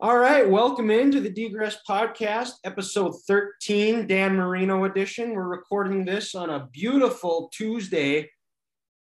All 0.00 0.16
right, 0.16 0.48
welcome 0.48 0.92
into 0.92 1.18
the 1.18 1.28
Degress 1.28 1.78
Podcast, 1.86 2.52
episode 2.62 3.16
13, 3.26 4.06
Dan 4.06 4.36
Marino 4.36 4.84
edition. 4.84 5.32
We're 5.34 5.48
recording 5.48 6.04
this 6.04 6.36
on 6.36 6.50
a 6.50 6.68
beautiful 6.72 7.50
Tuesday, 7.52 8.30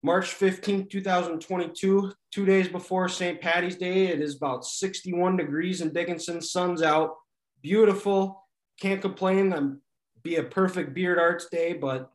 March 0.03 0.31
15th, 0.39 0.89
2022, 0.89 2.11
two 2.33 2.47
days 2.47 2.69
before 2.69 3.07
St. 3.11 3.39
Patty's 3.39 3.77
Day. 3.77 4.07
It 4.07 4.23
is 4.23 4.37
about 4.37 4.65
61 4.65 5.37
degrees 5.37 5.83
in 5.83 5.93
Dickinson, 5.93 6.41
sun's 6.41 6.81
out, 6.81 7.17
beautiful. 7.61 8.47
Can't 8.81 9.03
complain. 9.03 9.53
I'm 9.53 9.83
be 10.23 10.37
a 10.37 10.43
perfect 10.43 10.95
beard 10.95 11.19
arts 11.19 11.49
day, 11.51 11.75
but 11.75 12.11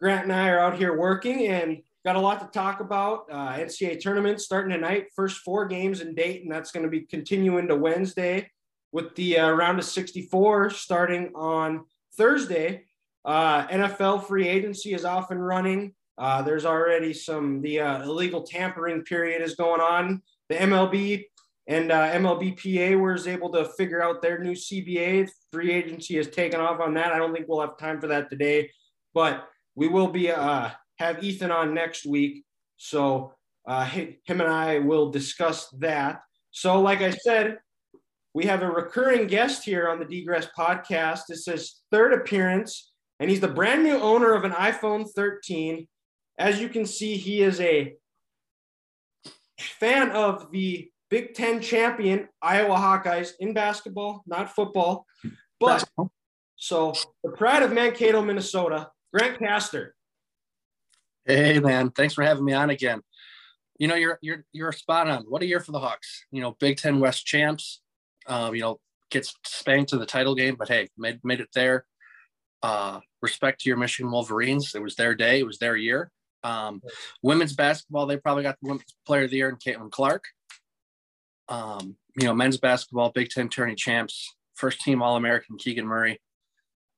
Grant 0.00 0.24
and 0.24 0.32
I 0.32 0.48
are 0.48 0.58
out 0.58 0.78
here 0.78 0.98
working 0.98 1.46
and 1.46 1.80
got 2.04 2.16
a 2.16 2.20
lot 2.20 2.40
to 2.40 2.58
talk 2.58 2.80
about. 2.80 3.24
Uh, 3.30 3.54
NCAA 3.54 3.98
tournament 3.98 4.40
starting 4.40 4.72
tonight, 4.72 5.06
first 5.16 5.38
four 5.38 5.66
games 5.66 6.00
in 6.00 6.14
Dayton. 6.14 6.50
That's 6.50 6.70
going 6.70 6.84
to 6.84 6.90
be 6.90 7.02
continuing 7.02 7.68
to 7.68 7.76
Wednesday 7.76 8.50
with 8.92 9.14
the 9.16 9.38
uh, 9.38 9.50
round 9.50 9.78
of 9.78 9.84
64 9.84 10.70
starting 10.70 11.32
on 11.34 11.84
Thursday. 12.16 12.84
Uh, 13.24 13.66
NFL 13.68 14.26
free 14.26 14.46
agency 14.46 14.92
is 14.92 15.04
off 15.04 15.30
and 15.30 15.44
running. 15.44 15.94
Uh, 16.18 16.42
there's 16.42 16.66
already 16.66 17.12
some, 17.12 17.60
the 17.62 17.80
uh, 17.80 18.02
illegal 18.04 18.42
tampering 18.42 19.02
period 19.02 19.42
is 19.42 19.56
going 19.56 19.80
on. 19.80 20.22
The 20.48 20.56
MLB 20.56 21.24
and 21.66 21.90
uh, 21.90 22.12
MLBPA 22.12 23.00
was 23.00 23.26
able 23.26 23.50
to 23.52 23.64
figure 23.64 24.02
out 24.02 24.20
their 24.20 24.38
new 24.38 24.52
CBA. 24.52 25.30
Free 25.50 25.72
agency 25.72 26.16
has 26.16 26.28
taken 26.28 26.60
off 26.60 26.80
on 26.80 26.94
that. 26.94 27.12
I 27.12 27.18
don't 27.18 27.32
think 27.32 27.48
we'll 27.48 27.62
have 27.62 27.78
time 27.78 28.00
for 28.00 28.08
that 28.08 28.28
today, 28.28 28.70
but 29.14 29.48
we 29.74 29.88
will 29.88 30.08
be 30.08 30.30
uh, 30.30 30.70
have 30.98 31.22
Ethan 31.22 31.50
on 31.50 31.74
next 31.74 32.06
week. 32.06 32.44
So 32.76 33.32
uh, 33.66 33.84
him 33.84 34.16
and 34.28 34.42
I 34.42 34.78
will 34.78 35.10
discuss 35.10 35.68
that. 35.78 36.20
So, 36.50 36.80
like 36.80 37.00
I 37.00 37.10
said, 37.10 37.58
we 38.34 38.44
have 38.46 38.62
a 38.62 38.70
recurring 38.70 39.26
guest 39.26 39.64
here 39.64 39.88
on 39.88 39.98
the 39.98 40.04
Degress 40.04 40.48
podcast. 40.56 41.22
This 41.28 41.48
is 41.48 41.82
third 41.90 42.12
appearance, 42.12 42.92
and 43.18 43.30
he's 43.30 43.40
the 43.40 43.48
brand 43.48 43.82
new 43.82 43.96
owner 43.96 44.34
of 44.34 44.44
an 44.44 44.52
iPhone 44.52 45.06
13. 45.14 45.86
As 46.38 46.60
you 46.60 46.68
can 46.68 46.84
see, 46.84 47.16
he 47.16 47.42
is 47.42 47.60
a 47.60 47.94
fan 49.58 50.10
of 50.10 50.50
the 50.52 50.90
Big 51.10 51.34
Ten 51.34 51.60
champion 51.60 52.28
Iowa 52.42 52.74
Hawkeyes 52.76 53.32
in 53.38 53.54
basketball, 53.54 54.22
not 54.26 54.54
football. 54.54 55.06
But 55.60 55.88
so 56.56 56.92
the 57.22 57.30
pride 57.30 57.62
of 57.62 57.72
Mankato, 57.72 58.20
Minnesota, 58.22 58.88
Grant 59.12 59.38
Caster. 59.38 59.93
Hey 61.26 61.58
man, 61.58 61.90
thanks 61.90 62.12
for 62.12 62.22
having 62.22 62.44
me 62.44 62.52
on 62.52 62.68
again. 62.68 63.00
You 63.78 63.88
know, 63.88 63.94
you're 63.94 64.18
you're 64.20 64.44
you're 64.52 64.72
spot 64.72 65.08
on. 65.08 65.24
What 65.24 65.42
a 65.42 65.46
year 65.46 65.60
for 65.60 65.72
the 65.72 65.80
Hawks. 65.80 66.26
You 66.30 66.42
know, 66.42 66.56
Big 66.60 66.76
Ten 66.76 67.00
West 67.00 67.24
champs. 67.24 67.80
Um, 68.26 68.54
you 68.54 68.60
know, 68.60 68.80
gets 69.10 69.34
spanked 69.46 69.92
in 69.92 69.98
the 69.98 70.06
title 70.06 70.34
game, 70.34 70.56
but 70.58 70.68
hey, 70.68 70.88
made 70.98 71.20
made 71.24 71.40
it 71.40 71.48
there. 71.54 71.86
Uh, 72.62 73.00
respect 73.22 73.60
to 73.60 73.70
your 73.70 73.78
Michigan 73.78 74.10
Wolverines. 74.12 74.74
It 74.74 74.82
was 74.82 74.96
their 74.96 75.14
day. 75.14 75.40
It 75.40 75.46
was 75.46 75.58
their 75.58 75.76
year. 75.76 76.10
Um, 76.42 76.82
women's 77.22 77.54
basketball, 77.54 78.06
they 78.06 78.18
probably 78.18 78.42
got 78.42 78.58
the 78.60 78.68
women's 78.68 78.94
player 79.06 79.24
of 79.24 79.30
the 79.30 79.36
year 79.36 79.48
in 79.48 79.56
Caitlin 79.56 79.90
Clark. 79.90 80.24
Um, 81.48 81.96
you 82.20 82.26
know, 82.26 82.34
men's 82.34 82.58
basketball, 82.58 83.10
Big 83.10 83.30
Ten 83.30 83.48
tourney 83.48 83.74
champs, 83.74 84.34
first 84.54 84.80
team 84.82 85.02
All 85.02 85.16
American 85.16 85.56
Keegan 85.56 85.86
Murray. 85.86 86.20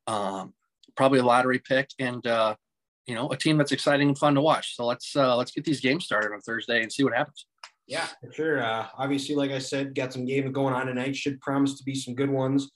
Um, 0.09 0.55
probably 0.97 1.21
a 1.21 1.25
lottery 1.25 1.61
pick, 1.61 1.91
and 2.01 2.27
uh, 2.27 2.57
you 3.07 3.15
know, 3.15 3.29
a 3.31 3.37
team 3.37 3.57
that's 3.57 3.73
exciting 3.73 4.09
and 4.09 4.19
fun 4.19 4.35
to 4.35 4.41
watch. 4.41 4.77
So 4.77 4.85
let's 4.85 5.15
uh, 5.15 5.37
let's 5.37 5.53
get 5.53 5.65
these 5.65 5.81
games 5.81 6.05
started 6.05 6.33
on 6.33 6.41
Thursday 6.41 6.83
and 6.83 6.93
see 6.93 7.05
what 7.05 7.15
happens. 7.15 7.47
Yeah, 7.87 8.07
for 8.21 8.33
sure. 8.33 8.63
Uh, 8.63 8.87
obviously, 8.99 9.37
like 9.37 9.53
I 9.53 9.61
said, 9.61 9.95
got 9.95 10.13
some 10.13 10.25
games 10.25 10.51
going 10.53 10.75
on 10.75 10.87
tonight. 10.87 11.15
Should 11.15 11.41
promise 11.41 11.79
to 11.79 11.85
be 11.85 11.95
some 11.95 12.15
good 12.15 12.31
ones. 12.31 12.71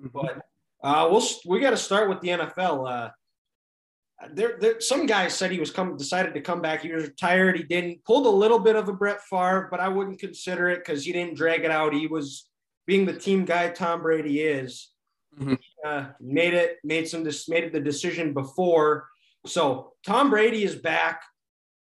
Mm-hmm. 0.00 0.08
But 0.12 0.42
uh, 0.86 1.08
we'll 1.10 1.26
we 1.46 1.60
got 1.60 1.70
to 1.70 1.76
start 1.76 2.08
with 2.08 2.20
the 2.20 2.28
NFL. 2.28 2.90
Uh, 2.90 3.10
there, 4.34 4.56
there, 4.60 4.80
some 4.80 5.06
guy 5.06 5.28
said 5.28 5.50
he 5.50 5.58
was 5.58 5.70
come 5.70 5.96
decided 5.96 6.34
to 6.34 6.40
come 6.40 6.60
back. 6.60 6.82
He 6.82 6.92
was 6.92 7.04
retired. 7.04 7.56
He 7.56 7.62
didn't 7.62 8.04
pulled 8.04 8.26
a 8.26 8.30
little 8.30 8.58
bit 8.58 8.76
of 8.76 8.88
a 8.88 8.92
Brett 8.92 9.22
Favre, 9.22 9.68
but 9.70 9.80
I 9.80 9.88
wouldn't 9.88 10.20
consider 10.20 10.68
it 10.68 10.80
because 10.80 11.04
he 11.04 11.12
didn't 11.12 11.36
drag 11.36 11.64
it 11.64 11.70
out. 11.70 11.94
He 11.94 12.06
was 12.06 12.48
being 12.86 13.06
the 13.06 13.18
team 13.18 13.46
guy 13.46 13.70
Tom 13.70 14.02
Brady 14.02 14.40
is. 14.40 14.90
Mm-hmm. 15.40 15.54
Uh, 15.84 16.08
made 16.20 16.52
it, 16.52 16.76
made 16.84 17.08
some, 17.08 17.26
made 17.48 17.72
the 17.72 17.80
decision 17.80 18.34
before 18.34 19.08
so 19.46 19.92
Tom 20.06 20.30
Brady 20.30 20.64
is 20.64 20.76
back 20.76 21.22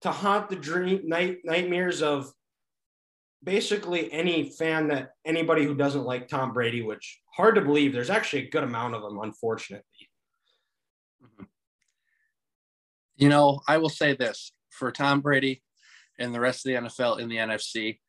to 0.01 0.11
haunt 0.11 0.49
the 0.49 0.55
dream 0.55 1.01
night 1.07 1.39
nightmares 1.43 2.01
of 2.01 2.31
basically 3.43 4.11
any 4.11 4.49
fan 4.49 4.87
that 4.89 5.11
anybody 5.25 5.63
who 5.63 5.75
doesn't 5.75 6.05
like 6.05 6.27
Tom 6.27 6.53
Brady, 6.53 6.81
which 6.81 7.19
hard 7.33 7.55
to 7.55 7.61
believe. 7.61 7.93
There's 7.93 8.09
actually 8.09 8.47
a 8.47 8.49
good 8.49 8.63
amount 8.63 8.95
of 8.95 9.01
them, 9.01 9.19
unfortunately. 9.21 9.85
Mm-hmm. 11.23 11.43
You 13.15 13.29
know, 13.29 13.61
I 13.67 13.77
will 13.77 13.89
say 13.89 14.15
this 14.15 14.51
for 14.69 14.91
Tom 14.91 15.21
Brady 15.21 15.63
and 16.19 16.33
the 16.33 16.39
rest 16.39 16.65
of 16.65 16.71
the 16.71 16.87
NFL 16.87 17.19
in 17.19 17.29
the 17.29 17.37
NFC, 17.37 17.99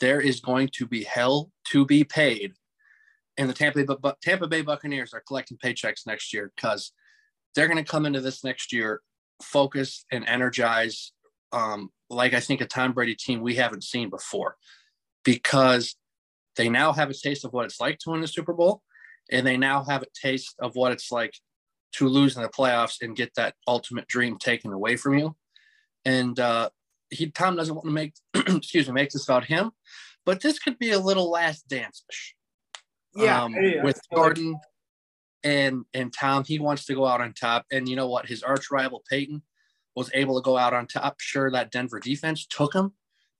there 0.00 0.20
is 0.20 0.40
going 0.40 0.68
to 0.74 0.86
be 0.86 1.04
hell 1.04 1.50
to 1.70 1.86
be 1.86 2.04
paid. 2.04 2.54
And 3.38 3.48
the 3.48 3.54
Tampa 3.54 3.84
Bay, 3.84 4.12
Tampa 4.22 4.46
Bay 4.46 4.62
Buccaneers 4.62 5.14
are 5.14 5.22
collecting 5.26 5.56
paychecks 5.56 6.06
next 6.06 6.34
year 6.34 6.52
because 6.54 6.92
they're 7.54 7.68
going 7.68 7.82
to 7.82 7.90
come 7.90 8.06
into 8.06 8.20
this 8.20 8.44
next 8.44 8.72
year 8.72 9.00
focused 9.42 10.06
and 10.10 10.24
energized, 10.26 11.12
um, 11.52 11.90
like 12.08 12.34
I 12.34 12.40
think 12.40 12.60
a 12.60 12.66
Tom 12.66 12.92
Brady 12.92 13.14
team 13.14 13.40
we 13.40 13.56
haven't 13.56 13.84
seen 13.84 14.10
before, 14.10 14.56
because 15.24 15.96
they 16.56 16.68
now 16.68 16.92
have 16.92 17.10
a 17.10 17.14
taste 17.14 17.44
of 17.44 17.52
what 17.52 17.64
it's 17.64 17.80
like 17.80 17.98
to 18.00 18.10
win 18.10 18.20
the 18.20 18.28
Super 18.28 18.52
Bowl, 18.52 18.82
and 19.30 19.46
they 19.46 19.56
now 19.56 19.84
have 19.84 20.02
a 20.02 20.06
taste 20.20 20.54
of 20.60 20.74
what 20.74 20.92
it's 20.92 21.10
like 21.10 21.34
to 21.92 22.08
lose 22.08 22.36
in 22.36 22.42
the 22.42 22.48
playoffs 22.48 23.02
and 23.02 23.16
get 23.16 23.34
that 23.36 23.54
ultimate 23.68 24.08
dream 24.08 24.38
taken 24.38 24.72
away 24.72 24.96
from 24.96 25.18
you. 25.18 25.36
And 26.04 26.38
uh, 26.40 26.70
he 27.10 27.30
Tom 27.30 27.56
doesn't 27.56 27.74
want 27.74 27.86
to 27.86 27.92
make 27.92 28.14
excuse 28.34 28.88
me 28.88 28.94
make 28.94 29.10
this 29.10 29.24
about 29.24 29.44
him, 29.44 29.72
but 30.24 30.40
this 30.40 30.58
could 30.58 30.78
be 30.78 30.90
a 30.90 30.98
little 30.98 31.30
last 31.30 31.68
dance. 31.68 32.04
Yeah, 33.14 33.42
um, 33.42 33.54
with 33.82 34.00
Gordon 34.14 34.58
and 35.44 35.84
and 35.94 36.12
Tom 36.12 36.44
he 36.44 36.58
wants 36.58 36.84
to 36.86 36.94
go 36.94 37.06
out 37.06 37.20
on 37.20 37.32
top. 37.32 37.66
And 37.70 37.88
you 37.88 37.96
know 37.96 38.08
what? 38.08 38.26
His 38.26 38.42
arch 38.42 38.70
rival 38.70 39.02
Peyton 39.08 39.42
was 39.94 40.10
able 40.14 40.40
to 40.40 40.44
go 40.44 40.56
out 40.56 40.74
on 40.74 40.86
top. 40.86 41.20
Sure, 41.20 41.50
that 41.50 41.70
Denver 41.70 42.00
defense 42.00 42.46
took 42.46 42.74
him 42.74 42.92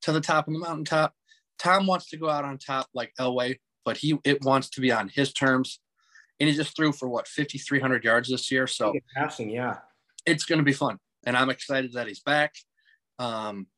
to 0.03 0.13
the 0.13 0.21
top 0.21 0.47
of 0.47 0.53
the 0.53 0.59
mountaintop. 0.59 1.15
Tom 1.59 1.87
wants 1.87 2.09
to 2.11 2.17
go 2.17 2.29
out 2.29 2.45
on 2.45 2.59
top 2.59 2.89
like 2.95 3.13
Elway, 3.21 3.59
but 3.85 3.97
he 3.99 4.19
it 4.25 4.43
wants 4.43 4.69
to 4.71 4.81
be 4.81 4.93
on 4.93 5.09
his 5.09 5.33
terms. 5.33 5.81
And 6.41 6.49
he 6.49 6.57
just 6.57 6.75
threw 6.75 6.93
for 6.93 7.09
what 7.09 7.29
5,300 7.29 8.03
yards 8.03 8.29
this 8.29 8.51
year. 8.51 8.67
So 8.67 8.93
passing, 9.15 9.51
yeah, 9.51 9.79
it's 10.27 10.45
going 10.45 10.59
to 10.59 10.65
be 10.65 10.73
fun, 10.73 10.99
and 11.25 11.37
I'm 11.37 11.51
excited 11.51 11.93
that 11.93 12.09
he's 12.09 12.21
back. 12.21 12.55
Um, 13.19 13.69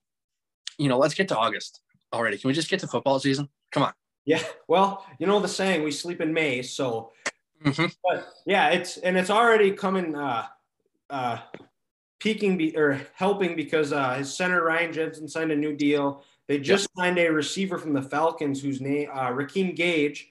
you 0.78 0.88
know, 0.88 0.98
let's 0.98 1.14
get 1.14 1.28
to 1.28 1.36
August 1.36 1.80
already. 2.12 2.38
Can 2.38 2.48
we 2.48 2.54
just 2.54 2.70
get 2.70 2.80
to 2.80 2.86
football 2.86 3.18
season? 3.18 3.48
Come 3.72 3.82
on. 3.82 3.92
Yeah. 4.24 4.42
Well, 4.68 5.04
you 5.18 5.26
know 5.26 5.40
the 5.40 5.48
saying, 5.48 5.82
we 5.82 5.90
sleep 5.90 6.20
in 6.20 6.32
May. 6.32 6.62
So 6.62 7.12
Mm-hmm. 7.64 7.86
But 8.04 8.28
yeah, 8.46 8.68
it's 8.70 8.98
and 8.98 9.16
it's 9.16 9.30
already 9.30 9.72
coming 9.72 10.14
uh 10.14 10.46
uh 11.08 11.38
peaking 12.20 12.56
be, 12.56 12.76
or 12.76 13.00
helping 13.14 13.56
because 13.56 13.92
uh 13.92 14.14
his 14.14 14.36
center 14.36 14.62
Ryan 14.62 14.92
Jensen 14.92 15.28
signed 15.28 15.50
a 15.50 15.56
new 15.56 15.74
deal. 15.74 16.22
They 16.46 16.58
just 16.58 16.88
yep. 16.96 17.04
signed 17.04 17.18
a 17.18 17.28
receiver 17.30 17.78
from 17.78 17.94
the 17.94 18.02
Falcons 18.02 18.60
whose 18.60 18.80
name 18.80 19.08
uh 19.14 19.30
Raheem 19.30 19.74
Gage 19.74 20.30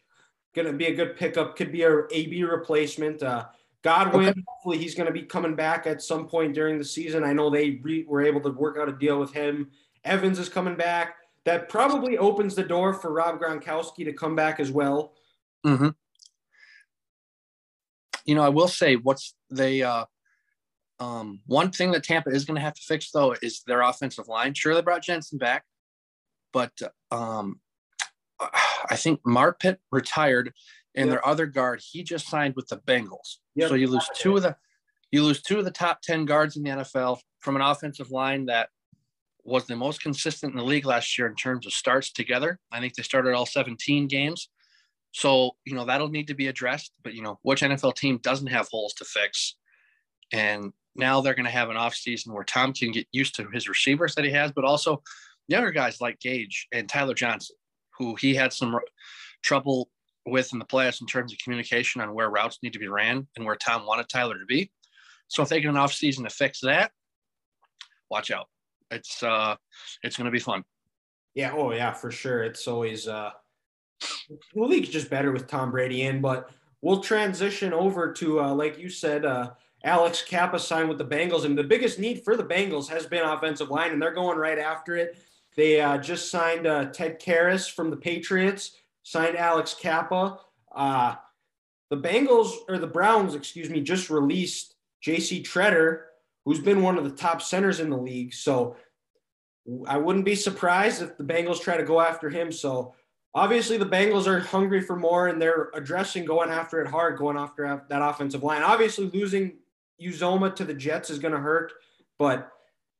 gonna 0.54 0.74
be 0.74 0.86
a 0.86 0.94
good 0.94 1.18
pickup, 1.18 1.56
could 1.56 1.72
be 1.72 1.84
a 1.84 2.04
AB 2.12 2.44
replacement. 2.44 3.24
Uh 3.24 3.46
Godwin, 3.82 4.30
okay. 4.30 4.44
hopefully 4.48 4.78
he's 4.78 4.96
going 4.96 5.08
to 5.08 5.12
be 5.12 5.24
coming 5.24 5.56
back 5.56 5.86
at 5.86 6.02
some 6.02 6.26
point 6.26 6.54
during 6.54 6.78
the 6.78 6.86
season. 6.86 7.26
I 7.26 7.34
know 7.34 7.50
they 7.50 7.82
re- 7.84 8.06
were 8.08 8.22
able 8.22 8.40
to 8.40 8.50
work 8.50 8.78
out 8.78 8.88
a 8.88 8.94
deal 8.94 9.20
with 9.20 9.34
him. 9.34 9.72
Evans 10.06 10.40
is 10.40 10.48
coming 10.48 10.78
back. 10.78 11.18
That 11.44 11.68
probably 11.68 12.18
opens 12.18 12.56
the 12.56 12.64
door 12.64 12.94
for 12.94 13.12
Rob 13.12 13.42
Gronkowski 13.42 14.06
to 14.06 14.14
come 14.14 14.38
back 14.38 14.62
as 14.62 14.72
well. 14.72 15.16
Mm-hmm 15.66 15.90
you 18.26 18.36
know, 18.36 18.44
I 18.44 18.50
will 18.50 18.68
say 18.68 18.96
what's 18.96 19.36
they 19.50 19.84
uh 19.84 20.06
um 21.00 21.42
one 21.46 21.72
thing 21.72 21.92
that 21.92 22.04
Tampa 22.04 22.30
is 22.30 22.46
going 22.46 22.56
to 22.56 22.62
have 22.62 22.76
to 22.76 22.82
fix 22.82 23.12
though 23.12 23.36
is 23.42 23.62
their 23.68 23.82
offensive 23.82 24.28
line. 24.28 24.54
Sure, 24.54 24.74
they 24.74 24.82
brought 24.82 25.04
Jensen 25.04 25.38
back, 25.38 25.64
but 26.52 26.72
um 27.12 27.60
I 28.40 28.96
think 28.96 29.22
Marpet 29.24 29.78
retired 29.92 30.54
and 30.96 31.08
yep. 31.08 31.14
their 31.14 31.28
other 31.28 31.46
guard, 31.46 31.82
he 31.84 32.04
just 32.04 32.28
signed 32.28 32.56
with 32.56 32.68
the 32.68 32.78
Bengals. 32.78 33.38
Yep. 33.56 33.70
So 33.70 33.76
you 33.76 33.88
lose 33.88 34.08
two 34.16 34.36
of 34.36 34.44
the 34.44 34.56
you 35.12 35.24
lose 35.24 35.42
two 35.42 35.60
of 35.60 35.66
the 35.66 35.72
top 35.72 36.02
10 36.02 36.26
guards 36.26 36.58
in 36.58 36.64
the 36.64 36.72
NFL 36.72 37.20
from 37.40 37.56
an 37.56 37.62
offensive 37.62 38.10
line 38.10 38.48
that 38.48 38.70
was 39.44 39.66
the 39.66 39.76
most 39.76 40.02
consistent 40.02 40.54
in 40.54 40.58
the 40.58 40.64
league 40.64 40.88
last 40.88 41.18
year 41.18 41.28
in 41.28 41.36
terms 41.36 41.68
of 41.68 41.74
starts 41.74 42.12
together. 42.12 42.58
I 42.72 42.80
think 42.80 42.96
they 42.96 43.04
started 43.04 43.34
all 43.34 43.46
17 43.46 44.08
games. 44.08 44.50
So, 45.14 45.52
you 45.66 45.76
know, 45.76 45.86
that'll 45.86 46.10
need 46.10 46.28
to 46.28 46.34
be 46.34 46.48
addressed. 46.48 46.92
But, 47.04 47.14
you 47.14 47.22
know, 47.22 47.40
which 47.44 47.62
NFL 47.62 47.96
team 47.96 48.20
doesn't 48.22 48.48
have 48.48 48.68
holes 48.68 48.94
to 48.96 49.06
fix? 49.06 49.56
And 50.32 50.74
now 50.96 51.22
they're 51.22 51.36
going 51.36 51.46
to 51.46 51.52
have 51.52 51.70
an 51.70 51.78
offseason 51.78 52.34
where 52.34 52.44
Tom 52.44 52.74
can 52.74 52.92
get 52.92 53.08
used 53.12 53.36
to 53.36 53.48
his 53.54 53.70
receivers 53.70 54.16
that 54.16 54.26
he 54.26 54.32
has, 54.32 54.52
but 54.52 54.66
also 54.66 55.02
younger 55.48 55.72
guys 55.72 56.02
like 56.02 56.20
Gage 56.20 56.68
and 56.72 56.90
Tyler 56.90 57.14
Johnson, 57.14 57.56
who 57.98 58.16
he 58.16 58.34
had 58.34 58.52
some 58.54 58.78
trouble 59.44 59.90
with 60.26 60.52
in 60.54 60.60
the 60.60 60.66
playoffs 60.66 61.02
in 61.02 61.08
terms 61.08 61.32
of 61.32 61.40
communication 61.40 62.02
on 62.02 62.14
where 62.14 62.30
routes 62.30 62.60
need 62.64 62.74
to 62.74 62.80
be 62.80 62.88
ran 62.88 63.28
and 63.36 63.46
where 63.46 63.56
Tom 63.56 63.86
wanted 63.86 64.10
Tyler 64.10 64.40
to 64.40 64.46
be. 64.46 64.72
So 65.28 65.44
if 65.44 65.50
they 65.50 65.62
get 65.62 65.70
an 65.70 65.78
off 65.78 65.94
season 65.94 66.24
to 66.24 66.30
fix 66.30 66.60
that, 66.62 66.92
watch 68.10 68.32
out. 68.32 68.48
It's 68.92 69.24
uh 69.24 69.56
it's 70.04 70.16
gonna 70.16 70.32
be 70.32 70.40
fun. 70.40 70.64
Yeah, 71.34 71.54
oh 71.56 71.72
yeah, 71.72 71.94
for 71.94 72.12
sure. 72.12 72.44
It's 72.44 72.68
always 72.68 73.08
uh 73.08 73.32
the 74.30 74.62
league's 74.62 74.90
just 74.90 75.10
better 75.10 75.32
with 75.32 75.48
Tom 75.48 75.72
Brady 75.72 76.04
in, 76.04 76.22
but 76.22 76.50
we'll 76.82 77.02
transition 77.02 77.74
over 77.74 78.12
to 78.14 78.42
uh 78.42 78.54
like 78.54 78.78
you 78.78 78.90
said, 78.90 79.26
uh 79.26 79.52
Alex 79.84 80.24
Cappa 80.26 80.60
signed 80.60 80.88
with 80.88 80.98
the 80.98 81.06
Bengals, 81.06 81.44
and 81.44 81.58
the 81.58 81.64
biggest 81.64 82.00
need 82.00 82.24
for 82.24 82.38
the 82.38 82.44
Bengals 82.44 82.88
has 82.88 83.06
been 83.06 83.24
offensive 83.24 83.70
line, 83.70 83.92
and 83.92 84.02
they're 84.02 84.14
going 84.14 84.38
right 84.38 84.58
after 84.58 84.96
it. 84.96 85.18
They 85.56 85.82
uh, 85.82 85.98
just 85.98 86.32
signed 86.32 86.66
uh, 86.66 86.86
Ted 86.86 87.22
Karras 87.22 87.70
from 87.70 87.90
the 87.90 87.98
Patriots, 87.98 88.78
signed 89.04 89.36
Alex 89.36 89.76
Cappa. 89.80 90.40
Uh, 90.74 91.16
the 91.90 91.98
Bengals 91.98 92.54
or 92.70 92.78
the 92.78 92.88
Browns, 92.88 93.36
excuse 93.36 93.70
me, 93.70 93.82
just 93.82 94.10
released 94.10 94.76
J.C. 95.02 95.44
Tretter, 95.44 96.04
who's 96.46 96.60
been 96.60 96.82
one 96.82 96.98
of 96.98 97.04
the 97.04 97.16
top 97.16 97.42
centers 97.42 97.80
in 97.82 97.90
the 97.90 97.98
league. 97.98 98.34
So 98.34 98.78
I 99.86 99.98
wouldn't 99.98 100.26
be 100.26 100.36
surprised 100.36 101.02
if 101.02 101.18
the 101.18 101.24
Bengals 101.24 101.62
try 101.62 101.78
to 101.78 101.84
go 101.84 102.00
after 102.00 102.30
him. 102.30 102.52
So 102.52 102.96
obviously 103.36 103.78
the 103.78 103.86
Bengals 103.86 104.28
are 104.28 104.40
hungry 104.40 104.82
for 104.82 104.96
more, 104.96 105.28
and 105.28 105.42
they're 105.42 105.70
addressing 105.74 106.26
going 106.26 106.50
after 106.50 106.82
it 106.82 106.88
hard, 106.88 107.18
going 107.18 107.38
after 107.38 107.84
that 107.90 108.02
offensive 108.02 108.44
line. 108.44 108.64
Obviously 108.64 109.10
losing 109.10 109.54
Uzomah 110.02 110.56
to 110.56 110.66
the 110.66 110.74
Jets 110.74 111.10
is 111.10 111.20
going 111.20 111.34
to 111.34 111.40
hurt, 111.40 111.74
but 112.20 112.52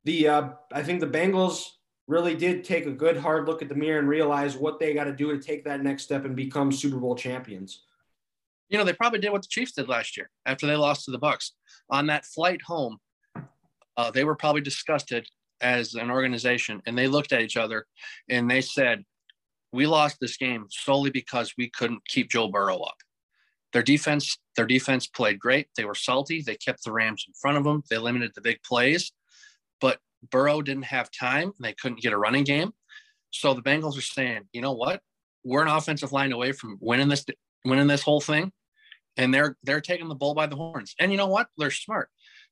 the 0.04 0.28
uh, 0.28 0.48
I 0.72 0.82
think 0.82 1.00
the 1.00 1.06
Bengals 1.06 1.66
really 2.06 2.34
did 2.34 2.64
take 2.64 2.86
a 2.86 2.90
good 2.90 3.16
hard 3.16 3.46
look 3.46 3.62
at 3.62 3.68
the 3.68 3.74
mirror 3.74 3.98
and 3.98 4.08
realize 4.08 4.56
what 4.56 4.78
they 4.78 4.92
got 4.92 5.04
to 5.04 5.12
do 5.12 5.32
to 5.32 5.42
take 5.42 5.64
that 5.64 5.82
next 5.82 6.02
step 6.02 6.24
and 6.24 6.36
become 6.36 6.70
Super 6.70 6.98
Bowl 6.98 7.14
champions. 7.14 7.82
You 8.68 8.78
know, 8.78 8.84
they 8.84 8.92
probably 8.92 9.20
did 9.20 9.32
what 9.32 9.42
the 9.42 9.48
Chiefs 9.48 9.72
did 9.72 9.88
last 9.88 10.16
year 10.16 10.30
after 10.44 10.66
they 10.66 10.76
lost 10.76 11.04
to 11.04 11.10
the 11.10 11.18
Bucs 11.18 11.50
On 11.90 12.06
that 12.06 12.24
flight 12.26 12.60
home, 12.62 12.98
uh, 13.96 14.10
they 14.10 14.24
were 14.24 14.34
probably 14.34 14.60
disgusted 14.60 15.26
as 15.60 15.94
an 15.94 16.10
organization, 16.10 16.82
and 16.84 16.98
they 16.98 17.08
looked 17.08 17.32
at 17.32 17.40
each 17.40 17.56
other 17.56 17.86
and 18.28 18.50
they 18.50 18.60
said, 18.60 19.04
"We 19.74 19.86
lost 19.86 20.18
this 20.20 20.36
game 20.36 20.66
solely 20.70 21.10
because 21.10 21.54
we 21.58 21.68
couldn't 21.70 22.06
keep 22.06 22.30
Joe 22.30 22.48
Burrow 22.48 22.78
up." 22.78 22.96
Their 23.72 23.82
defense, 23.82 24.38
their 24.56 24.66
defense 24.66 25.06
played 25.06 25.40
great. 25.40 25.66
They 25.76 25.84
were 25.84 25.96
salty. 25.96 26.42
They 26.42 26.56
kept 26.56 26.84
the 26.84 26.92
Rams 26.92 27.24
in 27.26 27.34
front 27.34 27.58
of 27.58 27.64
them. 27.64 27.82
They 27.90 27.98
limited 27.98 28.30
the 28.34 28.40
big 28.40 28.62
plays, 28.62 29.12
but 29.80 29.98
Burrow 30.30 30.62
didn't 30.62 30.84
have 30.84 31.10
time. 31.10 31.48
And 31.48 31.64
they 31.64 31.74
couldn't 31.74 32.00
get 32.00 32.12
a 32.12 32.18
running 32.18 32.44
game. 32.44 32.72
So 33.30 33.52
the 33.52 33.62
Bengals 33.62 33.98
are 33.98 34.02
saying, 34.02 34.42
you 34.52 34.60
know 34.60 34.72
what? 34.72 35.00
We're 35.42 35.62
an 35.62 35.68
offensive 35.68 36.12
line 36.12 36.32
away 36.32 36.52
from 36.52 36.78
winning 36.80 37.08
this, 37.08 37.24
winning 37.64 37.88
this 37.88 38.02
whole 38.02 38.20
thing, 38.20 38.52
and 39.16 39.34
they're 39.34 39.56
they're 39.64 39.80
taking 39.80 40.08
the 40.08 40.14
bull 40.14 40.34
by 40.34 40.46
the 40.46 40.56
horns. 40.56 40.94
And 41.00 41.10
you 41.10 41.18
know 41.18 41.26
what? 41.26 41.48
They're 41.58 41.72
smart. 41.72 42.10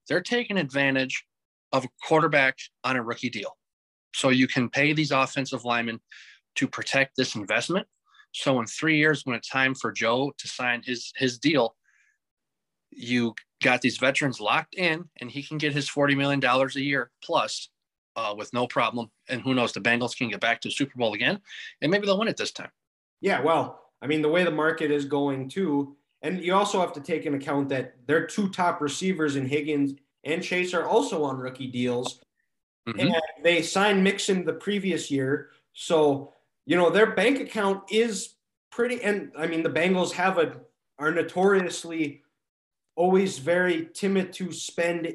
They're 0.09 0.21
taking 0.21 0.59
advantage 0.59 1.25
of 1.73 1.85
a 1.85 1.89
quarterback 2.07 2.59
on 2.83 2.97
a 2.97 3.03
rookie 3.03 3.31
deal. 3.31 3.57
So 4.15 4.29
you 4.29 4.47
can 4.47 4.69
pay 4.69 4.93
these 4.93 5.13
offensive 5.13 5.65
linemen 5.65 6.01
to 6.57 6.69
protect 6.69 7.17
this 7.17 7.35
investment 7.35 7.87
so 8.33 8.59
in 8.61 8.67
three 8.67 8.97
years, 8.97 9.25
when 9.25 9.37
it's 9.37 9.49
time 9.49 9.75
for 9.75 9.93
Joe 9.93 10.33
to 10.39 10.49
sign 10.49 10.83
his 10.85 11.13
his 11.17 11.39
deal, 11.39 11.77
you 12.91 13.35
got 13.63 13.83
these 13.83 13.99
veterans 13.99 14.41
locked 14.41 14.75
in, 14.75 15.09
and 15.21 15.31
he 15.31 15.43
can 15.43 15.59
get 15.59 15.73
his 15.73 15.89
forty 15.89 16.15
million 16.15 16.41
dollars 16.41 16.77
a 16.77 16.83
year 16.83 17.11
plus 17.23 17.69
uh, 18.17 18.35
with 18.37 18.53
no 18.53 18.67
problem. 18.67 19.11
And 19.29 19.43
who 19.43 19.55
knows, 19.55 19.73
the 19.73 19.81
Bengals 19.81 20.17
can 20.17 20.31
get 20.31 20.41
back 20.41 20.61
to 20.63 20.69
the 20.69 20.73
Super 20.73 20.99
Bowl 20.99 21.13
again, 21.13 21.41
and 21.83 21.91
maybe 21.91 22.07
they'll 22.07 22.19
win 22.19 22.29
it 22.29 22.37
this 22.37 22.53
time. 22.53 22.71
Yeah, 23.21 23.43
well, 23.43 23.83
I 24.01 24.07
mean, 24.07 24.23
the 24.23 24.29
way 24.29 24.45
the 24.45 24.51
market 24.51 24.91
is 24.91 25.05
going 25.05 25.49
too, 25.49 25.97
and 26.23 26.43
you 26.43 26.55
also 26.55 26.81
have 26.81 26.95
to 26.95 27.01
take 27.01 27.27
into 27.27 27.39
account 27.39 27.69
that 27.69 27.95
their 28.07 28.27
two 28.27 28.49
top 28.49 28.81
receivers 28.81 29.37
in 29.37 29.47
Higgins 29.47 29.93
and 30.25 30.43
Chase 30.43 30.73
are 30.73 30.87
also 30.87 31.23
on 31.23 31.37
rookie 31.37 31.67
deals, 31.67 32.21
mm-hmm. 32.89 32.99
and 32.99 33.15
they 33.45 33.61
signed 33.61 34.03
Mixon 34.03 34.45
the 34.47 34.55
previous 34.55 35.11
year, 35.11 35.51
so 35.75 36.33
you 36.67 36.77
know, 36.77 36.91
their 36.91 37.15
bank 37.15 37.41
account 37.41 37.85
is 37.91 38.35
pretty, 38.71 39.03
and 39.03 39.33
I 39.37 39.47
mean, 39.47 39.63
the 39.63 39.71
Bengals 39.71 40.13
have 40.13 40.39
a 40.39 40.57
are 40.99 41.11
notoriously 41.11 42.23
always 42.95 43.39
very 43.39 43.89
timid 43.95 44.33
to 44.35 44.53
spend 44.53 45.15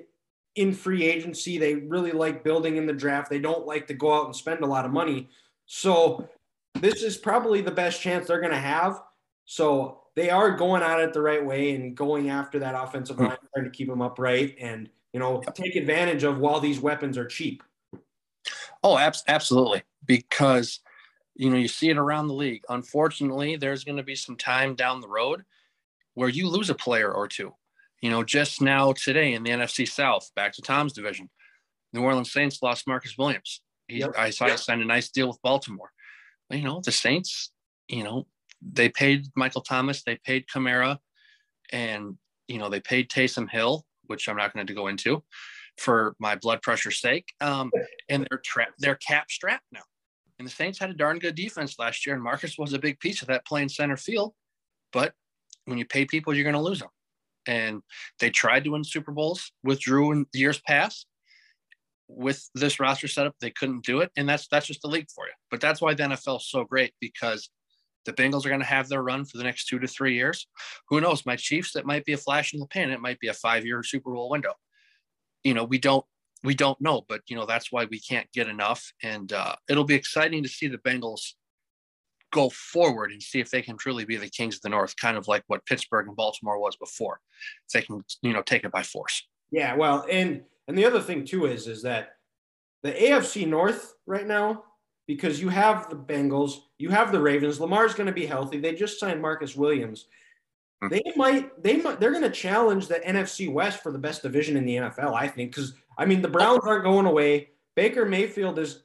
in 0.56 0.74
free 0.74 1.06
agency. 1.06 1.58
They 1.58 1.76
really 1.76 2.12
like 2.12 2.44
building 2.44 2.78
in 2.78 2.86
the 2.86 2.94
draft. 2.94 3.30
They 3.30 3.40
don't 3.40 3.66
like 3.66 3.88
to 3.88 3.94
go 3.94 4.14
out 4.14 4.26
and 4.26 4.36
spend 4.36 4.62
a 4.62 4.66
lot 4.66 4.86
of 4.86 4.92
money. 4.92 5.30
So 5.66 6.28
this 6.76 7.04
is 7.04 7.16
probably 7.16 7.62
the 7.62 7.72
best 7.72 8.02
chance 8.02 8.28
they're 8.28 8.42
going 8.42 8.52
to 8.52 8.58
have. 8.58 9.02
So 9.46 10.02
they 10.16 10.30
are 10.30 10.52
going 10.52 10.82
at 10.82 11.00
it 11.00 11.14
the 11.14 11.22
right 11.22 11.46
way 11.46 11.76
and 11.76 11.96
going 11.96 12.30
after 12.30 12.60
that 12.60 12.76
offensive 12.76 13.20
line, 13.20 13.38
trying 13.54 13.66
to 13.66 13.72
keep 13.72 13.88
them 13.88 14.02
upright 14.02 14.56
and 14.60 14.90
you 15.14 15.20
know 15.20 15.42
take 15.54 15.76
advantage 15.76 16.24
of 16.24 16.40
while 16.40 16.60
these 16.60 16.80
weapons 16.80 17.18
are 17.18 17.26
cheap. 17.26 17.64
Oh, 18.84 18.98
ab- 18.98 19.16
absolutely. 19.28 19.84
Because 20.06 20.80
you 21.38 21.50
know, 21.50 21.58
you 21.58 21.68
see 21.68 21.90
it 21.90 21.98
around 21.98 22.28
the 22.28 22.34
league. 22.34 22.64
Unfortunately, 22.68 23.56
there's 23.56 23.84
going 23.84 23.98
to 23.98 24.04
be 24.04 24.16
some 24.16 24.36
time 24.36 24.76
down 24.76 25.02
the 25.02 25.08
road 25.08 25.44
where 26.16 26.30
you 26.30 26.50
lose 26.50 26.70
a 26.70 26.76
player 26.76 27.12
or 27.12 27.28
two. 27.28 27.54
You 28.02 28.10
know, 28.10 28.24
just 28.24 28.62
now 28.62 28.92
today 28.92 29.34
in 29.34 29.44
the 29.44 29.52
NFC 29.52 29.88
South, 29.88 30.30
back 30.36 30.54
to 30.54 30.62
Tom's 30.62 30.94
division, 30.94 31.30
New 31.94 32.02
Orleans 32.02 32.32
Saints 32.32 32.62
lost 32.62 32.88
Marcus 32.88 33.18
Williams. 33.18 33.62
He, 33.88 34.00
yep. 34.00 34.12
I 34.18 34.32
saw 34.32 34.46
yep. 34.46 34.58
he 34.58 34.58
signed 34.58 34.82
a 34.82 34.86
nice 34.86 35.10
deal 35.10 35.28
with 35.28 35.42
Baltimore. 35.42 35.92
But, 36.50 36.60
you 36.60 36.64
know, 36.64 36.82
the 36.84 36.92
Saints, 36.92 37.52
you 37.88 38.04
know, 38.04 38.28
they 38.62 38.90
paid 38.90 39.28
Michael 39.36 39.62
Thomas, 39.62 40.04
they 40.04 40.18
paid 40.24 40.46
Kamara, 40.54 40.98
and 41.72 42.18
you 42.48 42.58
know 42.58 42.70
they 42.70 42.80
paid 42.80 43.10
Taysom 43.10 43.50
Hill, 43.50 43.86
which 44.06 44.28
I'm 44.28 44.38
not 44.38 44.54
going 44.54 44.68
to 44.68 44.74
go 44.74 44.88
into 44.88 45.24
for 45.78 46.16
my 46.20 46.36
blood 46.36 46.62
pressure 46.62 46.92
sake. 46.92 47.34
Um, 47.42 47.72
and 48.10 48.26
they're 48.30 48.42
tra- 48.44 48.74
they're 48.80 48.96
cap 48.96 49.30
strapped 49.30 49.66
now. 49.72 49.84
And 50.40 50.48
the 50.48 50.52
Saints 50.52 50.80
had 50.80 50.90
a 50.90 50.94
darn 50.94 51.20
good 51.20 51.36
defense 51.36 51.80
last 51.80 52.06
year, 52.06 52.16
and 52.16 52.24
Marcus 52.24 52.58
was 52.58 52.74
a 52.74 52.80
big 52.80 53.00
piece 53.00 53.22
of 53.22 53.28
that 53.30 53.46
playing 53.46 53.70
center 53.70 53.98
field. 53.98 54.34
But 54.94 55.14
when 55.66 55.78
you 55.78 55.86
pay 55.86 56.06
people, 56.06 56.34
you're 56.34 56.44
going 56.44 56.54
to 56.54 56.62
lose 56.62 56.80
them. 56.80 56.90
And 57.48 57.82
they 58.20 58.30
tried 58.30 58.64
to 58.66 58.72
win 58.72 58.84
Super 58.84 59.12
Bowls 59.12 59.52
with 59.64 59.80
Drew 59.80 60.12
in 60.12 60.26
years 60.34 60.60
past. 60.60 61.08
With 62.10 62.50
this 62.56 62.80
roster 62.80 63.08
setup, 63.08 63.36
they 63.42 63.52
couldn't 63.52 63.84
do 63.84 64.00
it, 64.00 64.12
and 64.16 64.30
that's 64.30 64.48
that's 64.48 64.66
just 64.66 64.82
the 64.82 64.88
league 64.88 65.10
for 65.14 65.26
you. 65.26 65.34
But 65.52 65.60
that's 65.60 65.82
why 65.82 65.94
the 65.94 66.04
NFL 66.04 66.38
is 66.38 66.50
so 66.50 66.64
great 66.64 66.94
because 67.02 67.50
the 68.06 68.14
Bengals 68.14 68.46
are 68.46 68.50
going 68.50 68.62
to 68.62 68.66
have 68.66 68.88
their 68.88 69.04
run 69.04 69.26
for 69.26 69.38
the 69.38 69.44
next 69.44 69.66
two 69.66 69.78
to 69.80 69.88
three 69.88 70.16
years. 70.16 70.48
Who 70.88 71.02
knows? 71.02 71.26
My 71.26 71.36
Chiefs, 71.36 71.74
that 71.74 71.86
might 71.86 72.06
be 72.06 72.14
a 72.14 72.18
flash 72.18 72.54
in 72.54 72.62
the 72.62 72.66
pan. 72.66 72.92
It 72.92 73.02
might 73.02 73.20
be 73.20 73.28
a 73.28 73.34
five-year 73.34 73.84
Super 73.84 74.14
Bowl 74.14 74.30
window. 74.30 74.54
You 75.44 75.54
know, 75.54 75.66
we 75.66 75.78
don't 75.78 76.06
we 76.44 76.54
don't 76.54 76.80
know, 76.80 77.04
but 77.08 77.22
you 77.28 77.36
know 77.36 77.46
that's 77.46 77.72
why 77.72 77.86
we 77.86 78.00
can't 78.00 78.32
get 78.32 78.48
enough. 78.48 78.92
And 79.04 79.32
uh, 79.34 79.56
it'll 79.70 79.84
be 79.84 79.96
exciting 79.96 80.44
to 80.44 80.50
see 80.50 80.68
the 80.68 80.78
Bengals 80.78 81.34
go 82.32 82.50
forward 82.50 83.12
and 83.12 83.22
see 83.22 83.40
if 83.40 83.50
they 83.50 83.62
can 83.62 83.78
truly 83.78 84.06
be 84.06 84.18
the 84.18 84.30
kings 84.30 84.56
of 84.56 84.62
the 84.62 84.70
North, 84.70 84.96
kind 84.98 85.18
of 85.18 85.28
like 85.28 85.44
what 85.48 85.66
Pittsburgh 85.66 86.08
and 86.08 86.16
Baltimore 86.16 86.60
was 86.60 86.76
before. 86.76 87.20
If 87.68 87.74
they 87.74 87.82
can, 87.82 88.04
you 88.22 88.34
know, 88.34 88.42
take 88.42 88.64
it 88.64 88.72
by 88.72 88.84
force. 88.84 89.26
Yeah, 89.52 89.76
well, 89.76 90.06
and 90.10 90.44
and 90.68 90.78
the 90.78 90.86
other 90.86 91.02
thing 91.02 91.26
too 91.26 91.46
is 91.46 91.68
is 91.68 91.82
that 91.84 92.18
the 92.84 92.92
AFC 92.92 93.48
North 93.48 93.96
right 94.06 94.28
now, 94.28 94.64
because 95.08 95.42
you 95.42 95.50
have 95.50 95.90
the 95.90 95.96
Bengals, 95.96 96.60
you 96.78 96.90
have 96.90 97.12
the 97.12 97.20
Ravens. 97.20 97.60
Lamar's 97.60 97.94
going 97.94 98.08
to 98.08 98.14
be 98.14 98.26
healthy. 98.26 98.60
They 98.60 98.76
just 98.76 99.00
signed 99.00 99.22
Marcus 99.22 99.56
Williams. 99.56 100.08
Hmm. 100.82 100.90
They 100.90 101.04
might, 101.16 101.64
they 101.64 101.78
might, 101.78 102.00
they're 102.00 102.12
going 102.12 102.24
to 102.24 102.30
challenge 102.30 102.88
the 102.88 103.00
NFC 103.00 103.52
West 103.52 103.82
for 103.82 103.92
the 103.92 103.98
best 103.98 104.22
division 104.22 104.58
in 104.58 104.66
the 104.66 104.76
NFL. 104.76 105.14
I 105.14 105.28
think 105.28 105.52
because 105.52 105.74
I 105.98 106.06
mean, 106.06 106.22
the 106.22 106.28
Browns 106.28 106.62
aren't 106.64 106.84
going 106.84 107.06
away. 107.06 107.50
Baker 107.76 108.06
Mayfield 108.06 108.60
is, 108.60 108.84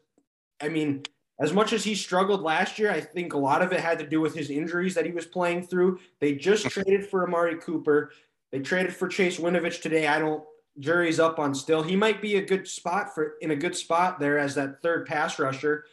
I 0.61 0.69
mean, 0.69 1.03
as 1.39 1.53
much 1.53 1.73
as 1.73 1.83
he 1.85 1.95
struggled 1.95 2.43
last 2.43 2.79
year, 2.79 2.91
I 2.91 3.01
think 3.01 3.35
a 3.35 3.39
lot 3.39 3.63
of 3.63 3.73
it 3.73 3.81
had 3.81 3.99
to 3.99 4.07
do 4.07 4.21
with 4.21 4.35
his 4.35 4.51
injuries 4.51 4.95
that 4.95 5.07
he 5.07 5.13
was 5.13 5.27
playing 5.27 5.67
through. 5.67 5.99
They 6.21 6.35
just 6.35 6.69
traded 6.69 7.09
for 7.09 7.27
Amari 7.27 7.57
Cooper. 7.57 8.13
They 8.51 8.61
traded 8.61 8.95
for 8.95 9.09
Chase 9.09 9.39
Winovich 9.39 9.81
today. 9.81 10.07
I 10.07 10.19
don't 10.19 10.45
jury's 10.79 11.21
up 11.21 11.39
on 11.39 11.55
still. 11.55 11.83
He 11.83 11.97
might 11.97 12.23
be 12.23 12.37
a 12.37 12.45
good 12.45 12.67
spot 12.67 13.15
for 13.15 13.35
in 13.41 13.51
a 13.51 13.57
good 13.57 13.77
spot 13.77 14.19
there 14.21 14.39
as 14.39 14.55
that 14.55 14.83
third 14.83 15.07
pass 15.07 15.39
rusher, 15.39 15.85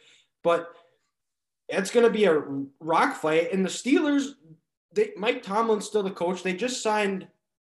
but 0.42 0.74
it's 1.68 1.90
going 1.90 2.06
to 2.06 2.12
be 2.12 2.24
a 2.24 2.42
rock 2.80 3.14
fight. 3.16 3.52
And 3.52 3.64
the 3.64 3.70
Steelers, 3.70 4.34
they 4.92 5.12
Mike 5.16 5.42
Tomlin's 5.42 5.86
still 5.86 6.02
the 6.02 6.10
coach. 6.10 6.42
They 6.42 6.54
just 6.54 6.82
signed 6.82 7.26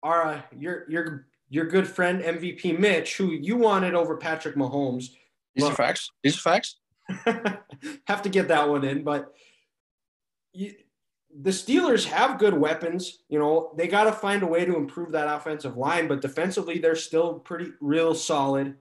our 0.04 0.24
uh, 0.24 0.42
your 0.58 0.90
your 0.90 1.28
your 1.52 1.66
good 1.66 1.86
friend 1.86 2.24
MVP 2.24 2.80
Mitch, 2.80 3.18
who 3.18 3.32
you 3.32 3.58
wanted 3.58 3.94
over 3.94 4.16
Patrick 4.16 4.56
Mahomes. 4.56 5.10
These 5.54 5.66
are 5.66 5.76
facts. 5.76 6.10
These 6.24 6.38
are 6.38 6.40
facts. 6.40 6.78
have 8.08 8.22
to 8.22 8.30
get 8.30 8.48
that 8.48 8.70
one 8.70 8.86
in, 8.86 9.04
but 9.04 9.34
you, 10.54 10.74
the 11.42 11.50
Steelers 11.50 12.06
have 12.06 12.40
good 12.40 12.54
weapons. 12.54 13.20
You 13.28 13.38
know, 13.38 13.74
they 13.78 13.90
got 13.90 14.06
to 14.06 14.14
find 14.14 14.44
a 14.44 14.48
way 14.48 14.64
to 14.64 14.78
improve 14.78 15.12
that 15.12 15.28
offensive 15.28 15.76
line, 15.76 16.08
but 16.08 16.22
defensively, 16.22 16.80
they're 16.80 16.96
still 16.96 17.40
pretty 17.40 17.72
real 17.82 18.16
solid. 18.16 18.78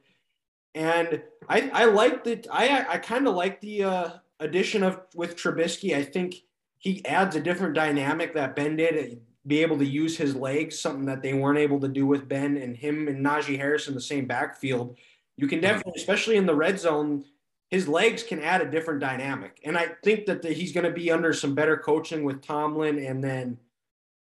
And 0.76 1.22
I, 1.48 1.70
I 1.74 1.84
like 1.86 2.22
the, 2.22 2.46
I, 2.52 2.86
I 2.88 2.98
kind 2.98 3.26
of 3.26 3.34
like 3.34 3.60
the 3.60 3.82
uh, 3.82 4.10
addition 4.38 4.84
of 4.84 5.00
with 5.16 5.34
Trubisky. 5.34 5.96
I 5.96 6.04
think 6.04 6.36
he 6.78 7.04
adds 7.04 7.34
a 7.34 7.40
different 7.40 7.74
dynamic 7.74 8.34
that 8.34 8.54
Ben 8.54 8.76
did. 8.76 9.22
Be 9.47 9.62
able 9.62 9.78
to 9.78 9.87
use 9.87 10.16
his 10.16 10.37
legs, 10.37 10.78
something 10.78 11.06
that 11.06 11.23
they 11.23 11.32
weren't 11.32 11.59
able 11.59 11.80
to 11.80 11.88
do 11.88 12.06
with 12.06 12.28
Ben 12.28 12.56
and 12.56 12.76
him 12.76 13.09
and 13.09 13.25
Najee 13.25 13.56
Harris 13.56 13.88
in 13.88 13.94
the 13.94 14.00
same 14.00 14.26
backfield. 14.26 14.99
You 15.37 15.49
can 15.49 15.61
definitely, 15.61 15.94
especially 15.97 16.37
in 16.37 16.44
the 16.44 16.54
red 16.54 16.78
zone, 16.78 17.25
his 17.70 17.88
legs 17.88 18.23
can 18.23 18.40
add 18.40 18.61
a 18.61 18.70
different 18.70 19.00
dynamic. 19.00 19.59
And 19.64 19.78
I 19.78 19.92
think 20.04 20.26
that 20.26 20.42
the, 20.42 20.52
he's 20.52 20.73
going 20.73 20.85
to 20.85 20.92
be 20.92 21.11
under 21.11 21.32
some 21.32 21.54
better 21.54 21.76
coaching 21.76 22.25
with 22.25 22.42
Tomlin. 22.42 22.99
And 22.99 23.25
then 23.25 23.56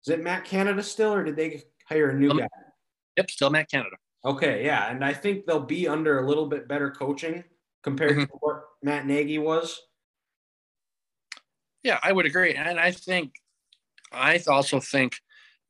is 0.06 0.14
it 0.14 0.24
Matt 0.24 0.46
Canada 0.46 0.82
still, 0.82 1.14
or 1.14 1.24
did 1.24 1.36
they 1.36 1.62
hire 1.88 2.10
a 2.10 2.16
new 2.16 2.32
um, 2.32 2.38
guy? 2.38 2.48
Yep, 3.18 3.30
still 3.30 3.50
Matt 3.52 3.70
Canada. 3.70 3.96
Okay, 4.26 4.66
yeah, 4.66 4.90
and 4.90 5.04
I 5.04 5.14
think 5.14 5.46
they'll 5.46 5.60
be 5.60 5.88
under 5.88 6.20
a 6.20 6.28
little 6.28 6.48
bit 6.48 6.68
better 6.68 6.90
coaching 6.90 7.44
compared 7.84 8.12
mm-hmm. 8.12 8.24
to 8.24 8.38
what 8.40 8.64
Matt 8.82 9.06
Nagy 9.06 9.38
was. 9.38 9.80
Yeah, 11.84 12.00
I 12.02 12.14
would 12.14 12.26
agree, 12.26 12.54
and 12.54 12.80
I 12.80 12.92
think 12.92 13.34
I 14.14 14.40
also 14.48 14.80
think 14.80 15.16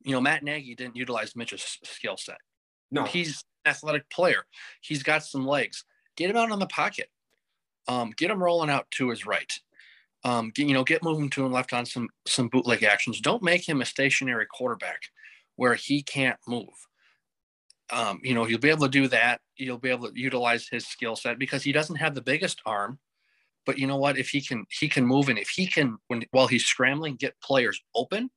you 0.02 0.12
know 0.12 0.20
Matt 0.20 0.42
Nagy 0.42 0.74
didn't 0.74 0.96
utilize 0.96 1.36
Mitch's 1.36 1.78
skill 1.84 2.16
set. 2.16 2.38
No, 2.90 3.04
he's 3.04 3.44
an 3.64 3.70
athletic 3.70 4.08
player. 4.10 4.44
He's 4.80 5.02
got 5.02 5.24
some 5.24 5.46
legs. 5.46 5.84
Get 6.16 6.30
him 6.30 6.36
out 6.36 6.50
on 6.50 6.58
the 6.58 6.66
pocket. 6.66 7.08
Um, 7.88 8.12
get 8.16 8.30
him 8.30 8.42
rolling 8.42 8.70
out 8.70 8.90
to 8.92 9.10
his 9.10 9.26
right. 9.26 9.52
Um, 10.24 10.52
get, 10.54 10.66
you 10.66 10.74
know, 10.74 10.84
get 10.84 11.02
moving 11.02 11.28
to 11.30 11.44
him 11.44 11.52
left 11.52 11.72
on 11.72 11.86
some 11.86 12.08
some 12.26 12.48
bootleg 12.48 12.82
actions. 12.82 13.20
Don't 13.20 13.42
make 13.42 13.68
him 13.68 13.80
a 13.80 13.84
stationary 13.84 14.46
quarterback 14.46 15.02
where 15.56 15.74
he 15.74 16.02
can't 16.02 16.38
move 16.46 16.74
um, 17.90 18.20
you 18.22 18.34
know, 18.34 18.46
you'll 18.46 18.60
be 18.60 18.70
able 18.70 18.86
to 18.86 18.88
do 18.88 19.08
that. 19.08 19.40
You'll 19.56 19.78
be 19.78 19.90
able 19.90 20.10
to 20.10 20.20
utilize 20.20 20.68
his 20.68 20.86
skill 20.86 21.16
set 21.16 21.38
because 21.38 21.62
he 21.62 21.72
doesn't 21.72 21.96
have 21.96 22.14
the 22.14 22.22
biggest 22.22 22.60
arm. 22.64 22.98
But 23.66 23.78
you 23.78 23.86
know 23.86 23.96
what? 23.96 24.18
If 24.18 24.28
he 24.28 24.40
can, 24.40 24.66
he 24.70 24.88
can 24.88 25.06
move, 25.06 25.28
and 25.28 25.38
if 25.38 25.48
he 25.48 25.66
can, 25.66 25.96
when 26.08 26.24
while 26.30 26.46
he's 26.46 26.64
scrambling, 26.64 27.16
get 27.16 27.40
players 27.42 27.80
open, 27.94 28.30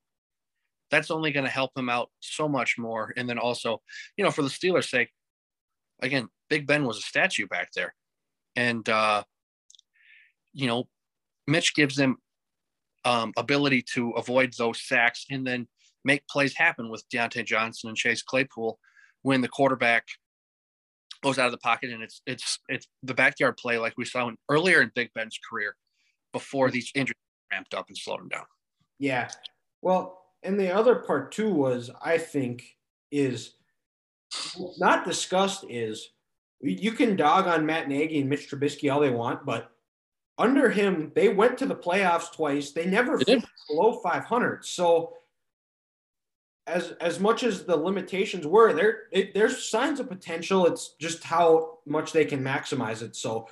that's 0.89 1.11
only 1.11 1.31
going 1.31 1.45
to 1.45 1.51
help 1.51 1.71
him 1.75 1.89
out 1.89 2.09
so 2.19 2.47
much 2.47 2.77
more. 2.77 3.13
And 3.17 3.29
then 3.29 3.37
also, 3.37 3.81
you 4.15 4.23
know, 4.23 4.31
for 4.31 4.41
the 4.41 4.49
Steelers' 4.49 4.89
sake, 4.89 5.09
again, 6.01 6.29
Big 6.49 6.65
Ben 6.65 6.85
was 6.85 6.97
a 6.97 7.01
statue 7.01 7.47
back 7.47 7.71
there, 7.73 7.93
and 8.55 8.87
uh, 8.87 9.23
you 10.53 10.67
know, 10.67 10.87
Mitch 11.45 11.75
gives 11.75 11.95
them 11.95 12.17
um, 13.05 13.33
ability 13.37 13.83
to 13.93 14.11
avoid 14.11 14.53
those 14.57 14.81
sacks 14.81 15.25
and 15.29 15.45
then 15.45 15.67
make 16.03 16.27
plays 16.27 16.55
happen 16.55 16.89
with 16.89 17.03
Diontae 17.13 17.45
Johnson 17.45 17.89
and 17.89 17.97
Chase 17.97 18.21
Claypool 18.21 18.79
when 19.21 19.41
the 19.41 19.47
quarterback 19.47 20.05
goes 21.23 21.37
out 21.39 21.45
of 21.47 21.51
the 21.51 21.57
pocket 21.57 21.89
and 21.89 22.03
it's 22.03 22.21
it's 22.25 22.59
it's 22.69 22.87
the 23.03 23.13
backyard 23.13 23.57
play 23.57 23.77
like 23.77 23.93
we 23.97 24.05
saw 24.05 24.27
in, 24.27 24.37
earlier 24.49 24.81
in 24.81 24.91
Big 24.95 25.09
Ben's 25.13 25.39
career 25.49 25.75
before 26.33 26.69
these 26.69 26.91
injuries 26.95 27.17
ramped 27.51 27.73
up 27.73 27.85
and 27.87 27.97
slowed 27.97 28.21
him 28.21 28.27
down. 28.27 28.45
Yeah. 28.99 29.29
Well, 29.81 30.21
and 30.43 30.59
the 30.59 30.73
other 30.73 30.95
part 30.95 31.31
too 31.31 31.53
was 31.53 31.89
I 32.03 32.17
think 32.17 32.63
is 33.11 33.53
not 34.77 35.05
discussed 35.05 35.65
is 35.69 36.09
you 36.61 36.91
can 36.91 37.15
dog 37.15 37.47
on 37.47 37.65
Matt 37.65 37.87
Nagy 37.87 38.19
and 38.19 38.29
Mitch 38.29 38.49
Trubisky 38.49 38.91
all 38.91 38.99
they 38.99 39.11
want, 39.11 39.45
but 39.45 39.71
under 40.39 40.69
him, 40.69 41.11
they 41.15 41.29
went 41.29 41.57
to 41.59 41.65
the 41.65 41.75
playoffs 41.75 42.31
twice. 42.31 42.71
They 42.71 42.85
never 42.85 43.19
finished 43.19 43.47
below 43.67 43.99
500. 44.01 44.65
So 44.65 45.13
as 46.67 46.91
as 46.99 47.19
much 47.19 47.43
as 47.43 47.63
the 47.63 47.75
limitations 47.75 48.45
were, 48.45 48.73
there 48.73 49.03
it, 49.11 49.33
there's 49.33 49.69
signs 49.69 49.99
of 49.99 50.09
potential. 50.09 50.67
It's 50.67 50.95
just 50.99 51.23
how 51.23 51.79
much 51.85 52.11
they 52.11 52.25
can 52.25 52.43
maximize 52.43 53.01
it. 53.01 53.15
So 53.15 53.47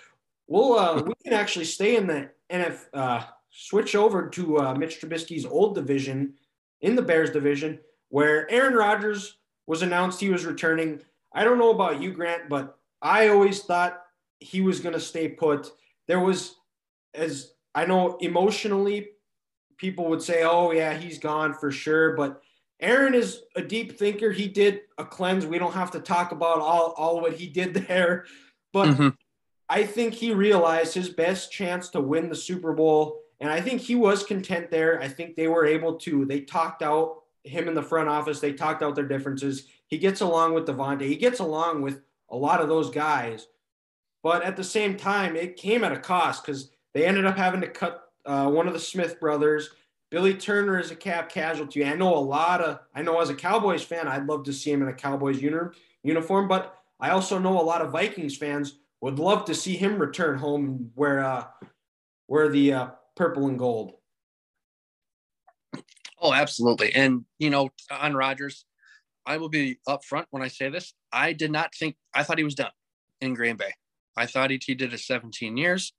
we'll 0.47 0.77
uh, 0.77 1.01
we 1.01 1.13
can 1.23 1.33
actually 1.33 1.65
stay 1.65 1.95
in 1.95 2.05
the 2.05 2.29
NF 2.51 2.79
uh, 2.93 3.23
switch 3.49 3.95
over 3.95 4.29
to 4.29 4.59
uh, 4.59 4.75
Mitch 4.75 4.99
Trubisky's 4.99 5.45
old 5.45 5.75
division 5.75 6.33
in 6.81 6.95
the 6.95 7.01
Bears 7.01 7.31
division, 7.31 7.79
where 8.09 8.49
Aaron 8.51 8.73
Rodgers 8.73 9.37
was 9.65 9.81
announced 9.81 10.19
he 10.19 10.29
was 10.29 10.45
returning. 10.45 10.99
I 11.33 11.43
don't 11.43 11.57
know 11.57 11.71
about 11.71 12.01
you, 12.01 12.11
Grant, 12.11 12.49
but 12.49 12.77
I 13.01 13.29
always 13.29 13.61
thought 13.61 14.01
he 14.39 14.61
was 14.61 14.81
going 14.81 14.93
to 14.93 14.99
stay 14.99 15.29
put. 15.29 15.71
There 16.07 16.19
was, 16.19 16.55
as 17.13 17.53
I 17.73 17.85
know, 17.85 18.17
emotionally, 18.17 19.09
people 19.77 20.09
would 20.09 20.21
say, 20.21 20.43
"Oh 20.43 20.71
yeah, 20.71 20.93
he's 20.93 21.17
gone 21.17 21.53
for 21.53 21.71
sure," 21.71 22.15
but 22.15 22.41
Aaron 22.79 23.13
is 23.13 23.41
a 23.55 23.61
deep 23.61 23.97
thinker. 23.97 24.31
He 24.31 24.47
did 24.47 24.81
a 24.97 25.05
cleanse. 25.05 25.45
We 25.45 25.59
don't 25.59 25.73
have 25.73 25.91
to 25.91 25.99
talk 25.99 26.31
about 26.31 26.59
all, 26.59 26.93
all 26.97 27.21
what 27.21 27.33
he 27.33 27.47
did 27.47 27.73
there. 27.87 28.25
But 28.73 28.89
mm-hmm. 28.89 29.09
I 29.69 29.83
think 29.83 30.13
he 30.13 30.33
realized 30.33 30.93
his 30.93 31.09
best 31.09 31.51
chance 31.51 31.89
to 31.89 32.01
win 32.01 32.29
the 32.29 32.35
Super 32.35 32.73
Bowl. 32.73 33.21
And 33.39 33.49
I 33.49 33.61
think 33.61 33.81
he 33.81 33.95
was 33.95 34.23
content 34.23 34.71
there. 34.71 35.01
I 35.01 35.07
think 35.07 35.35
they 35.35 35.47
were 35.47 35.65
able 35.65 35.95
to, 35.99 36.25
they 36.25 36.41
talked 36.41 36.81
out 36.81 37.23
him 37.43 37.67
in 37.67 37.73
the 37.73 37.81
front 37.81 38.09
office. 38.09 38.39
They 38.39 38.53
talked 38.53 38.81
out 38.81 38.95
their 38.95 39.07
differences. 39.07 39.67
He 39.87 39.97
gets 39.97 40.21
along 40.21 40.53
with 40.53 40.65
Davante. 40.65 41.07
He 41.07 41.15
gets 41.15 41.39
along 41.39 41.81
with 41.81 42.01
a 42.29 42.35
lot 42.35 42.61
of 42.61 42.67
those 42.67 42.89
guys. 42.89 43.47
But 44.23 44.43
at 44.43 44.57
the 44.57 44.63
same 44.63 44.97
time, 44.97 45.35
it 45.35 45.57
came 45.57 45.83
at 45.83 45.91
a 45.91 45.99
cost 45.99 46.43
because 46.43 46.71
they 46.93 47.05
ended 47.05 47.25
up 47.25 47.37
having 47.37 47.61
to 47.61 47.67
cut 47.67 48.09
uh, 48.25 48.49
one 48.49 48.67
of 48.67 48.73
the 48.73 48.79
Smith 48.79 49.19
brothers. 49.19 49.69
Billy 50.15 50.33
Turner 50.33 50.79
is 50.79 50.91
a 50.91 50.95
cap 50.95 51.27
casualty. 51.27 51.83
I 51.83 51.93
know 51.93 52.15
a 52.15 52.17
lot 52.17 52.61
of, 52.61 52.79
I 52.95 53.01
know 53.01 53.19
as 53.19 53.29
a 53.29 53.35
Cowboys 53.35 53.83
fan, 53.83 54.07
I'd 54.07 54.27
love 54.27 54.45
to 54.45 54.53
see 54.53 54.71
him 54.71 54.81
in 54.81 54.87
a 54.87 54.93
Cowboys 54.93 55.41
uni- 55.41 55.71
uniform, 56.03 56.47
but 56.47 56.79
I 57.01 57.09
also 57.09 57.37
know 57.37 57.59
a 57.59 57.61
lot 57.61 57.81
of 57.81 57.91
Vikings 57.91 58.37
fans 58.37 58.79
would 59.01 59.19
love 59.19 59.43
to 59.43 59.53
see 59.53 59.75
him 59.75 59.99
return 59.99 60.37
home 60.37 60.89
where, 60.95 61.19
uh, 61.19 61.47
where 62.27 62.47
the 62.47 62.71
uh, 62.71 62.87
purple 63.17 63.47
and 63.47 63.59
gold. 63.59 63.95
Oh, 66.21 66.31
absolutely. 66.31 66.95
And, 66.95 67.25
you 67.37 67.49
know, 67.49 67.71
on 67.91 68.13
Rodgers, 68.13 68.63
I 69.25 69.35
will 69.35 69.49
be 69.49 69.79
upfront 69.85 70.27
when 70.29 70.41
I 70.41 70.47
say 70.47 70.69
this. 70.69 70.93
I 71.11 71.33
did 71.33 71.51
not 71.51 71.75
think, 71.75 71.97
I 72.13 72.23
thought 72.23 72.37
he 72.37 72.45
was 72.45 72.55
done 72.55 72.71
in 73.19 73.33
Green 73.33 73.57
Bay. 73.57 73.73
I 74.15 74.27
thought 74.27 74.49
he, 74.49 74.61
he 74.65 74.75
did 74.75 74.93
it 74.93 74.99
17 75.01 75.57
years. 75.57 75.91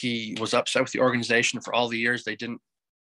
He 0.00 0.36
was 0.40 0.52
upset 0.52 0.82
with 0.82 0.90
the 0.90 0.98
organization 0.98 1.60
for 1.60 1.72
all 1.72 1.86
the 1.86 1.96
years 1.96 2.24
they 2.24 2.34
didn't 2.34 2.60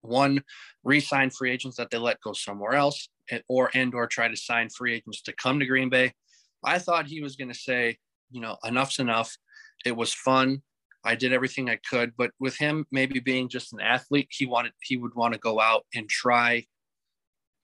one 0.01 0.43
re-sign 0.83 1.29
free 1.29 1.51
agents 1.51 1.77
that 1.77 1.89
they 1.89 1.97
let 1.97 2.21
go 2.21 2.33
somewhere 2.33 2.73
else 2.73 3.09
or 3.47 3.69
and 3.73 3.93
or 3.93 4.07
try 4.07 4.27
to 4.27 4.35
sign 4.35 4.69
free 4.69 4.95
agents 4.95 5.21
to 5.21 5.33
come 5.33 5.59
to 5.59 5.65
green 5.65 5.89
bay. 5.89 6.13
I 6.63 6.79
thought 6.79 7.07
he 7.07 7.21
was 7.21 7.35
going 7.35 7.49
to 7.49 7.57
say 7.57 7.97
you 8.31 8.41
know 8.41 8.57
enough's 8.65 8.99
enough. 8.99 9.37
It 9.85 9.95
was 9.95 10.13
fun. 10.13 10.61
I 11.03 11.15
did 11.15 11.33
everything 11.33 11.69
i 11.69 11.77
could 11.77 12.13
but 12.17 12.31
with 12.39 12.57
him 12.57 12.85
maybe 12.91 13.19
being 13.19 13.49
just 13.49 13.73
an 13.73 13.79
athlete 13.79 14.27
he 14.31 14.45
wanted 14.45 14.73
he 14.81 14.97
would 14.97 15.15
want 15.15 15.33
to 15.33 15.39
go 15.39 15.59
out 15.59 15.85
and 15.95 16.09
try 16.09 16.65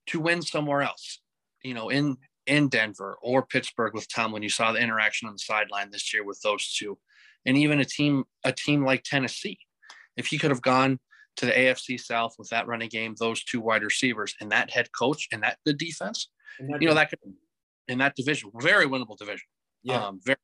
to 0.06 0.20
win 0.20 0.42
somewhere 0.42 0.82
else 0.82 1.20
you 1.62 1.74
know 1.74 1.88
in 1.90 2.16
in 2.46 2.68
denver 2.68 3.18
or 3.20 3.44
pittsburgh 3.44 3.94
with 3.94 4.08
tomlin 4.08 4.42
you 4.42 4.48
saw 4.48 4.72
the 4.72 4.80
interaction 4.80 5.28
on 5.28 5.34
the 5.34 5.38
sideline 5.38 5.90
this 5.90 6.12
year 6.12 6.24
with 6.24 6.40
those 6.42 6.72
two. 6.72 6.98
And 7.44 7.56
even 7.56 7.78
a 7.78 7.84
team 7.84 8.24
a 8.44 8.52
team 8.52 8.84
like 8.84 9.02
tennessee 9.04 9.58
if 10.16 10.26
he 10.26 10.38
could 10.38 10.50
have 10.50 10.62
gone 10.62 10.98
to 11.36 11.46
the 11.46 11.52
AFC 11.52 12.00
South 12.00 12.34
with 12.38 12.48
that 12.50 12.66
running 12.66 12.88
game, 12.88 13.14
those 13.18 13.44
two 13.44 13.60
wide 13.60 13.82
receivers, 13.82 14.34
and 14.40 14.50
that 14.52 14.70
head 14.70 14.88
coach 14.98 15.28
and 15.32 15.42
that 15.42 15.58
good 15.66 15.78
defense, 15.78 16.30
that 16.60 16.80
you 16.80 16.88
know, 16.88 16.94
that 16.94 17.10
could 17.10 17.18
in 17.88 17.98
that 17.98 18.16
division, 18.16 18.50
very 18.60 18.86
winnable 18.86 19.16
division. 19.16 19.46
Yeah. 19.82 20.04
Um, 20.04 20.20
very 20.24 20.36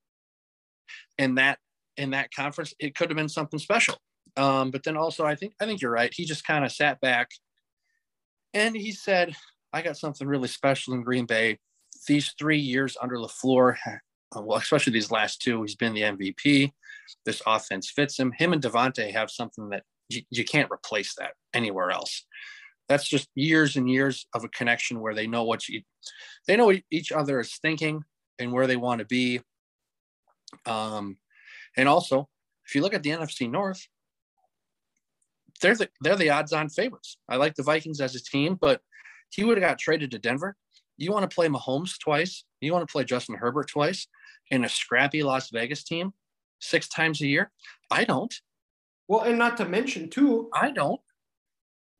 in 1.18 1.34
that 1.36 1.58
in 1.96 2.10
that 2.10 2.32
conference, 2.34 2.72
it 2.78 2.94
could 2.94 3.10
have 3.10 3.16
been 3.16 3.28
something 3.28 3.58
special. 3.58 3.96
Um, 4.36 4.70
but 4.70 4.82
then 4.82 4.96
also 4.96 5.24
I 5.24 5.34
think 5.34 5.54
I 5.60 5.66
think 5.66 5.80
you're 5.80 5.90
right. 5.90 6.12
He 6.12 6.24
just 6.24 6.46
kind 6.46 6.64
of 6.64 6.72
sat 6.72 7.00
back 7.00 7.28
and 8.54 8.76
he 8.76 8.92
said, 8.92 9.34
I 9.72 9.82
got 9.82 9.96
something 9.96 10.26
really 10.26 10.48
special 10.48 10.94
in 10.94 11.02
Green 11.02 11.26
Bay. 11.26 11.58
These 12.06 12.34
three 12.38 12.58
years 12.58 12.96
under 13.00 13.16
LaFleur, 13.16 13.76
uh, 14.36 14.42
well, 14.42 14.58
especially 14.58 14.92
these 14.92 15.10
last 15.10 15.40
two, 15.40 15.62
he's 15.62 15.76
been 15.76 15.94
the 15.94 16.02
MVP. 16.02 16.72
This 17.24 17.42
offense 17.46 17.90
fits 17.90 18.18
him. 18.18 18.32
Him 18.32 18.52
and 18.52 18.62
Davante 18.62 19.12
have 19.12 19.30
something 19.30 19.68
that 19.70 19.84
you, 20.14 20.22
you 20.30 20.44
can't 20.44 20.70
replace 20.70 21.14
that 21.16 21.32
anywhere 21.54 21.90
else. 21.90 22.24
That's 22.88 23.08
just 23.08 23.28
years 23.34 23.76
and 23.76 23.88
years 23.88 24.26
of 24.34 24.44
a 24.44 24.48
connection 24.48 25.00
where 25.00 25.14
they 25.14 25.26
know 25.26 25.44
what 25.44 25.68
you, 25.68 25.82
they 26.46 26.56
know 26.56 26.72
each 26.90 27.12
other 27.12 27.40
is 27.40 27.56
thinking 27.62 28.02
and 28.38 28.52
where 28.52 28.66
they 28.66 28.76
want 28.76 28.98
to 28.98 29.06
be. 29.06 29.40
Um, 30.66 31.16
and 31.76 31.88
also, 31.88 32.28
if 32.66 32.74
you 32.74 32.82
look 32.82 32.94
at 32.94 33.02
the 33.02 33.10
NFC 33.10 33.50
North, 33.50 33.86
they're 35.60 35.76
the 35.76 35.88
they're 36.00 36.16
the 36.16 36.30
odds-on 36.30 36.68
favorites. 36.68 37.16
I 37.28 37.36
like 37.36 37.54
the 37.54 37.62
Vikings 37.62 38.00
as 38.00 38.14
a 38.14 38.22
team, 38.22 38.58
but 38.60 38.80
he 39.30 39.44
would 39.44 39.56
have 39.56 39.68
got 39.68 39.78
traded 39.78 40.10
to 40.10 40.18
Denver. 40.18 40.56
You 40.98 41.12
want 41.12 41.28
to 41.28 41.34
play 41.34 41.48
Mahomes 41.48 41.98
twice? 41.98 42.44
You 42.60 42.72
want 42.72 42.86
to 42.86 42.92
play 42.92 43.04
Justin 43.04 43.36
Herbert 43.36 43.68
twice 43.68 44.06
in 44.50 44.64
a 44.64 44.68
scrappy 44.68 45.22
Las 45.22 45.50
Vegas 45.50 45.84
team 45.84 46.12
six 46.60 46.88
times 46.88 47.20
a 47.22 47.26
year? 47.26 47.50
I 47.90 48.04
don't. 48.04 48.34
Well, 49.12 49.24
and 49.24 49.36
not 49.36 49.58
to 49.58 49.66
mention 49.66 50.08
too, 50.08 50.48
I 50.54 50.70
don't. 50.70 50.98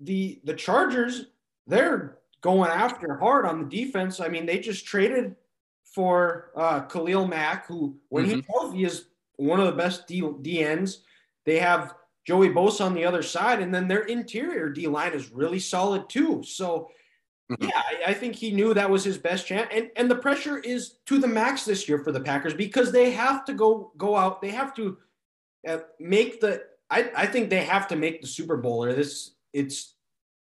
The 0.01 0.41
the 0.45 0.55
Chargers, 0.55 1.27
they're 1.67 2.17
going 2.41 2.71
after 2.71 3.19
hard 3.19 3.45
on 3.45 3.59
the 3.59 3.85
defense. 3.85 4.19
I 4.19 4.29
mean, 4.29 4.47
they 4.47 4.59
just 4.59 4.87
traded 4.87 5.37
for 5.85 6.53
uh, 6.57 6.81
Khalil 6.81 7.29
Mack, 7.29 7.67
who 7.67 7.99
when 8.09 8.25
mm-hmm. 8.25 8.37
he's 8.37 8.45
healthy 8.49 8.85
is 8.85 9.05
one 9.37 9.61
of 9.61 9.67
the 9.67 9.73
best 9.73 10.09
D, 10.09 10.23
DNs. 10.23 11.01
They 11.45 11.59
have 11.59 11.95
Joey 12.27 12.49
Bosa 12.49 12.87
on 12.87 12.95
the 12.95 13.05
other 13.05 13.23
side, 13.23 13.61
and 13.61 13.75
then 13.75 13.89
their 13.89 14.05
interior 14.05 14.71
D 14.71 14.87
line 14.87 15.13
is 15.13 15.31
really 15.31 15.61
solid 15.61 16.09
too. 16.09 16.43
So, 16.43 16.89
mm-hmm. 17.51 17.65
yeah, 17.65 17.77
I, 18.07 18.13
I, 18.13 18.15
think 18.15 18.37
he 18.37 18.53
knew 18.53 18.73
that 18.73 18.89
was 18.89 19.05
his 19.05 19.19
best 19.19 19.47
chance, 19.47 19.69
and 19.71 19.91
and 19.97 20.11
the 20.11 20.17
pressure 20.17 20.57
is 20.61 20.95
to 21.05 21.19
the 21.19 21.29
max 21.29 21.67
this 21.67 21.87
year 21.91 21.99
for 21.99 22.11
the 22.11 22.21
Packers 22.21 22.55
because 22.55 22.91
they 22.91 23.11
have 23.11 23.45
to 23.45 23.53
go 23.53 23.93
go 23.99 24.17
out. 24.17 24.41
They 24.41 24.49
have 24.49 24.75
to 24.77 24.97
uh, 25.69 25.81
make 26.01 26.41
the. 26.41 26.72
I 26.93 27.11
I 27.17 27.27
think 27.27 27.49
they 27.49 27.65
have 27.65 27.89
to 27.89 27.97
make 27.97 28.21
the 28.21 28.29
Super 28.29 28.59
Bowl, 28.59 28.85
or 28.85 28.93
this 28.93 29.35
it's 29.53 29.95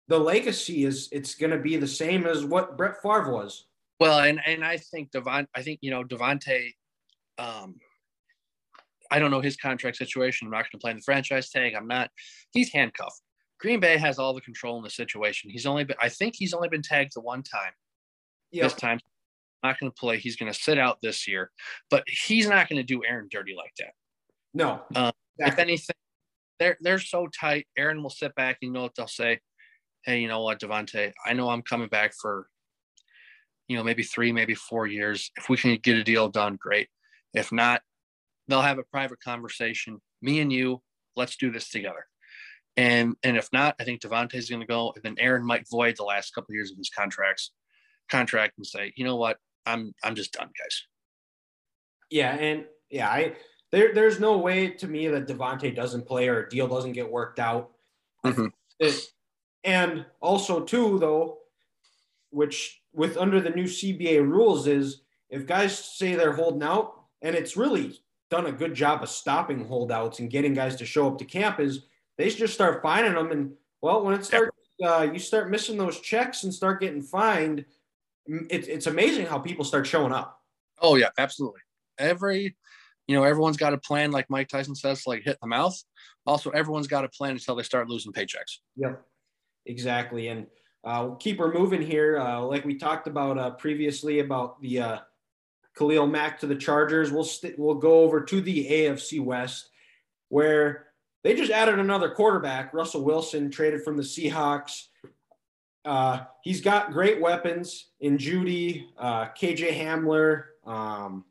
the 0.07 0.19
legacy 0.19 0.85
is 0.85 1.09
it's 1.11 1.35
going 1.35 1.51
to 1.51 1.57
be 1.57 1.75
the 1.75 1.87
same 1.87 2.25
as 2.25 2.45
what 2.45 2.77
Brett 2.77 3.01
Favre 3.01 3.33
was. 3.33 3.65
Well, 3.99 4.19
and 4.19 4.39
and 4.45 4.63
I 4.63 4.77
think 4.77 5.11
Devon, 5.11 5.47
I 5.55 5.63
think 5.63 5.79
you 5.81 5.91
know 5.91 6.03
Davante. 6.03 6.73
Um, 7.39 7.75
I 9.09 9.19
don't 9.19 9.31
know 9.31 9.41
his 9.41 9.57
contract 9.57 9.97
situation. 9.97 10.47
I'm 10.47 10.51
not 10.51 10.63
going 10.63 10.71
to 10.73 10.77
play 10.77 10.91
in 10.91 10.97
the 10.97 11.03
franchise 11.03 11.49
tag. 11.49 11.73
I'm 11.73 11.87
not. 11.87 12.11
He's 12.51 12.71
handcuffed. 12.71 13.21
Green 13.59 13.79
Bay 13.79 13.97
has 13.97 14.19
all 14.19 14.33
the 14.33 14.41
control 14.41 14.77
in 14.77 14.83
the 14.83 14.89
situation. 14.89 15.49
He's 15.49 15.65
only 15.65 15.85
been. 15.85 15.97
I 15.99 16.09
think 16.09 16.35
he's 16.37 16.53
only 16.53 16.69
been 16.69 16.83
tagged 16.83 17.13
the 17.15 17.21
one 17.21 17.41
time. 17.41 17.71
Yep. 18.51 18.63
This 18.63 18.73
time, 18.73 18.99
not 19.63 19.79
going 19.79 19.91
to 19.91 19.95
play. 19.95 20.19
He's 20.19 20.35
going 20.35 20.51
to 20.51 20.57
sit 20.57 20.77
out 20.77 20.99
this 21.01 21.27
year, 21.27 21.51
but 21.89 22.03
he's 22.07 22.47
not 22.47 22.69
going 22.69 22.77
to 22.77 22.83
do 22.83 23.03
Aaron 23.03 23.27
dirty 23.31 23.55
like 23.57 23.73
that. 23.79 23.93
No. 24.53 24.81
Um, 24.95 25.11
exactly. 25.37 25.45
If 25.45 25.59
anything, 25.59 25.95
they're 26.59 26.77
they're 26.81 26.99
so 26.99 27.27
tight. 27.27 27.67
Aaron 27.77 28.01
will 28.01 28.09
sit 28.09 28.35
back. 28.35 28.57
You 28.61 28.71
know 28.71 28.83
what 28.83 28.95
they'll 28.95 29.07
say? 29.07 29.39
Hey, 30.03 30.19
you 30.21 30.27
know 30.27 30.41
what, 30.43 30.59
Davante? 30.59 31.11
I 31.25 31.33
know 31.33 31.49
I'm 31.49 31.61
coming 31.61 31.89
back 31.89 32.13
for, 32.13 32.47
you 33.67 33.75
know, 33.75 33.83
maybe 33.83 34.03
three, 34.03 34.31
maybe 34.31 34.55
four 34.55 34.87
years. 34.87 35.31
If 35.37 35.49
we 35.49 35.57
can 35.57 35.75
get 35.77 35.97
a 35.97 36.03
deal 36.03 36.29
done, 36.29 36.57
great. 36.59 36.87
If 37.33 37.51
not, 37.51 37.81
they'll 38.47 38.61
have 38.61 38.79
a 38.79 38.83
private 38.83 39.19
conversation. 39.21 39.99
Me 40.21 40.39
and 40.39 40.51
you, 40.51 40.81
let's 41.15 41.35
do 41.35 41.51
this 41.51 41.69
together. 41.69 42.05
And 42.77 43.15
and 43.23 43.35
if 43.37 43.49
not, 43.51 43.75
I 43.79 43.83
think 43.83 44.01
Davante's 44.01 44.49
going 44.49 44.61
to 44.61 44.67
go, 44.67 44.93
and 44.95 45.03
then 45.03 45.15
Aaron 45.19 45.45
might 45.45 45.67
void 45.69 45.95
the 45.97 46.03
last 46.03 46.33
couple 46.33 46.51
of 46.51 46.55
years 46.55 46.71
of 46.71 46.77
his 46.77 46.89
contracts 46.89 47.51
contract 48.09 48.53
and 48.57 48.65
say, 48.65 48.93
you 48.95 49.03
know 49.03 49.15
what, 49.15 49.37
I'm 49.65 49.93
I'm 50.03 50.15
just 50.15 50.33
done, 50.33 50.47
guys. 50.47 50.83
Yeah, 52.09 52.35
and 52.35 52.65
yeah, 52.89 53.09
I 53.09 53.35
there 53.71 53.93
there's 53.93 54.19
no 54.19 54.37
way 54.37 54.69
to 54.69 54.87
me 54.87 55.07
that 55.07 55.27
Davante 55.27 55.75
doesn't 55.75 56.07
play 56.07 56.27
or 56.27 56.43
a 56.43 56.49
deal 56.49 56.67
doesn't 56.67 56.93
get 56.93 57.11
worked 57.11 57.39
out. 57.39 57.71
Mm-hmm. 58.25 58.47
It, 58.79 59.07
and 59.63 60.05
also 60.21 60.63
too 60.63 60.99
though, 60.99 61.39
which 62.29 62.81
with 62.93 63.17
under 63.17 63.41
the 63.41 63.49
new 63.49 63.65
CBA 63.65 64.27
rules 64.27 64.67
is 64.67 65.01
if 65.29 65.45
guys 65.45 65.77
say 65.77 66.15
they're 66.15 66.33
holding 66.33 66.63
out, 66.63 67.01
and 67.21 67.35
it's 67.35 67.57
really 67.57 67.99
done 68.29 68.45
a 68.45 68.51
good 68.51 68.73
job 68.73 69.03
of 69.03 69.09
stopping 69.09 69.65
holdouts 69.65 70.19
and 70.19 70.29
getting 70.29 70.53
guys 70.53 70.75
to 70.77 70.85
show 70.85 71.07
up 71.07 71.17
to 71.17 71.25
camp 71.25 71.59
is 71.59 71.83
they 72.17 72.29
just 72.29 72.53
start 72.53 72.81
finding 72.81 73.13
them. 73.13 73.31
And 73.31 73.53
well, 73.81 74.03
when 74.03 74.13
it 74.13 74.25
starts, 74.25 74.55
uh, 74.83 75.07
you 75.11 75.19
start 75.19 75.49
missing 75.49 75.77
those 75.77 75.99
checks 75.99 76.43
and 76.43 76.53
start 76.53 76.81
getting 76.81 77.01
fined. 77.01 77.65
It, 78.25 78.67
it's 78.67 78.87
amazing 78.87 79.25
how 79.25 79.39
people 79.39 79.65
start 79.65 79.87
showing 79.87 80.11
up. 80.11 80.41
Oh 80.81 80.95
yeah, 80.95 81.09
absolutely. 81.17 81.61
Every, 81.97 82.55
you 83.07 83.15
know, 83.15 83.23
everyone's 83.23 83.57
got 83.57 83.73
a 83.73 83.77
plan, 83.77 84.11
like 84.11 84.29
Mike 84.29 84.49
Tyson 84.49 84.75
says, 84.75 85.03
like 85.07 85.23
hit 85.23 85.37
the 85.41 85.47
mouth. 85.47 85.81
Also, 86.25 86.49
everyone's 86.49 86.87
got 86.87 87.05
a 87.05 87.09
plan 87.09 87.31
until 87.31 87.55
they 87.55 87.63
start 87.63 87.89
losing 87.89 88.11
paychecks. 88.11 88.59
Yep, 88.75 89.01
exactly. 89.65 90.27
And 90.27 90.47
uh, 90.83 91.05
we'll 91.07 91.15
keep 91.15 91.39
her 91.39 91.51
moving 91.51 91.81
here. 91.81 92.19
Uh, 92.19 92.41
like 92.41 92.65
we 92.65 92.75
talked 92.75 93.07
about 93.07 93.37
uh, 93.37 93.51
previously 93.51 94.19
about 94.19 94.61
the 94.61 94.79
uh, 94.79 94.97
Khalil 95.77 96.07
Mack 96.07 96.39
to 96.41 96.47
the 96.47 96.55
Chargers. 96.55 97.11
We'll 97.11 97.23
we 97.23 97.29
st- 97.29 97.57
we'll 97.57 97.75
go 97.75 98.01
over 98.01 98.21
to 98.21 98.41
the 98.41 98.67
AFC 98.69 99.23
West, 99.23 99.69
where 100.27 100.87
they 101.23 101.33
just 101.33 101.51
added 101.51 101.79
another 101.79 102.09
quarterback, 102.09 102.73
Russell 102.73 103.03
Wilson, 103.03 103.49
traded 103.49 103.83
from 103.83 103.95
the 103.95 104.03
Seahawks. 104.03 104.83
Uh, 105.85 106.25
he's 106.43 106.59
got 106.59 106.91
great 106.91 107.21
weapons 107.21 107.91
in 108.01 108.17
Jeudy, 108.17 108.87
uh, 108.97 109.27
KJ 109.27 109.71
Hamler, 109.79 110.43
um, 110.65 111.23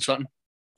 Sutton. 0.00 0.26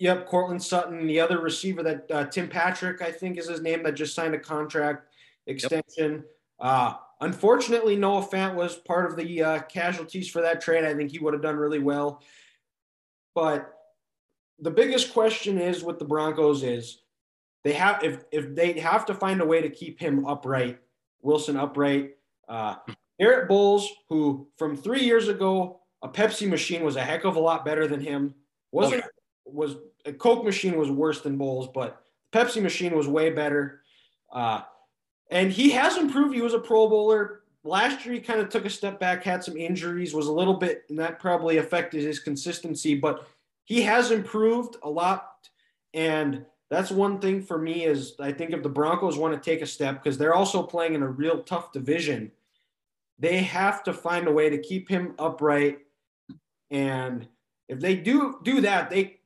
Yep, 0.01 0.27
Courtland 0.29 0.63
Sutton. 0.63 1.07
The 1.07 1.21
other 1.21 1.41
receiver 1.41 1.83
that 1.83 2.11
uh, 2.11 2.25
Tim 2.25 2.49
Patrick, 2.49 3.03
I 3.03 3.13
think, 3.13 3.39
is 3.39 3.49
his 3.49 3.61
name, 3.61 3.83
that 3.83 3.93
just 3.93 4.15
signed 4.15 4.35
a 4.35 4.39
contract 4.39 5.07
extension. 5.47 6.13
Yep. 6.13 6.25
Uh, 6.59 6.95
unfortunately, 7.21 7.97
Noah 7.97 8.27
Fant 8.27 8.55
was 8.55 8.77
part 8.77 9.11
of 9.11 9.17
the 9.17 9.43
uh, 9.43 9.59
casualties 9.61 10.27
for 10.29 10.41
that 10.41 10.63
trade. 10.63 10.85
I 10.85 10.95
think 10.95 11.11
he 11.11 11.19
would 11.19 11.35
have 11.35 11.43
done 11.43 11.57
really 11.57 11.81
well. 11.81 12.23
But 13.35 13.75
the 14.59 14.71
biggest 14.71 15.13
question 15.13 15.59
is 15.59 15.85
with 15.85 15.99
the 15.99 16.07
Broncos 16.07 16.63
is 16.63 17.03
they 17.63 17.75
have 17.75 18.03
if 18.03 18.25
if 18.33 18.55
they 18.55 18.81
have 18.81 19.05
to 19.05 19.15
find 19.15 19.43
a 19.43 19.47
way 19.47 19.61
to 19.61 19.69
keep 19.69 20.01
him 20.01 20.25
upright, 20.25 20.79
Wilson 21.21 21.59
upright. 21.59 22.17
Uh, 22.49 22.77
Bolles, 23.49 23.87
who 24.09 24.49
from 24.57 24.79
three 24.79 25.05
years 25.05 25.29
ago, 25.29 25.81
a 26.01 26.09
Pepsi 26.09 26.49
machine 26.49 26.85
was 26.85 26.97
a 26.97 27.03
heck 27.03 27.25
of 27.25 27.37
a 27.37 27.41
lot 27.41 27.67
better 27.67 27.87
than 27.87 28.01
him. 28.01 28.35
Wasn't 28.73 29.05
was 29.45 29.77
a 30.07 30.13
Coke 30.13 30.45
machine 30.45 30.77
was 30.77 30.91
worse 30.91 31.21
than 31.21 31.37
Bolles, 31.37 31.69
but 31.69 32.03
the 32.31 32.39
Pepsi 32.39 32.63
machine 32.63 32.97
was 32.97 33.09
way 33.09 33.31
better. 33.31 33.83
Uh, 34.33 34.63
and 35.31 35.53
he 35.53 35.71
has 35.71 35.97
improved. 35.97 36.35
He 36.35 36.43
was 36.43 36.55
a 36.55 36.59
Pro 36.59 36.89
Bowler 36.89 37.43
last 37.65 38.05
year. 38.05 38.15
He 38.15 38.21
kind 38.21 38.41
of 38.41 38.49
took 38.49 38.65
a 38.65 38.71
step 38.71 38.99
back, 38.99 39.23
had 39.23 39.45
some 39.45 39.57
injuries, 39.57 40.15
was 40.15 40.27
a 40.27 40.33
little 40.33 40.55
bit, 40.55 40.85
and 40.89 40.99
that 40.99 41.21
probably 41.21 41.59
affected 41.59 42.03
his 42.03 42.19
consistency. 42.19 42.95
But 42.95 43.27
he 43.65 43.83
has 43.83 44.11
improved 44.11 44.77
a 44.83 44.91
lot, 44.91 45.49
and 45.95 46.45
that's 46.71 46.91
one 46.91 47.21
thing 47.21 47.43
for 47.43 47.59
me 47.59 47.85
is 47.85 48.15
I 48.21 48.33
think 48.33 48.53
if 48.53 48.63
the 48.63 48.69
Broncos 48.69 49.19
want 49.19 49.35
to 49.35 49.51
take 49.51 49.63
a 49.63 49.67
step 49.67 50.03
because 50.03 50.19
they're 50.19 50.35
also 50.35 50.63
playing 50.63 50.95
in 50.95 51.03
a 51.03 51.09
real 51.09 51.43
tough 51.43 51.73
division, 51.73 52.33
they 53.19 53.43
have 53.43 53.83
to 53.85 53.93
find 53.93 54.27
a 54.27 54.33
way 54.33 54.51
to 54.51 54.59
keep 54.59 54.89
him 54.89 55.15
upright. 55.19 55.81
And 56.71 57.29
if 57.69 57.81
they 57.81 57.97
do 57.97 58.39
do 58.43 58.61
that, 58.63 58.91
they 58.91 59.20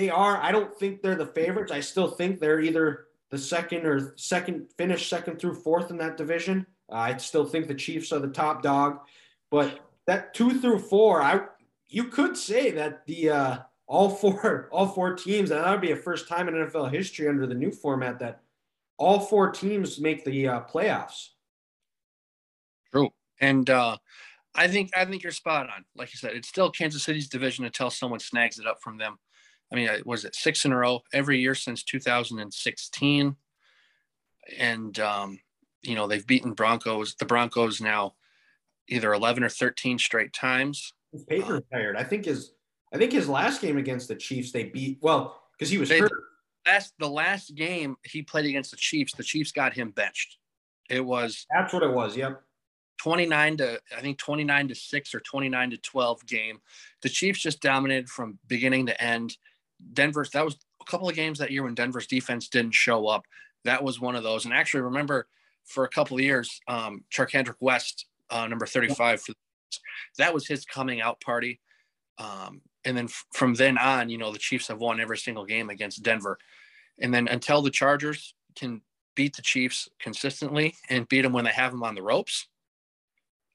they 0.00 0.08
are. 0.08 0.38
I 0.38 0.50
don't 0.50 0.74
think 0.78 1.02
they're 1.02 1.14
the 1.14 1.26
favorites. 1.26 1.70
I 1.70 1.80
still 1.80 2.08
think 2.08 2.40
they're 2.40 2.60
either 2.60 3.08
the 3.30 3.36
second 3.36 3.84
or 3.84 4.14
second 4.16 4.68
finish 4.78 5.10
second 5.10 5.38
through 5.38 5.56
fourth 5.56 5.90
in 5.90 5.98
that 5.98 6.16
division. 6.16 6.66
Uh, 6.90 6.96
I 6.96 7.16
still 7.18 7.44
think 7.44 7.68
the 7.68 7.74
Chiefs 7.74 8.10
are 8.10 8.18
the 8.18 8.28
top 8.28 8.62
dog, 8.62 9.00
but 9.50 9.80
that 10.06 10.32
two 10.32 10.58
through 10.58 10.78
four, 10.78 11.20
I 11.20 11.42
you 11.86 12.04
could 12.04 12.34
say 12.34 12.70
that 12.70 13.04
the 13.06 13.28
uh, 13.28 13.58
all 13.86 14.08
four 14.08 14.68
all 14.72 14.88
four 14.88 15.14
teams, 15.14 15.50
and 15.50 15.62
that 15.62 15.70
would 15.70 15.82
be 15.82 15.92
a 15.92 15.96
first 15.96 16.28
time 16.28 16.48
in 16.48 16.54
NFL 16.54 16.90
history 16.90 17.28
under 17.28 17.46
the 17.46 17.54
new 17.54 17.70
format 17.70 18.18
that 18.20 18.40
all 18.96 19.20
four 19.20 19.50
teams 19.50 20.00
make 20.00 20.24
the 20.24 20.48
uh, 20.48 20.60
playoffs. 20.62 21.28
True, 22.90 23.10
and 23.38 23.68
uh, 23.68 23.98
I 24.54 24.66
think 24.66 24.92
I 24.96 25.04
think 25.04 25.22
you're 25.22 25.32
spot 25.32 25.66
on. 25.66 25.84
Like 25.94 26.10
you 26.14 26.16
said, 26.16 26.36
it's 26.36 26.48
still 26.48 26.70
Kansas 26.70 27.02
City's 27.02 27.28
division 27.28 27.66
until 27.66 27.90
someone 27.90 28.18
snags 28.18 28.58
it 28.58 28.66
up 28.66 28.78
from 28.82 28.96
them. 28.96 29.18
I 29.72 29.76
mean, 29.76 29.88
was 30.04 30.24
it 30.24 30.34
six 30.34 30.64
in 30.64 30.72
a 30.72 30.76
row 30.76 31.00
every 31.12 31.38
year 31.38 31.54
since 31.54 31.84
2016? 31.84 33.36
And, 34.58 34.98
um, 34.98 35.38
you 35.82 35.94
know, 35.94 36.06
they've 36.06 36.26
beaten 36.26 36.54
Broncos, 36.54 37.14
the 37.14 37.24
Broncos 37.24 37.80
now 37.80 38.14
either 38.88 39.12
11 39.12 39.44
or 39.44 39.48
13 39.48 39.98
straight 39.98 40.32
times. 40.32 40.92
His 41.12 41.24
Peyton 41.24 41.50
uh, 41.50 41.54
retired. 41.54 41.96
I 41.96 42.02
think 42.02 42.24
his, 42.24 42.52
I 42.92 42.98
think 42.98 43.12
his 43.12 43.28
last 43.28 43.60
game 43.60 43.76
against 43.76 44.08
the 44.08 44.16
Chiefs, 44.16 44.50
they 44.50 44.64
beat, 44.64 44.98
well, 45.00 45.40
because 45.56 45.70
he 45.70 45.78
was 45.78 45.88
they, 45.88 46.00
hurt. 46.00 46.10
Last, 46.66 46.94
the 46.98 47.08
last 47.08 47.54
game 47.54 47.96
he 48.04 48.22
played 48.22 48.46
against 48.46 48.72
the 48.72 48.76
Chiefs, 48.76 49.14
the 49.14 49.22
Chiefs 49.22 49.52
got 49.52 49.72
him 49.72 49.90
benched. 49.90 50.36
It 50.88 51.04
was, 51.04 51.46
that's 51.54 51.72
what 51.72 51.84
it 51.84 51.92
was. 51.92 52.16
Yep. 52.16 52.42
29 53.00 53.56
to 53.56 53.80
I 53.96 54.00
think 54.02 54.18
29 54.18 54.68
to 54.68 54.74
6 54.74 55.14
or 55.14 55.20
29 55.20 55.70
to 55.70 55.78
12 55.78 56.26
game. 56.26 56.60
The 57.00 57.08
Chiefs 57.08 57.40
just 57.40 57.62
dominated 57.62 58.10
from 58.10 58.38
beginning 58.46 58.86
to 58.86 59.02
end. 59.02 59.38
Denver's 59.92 60.30
that 60.30 60.44
was 60.44 60.56
a 60.80 60.90
couple 60.90 61.08
of 61.08 61.14
games 61.14 61.38
that 61.38 61.50
year 61.50 61.62
when 61.62 61.74
Denver's 61.74 62.06
defense 62.06 62.48
didn't 62.48 62.74
show 62.74 63.06
up. 63.06 63.24
That 63.64 63.82
was 63.82 64.00
one 64.00 64.16
of 64.16 64.22
those. 64.22 64.44
And 64.44 64.54
actually, 64.54 64.82
remember 64.82 65.26
for 65.64 65.84
a 65.84 65.88
couple 65.88 66.16
of 66.16 66.22
years, 66.22 66.60
um, 66.68 67.04
Charcandrick 67.12 67.56
West, 67.60 68.06
uh, 68.30 68.46
number 68.46 68.66
35, 68.66 69.22
for, 69.22 69.34
that 70.18 70.32
was 70.32 70.46
his 70.46 70.64
coming 70.64 71.00
out 71.00 71.20
party. 71.20 71.60
Um, 72.18 72.62
and 72.84 72.96
then 72.96 73.04
f- 73.04 73.26
from 73.32 73.54
then 73.54 73.78
on, 73.78 74.08
you 74.08 74.18
know, 74.18 74.32
the 74.32 74.38
Chiefs 74.38 74.68
have 74.68 74.78
won 74.78 75.00
every 75.00 75.18
single 75.18 75.44
game 75.44 75.70
against 75.70 76.02
Denver. 76.02 76.38
And 76.98 77.12
then 77.12 77.28
until 77.28 77.62
the 77.62 77.70
Chargers 77.70 78.34
can 78.56 78.82
beat 79.14 79.36
the 79.36 79.42
Chiefs 79.42 79.88
consistently 79.98 80.74
and 80.88 81.08
beat 81.08 81.22
them 81.22 81.32
when 81.32 81.44
they 81.44 81.50
have 81.50 81.72
them 81.72 81.82
on 81.82 81.94
the 81.94 82.02
ropes, 82.02 82.48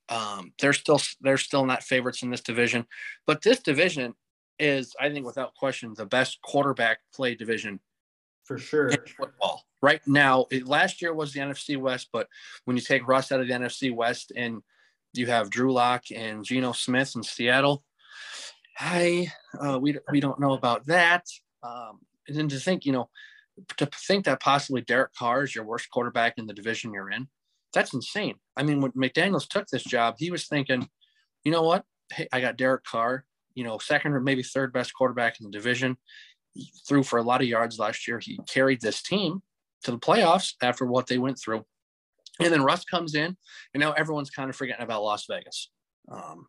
um, 0.10 0.54
they're 0.60 0.74
still 0.74 1.02
they're 1.22 1.38
still 1.38 1.66
not 1.66 1.84
favorites 1.84 2.22
in 2.22 2.30
this 2.30 2.42
division. 2.42 2.86
But 3.26 3.42
this 3.42 3.60
division 3.60 4.14
is, 4.60 4.96
I 5.00 5.10
think, 5.10 5.26
without 5.26 5.56
question, 5.56 5.94
the 5.96 6.06
best 6.06 6.40
quarterback 6.42 7.00
play 7.14 7.36
division 7.36 7.80
for 8.44 8.58
sure. 8.58 8.92
football 9.18 9.64
right 9.82 10.02
now. 10.08 10.46
It, 10.52 10.68
last 10.68 11.02
year 11.02 11.14
was 11.14 11.34
the 11.34 11.40
NFC 11.40 11.78
West, 11.78 12.10
but 12.12 12.28
when 12.66 12.78
you 12.78 12.82
take 12.82 13.08
Russ 13.08 13.32
out 13.32 13.42
of 13.42 13.48
the 13.48 13.54
NFC 13.54 13.94
West 13.94 14.32
and 14.36 14.62
you 15.14 15.28
have 15.28 15.50
Drew 15.50 15.74
Lock 15.74 16.04
and 16.14 16.44
Geno 16.44 16.72
Smith 16.72 17.14
in 17.16 17.24
Seattle, 17.24 17.84
hi, 18.78 19.32
uh, 19.60 19.80
we 19.80 19.98
we 20.12 20.20
don't 20.20 20.40
know 20.40 20.54
about 20.54 20.86
that. 20.88 21.26
Um, 21.64 22.00
and 22.28 22.38
then 22.38 22.48
to 22.50 22.60
think, 22.60 22.86
you 22.86 22.92
know, 22.92 23.10
to 23.78 23.86
think 24.08 24.26
that 24.26 24.42
possibly 24.42 24.82
Derek 24.82 25.14
Carr 25.14 25.44
is 25.44 25.56
your 25.56 25.66
worst 25.66 25.90
quarterback 25.90 26.38
in 26.38 26.46
the 26.46 26.54
division 26.54 26.94
you're 26.94 27.12
in, 27.12 27.28
that's 27.74 27.94
insane. 27.94 28.36
I 28.58 28.64
mean, 28.64 28.82
when 28.82 28.92
McDaniels 28.92 29.48
took 29.48 29.68
this 29.68 29.84
job, 29.84 30.16
he 30.18 30.32
was 30.32 30.48
thinking, 30.48 30.90
you 31.44 31.52
know 31.52 31.64
what? 31.64 31.86
Hey, 32.12 32.28
I 32.32 32.42
got 32.42 32.58
Derek 32.58 32.84
Carr, 32.84 33.26
you 33.56 33.64
know, 33.64 33.78
second 33.78 34.14
or 34.14 34.20
maybe 34.20 34.44
third 34.44 34.72
best 34.72 34.94
quarterback 34.94 35.40
in 35.40 35.46
the 35.46 35.52
division. 35.52 35.98
He 36.54 36.72
threw 36.88 37.04
for 37.04 37.18
a 37.18 37.24
lot 37.24 37.42
of 37.42 37.48
yards 37.48 37.80
last 37.80 38.08
year. 38.08 38.20
He 38.20 38.40
carried 38.48 38.82
this 38.82 39.02
team 39.02 39.42
to 39.84 39.92
the 39.92 40.00
playoffs 40.00 40.54
after 40.62 40.86
what 40.86 41.08
they 41.08 41.18
went 41.18 41.40
through. 41.40 41.66
And 42.40 42.52
then 42.52 42.64
Russ 42.64 42.84
comes 42.84 43.16
in, 43.16 43.38
and 43.74 43.82
now 43.82 43.94
everyone's 43.94 44.30
kind 44.30 44.50
of 44.50 44.56
forgetting 44.56 44.84
about 44.84 45.04
Las 45.04 45.26
Vegas. 45.30 45.72
Um, 46.12 46.48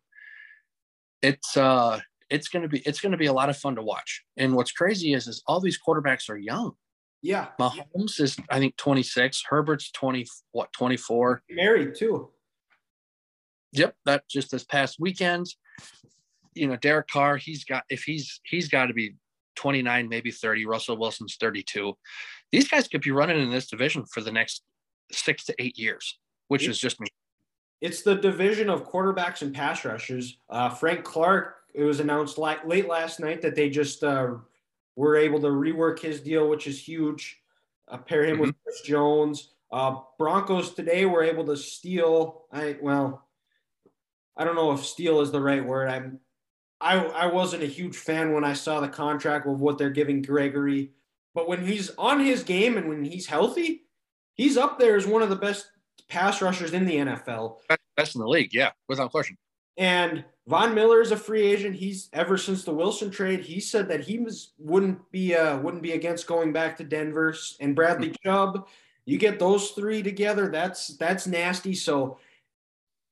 it's 1.21 1.55
uh, 1.55 1.99
it's 2.29 2.49
gonna 2.49 2.67
be 2.67 2.79
it's 2.79 2.99
gonna 2.99 3.17
be 3.17 3.27
a 3.27 3.33
lot 3.33 3.49
of 3.49 3.57
fun 3.57 3.75
to 3.75 3.81
watch. 3.81 4.23
And 4.35 4.53
what's 4.53 4.71
crazy 4.71 5.13
is 5.13 5.27
is 5.27 5.41
all 5.47 5.61
these 5.61 5.79
quarterbacks 5.79 6.29
are 6.29 6.37
young. 6.37 6.73
Yeah. 7.21 7.47
Mahomes 7.59 8.19
is 8.19 8.37
I 8.49 8.59
think 8.59 8.75
26. 8.77 9.43
Herbert's 9.49 9.91
20 9.91 10.25
what 10.51 10.71
24. 10.73 11.43
Married 11.49 11.95
too. 11.95 12.29
Yep, 13.73 13.95
that 14.05 14.23
just 14.29 14.51
this 14.51 14.63
past 14.63 14.97
weekend. 14.99 15.47
You 16.57 16.67
know, 16.67 16.77
Derek 16.77 17.07
Carr, 17.07 17.37
he's 17.37 17.63
got 17.63 17.83
if 17.89 18.03
he's 18.03 18.41
he's 18.43 18.67
got 18.67 18.87
to 18.87 18.93
be 18.93 19.15
29, 19.55 20.07
maybe 20.07 20.31
30. 20.31 20.65
Russell 20.65 20.97
Wilson's 20.97 21.35
32. 21.39 21.97
These 22.51 22.69
guys 22.69 22.87
could 22.87 23.01
be 23.01 23.11
running 23.11 23.41
in 23.41 23.51
this 23.51 23.67
division 23.67 24.05
for 24.05 24.21
the 24.21 24.31
next 24.31 24.63
six 25.11 25.43
to 25.45 25.55
eight 25.59 25.77
years, 25.77 26.17
which 26.47 26.63
it's, 26.63 26.77
is 26.77 26.79
just 26.79 26.99
me. 26.99 27.07
It's 27.81 28.01
the 28.01 28.15
division 28.15 28.69
of 28.69 28.89
quarterbacks 28.89 29.41
and 29.41 29.53
pass 29.53 29.83
rushers. 29.83 30.37
Uh, 30.49 30.69
Frank 30.69 31.03
Clark, 31.03 31.55
it 31.73 31.83
was 31.83 31.99
announced 31.99 32.37
like 32.37 32.65
late 32.65 32.87
last 32.87 33.19
night 33.19 33.41
that 33.41 33.55
they 33.55 33.69
just 33.69 34.03
uh, 34.03 34.35
were 34.95 35.15
able 35.15 35.39
to 35.41 35.47
rework 35.47 35.99
his 35.99 36.21
deal, 36.21 36.47
which 36.49 36.67
is 36.67 36.81
huge. 36.81 37.41
Uh, 37.89 37.97
pair 37.97 38.25
him 38.25 38.35
mm-hmm. 38.35 38.41
with 38.41 38.55
Chris 38.63 38.81
Jones. 38.81 39.49
Uh, 39.71 39.97
Broncos 40.17 40.73
today 40.73 41.05
were 41.05 41.23
able 41.23 41.45
to 41.45 41.57
steal. 41.57 42.45
I 42.51 42.77
well, 42.81 43.27
I 44.35 44.43
don't 44.43 44.55
know 44.55 44.71
if 44.71 44.85
steal 44.85 45.21
is 45.21 45.31
the 45.31 45.41
right 45.41 45.63
word. 45.63 45.89
I'm 45.89 46.19
I 46.79 46.97
I 46.97 47.25
wasn't 47.27 47.63
a 47.63 47.67
huge 47.67 47.95
fan 47.95 48.33
when 48.33 48.43
I 48.43 48.53
saw 48.53 48.79
the 48.79 48.87
contract 48.87 49.47
of 49.47 49.59
what 49.59 49.77
they're 49.77 49.89
giving 49.89 50.21
Gregory, 50.21 50.91
but 51.33 51.47
when 51.47 51.65
he's 51.65 51.89
on 51.97 52.19
his 52.19 52.43
game 52.43 52.77
and 52.77 52.87
when 52.87 53.03
he's 53.03 53.25
healthy, 53.25 53.83
he's 54.35 54.57
up 54.57 54.79
there 54.79 54.95
as 54.95 55.07
one 55.07 55.21
of 55.21 55.29
the 55.29 55.35
best 55.35 55.69
pass 56.07 56.41
rushers 56.41 56.73
in 56.73 56.85
the 56.85 56.97
NFL. 56.97 57.57
Best 57.95 58.15
in 58.15 58.21
the 58.21 58.27
league, 58.27 58.53
yeah, 58.53 58.71
without 58.87 59.11
question. 59.11 59.37
And 59.77 60.23
Von 60.47 60.73
Miller 60.73 61.01
is 61.01 61.11
a 61.11 61.17
free 61.17 61.43
agent. 61.43 61.75
He's 61.75 62.09
ever 62.13 62.37
since 62.37 62.63
the 62.63 62.73
Wilson 62.73 63.11
trade, 63.11 63.41
he 63.41 63.59
said 63.59 63.87
that 63.89 64.01
he 64.01 64.17
was 64.17 64.53
wouldn't 64.57 65.11
be 65.11 65.35
uh, 65.35 65.57
wouldn't 65.59 65.83
be 65.83 65.91
against 65.91 66.27
going 66.27 66.53
back 66.53 66.77
to 66.77 66.83
Denver. 66.83 67.35
And 67.59 67.75
Bradley 67.75 68.09
mm-hmm. 68.09 68.29
Chubb, 68.29 68.67
you 69.05 69.17
get 69.17 69.39
those 69.39 69.71
three 69.71 70.01
together, 70.01 70.49
that's 70.49 70.95
that's 70.97 71.27
nasty. 71.27 71.75
So 71.75 72.17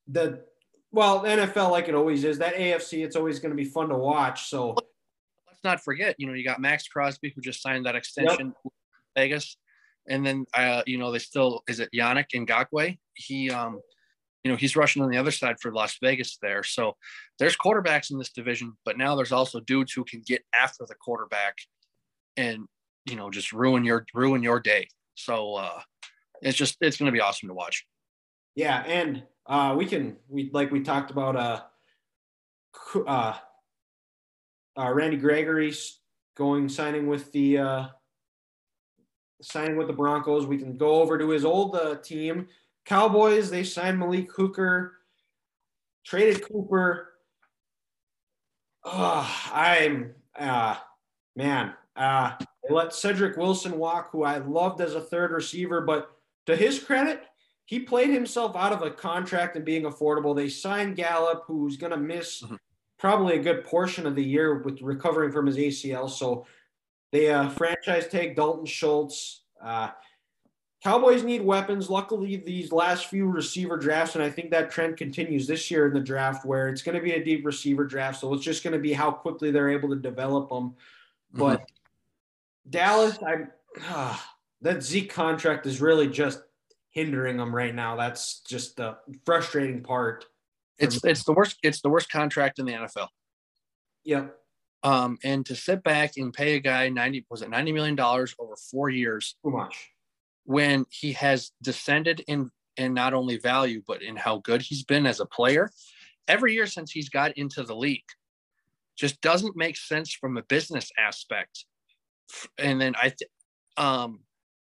the 0.08 0.46
well, 0.92 1.24
NFL 1.24 1.72
like 1.72 1.90
it 1.90 1.96
always 1.96 2.24
is. 2.24 2.38
That 2.38 2.56
AFC, 2.56 3.04
it's 3.04 3.16
always 3.16 3.40
going 3.40 3.52
to 3.52 3.56
be 3.56 3.66
fun 3.66 3.90
to 3.90 3.98
watch. 3.98 4.50
So 4.50 4.76
let's 5.48 5.64
not 5.64 5.84
forget, 5.84 6.16
you 6.18 6.28
know, 6.28 6.34
you 6.34 6.46
got 6.46 6.62
Maxx 6.62 6.88
Crosby 6.88 7.34
who 7.36 7.42
just 7.42 7.62
signed 7.62 7.86
that 7.86 7.96
extension 7.96 8.54
yep. 8.64 8.74
Vegas, 9.16 9.58
and 10.08 10.26
then 10.26 10.46
uh, 10.54 10.84
you 10.86 10.98
know 10.98 11.12
they 11.12 11.20
still 11.20 11.64
is 11.68 11.80
it 11.80 11.90
Yannick 11.94 12.28
Ngakoue? 12.34 12.98
He 13.16 13.50
um 13.50 13.80
you 14.46 14.52
know, 14.52 14.58
he's 14.58 14.76
rushing 14.76 15.02
on 15.02 15.10
the 15.10 15.18
other 15.18 15.32
side 15.32 15.60
for 15.60 15.74
Las 15.74 15.98
Vegas 16.04 16.38
there. 16.40 16.62
So 16.62 16.96
there's 17.40 17.58
quarterbacks 17.58 18.12
in 18.12 18.20
this 18.20 18.30
division, 18.30 18.74
but 18.86 18.96
now 18.96 19.16
there's 19.16 19.32
also 19.32 19.60
dudes 19.60 19.92
who 19.92 20.04
can 20.04 20.22
get 20.24 20.44
after 20.54 20.86
the 20.88 20.94
quarterback 20.94 21.58
and, 22.38 22.68
you 23.10 23.16
know, 23.16 23.32
just 23.32 23.52
ruin 23.52 23.84
your 23.84 24.06
ruin 24.14 24.44
your 24.44 24.60
day. 24.60 24.88
So 25.16 25.56
uh 25.56 25.82
it's 26.44 26.58
just 26.58 26.78
it's 26.80 26.98
gonna 26.98 27.12
be 27.12 27.22
awesome 27.22 27.50
to 27.50 27.56
watch. 27.56 27.88
Yeah, 28.54 28.84
and 28.84 29.24
uh 29.48 29.76
we 29.78 29.86
can 29.86 30.18
we 30.28 30.50
like 30.54 30.72
we 30.72 30.82
talked 30.82 31.12
about 31.12 31.36
uh 31.36 31.62
uh, 33.08 33.36
uh 34.78 34.92
Randy 34.92 35.18
Gregory's 35.18 36.00
going 36.36 36.70
signing 36.70 37.08
with 37.08 37.32
the 37.32 37.58
uh 37.58 37.86
signing 39.42 39.78
with 39.78 39.88
the 39.88 39.94
Broncos. 39.94 40.46
We 40.46 40.58
can 40.58 40.78
go 40.78 41.02
over 41.02 41.18
to 41.18 41.30
his 41.30 41.46
old 41.46 41.76
uh, 41.76 41.96
team 41.96 42.48
Cowboys, 42.86 43.50
they 43.50 43.64
signed 43.64 44.00
Malik 44.00 44.32
Hooker, 44.32 44.94
traded 46.06 46.44
Cooper. 46.48 47.10
Oh, 48.84 49.50
I'm, 49.52 50.14
uh, 50.38 50.76
man, 51.36 51.74
uh, 51.96 52.34
they 52.38 52.74
let 52.74 52.94
Cedric 52.94 53.38
Wilson 53.38 53.80
walk, 53.80 54.12
who 54.12 54.24
I 54.24 54.38
loved 54.38 54.82
as 54.82 54.94
a 54.94 55.02
third 55.02 55.32
receiver, 55.32 55.82
but 55.82 56.12
to 56.46 56.56
his 56.56 56.78
credit, 56.78 57.24
he 57.66 57.80
played 57.80 58.10
himself 58.10 58.56
out 58.56 58.72
of 58.72 58.84
a 58.84 58.92
contract 58.92 59.56
and 59.56 59.66
being 59.66 59.84
affordable. 59.84 60.36
They 60.36 60.50
signed 60.50 60.96
Gallup, 60.96 61.44
who's 61.48 61.78
going 61.78 61.92
to 61.92 61.98
miss 61.98 62.44
mm-hmm. 62.44 62.56
probably 63.00 63.36
a 63.36 63.42
good 63.42 63.64
portion 63.64 64.06
of 64.06 64.16
the 64.16 64.24
year 64.24 64.60
with 64.60 64.82
recovering 64.82 65.32
from 65.32 65.48
his 65.48 65.58
ACL. 65.58 66.10
So 66.10 66.46
they 67.12 67.32
uh, 67.32 67.50
franchise 67.50 68.08
tag 68.08 68.36
Dalton 68.36 68.66
Schultz. 68.66 69.42
Uh, 69.62 69.90
Cowboys 70.84 71.24
need 71.24 71.42
weapons. 71.42 71.90
Luckily, 71.90 72.36
these 72.36 72.72
last 72.72 73.08
few 73.08 73.26
receiver 73.26 73.76
drafts, 73.76 74.14
and 74.14 74.24
I 74.24 74.30
think 74.30 74.52
that 74.52 74.70
trend 74.70 74.98
continues 74.98 75.48
this 75.48 75.72
year 75.72 75.88
in 75.88 75.94
the 75.94 76.00
draft, 76.00 76.46
where 76.46 76.70
it's 76.70 76.84
going 76.84 76.96
to 76.96 77.02
be 77.02 77.14
a 77.14 77.24
deep 77.24 77.44
receiver 77.44 77.86
draft. 77.86 78.20
So 78.20 78.32
it's 78.36 78.44
just 78.44 78.64
going 78.64 78.74
to 78.74 78.80
be 78.80 78.94
how 78.94 79.10
quickly 79.10 79.50
they're 79.50 79.72
able 79.72 79.90
to 79.90 79.96
develop 79.96 80.50
them. 80.50 80.70
Mm-hmm. 80.70 81.40
But 81.40 81.62
mm-hmm. 81.62 82.70
Dallas, 82.70 83.18
I 83.26 83.48
uh, 83.90 84.18
that 84.62 84.84
Zeke 84.84 85.12
contract 85.12 85.66
is 85.66 85.82
really 85.82 86.08
just 86.08 86.42
hindering 86.96 87.38
them 87.38 87.54
right 87.54 87.76
now. 87.76 87.96
That's 87.96 88.40
just 88.42 88.78
the 88.78 88.98
frustrating 89.26 89.84
part. 89.84 90.26
It's 90.80 91.04
me. 91.04 91.12
it's 91.12 91.24
the 91.24 91.34
worst. 91.34 91.58
It's 91.62 91.82
the 91.82 91.90
worst 91.90 92.10
contract 92.10 92.58
in 92.58 92.66
the 92.66 92.74
NFL. 92.74 93.10
Yep. 94.06 94.36
Um, 94.84 95.18
and 95.24 95.46
to 95.46 95.56
sit 95.56 95.84
back 95.84 96.18
and 96.18 96.34
pay 96.34 96.56
a 96.56 96.60
guy 96.60 96.90
ninety 96.90 97.26
was 97.30 97.44
it 97.44 97.50
ninety 97.50 97.72
million 97.72 97.96
dollars 97.96 98.34
over 98.40 98.56
four 98.56 98.90
years? 98.90 99.36
Too 99.44 99.52
much 99.52 99.92
when 100.46 100.86
he 100.90 101.12
has 101.12 101.52
descended 101.62 102.24
in 102.28 102.50
in 102.78 102.94
not 102.94 103.14
only 103.14 103.38
value 103.38 103.82
but 103.86 104.02
in 104.02 104.16
how 104.16 104.38
good 104.40 104.62
he's 104.62 104.84
been 104.84 105.06
as 105.06 105.20
a 105.20 105.26
player 105.26 105.70
every 106.28 106.54
year 106.54 106.68
since 106.68 106.92
he's 106.92 107.10
got 107.10 107.36
into 107.38 107.64
the 107.64 107.76
league 107.76 108.04
just 108.96 109.20
doesn't 109.22 109.58
make 109.58 109.76
sense 109.76 110.14
from 110.14 110.38
a 110.38 110.44
business 110.44 110.92
aspect 110.98 111.66
and 112.58 112.80
then 112.80 112.94
i 113.02 113.10
th- 113.10 113.30
um 113.78 114.20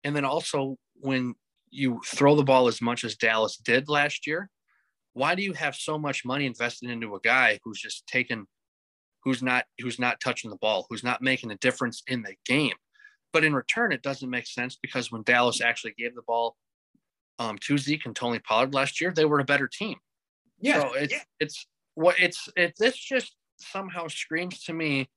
and 0.04 0.16
then 0.16 0.24
also 0.24 0.76
when 1.00 1.34
you 1.70 2.00
throw 2.04 2.34
the 2.34 2.42
ball 2.42 2.68
as 2.68 2.80
much 2.80 3.04
as 3.04 3.16
dallas 3.16 3.56
did 3.56 3.88
last 3.88 4.26
year 4.26 4.50
why 5.14 5.34
do 5.34 5.42
you 5.42 5.52
have 5.52 5.74
so 5.74 5.98
much 5.98 6.24
money 6.24 6.46
invested 6.46 6.90
into 6.90 7.14
a 7.14 7.20
guy 7.20 7.58
who's 7.64 7.80
just 7.80 8.06
taken 8.06 8.46
who's 9.24 9.42
not 9.42 9.64
who's 9.80 9.98
not 9.98 10.20
touching 10.20 10.50
the 10.50 10.56
ball 10.56 10.86
who's 10.88 11.04
not 11.04 11.22
making 11.22 11.50
a 11.50 11.56
difference 11.56 12.02
in 12.06 12.22
the 12.22 12.34
game 12.46 12.74
but 13.32 13.44
in 13.44 13.54
return, 13.54 13.92
it 13.92 14.02
doesn't 14.02 14.30
make 14.30 14.46
sense 14.46 14.78
because 14.80 15.12
when 15.12 15.22
Dallas 15.22 15.60
actually 15.60 15.94
gave 15.98 16.14
the 16.14 16.22
ball 16.22 16.56
um, 17.38 17.58
to 17.60 17.78
Zeke 17.78 18.06
and 18.06 18.16
Tony 18.16 18.38
Pollard 18.38 18.74
last 18.74 19.00
year, 19.00 19.12
they 19.12 19.24
were 19.24 19.40
a 19.40 19.44
better 19.44 19.68
team. 19.68 19.96
Yeah. 20.60 20.80
So 20.80 20.94
it's 20.94 21.12
yeah. 21.12 21.22
it's 21.40 21.66
what 21.94 22.18
it's 22.18 22.48
it 22.56 22.74
this 22.78 22.96
just 22.96 23.36
somehow 23.58 24.08
screams 24.08 24.64
to 24.64 24.72
me 24.72 25.08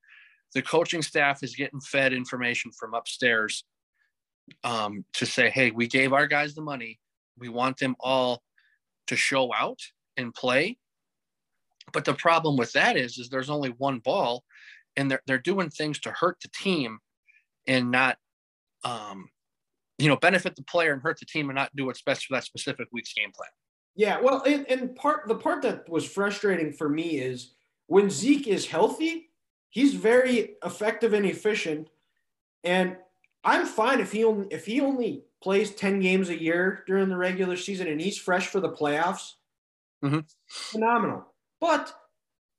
the 0.54 0.62
coaching 0.62 1.02
staff 1.02 1.44
is 1.44 1.56
getting 1.56 1.80
fed 1.80 2.12
information 2.12 2.72
from 2.78 2.94
upstairs 2.94 3.64
um, 4.64 5.06
to 5.14 5.26
say, 5.26 5.50
hey, 5.50 5.72
we 5.72 5.88
gave 5.88 6.14
our 6.14 6.28
guys 6.28 6.56
the 6.56 6.62
money. 6.62 7.00
We 7.38 7.50
want 7.50 7.78
them 7.78 7.96
all 8.00 8.42
to 9.08 9.16
show 9.16 9.54
out 9.54 9.80
and 10.18 10.34
play. 10.34 10.78
But 11.94 12.06
the 12.06 12.14
problem 12.14 12.58
with 12.58 12.72
that 12.74 12.98
is, 12.98 13.18
is 13.18 13.30
there's 13.30 13.50
only 13.50 13.70
one 13.70 14.00
ball, 14.00 14.44
and 14.96 15.10
they're 15.10 15.22
they're 15.26 15.38
doing 15.40 15.70
things 15.70 16.00
to 16.02 16.12
hurt 16.12 16.38
the 16.42 16.50
team 16.50 17.00
and 17.68 17.92
not 17.92 18.18
um, 18.84 19.30
you 19.98 20.08
know 20.08 20.16
benefit 20.16 20.56
the 20.56 20.64
player 20.64 20.94
and 20.94 21.02
hurt 21.02 21.20
the 21.20 21.26
team 21.26 21.50
and 21.50 21.56
not 21.56 21.76
do 21.76 21.86
what's 21.86 22.02
best 22.02 22.26
for 22.26 22.36
that 22.36 22.44
specific 22.44 22.88
week's 22.92 23.14
game 23.14 23.32
plan. 23.32 23.50
Yeah, 23.96 24.22
well, 24.22 24.42
and, 24.44 24.66
and 24.70 24.96
part 24.96 25.28
the 25.28 25.36
part 25.36 25.62
that 25.64 25.90
was 25.90 26.08
frustrating 26.08 26.72
for 26.72 26.88
me 26.88 27.20
is 27.20 27.54
when 27.88 28.10
Zeke 28.10 28.48
is 28.48 28.68
healthy, 28.68 29.30
he's 29.70 29.96
very 29.96 30.56
effective 30.64 31.14
and 31.14 31.26
efficient, 31.26 31.90
and 32.64 32.96
I'm 33.44 33.66
fine 33.66 34.00
if 34.00 34.12
he 34.12 34.24
only 34.24 34.48
if 34.52 34.66
he 34.66 34.82
only 34.82 35.24
plays 35.42 35.72
ten 35.72 36.00
games 36.00 36.30
a 36.30 36.40
year 36.40 36.84
during 36.88 37.10
the 37.10 37.18
regular 37.18 37.58
season 37.58 37.88
and 37.88 38.00
he's 38.00 38.18
fresh 38.18 38.48
for 38.48 38.60
the 38.60 38.70
playoffs. 38.70 39.34
Mm-hmm. 40.04 40.20
Phenomenal, 40.48 41.26
but 41.60 41.94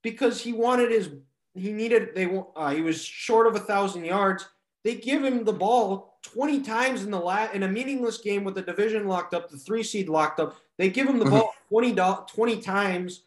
because 0.02 0.40
he 0.40 0.52
wanted 0.52 0.90
his 0.90 1.10
he 1.54 1.72
needed 1.72 2.14
they 2.14 2.42
uh, 2.56 2.70
he 2.70 2.80
was 2.80 3.02
short 3.04 3.46
of 3.46 3.54
a 3.56 3.60
thousand 3.60 4.04
yards 4.04 4.46
they 4.84 4.96
give 4.96 5.24
him 5.24 5.44
the 5.44 5.52
ball 5.52 6.18
20 6.22 6.60
times 6.60 7.04
in 7.04 7.10
the 7.10 7.18
la- 7.18 7.50
in 7.52 7.62
a 7.62 7.68
meaningless 7.68 8.18
game 8.18 8.44
with 8.44 8.54
the 8.54 8.62
division 8.62 9.06
locked 9.06 9.34
up, 9.34 9.50
the 9.50 9.56
three 9.56 9.82
seed 9.82 10.08
locked 10.08 10.40
up. 10.40 10.56
They 10.78 10.90
give 10.90 11.08
him 11.08 11.18
the 11.18 11.24
mm-hmm. 11.24 11.38
ball 11.38 11.54
20, 11.68 11.94
20 11.94 12.60
times 12.60 13.22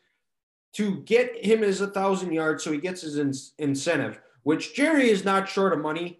to 0.73 0.97
get 1.01 1.45
him 1.45 1.61
his 1.61 1.79
a 1.79 1.87
thousand 1.87 2.33
yards 2.33 2.63
so 2.63 2.71
he 2.71 2.77
gets 2.77 3.01
his 3.01 3.17
in- 3.17 3.33
incentive, 3.57 4.19
which 4.43 4.75
Jerry 4.75 5.09
is 5.09 5.23
not 5.23 5.47
short 5.47 5.71
of 5.71 5.79
money. 5.79 6.19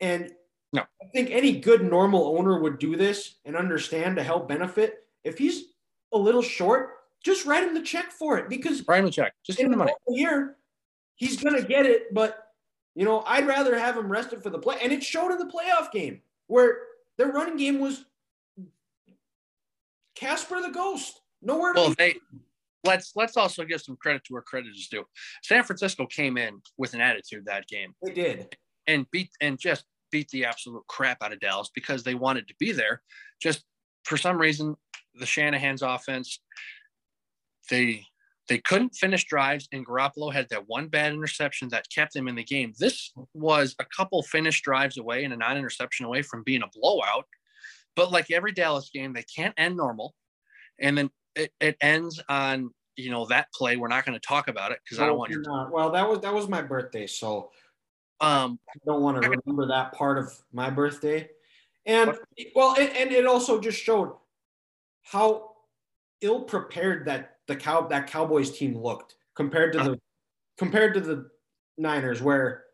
And 0.00 0.32
No. 0.72 0.82
I 1.02 1.06
think 1.12 1.30
any 1.30 1.58
good 1.58 1.82
normal 1.82 2.36
owner 2.38 2.60
would 2.60 2.78
do 2.78 2.96
this 2.96 3.36
and 3.44 3.56
understand 3.56 4.16
to 4.16 4.22
help 4.22 4.48
benefit. 4.48 5.04
If 5.24 5.36
he's 5.38 5.64
a 6.12 6.18
little 6.18 6.42
short, 6.42 6.90
just 7.24 7.44
write 7.44 7.64
him 7.64 7.74
the 7.74 7.82
check 7.82 8.12
for 8.12 8.38
it 8.38 8.48
because 8.48 8.86
Write 8.86 9.00
him 9.00 9.06
a 9.06 9.10
check. 9.10 9.34
Just 9.44 9.58
give 9.58 9.66
him 9.66 9.72
the 9.72 9.76
money. 9.78 9.92
normal 10.06 10.20
year, 10.20 10.56
he's 11.16 11.42
gonna 11.42 11.62
get 11.62 11.86
it. 11.86 12.14
But 12.14 12.46
you 12.94 13.04
know, 13.04 13.22
I'd 13.26 13.46
rather 13.46 13.78
have 13.78 13.96
him 13.96 14.10
rested 14.10 14.42
for 14.42 14.50
the 14.50 14.58
play, 14.58 14.76
and 14.82 14.92
it 14.92 15.02
showed 15.02 15.30
in 15.32 15.38
the 15.38 15.46
playoff 15.52 15.90
game 15.92 16.22
where 16.46 16.78
their 17.18 17.28
running 17.32 17.56
game 17.56 17.78
was 17.80 18.04
Casper 20.14 20.60
the 20.62 20.70
Ghost. 20.70 21.20
Nowhere 21.42 21.72
to 21.72 21.80
Well, 21.80 21.88
be. 21.90 21.94
they 21.96 22.14
let's 22.84 23.12
let's 23.16 23.36
also 23.36 23.64
give 23.64 23.80
some 23.80 23.96
credit 23.96 24.24
to 24.24 24.32
where 24.34 24.42
credit 24.42 24.70
is 24.70 24.88
due. 24.88 25.04
San 25.42 25.64
Francisco 25.64 26.06
came 26.06 26.36
in 26.38 26.60
with 26.78 26.94
an 26.94 27.00
attitude 27.00 27.44
that 27.46 27.66
game 27.68 27.94
They 28.02 28.12
did. 28.12 28.56
and 28.86 29.10
beat 29.10 29.30
and 29.40 29.58
just 29.58 29.84
beat 30.10 30.28
the 30.30 30.44
absolute 30.44 30.86
crap 30.88 31.18
out 31.22 31.32
of 31.32 31.40
Dallas 31.40 31.70
because 31.74 32.02
they 32.02 32.14
wanted 32.14 32.48
to 32.48 32.54
be 32.58 32.72
there. 32.72 33.02
Just 33.40 33.64
for 34.04 34.16
some 34.16 34.38
reason, 34.38 34.76
the 35.14 35.26
Shanahan's 35.26 35.82
offense, 35.82 36.40
they 37.70 38.06
they 38.48 38.58
couldn't 38.58 38.96
finish 38.96 39.24
drives, 39.26 39.68
and 39.70 39.86
Garoppolo 39.86 40.32
had 40.32 40.48
that 40.50 40.64
one 40.66 40.88
bad 40.88 41.12
interception 41.12 41.68
that 41.68 41.86
kept 41.94 42.14
them 42.14 42.26
in 42.26 42.34
the 42.34 42.42
game. 42.42 42.72
This 42.78 43.12
was 43.32 43.76
a 43.78 43.84
couple 43.96 44.22
finished 44.24 44.64
drives 44.64 44.98
away 44.98 45.22
and 45.22 45.32
a 45.32 45.36
non-interception 45.36 46.04
away 46.04 46.22
from 46.22 46.42
being 46.42 46.62
a 46.62 46.70
blowout. 46.74 47.26
But 47.94 48.10
like 48.10 48.30
every 48.32 48.50
Dallas 48.50 48.90
game, 48.92 49.12
they 49.12 49.22
can't 49.22 49.54
end 49.56 49.76
normal. 49.76 50.14
And 50.80 50.98
then 50.98 51.10
it, 51.36 51.52
it 51.60 51.76
ends 51.80 52.20
on 52.28 52.70
you 52.96 53.10
know 53.10 53.26
that 53.26 53.52
play. 53.54 53.76
We're 53.76 53.88
not 53.88 54.04
going 54.04 54.18
to 54.18 54.26
talk 54.26 54.48
about 54.48 54.72
it 54.72 54.80
because 54.84 54.98
I 54.98 55.06
don't 55.06 55.18
want 55.18 55.32
Not. 55.46 55.72
Well, 55.72 55.90
that 55.90 56.08
was 56.08 56.20
that 56.20 56.34
was 56.34 56.48
my 56.48 56.62
birthday, 56.62 57.06
so 57.06 57.50
um 58.20 58.58
I 58.68 58.78
don't 58.86 59.02
want 59.02 59.22
to 59.22 59.28
remember 59.28 59.66
that 59.68 59.92
part 59.92 60.18
of 60.18 60.32
my 60.52 60.70
birthday. 60.70 61.28
And 61.86 62.14
well, 62.54 62.76
and, 62.78 62.90
and 62.96 63.10
it 63.10 63.26
also 63.26 63.60
just 63.60 63.82
showed 63.82 64.14
how 65.02 65.52
ill 66.20 66.42
prepared 66.42 67.06
that 67.06 67.36
the 67.46 67.56
cow 67.56 67.86
that 67.88 68.06
Cowboys 68.06 68.56
team 68.56 68.76
looked 68.78 69.16
compared 69.34 69.72
to 69.72 69.78
the 69.78 70.00
compared 70.58 70.94
to 70.94 71.00
the 71.00 71.30
Niners, 71.78 72.20
where 72.20 72.64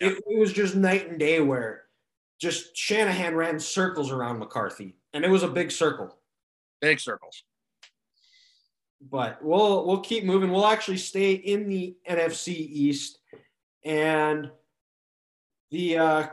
it, 0.00 0.22
it 0.26 0.38
was 0.38 0.52
just 0.52 0.74
night 0.74 1.08
and 1.08 1.18
day. 1.18 1.40
Where 1.40 1.84
just 2.40 2.76
Shanahan 2.76 3.34
ran 3.34 3.60
circles 3.60 4.10
around 4.10 4.38
McCarthy, 4.38 4.96
and 5.12 5.24
it 5.24 5.30
was 5.30 5.42
a 5.42 5.48
big 5.48 5.70
circle. 5.70 6.16
big 6.80 6.98
circles. 6.98 7.44
but 9.10 9.42
we'll 9.44 9.86
we'll 9.86 10.00
keep 10.00 10.24
moving. 10.24 10.50
We'll 10.50 10.66
actually 10.66 10.98
stay 10.98 11.32
in 11.32 11.68
the 11.68 11.96
NFC 12.08 12.48
East, 12.48 13.18
and 13.84 14.50
the 15.70 15.98
uh, 15.98 16.26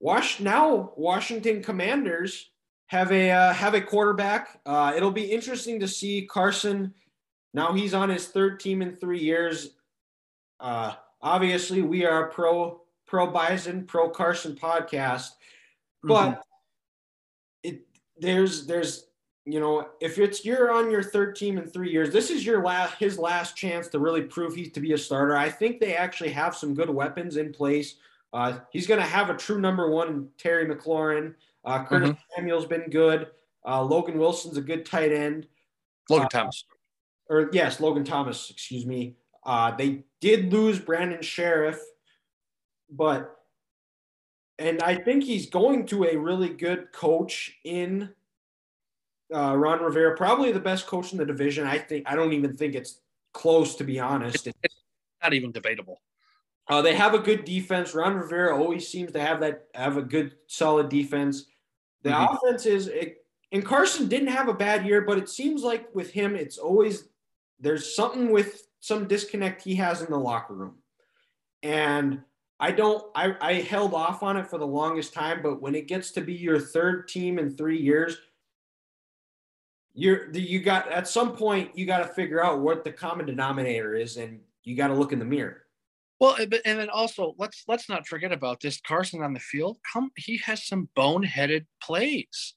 Wash 0.00 0.40
now 0.40 0.92
Washington 0.96 1.62
Commanders 1.62 2.50
have 2.86 3.12
a 3.12 3.30
uh, 3.30 3.52
have 3.52 3.74
a 3.74 3.80
quarterback. 3.80 4.60
Uh, 4.64 4.92
it'll 4.96 5.10
be 5.10 5.24
interesting 5.24 5.80
to 5.80 5.88
see 5.88 6.26
Carson. 6.26 6.94
Now 7.54 7.72
he's 7.72 7.94
on 7.94 8.08
his 8.08 8.28
third 8.28 8.60
team 8.60 8.82
in 8.82 8.96
three 8.96 9.20
years. 9.20 9.70
Uh, 10.60 10.94
obviously, 11.20 11.82
we 11.82 12.04
are 12.04 12.28
a 12.28 12.32
pro 12.32 12.80
pro 13.06 13.26
Bison 13.26 13.84
pro 13.84 14.08
Carson 14.08 14.54
podcast, 14.54 15.30
but 16.02 16.42
it 17.62 17.86
there's 18.18 18.66
there's 18.66 19.08
you 19.48 19.60
know, 19.60 19.88
if 20.00 20.18
it's 20.18 20.44
you're 20.44 20.70
on 20.70 20.90
your 20.90 21.02
third 21.02 21.34
team 21.34 21.56
in 21.56 21.66
three 21.66 21.90
years, 21.90 22.12
this 22.12 22.30
is 22.30 22.44
your 22.44 22.62
last 22.62 22.94
his 22.98 23.18
last 23.18 23.56
chance 23.56 23.88
to 23.88 23.98
really 23.98 24.22
prove 24.22 24.54
he's 24.54 24.70
to 24.72 24.80
be 24.80 24.92
a 24.92 24.98
starter. 24.98 25.36
I 25.36 25.48
think 25.48 25.80
they 25.80 25.96
actually 25.96 26.30
have 26.30 26.54
some 26.54 26.74
good 26.74 26.90
weapons 26.90 27.38
in 27.38 27.52
place. 27.52 27.96
Uh, 28.32 28.58
he's 28.70 28.86
going 28.86 29.00
to 29.00 29.06
have 29.06 29.30
a 29.30 29.34
true 29.34 29.60
number 29.60 29.90
one, 29.90 30.28
Terry 30.38 30.66
McLaurin. 30.66 31.34
Uh, 31.64 31.84
Curtis 31.84 32.16
Samuel's 32.34 32.66
been 32.66 32.88
good. 32.90 33.28
Uh, 33.66 33.82
Logan 33.82 34.18
Wilson's 34.18 34.56
a 34.56 34.62
good 34.62 34.84
tight 34.86 35.12
end. 35.12 35.46
Logan 36.08 36.26
Uh, 36.26 36.28
Thomas. 36.28 36.64
Or 37.28 37.50
yes, 37.52 37.80
Logan 37.80 38.04
Thomas. 38.04 38.50
Excuse 38.50 38.86
me. 38.86 39.16
Uh, 39.44 39.74
they 39.76 40.04
did 40.20 40.52
lose 40.52 40.78
Brandon 40.78 41.20
Scherff, 41.20 41.78
but 42.90 43.34
and 44.58 44.82
I 44.82 44.96
think 44.96 45.24
he's 45.24 45.48
going 45.48 45.86
to 45.86 46.04
a 46.04 46.16
really 46.16 46.48
good 46.48 46.92
coach 46.92 47.56
in 47.64 48.10
uh, 49.34 49.56
Ron 49.56 49.82
Rivera, 49.82 50.16
probably 50.16 50.52
the 50.52 50.60
best 50.60 50.86
coach 50.86 51.12
in 51.12 51.18
the 51.18 51.26
division. 51.26 51.66
I 51.66 51.78
think 51.78 52.04
I 52.10 52.16
don't 52.16 52.32
even 52.32 52.56
think 52.56 52.74
it's 52.74 53.00
close 53.32 53.74
to 53.76 53.84
be 53.84 54.00
honest. 54.00 54.46
It's 54.46 54.58
not 55.22 55.34
even 55.34 55.52
debatable. 55.52 56.00
Uh, 56.68 56.82
they 56.82 56.94
have 56.94 57.14
a 57.14 57.18
good 57.18 57.44
defense. 57.44 57.94
Ron 57.94 58.14
Rivera 58.14 58.56
always 58.56 58.86
seems 58.88 59.12
to 59.12 59.20
have 59.20 59.40
that 59.40 59.68
have 59.74 59.96
a 59.96 60.02
good 60.02 60.36
solid 60.46 60.88
defense. 60.88 61.46
The 62.02 62.10
Mhm. 62.10 62.34
offense 62.34 62.66
is 62.66 62.88
it, 62.88 63.24
and 63.52 63.64
Carson 63.64 64.08
didn't 64.08 64.28
have 64.28 64.48
a 64.48 64.54
bad 64.54 64.86
year, 64.86 65.00
but 65.00 65.18
it 65.18 65.28
seems 65.28 65.62
like 65.62 65.92
with 65.94 66.10
him, 66.10 66.36
it's 66.36 66.58
always 66.58 67.08
there's 67.58 67.94
something 67.96 68.30
with 68.30 68.68
some 68.80 69.08
disconnect 69.08 69.62
he 69.62 69.74
has 69.76 70.02
in 70.02 70.10
the 70.10 70.18
locker 70.18 70.54
room, 70.54 70.82
and 71.62 72.22
I 72.60 72.70
don't. 72.72 73.10
I 73.14 73.36
I 73.40 73.52
held 73.54 73.94
off 73.94 74.22
on 74.22 74.36
it 74.36 74.46
for 74.46 74.58
the 74.58 74.66
longest 74.66 75.14
time, 75.14 75.42
but 75.42 75.60
when 75.62 75.74
it 75.74 75.88
gets 75.88 76.10
to 76.12 76.20
be 76.20 76.34
your 76.34 76.60
third 76.60 77.08
team 77.08 77.38
in 77.38 77.56
three 77.56 77.80
years, 77.80 78.20
you're 79.94 80.30
you 80.32 80.60
got 80.60 80.90
at 80.90 81.08
some 81.08 81.34
point 81.34 81.76
you 81.76 81.86
got 81.86 81.98
to 81.98 82.08
figure 82.14 82.44
out 82.44 82.60
what 82.60 82.84
the 82.84 82.92
common 82.92 83.26
denominator 83.26 83.94
is, 83.94 84.16
and 84.18 84.40
you 84.64 84.76
got 84.76 84.88
to 84.88 84.94
look 84.94 85.12
in 85.12 85.18
the 85.18 85.24
mirror. 85.24 85.64
Well, 86.20 86.34
and- 86.34 86.50
but- 86.50 86.62
and 86.64 86.78
then 86.78 86.90
also 86.90 87.34
let's 87.38 87.64
let's 87.68 87.88
not 87.88 88.06
forget 88.06 88.32
about 88.32 88.60
this 88.60 88.80
Carson 88.80 89.22
on 89.22 89.32
the 89.34 89.40
field. 89.40 89.78
Come, 89.92 90.10
he 90.16 90.38
has 90.38 90.66
some 90.66 90.88
boneheaded 90.96 91.66
plays. 91.82 92.54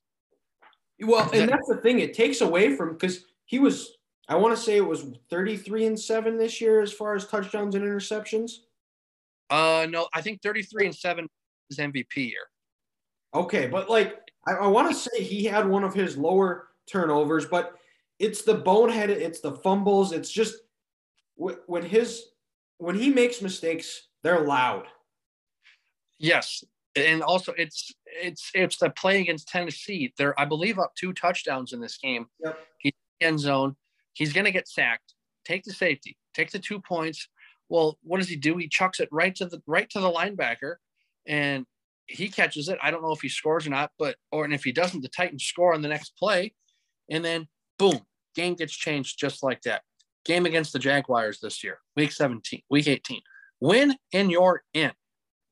Well, 0.99 1.29
and 1.33 1.49
that's 1.49 1.67
the 1.67 1.77
thing. 1.77 1.99
It 1.99 2.13
takes 2.13 2.41
away 2.41 2.75
from 2.75 2.93
because 2.93 3.25
he 3.45 3.57
was, 3.59 3.97
I 4.27 4.35
want 4.35 4.55
to 4.55 4.61
say 4.61 4.77
it 4.77 4.85
was 4.85 5.05
33 5.31 5.87
and 5.87 5.99
seven 5.99 6.37
this 6.37 6.61
year 6.61 6.81
as 6.81 6.93
far 6.93 7.15
as 7.15 7.25
touchdowns 7.27 7.73
and 7.75 7.83
interceptions. 7.83 8.51
Uh, 9.49 9.85
no, 9.89 10.07
I 10.13 10.21
think 10.21 10.41
thirty-three 10.41 10.85
and 10.85 10.95
seven 10.95 11.27
is 11.69 11.77
MVP 11.77 12.15
year. 12.17 12.47
Okay, 13.33 13.67
but 13.67 13.89
like 13.89 14.17
I, 14.47 14.53
I 14.53 14.67
want 14.67 14.89
to 14.89 14.95
say 14.95 15.23
he 15.23 15.43
had 15.45 15.67
one 15.67 15.83
of 15.83 15.93
his 15.93 16.17
lower 16.17 16.69
turnovers, 16.87 17.45
but 17.45 17.75
it's 18.19 18.43
the 18.43 18.53
bonehead, 18.53 19.09
it's 19.09 19.41
the 19.41 19.53
fumbles, 19.53 20.11
it's 20.13 20.31
just 20.31 20.55
when 21.35 21.83
his 21.83 22.27
when 22.81 22.97
he 22.97 23.11
makes 23.11 23.43
mistakes, 23.43 24.07
they're 24.23 24.39
loud. 24.39 24.87
Yes, 26.17 26.63
and 26.95 27.21
also 27.21 27.53
it's 27.55 27.91
it's 28.05 28.49
it's 28.55 28.77
the 28.77 28.89
play 28.89 29.21
against 29.21 29.47
Tennessee. 29.47 30.13
They're 30.17 30.37
I 30.39 30.45
believe 30.45 30.79
up 30.79 30.93
two 30.95 31.13
touchdowns 31.13 31.73
in 31.73 31.79
this 31.79 31.97
game. 31.97 32.25
Yep. 32.43 32.57
He's 32.79 32.91
in 32.91 33.17
the 33.19 33.27
end 33.27 33.39
zone. 33.39 33.75
He's 34.13 34.33
gonna 34.33 34.51
get 34.51 34.67
sacked. 34.67 35.13
Take 35.45 35.63
the 35.63 35.73
safety. 35.73 36.17
Take 36.33 36.51
the 36.51 36.59
two 36.59 36.81
points. 36.81 37.27
Well, 37.69 37.99
what 38.01 38.17
does 38.17 38.27
he 38.27 38.35
do? 38.35 38.57
He 38.57 38.67
chucks 38.67 38.99
it 38.99 39.09
right 39.11 39.35
to 39.35 39.45
the 39.45 39.61
right 39.67 39.89
to 39.91 39.99
the 39.99 40.11
linebacker, 40.11 40.75
and 41.27 41.67
he 42.07 42.29
catches 42.29 42.67
it. 42.67 42.79
I 42.81 42.89
don't 42.89 43.03
know 43.03 43.13
if 43.13 43.21
he 43.21 43.29
scores 43.29 43.67
or 43.67 43.69
not, 43.69 43.91
but 43.99 44.15
or 44.31 44.43
and 44.43 44.55
if 44.55 44.63
he 44.63 44.71
doesn't, 44.71 45.01
the 45.01 45.07
Titans 45.07 45.43
score 45.43 45.75
on 45.75 45.83
the 45.83 45.87
next 45.87 46.17
play, 46.17 46.53
and 47.11 47.23
then 47.23 47.47
boom, 47.77 48.01
game 48.35 48.55
gets 48.55 48.73
changed 48.73 49.19
just 49.19 49.43
like 49.43 49.61
that. 49.61 49.83
Game 50.25 50.45
against 50.45 50.73
the 50.73 50.79
Jaguars 50.79 51.39
this 51.39 51.63
year, 51.63 51.79
week 51.95 52.11
17, 52.11 52.61
week 52.69 52.87
18. 52.87 53.21
Win 53.59 53.95
and 54.13 54.31
you're 54.31 54.63
in. 54.73 54.91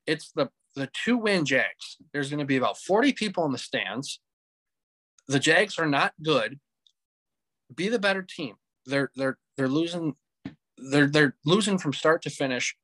It's 0.06 0.30
the 0.32 0.50
the 0.76 0.88
two 1.04 1.16
win 1.16 1.44
Jags. 1.44 1.96
There's 2.12 2.30
going 2.30 2.38
to 2.38 2.44
be 2.44 2.56
about 2.56 2.78
40 2.78 3.12
people 3.12 3.44
in 3.44 3.52
the 3.52 3.58
stands. 3.58 4.20
The 5.26 5.40
Jags 5.40 5.78
are 5.78 5.86
not 5.86 6.12
good. 6.22 6.60
Be 7.74 7.88
the 7.88 7.98
better 7.98 8.22
team. 8.22 8.54
They're 8.86 9.10
they're 9.16 9.38
they're 9.56 9.68
losing 9.68 10.14
they're 10.76 11.08
they're 11.08 11.36
losing 11.44 11.78
from 11.78 11.92
start 11.92 12.22
to 12.22 12.30
finish. 12.30 12.76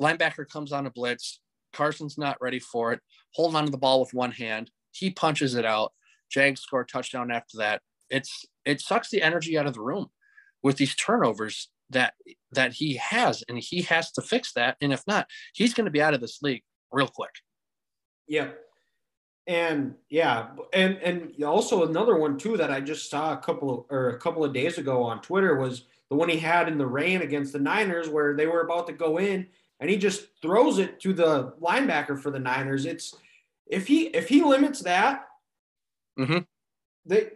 Linebacker 0.00 0.48
comes 0.48 0.72
on 0.72 0.86
a 0.86 0.90
blitz. 0.90 1.40
Carson's 1.72 2.18
not 2.18 2.40
ready 2.40 2.58
for 2.58 2.92
it. 2.92 3.00
Holding 3.34 3.56
on 3.56 3.64
to 3.66 3.70
the 3.70 3.78
ball 3.78 4.00
with 4.00 4.14
one 4.14 4.32
hand. 4.32 4.70
He 4.92 5.10
punches 5.10 5.54
it 5.54 5.64
out. 5.64 5.92
Jags 6.30 6.60
score 6.60 6.84
touchdown 6.84 7.30
after 7.30 7.58
that. 7.58 7.82
It's 8.08 8.44
it 8.64 8.80
sucks 8.80 9.10
the 9.10 9.22
energy 9.22 9.58
out 9.58 9.66
of 9.66 9.74
the 9.74 9.82
room 9.82 10.10
with 10.62 10.76
these 10.76 10.94
turnovers 10.94 11.70
that 11.90 12.14
that 12.52 12.72
he 12.74 12.94
has, 12.96 13.42
and 13.48 13.58
he 13.58 13.82
has 13.82 14.12
to 14.12 14.22
fix 14.22 14.52
that. 14.52 14.76
And 14.80 14.92
if 14.92 15.02
not, 15.06 15.26
he's 15.54 15.74
going 15.74 15.86
to 15.86 15.90
be 15.90 16.02
out 16.02 16.14
of 16.14 16.20
this 16.20 16.40
league 16.42 16.62
real 16.92 17.08
quick. 17.08 17.30
Yeah. 18.28 18.50
And 19.46 19.96
yeah, 20.10 20.50
and 20.72 20.98
and 20.98 21.42
also 21.42 21.84
another 21.88 22.16
one 22.16 22.38
too 22.38 22.56
that 22.56 22.70
I 22.70 22.80
just 22.80 23.10
saw 23.10 23.32
a 23.32 23.36
couple 23.38 23.70
of 23.80 23.86
or 23.90 24.10
a 24.10 24.18
couple 24.18 24.44
of 24.44 24.52
days 24.52 24.78
ago 24.78 25.02
on 25.02 25.20
Twitter 25.22 25.56
was 25.56 25.86
the 26.08 26.14
one 26.16 26.28
he 26.28 26.38
had 26.38 26.68
in 26.68 26.78
the 26.78 26.86
rain 26.86 27.22
against 27.22 27.52
the 27.52 27.58
Niners 27.58 28.08
where 28.08 28.36
they 28.36 28.46
were 28.46 28.60
about 28.60 28.86
to 28.88 28.92
go 28.92 29.18
in 29.18 29.48
and 29.80 29.90
he 29.90 29.96
just 29.96 30.28
throws 30.42 30.78
it 30.78 31.00
to 31.00 31.12
the 31.12 31.52
linebacker 31.60 32.20
for 32.20 32.30
the 32.30 32.38
Niners. 32.38 32.84
It's 32.86 33.16
if 33.66 33.88
he 33.88 34.06
if 34.08 34.28
he 34.28 34.42
limits 34.42 34.80
that, 34.80 35.26
Mhm. 36.18 36.46
they 37.06 37.30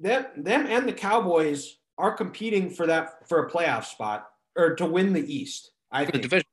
that 0.00 0.44
them 0.44 0.66
and 0.66 0.86
the 0.86 0.92
Cowboys 0.92 1.78
are 1.98 2.12
competing 2.12 2.70
for 2.70 2.86
that 2.86 3.28
for 3.28 3.46
a 3.46 3.50
playoff 3.50 3.84
spot 3.84 4.28
or 4.56 4.74
to 4.76 4.86
win 4.86 5.12
the 5.12 5.34
East. 5.34 5.70
I 5.90 6.04
The 6.04 6.12
think. 6.12 6.22
division. 6.22 6.46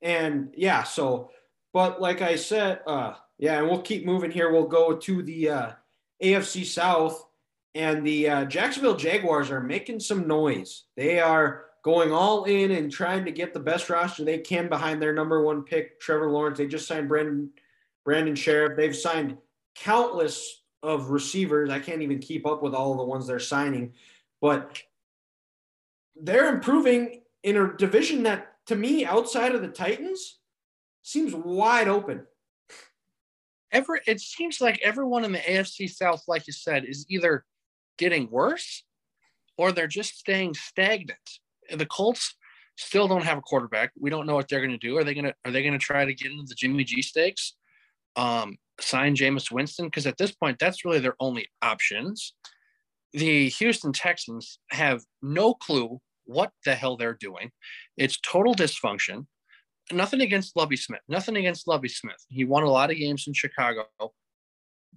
And 0.00 0.52
yeah, 0.56 0.82
so 0.82 1.30
But 1.72 2.00
like 2.00 2.20
I 2.22 2.36
said, 2.36 2.80
uh, 2.86 3.14
yeah, 3.38 3.58
and 3.58 3.68
we'll 3.68 3.80
keep 3.82 4.04
moving 4.04 4.30
here. 4.30 4.52
We'll 4.52 4.66
go 4.66 4.94
to 4.96 5.22
the 5.22 5.48
uh, 5.48 5.70
AFC 6.22 6.64
South, 6.66 7.24
and 7.74 8.06
the 8.06 8.28
uh, 8.28 8.44
Jacksonville 8.44 8.96
Jaguars 8.96 9.50
are 9.50 9.60
making 9.62 10.00
some 10.00 10.26
noise. 10.28 10.84
They 10.96 11.18
are 11.18 11.66
going 11.82 12.12
all 12.12 12.44
in 12.44 12.72
and 12.72 12.92
trying 12.92 13.24
to 13.24 13.32
get 13.32 13.54
the 13.54 13.60
best 13.60 13.88
roster 13.90 14.22
they 14.24 14.38
can 14.38 14.68
behind 14.68 15.00
their 15.00 15.14
number 15.14 15.42
one 15.42 15.62
pick, 15.64 15.98
Trevor 16.00 16.30
Lawrence. 16.30 16.58
They 16.58 16.66
just 16.66 16.86
signed 16.86 17.08
Brandon 17.08 17.50
Brandon 18.04 18.34
Scherff. 18.34 18.76
They've 18.76 18.94
signed 18.94 19.38
countless 19.74 20.61
of 20.82 21.10
receivers. 21.10 21.70
I 21.70 21.78
can't 21.78 22.02
even 22.02 22.18
keep 22.18 22.46
up 22.46 22.62
with 22.62 22.74
all 22.74 22.96
the 22.96 23.04
ones 23.04 23.26
they're 23.26 23.38
signing, 23.38 23.92
but 24.40 24.82
they're 26.16 26.52
improving 26.52 27.22
in 27.42 27.56
a 27.56 27.76
division 27.76 28.24
that, 28.24 28.54
to 28.66 28.76
me, 28.76 29.04
outside 29.04 29.54
of 29.54 29.62
the 29.62 29.68
Titans, 29.68 30.38
seems 31.02 31.34
wide 31.34 31.88
open. 31.88 32.26
Every 33.70 34.00
it 34.06 34.20
seems 34.20 34.60
like 34.60 34.80
everyone 34.82 35.24
in 35.24 35.32
the 35.32 35.38
AFC 35.38 35.88
South, 35.88 36.22
like 36.28 36.46
you 36.46 36.52
said, 36.52 36.84
is 36.84 37.06
either 37.08 37.44
getting 37.98 38.30
worse 38.30 38.84
or 39.56 39.72
they're 39.72 39.86
just 39.86 40.18
staying 40.18 40.54
stagnant. 40.54 41.18
The 41.74 41.86
Colts 41.86 42.36
still 42.76 43.08
don't 43.08 43.24
have 43.24 43.38
a 43.38 43.42
quarterback. 43.42 43.92
We 43.98 44.10
don't 44.10 44.26
know 44.26 44.34
what 44.34 44.48
they're 44.48 44.60
going 44.60 44.78
to 44.78 44.78
do. 44.78 44.98
Are 44.98 45.04
they 45.04 45.14
going 45.14 45.24
to 45.24 45.34
are 45.44 45.50
they 45.50 45.62
going 45.62 45.72
to 45.72 45.78
try 45.78 46.04
to 46.04 46.14
get 46.14 46.32
into 46.32 46.44
the 46.46 46.54
Jimmy 46.54 46.84
G 46.84 47.00
stakes? 47.00 47.54
Um, 48.16 48.58
sign 48.82 49.14
Jameis 49.14 49.50
Winston 49.50 49.86
because 49.86 50.06
at 50.06 50.18
this 50.18 50.32
point 50.32 50.58
that's 50.58 50.84
really 50.84 50.98
their 50.98 51.16
only 51.20 51.48
options. 51.62 52.34
The 53.12 53.48
Houston 53.50 53.92
Texans 53.92 54.58
have 54.70 55.02
no 55.20 55.54
clue 55.54 56.00
what 56.24 56.50
the 56.64 56.74
hell 56.74 56.96
they're 56.96 57.16
doing. 57.18 57.50
It's 57.96 58.18
total 58.20 58.54
dysfunction. 58.54 59.26
Nothing 59.90 60.20
against 60.20 60.56
Lovie 60.56 60.76
Smith. 60.76 61.00
Nothing 61.08 61.36
against 61.36 61.68
Lovie 61.68 61.88
Smith. 61.88 62.24
He 62.28 62.44
won 62.44 62.62
a 62.62 62.70
lot 62.70 62.90
of 62.90 62.96
games 62.96 63.24
in 63.26 63.34
Chicago, 63.34 63.86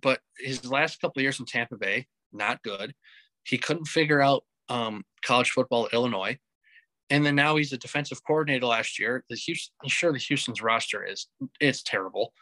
but 0.02 0.20
his 0.38 0.66
last 0.66 1.02
couple 1.02 1.20
of 1.20 1.24
years 1.24 1.40
in 1.40 1.46
Tampa 1.46 1.76
Bay, 1.76 2.08
not 2.32 2.64
good. 2.64 2.94
He 3.44 3.58
couldn't 3.58 3.86
figure 3.86 4.22
out 4.22 4.44
um, 4.70 5.04
college 5.24 5.52
football 5.52 5.86
at 5.86 5.94
Illinois. 5.94 6.38
And 7.10 7.26
then 7.26 7.36
now 7.36 7.56
he's 7.56 7.74
a 7.74 7.78
defensive 7.78 8.24
coordinator 8.26 8.66
last 8.66 8.98
year. 8.98 9.24
The 9.30 9.36
Houston, 9.36 9.74
sure 9.88 10.12
the 10.12 10.20
Houston's 10.20 10.62
roster 10.62 11.04
is 11.04 11.28
it's 11.60 11.84
terrible. 11.84 12.34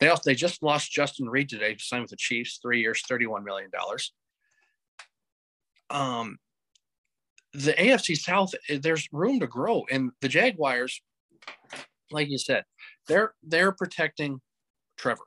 They 0.00 0.08
also 0.08 0.22
they 0.24 0.34
just 0.34 0.62
lost 0.62 0.90
Justin 0.90 1.28
Reid 1.28 1.48
today 1.48 1.74
to 1.74 1.84
sign 1.84 2.00
with 2.00 2.10
the 2.10 2.16
Chiefs, 2.16 2.58
three 2.60 2.80
years, 2.80 3.02
thirty-one 3.06 3.44
million 3.44 3.70
dollars. 3.70 4.12
Um, 5.90 6.38
the 7.52 7.72
AFC 7.72 8.16
South, 8.16 8.54
eh, 8.68 8.78
there's 8.80 9.08
room 9.12 9.40
to 9.40 9.46
grow, 9.46 9.84
and 9.90 10.10
the 10.20 10.28
Jaguars, 10.28 11.02
like 12.10 12.28
you 12.28 12.38
said, 12.38 12.64
they're 13.08 13.34
they're 13.42 13.72
protecting 13.72 14.40
Trevor. 14.96 15.24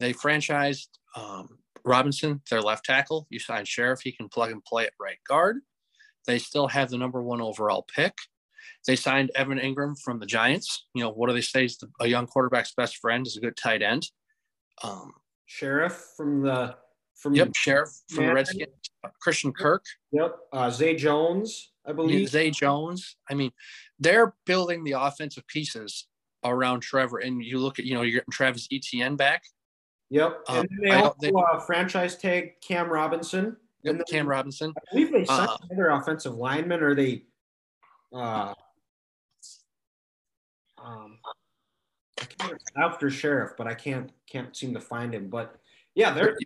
They 0.00 0.12
franchised 0.12 0.88
um, 1.16 1.58
Robinson, 1.84 2.42
their 2.50 2.60
left 2.60 2.84
tackle. 2.84 3.26
You 3.30 3.38
signed 3.38 3.68
Scherff; 3.68 4.02
he 4.02 4.12
can 4.12 4.28
plug 4.28 4.50
and 4.50 4.64
play 4.64 4.84
at 4.84 4.92
right 5.00 5.18
guard. 5.26 5.58
They 6.26 6.38
still 6.38 6.68
have 6.68 6.90
the 6.90 6.98
number 6.98 7.22
one 7.22 7.40
overall 7.40 7.86
pick. 7.94 8.14
They 8.86 8.96
signed 8.96 9.30
Evan 9.34 9.58
Engram 9.58 9.98
from 9.98 10.18
the 10.18 10.26
Giants. 10.26 10.86
You 10.94 11.04
know, 11.04 11.10
what 11.10 11.28
do 11.28 11.34
they 11.34 11.40
say 11.40 11.64
is 11.64 11.78
the, 11.78 11.88
a 12.00 12.06
young 12.06 12.26
quarterback's 12.26 12.74
best 12.76 12.98
friend 12.98 13.26
is 13.26 13.36
a 13.36 13.40
good 13.40 13.56
tight 13.56 13.82
end. 13.82 14.10
Um, 14.82 15.12
Scherff 15.48 16.16
from 16.16 16.42
the 16.42 16.76
from 17.16 17.34
yep, 17.34 17.52
Scherff 17.52 17.88
from 18.10 18.26
the 18.26 18.34
Redskins. 18.34 18.68
Christian 19.20 19.52
Kirk. 19.52 19.84
Yep, 20.12 20.36
uh, 20.52 20.70
Zay 20.70 20.96
Jones, 20.96 21.72
I 21.86 21.92
believe. 21.92 22.28
Zay 22.28 22.50
Jones. 22.50 23.16
I 23.30 23.34
mean, 23.34 23.50
they're 23.98 24.34
building 24.46 24.84
the 24.84 24.92
offensive 24.92 25.46
pieces 25.46 26.06
around 26.44 26.80
Trevor, 26.80 27.18
and 27.18 27.42
you 27.42 27.58
look 27.58 27.78
at 27.78 27.84
you 27.84 27.94
know 27.94 28.02
you're 28.02 28.20
getting 28.20 28.32
Travis 28.32 28.68
Etienne 28.72 29.16
back. 29.16 29.42
Yep, 30.10 30.40
um, 30.48 30.56
and 30.58 30.68
they 30.82 30.90
also 30.90 31.16
they, 31.20 31.32
uh, 31.32 31.58
franchise 31.60 32.16
tag 32.16 32.60
Cam 32.60 32.88
Robinson. 32.88 33.56
Yep, 33.82 34.02
Cam 34.10 34.26
Robinson. 34.26 34.72
I 34.76 34.80
believe 34.92 35.12
they 35.12 35.24
signed 35.24 35.50
uh, 35.50 35.56
another 35.70 35.90
offensive 35.90 36.34
lineman, 36.34 36.82
or 36.82 36.94
they 36.94 37.24
uh, 38.14 38.54
um, 40.82 41.18
after 42.76 43.10
Scherff, 43.10 43.56
but 43.56 43.66
I 43.66 43.74
can't 43.74 44.10
can't 44.30 44.56
seem 44.56 44.74
to 44.74 44.80
find 44.80 45.14
him. 45.14 45.28
But 45.28 45.56
yeah, 45.94 46.12
they're 46.12 46.36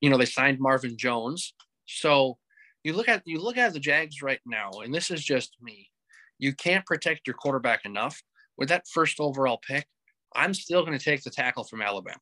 you 0.00 0.10
know 0.10 0.18
they 0.18 0.24
signed 0.24 0.58
Marvin 0.60 0.96
Jones, 0.96 1.54
so 1.86 2.38
you 2.82 2.92
look 2.92 3.08
at 3.08 3.22
you 3.24 3.40
look 3.40 3.56
at 3.56 3.72
the 3.72 3.80
Jags 3.80 4.22
right 4.22 4.40
now, 4.46 4.70
and 4.82 4.94
this 4.94 5.10
is 5.10 5.24
just 5.24 5.56
me. 5.60 5.90
You 6.38 6.52
can't 6.54 6.84
protect 6.84 7.26
your 7.26 7.34
quarterback 7.34 7.84
enough 7.84 8.22
with 8.56 8.68
that 8.68 8.86
first 8.86 9.20
overall 9.20 9.60
pick. 9.66 9.86
I'm 10.34 10.52
still 10.52 10.84
going 10.84 10.98
to 10.98 11.04
take 11.04 11.22
the 11.22 11.30
tackle 11.30 11.64
from 11.64 11.80
Alabama. 11.80 12.18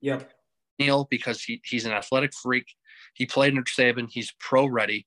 Yep. 0.00 0.30
Neal, 0.78 1.06
because 1.10 1.42
he, 1.42 1.60
he's 1.64 1.84
an 1.86 1.92
athletic 1.92 2.32
freak. 2.34 2.66
He 3.14 3.26
played 3.26 3.52
under 3.52 3.62
Saban. 3.62 4.08
He's 4.10 4.32
pro 4.40 4.66
ready. 4.66 5.04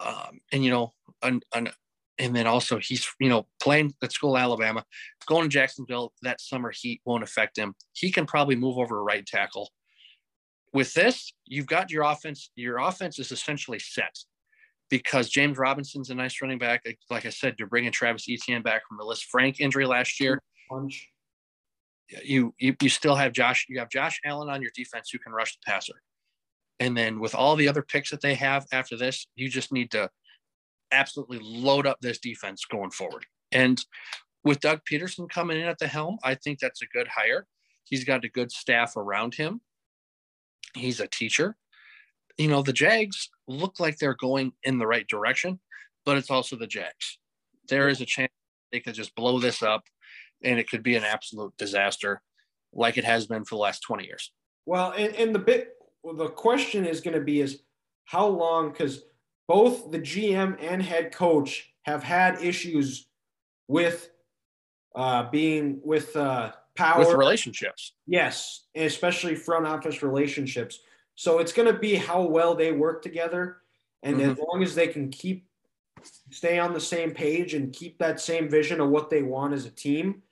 Um, 0.00 0.40
and 0.52 0.64
you 0.64 0.70
know, 0.70 0.92
and, 1.22 1.44
and 1.54 1.72
and 2.18 2.36
then 2.36 2.46
also 2.46 2.78
he's 2.78 3.08
you 3.20 3.28
know 3.28 3.46
playing 3.60 3.94
at 4.02 4.12
school 4.12 4.36
Alabama, 4.36 4.84
going 5.26 5.44
to 5.44 5.48
Jacksonville 5.48 6.12
that 6.22 6.40
summer 6.40 6.72
heat 6.74 7.00
won't 7.04 7.22
affect 7.22 7.56
him. 7.56 7.74
He 7.92 8.10
can 8.10 8.26
probably 8.26 8.56
move 8.56 8.78
over 8.78 8.98
a 8.98 9.02
right 9.02 9.26
tackle. 9.26 9.70
With 10.72 10.94
this, 10.94 11.32
you've 11.46 11.66
got 11.66 11.90
your 11.90 12.04
offense. 12.04 12.50
Your 12.54 12.78
offense 12.78 13.18
is 13.18 13.32
essentially 13.32 13.78
set 13.78 14.16
because 14.88 15.28
James 15.28 15.58
Robinson's 15.58 16.10
a 16.10 16.14
nice 16.14 16.40
running 16.40 16.58
back. 16.58 16.84
Like 17.10 17.26
I 17.26 17.30
said, 17.30 17.56
you're 17.58 17.68
bringing 17.68 17.92
Travis 17.92 18.26
Etienne 18.28 18.62
back 18.62 18.82
from 18.86 18.98
the 18.98 19.04
Lisfranc 19.04 19.60
injury 19.60 19.86
last 19.86 20.20
year. 20.20 20.38
Punch. 20.70 21.08
You, 22.22 22.54
you 22.58 22.76
you 22.80 22.88
still 22.90 23.14
have 23.14 23.32
Josh. 23.32 23.66
You 23.68 23.78
have 23.78 23.88
Josh 23.88 24.20
Allen 24.24 24.50
on 24.50 24.60
your 24.60 24.70
defense 24.74 25.08
who 25.10 25.18
can 25.18 25.32
rush 25.32 25.54
the 25.54 25.60
passer. 25.66 25.94
And 26.78 26.96
then 26.96 27.20
with 27.20 27.34
all 27.34 27.56
the 27.56 27.68
other 27.68 27.82
picks 27.82 28.10
that 28.10 28.20
they 28.20 28.34
have 28.34 28.66
after 28.72 28.96
this, 28.96 29.26
you 29.34 29.48
just 29.48 29.72
need 29.72 29.90
to 29.92 30.10
absolutely 30.92 31.40
load 31.40 31.86
up 31.86 31.98
this 32.00 32.18
defense 32.18 32.64
going 32.64 32.90
forward. 32.90 33.26
And 33.50 33.82
with 34.44 34.60
Doug 34.60 34.80
Pederson 34.90 35.28
coming 35.28 35.60
in 35.60 35.66
at 35.66 35.78
the 35.78 35.86
helm, 35.86 36.18
I 36.22 36.34
think 36.34 36.58
that's 36.58 36.82
a 36.82 36.86
good 36.86 37.08
hire. 37.08 37.46
He's 37.84 38.04
got 38.04 38.24
a 38.24 38.28
good 38.28 38.50
staff 38.50 38.96
around 38.96 39.34
him. 39.34 39.60
He's 40.74 41.00
a 41.00 41.06
teacher. 41.06 41.56
You 42.38 42.48
know, 42.48 42.62
the 42.62 42.72
Jags 42.72 43.28
look 43.46 43.78
like 43.78 43.98
they're 43.98 44.14
going 44.14 44.52
in 44.62 44.78
the 44.78 44.86
right 44.86 45.06
direction, 45.06 45.60
but 46.04 46.16
it's 46.16 46.30
also 46.30 46.56
the 46.56 46.66
Jags. 46.66 47.18
There 47.68 47.88
is 47.88 48.00
a 48.00 48.06
chance 48.06 48.32
they 48.72 48.80
could 48.80 48.94
just 48.94 49.14
blow 49.14 49.38
this 49.38 49.62
up 49.62 49.84
and 50.42 50.58
it 50.58 50.68
could 50.68 50.82
be 50.82 50.96
an 50.96 51.04
absolute 51.04 51.56
disaster 51.56 52.22
like 52.72 52.96
it 52.96 53.04
has 53.04 53.26
been 53.26 53.44
for 53.44 53.56
the 53.56 53.60
last 53.60 53.80
20 53.80 54.06
years. 54.06 54.32
Well, 54.66 54.92
and, 54.92 55.14
and 55.16 55.34
the 55.34 55.38
bit 55.38 55.74
the 56.04 56.28
question 56.28 56.84
is 56.84 57.00
going 57.00 57.14
to 57.14 57.24
be 57.24 57.40
is 57.40 57.62
how 58.04 58.26
long 58.26 58.70
because 58.70 59.04
both 59.48 59.90
the 59.90 59.98
GM 59.98 60.56
and 60.60 60.82
head 60.82 61.12
coach 61.12 61.72
have 61.82 62.02
had 62.02 62.42
issues 62.42 63.06
with 63.68 64.10
uh, 64.94 65.30
being 65.30 65.80
with 65.82 66.14
uh, 66.16 66.52
power 66.76 67.00
with 67.00 67.14
relationships. 67.14 67.92
Yes, 68.06 68.64
especially 68.74 69.34
front 69.34 69.66
office 69.66 70.02
relationships. 70.02 70.80
So 71.14 71.38
it's 71.38 71.52
going 71.52 71.72
to 71.72 71.78
be 71.78 71.96
how 71.96 72.22
well 72.22 72.54
they 72.54 72.72
work 72.72 73.02
together, 73.02 73.58
and 74.02 74.16
mm-hmm. 74.16 74.30
as 74.30 74.38
long 74.38 74.62
as 74.62 74.74
they 74.74 74.88
can 74.88 75.10
keep 75.10 75.46
stay 76.30 76.58
on 76.58 76.72
the 76.72 76.80
same 76.80 77.12
page 77.12 77.54
and 77.54 77.72
keep 77.72 77.98
that 77.98 78.20
same 78.20 78.48
vision 78.48 78.80
of 78.80 78.88
what 78.88 79.10
they 79.10 79.22
want 79.22 79.54
as 79.54 79.66
a 79.66 79.70
team, 79.70 80.22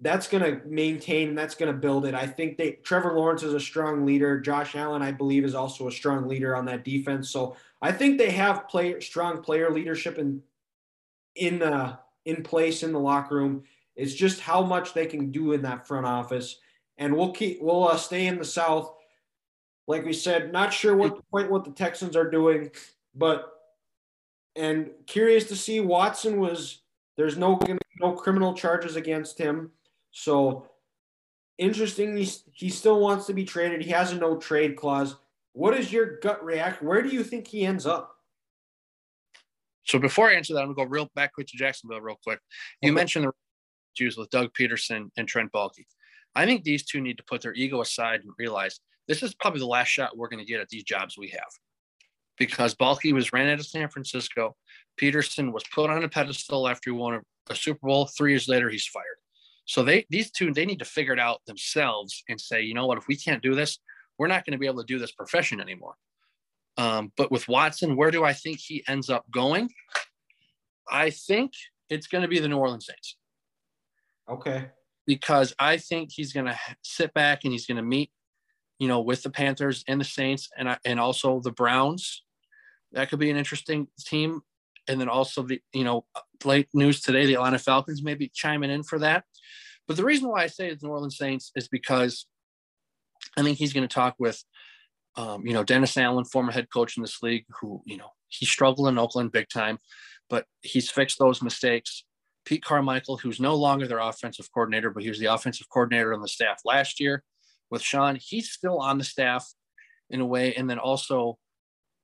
that's 0.00 0.28
going 0.28 0.44
to 0.44 0.64
maintain 0.66 1.34
that's 1.34 1.54
going 1.54 1.72
to 1.72 1.78
build 1.78 2.06
it. 2.06 2.14
I 2.14 2.26
think 2.26 2.56
they 2.56 2.72
Trevor 2.84 3.14
Lawrence 3.14 3.42
is 3.42 3.54
a 3.54 3.60
strong 3.60 4.06
leader. 4.06 4.38
Josh 4.40 4.76
Allen, 4.76 5.02
I 5.02 5.10
believe, 5.10 5.44
is 5.44 5.54
also 5.54 5.88
a 5.88 5.92
strong 5.92 6.28
leader 6.28 6.54
on 6.54 6.64
that 6.66 6.84
defense. 6.84 7.30
So 7.30 7.56
I 7.82 7.92
think 7.92 8.18
they 8.18 8.30
have 8.30 8.68
player 8.68 9.00
strong 9.00 9.42
player 9.42 9.70
leadership 9.70 10.18
in 10.18 10.42
in 11.34 11.62
uh, 11.62 11.96
in 12.24 12.42
place 12.42 12.82
in 12.82 12.92
the 12.92 13.00
locker 13.00 13.36
room. 13.36 13.64
It's 13.96 14.14
just 14.14 14.40
how 14.40 14.62
much 14.62 14.94
they 14.94 15.06
can 15.06 15.32
do 15.32 15.52
in 15.52 15.62
that 15.62 15.88
front 15.88 16.06
office, 16.06 16.58
and 16.96 17.16
we'll 17.16 17.32
keep 17.32 17.60
we'll 17.60 17.88
uh, 17.88 17.96
stay 17.96 18.26
in 18.26 18.38
the 18.38 18.44
South. 18.44 18.94
Like 19.88 20.04
we 20.04 20.12
said, 20.12 20.52
not 20.52 20.72
sure 20.72 20.94
what 20.94 21.20
quite 21.30 21.50
what 21.50 21.64
the 21.64 21.72
Texans 21.72 22.14
are 22.14 22.30
doing, 22.30 22.70
but 23.16 23.52
and 24.54 24.90
curious 25.06 25.44
to 25.48 25.56
see 25.56 25.80
Watson 25.80 26.38
was 26.38 26.82
there's 27.16 27.36
no 27.36 27.58
no 28.00 28.12
criminal 28.12 28.54
charges 28.54 28.94
against 28.94 29.38
him 29.38 29.72
so 30.10 30.66
interestingly, 31.58 32.26
He, 32.52 32.70
still 32.70 33.00
wants 33.00 33.26
to 33.26 33.34
be 33.34 33.44
traded. 33.44 33.82
He 33.82 33.90
has 33.90 34.12
a 34.12 34.16
no 34.16 34.36
trade 34.36 34.76
clause. 34.76 35.16
What 35.52 35.74
is 35.74 35.92
your 35.92 36.18
gut 36.18 36.44
reaction? 36.44 36.86
Where 36.86 37.02
do 37.02 37.08
you 37.08 37.24
think 37.24 37.48
he 37.48 37.66
ends 37.66 37.86
up? 37.86 38.14
So 39.84 39.98
before 39.98 40.28
I 40.28 40.34
answer 40.34 40.54
that, 40.54 40.60
I'm 40.60 40.74
gonna 40.74 40.86
go 40.86 40.90
real 40.90 41.10
back 41.14 41.34
quick 41.34 41.46
to 41.48 41.56
Jacksonville 41.56 42.00
real 42.00 42.18
quick. 42.22 42.40
You 42.82 42.90
okay. 42.90 42.94
mentioned 42.94 43.24
the 43.26 43.32
issues 43.96 44.16
with 44.16 44.30
Doug 44.30 44.50
Pederson 44.52 45.08
and 45.16 45.26
Trent 45.26 45.50
Baalke. 45.50 45.86
I 46.34 46.44
think 46.46 46.62
these 46.62 46.84
two 46.84 47.00
need 47.00 47.16
to 47.16 47.24
put 47.24 47.40
their 47.40 47.54
ego 47.54 47.80
aside 47.80 48.20
and 48.20 48.30
realize 48.38 48.78
this 49.08 49.22
is 49.22 49.34
probably 49.34 49.60
the 49.60 49.66
last 49.66 49.88
shot 49.88 50.16
we're 50.16 50.28
going 50.28 50.38
to 50.38 50.44
get 50.44 50.60
at 50.60 50.68
these 50.68 50.84
jobs 50.84 51.16
we 51.18 51.28
have. 51.30 51.48
Because 52.36 52.74
Baalke 52.74 53.12
was 53.12 53.32
ran 53.32 53.48
out 53.48 53.58
of 53.58 53.66
San 53.66 53.88
Francisco. 53.88 54.54
Pederson 55.00 55.52
was 55.52 55.64
put 55.74 55.90
on 55.90 56.04
a 56.04 56.08
pedestal 56.08 56.68
after 56.68 56.90
he 56.90 56.96
won 56.96 57.14
a, 57.14 57.20
a 57.52 57.56
Super 57.56 57.86
Bowl. 57.86 58.06
Three 58.06 58.32
years 58.32 58.46
later, 58.46 58.68
he's 58.68 58.86
fired. 58.86 59.17
So 59.68 59.82
they 59.82 60.06
these 60.08 60.30
two 60.30 60.52
they 60.52 60.64
need 60.64 60.78
to 60.78 60.86
figure 60.86 61.12
it 61.12 61.20
out 61.20 61.44
themselves 61.46 62.24
and 62.28 62.40
say, 62.40 62.62
you 62.62 62.72
know 62.72 62.86
what, 62.86 62.96
if 62.96 63.06
we 63.06 63.16
can't 63.16 63.42
do 63.42 63.54
this, 63.54 63.78
we're 64.18 64.26
not 64.26 64.46
going 64.46 64.52
to 64.52 64.58
be 64.58 64.66
able 64.66 64.80
to 64.80 64.86
do 64.86 64.98
this 64.98 65.12
profession 65.12 65.60
anymore. 65.60 65.94
Um, 66.78 67.12
but 67.18 67.30
with 67.30 67.48
Watson, 67.48 67.94
where 67.94 68.10
do 68.10 68.24
I 68.24 68.32
think 68.32 68.60
he 68.60 68.82
ends 68.88 69.10
up 69.10 69.30
going? 69.30 69.68
I 70.90 71.10
think 71.10 71.52
it's 71.90 72.06
going 72.06 72.22
to 72.22 72.28
be 72.28 72.38
the 72.38 72.48
New 72.48 72.56
Orleans 72.56 72.86
Saints. 72.86 73.16
Okay. 74.30 74.70
Because 75.06 75.54
I 75.58 75.76
think 75.76 76.12
he's 76.12 76.32
going 76.32 76.46
to 76.46 76.58
sit 76.82 77.12
back 77.12 77.40
and 77.44 77.52
he's 77.52 77.66
going 77.66 77.76
to 77.76 77.82
meet, 77.82 78.10
you 78.78 78.88
know, 78.88 79.00
with 79.00 79.22
the 79.22 79.30
Panthers 79.30 79.84
and 79.86 80.00
the 80.00 80.04
Saints 80.04 80.48
and 80.56 80.78
and 80.86 80.98
also 80.98 81.40
the 81.40 81.52
Browns. 81.52 82.22
That 82.92 83.10
could 83.10 83.18
be 83.18 83.30
an 83.30 83.36
interesting 83.36 83.88
team. 84.00 84.40
And 84.88 84.98
then 84.98 85.10
also 85.10 85.42
the, 85.42 85.60
you 85.74 85.84
know, 85.84 86.06
late 86.42 86.68
news 86.72 87.02
today, 87.02 87.26
the 87.26 87.34
Atlanta 87.34 87.58
Falcons 87.58 88.02
maybe 88.02 88.30
chiming 88.32 88.70
in 88.70 88.82
for 88.82 88.98
that. 89.00 89.24
But 89.88 89.96
the 89.96 90.04
reason 90.04 90.28
why 90.28 90.44
I 90.44 90.46
say 90.46 90.68
it's 90.68 90.82
New 90.82 90.90
Orleans 90.90 91.16
Saints 91.16 91.50
is 91.56 91.66
because 91.66 92.26
I 93.36 93.42
think 93.42 93.58
he's 93.58 93.72
going 93.72 93.88
to 93.88 93.92
talk 93.92 94.14
with, 94.18 94.42
um, 95.16 95.44
you 95.46 95.54
know, 95.54 95.64
Dennis 95.64 95.96
Allen, 95.96 96.24
former 96.24 96.52
head 96.52 96.68
coach 96.72 96.96
in 96.96 97.02
this 97.02 97.22
league, 97.22 97.46
who, 97.60 97.82
you 97.86 97.96
know, 97.96 98.10
he 98.28 98.46
struggled 98.46 98.88
in 98.88 98.98
Oakland 98.98 99.32
big 99.32 99.48
time, 99.48 99.78
but 100.28 100.44
he's 100.60 100.90
fixed 100.90 101.18
those 101.18 101.42
mistakes. 101.42 102.04
Pete 102.44 102.64
Carmichael, 102.64 103.16
who's 103.16 103.40
no 103.40 103.54
longer 103.54 103.86
their 103.86 103.98
offensive 103.98 104.48
coordinator, 104.52 104.90
but 104.90 105.02
he 105.02 105.08
was 105.08 105.18
the 105.18 105.26
offensive 105.26 105.68
coordinator 105.70 106.14
on 106.14 106.20
the 106.20 106.28
staff 106.28 106.60
last 106.64 107.00
year 107.00 107.22
with 107.70 107.82
Sean. 107.82 108.18
He's 108.20 108.50
still 108.50 108.78
on 108.78 108.98
the 108.98 109.04
staff 109.04 109.46
in 110.10 110.20
a 110.20 110.26
way. 110.26 110.54
And 110.54 110.68
then 110.68 110.78
also 110.78 111.38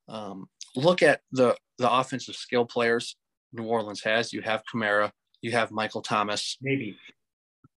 um, 0.08 0.46
look 0.76 1.02
at 1.02 1.20
the 1.32 1.56
the 1.78 1.90
offensive 1.90 2.36
skill 2.36 2.64
players 2.66 3.16
New 3.52 3.64
Orleans 3.64 4.02
has. 4.02 4.32
You 4.32 4.42
have 4.42 4.62
Kamara, 4.72 5.10
you 5.40 5.52
have 5.52 5.70
Michael 5.70 6.02
Thomas. 6.02 6.56
Maybe, 6.60 6.96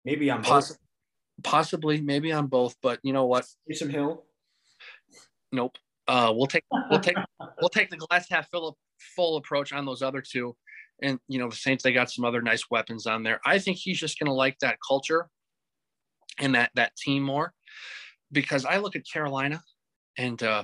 maybe 0.05 0.29
on 0.29 0.43
Poss- 0.43 0.69
both. 0.69 0.77
Possibly, 1.43 1.99
maybe 1.99 2.31
on 2.31 2.47
both. 2.47 2.75
But 2.81 2.99
you 3.03 3.11
know 3.11 3.25
what? 3.25 3.45
Taysom 3.69 3.91
Hill. 3.91 4.23
Nope. 5.51 5.75
Uh, 6.07 6.31
we'll 6.35 6.47
take 6.47 6.63
we'll 6.89 6.99
take 6.99 7.17
we'll 7.61 7.69
take 7.69 7.89
the 7.89 7.97
glass 7.97 8.29
half 8.29 8.49
full 8.49 8.77
full 9.15 9.37
approach 9.37 9.73
on 9.73 9.85
those 9.85 10.01
other 10.01 10.21
two. 10.21 10.55
And 11.01 11.19
you 11.27 11.39
know 11.39 11.49
the 11.49 11.55
Saints, 11.55 11.83
they 11.83 11.91
got 11.91 12.09
some 12.09 12.23
other 12.23 12.41
nice 12.41 12.69
weapons 12.71 13.05
on 13.05 13.23
there. 13.23 13.41
I 13.45 13.59
think 13.59 13.77
he's 13.77 13.99
just 13.99 14.17
going 14.17 14.27
to 14.27 14.33
like 14.33 14.57
that 14.59 14.77
culture 14.87 15.27
and 16.39 16.55
that 16.55 16.71
that 16.75 16.95
team 16.95 17.23
more, 17.23 17.53
because 18.31 18.63
I 18.65 18.77
look 18.77 18.95
at 18.95 19.03
Carolina, 19.11 19.61
and 20.17 20.41
uh, 20.41 20.63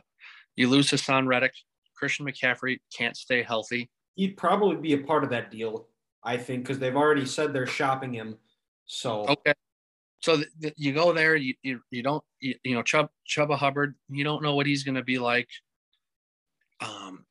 you 0.56 0.70
lose 0.70 0.89
Haason 0.89 1.28
Reddick, 1.28 1.54
Christian 1.98 2.26
McCaffrey 2.26 2.80
can't 2.96 3.18
stay 3.18 3.44
healthy 3.44 3.89
he'd 4.16 4.38
probably 4.38 4.76
be 4.76 4.94
a 4.94 4.98
part 4.98 5.24
of 5.24 5.30
that 5.32 5.52
deal. 5.52 5.88
I 6.24 6.38
think 6.38 6.64
because 6.64 6.80
they've 6.80 6.96
already 6.96 7.26
said 7.26 7.54
they're 7.54 7.66
shopping 7.66 8.14
him. 8.14 8.38
So 8.86 9.26
okay, 9.28 9.54
so 10.22 10.38
th- 10.38 10.50
th- 10.62 10.74
you 10.78 10.94
go 10.94 11.14
there, 11.14 11.36
you 11.36 11.56
you, 11.64 11.82
you 11.90 12.04
don't 12.04 12.24
you, 12.40 12.56
you 12.64 12.76
know 12.76 12.84
Chubb 12.84 13.10
Chuba 13.28 13.58
Hubbard, 13.58 13.96
you 14.10 14.24
don't 14.24 14.44
know 14.44 14.56
what 14.56 14.66
he's 14.66 14.84
going 14.84 14.96
to 14.96 15.04
be 15.04 15.20
like. 15.20 15.50
Um, 16.80 17.26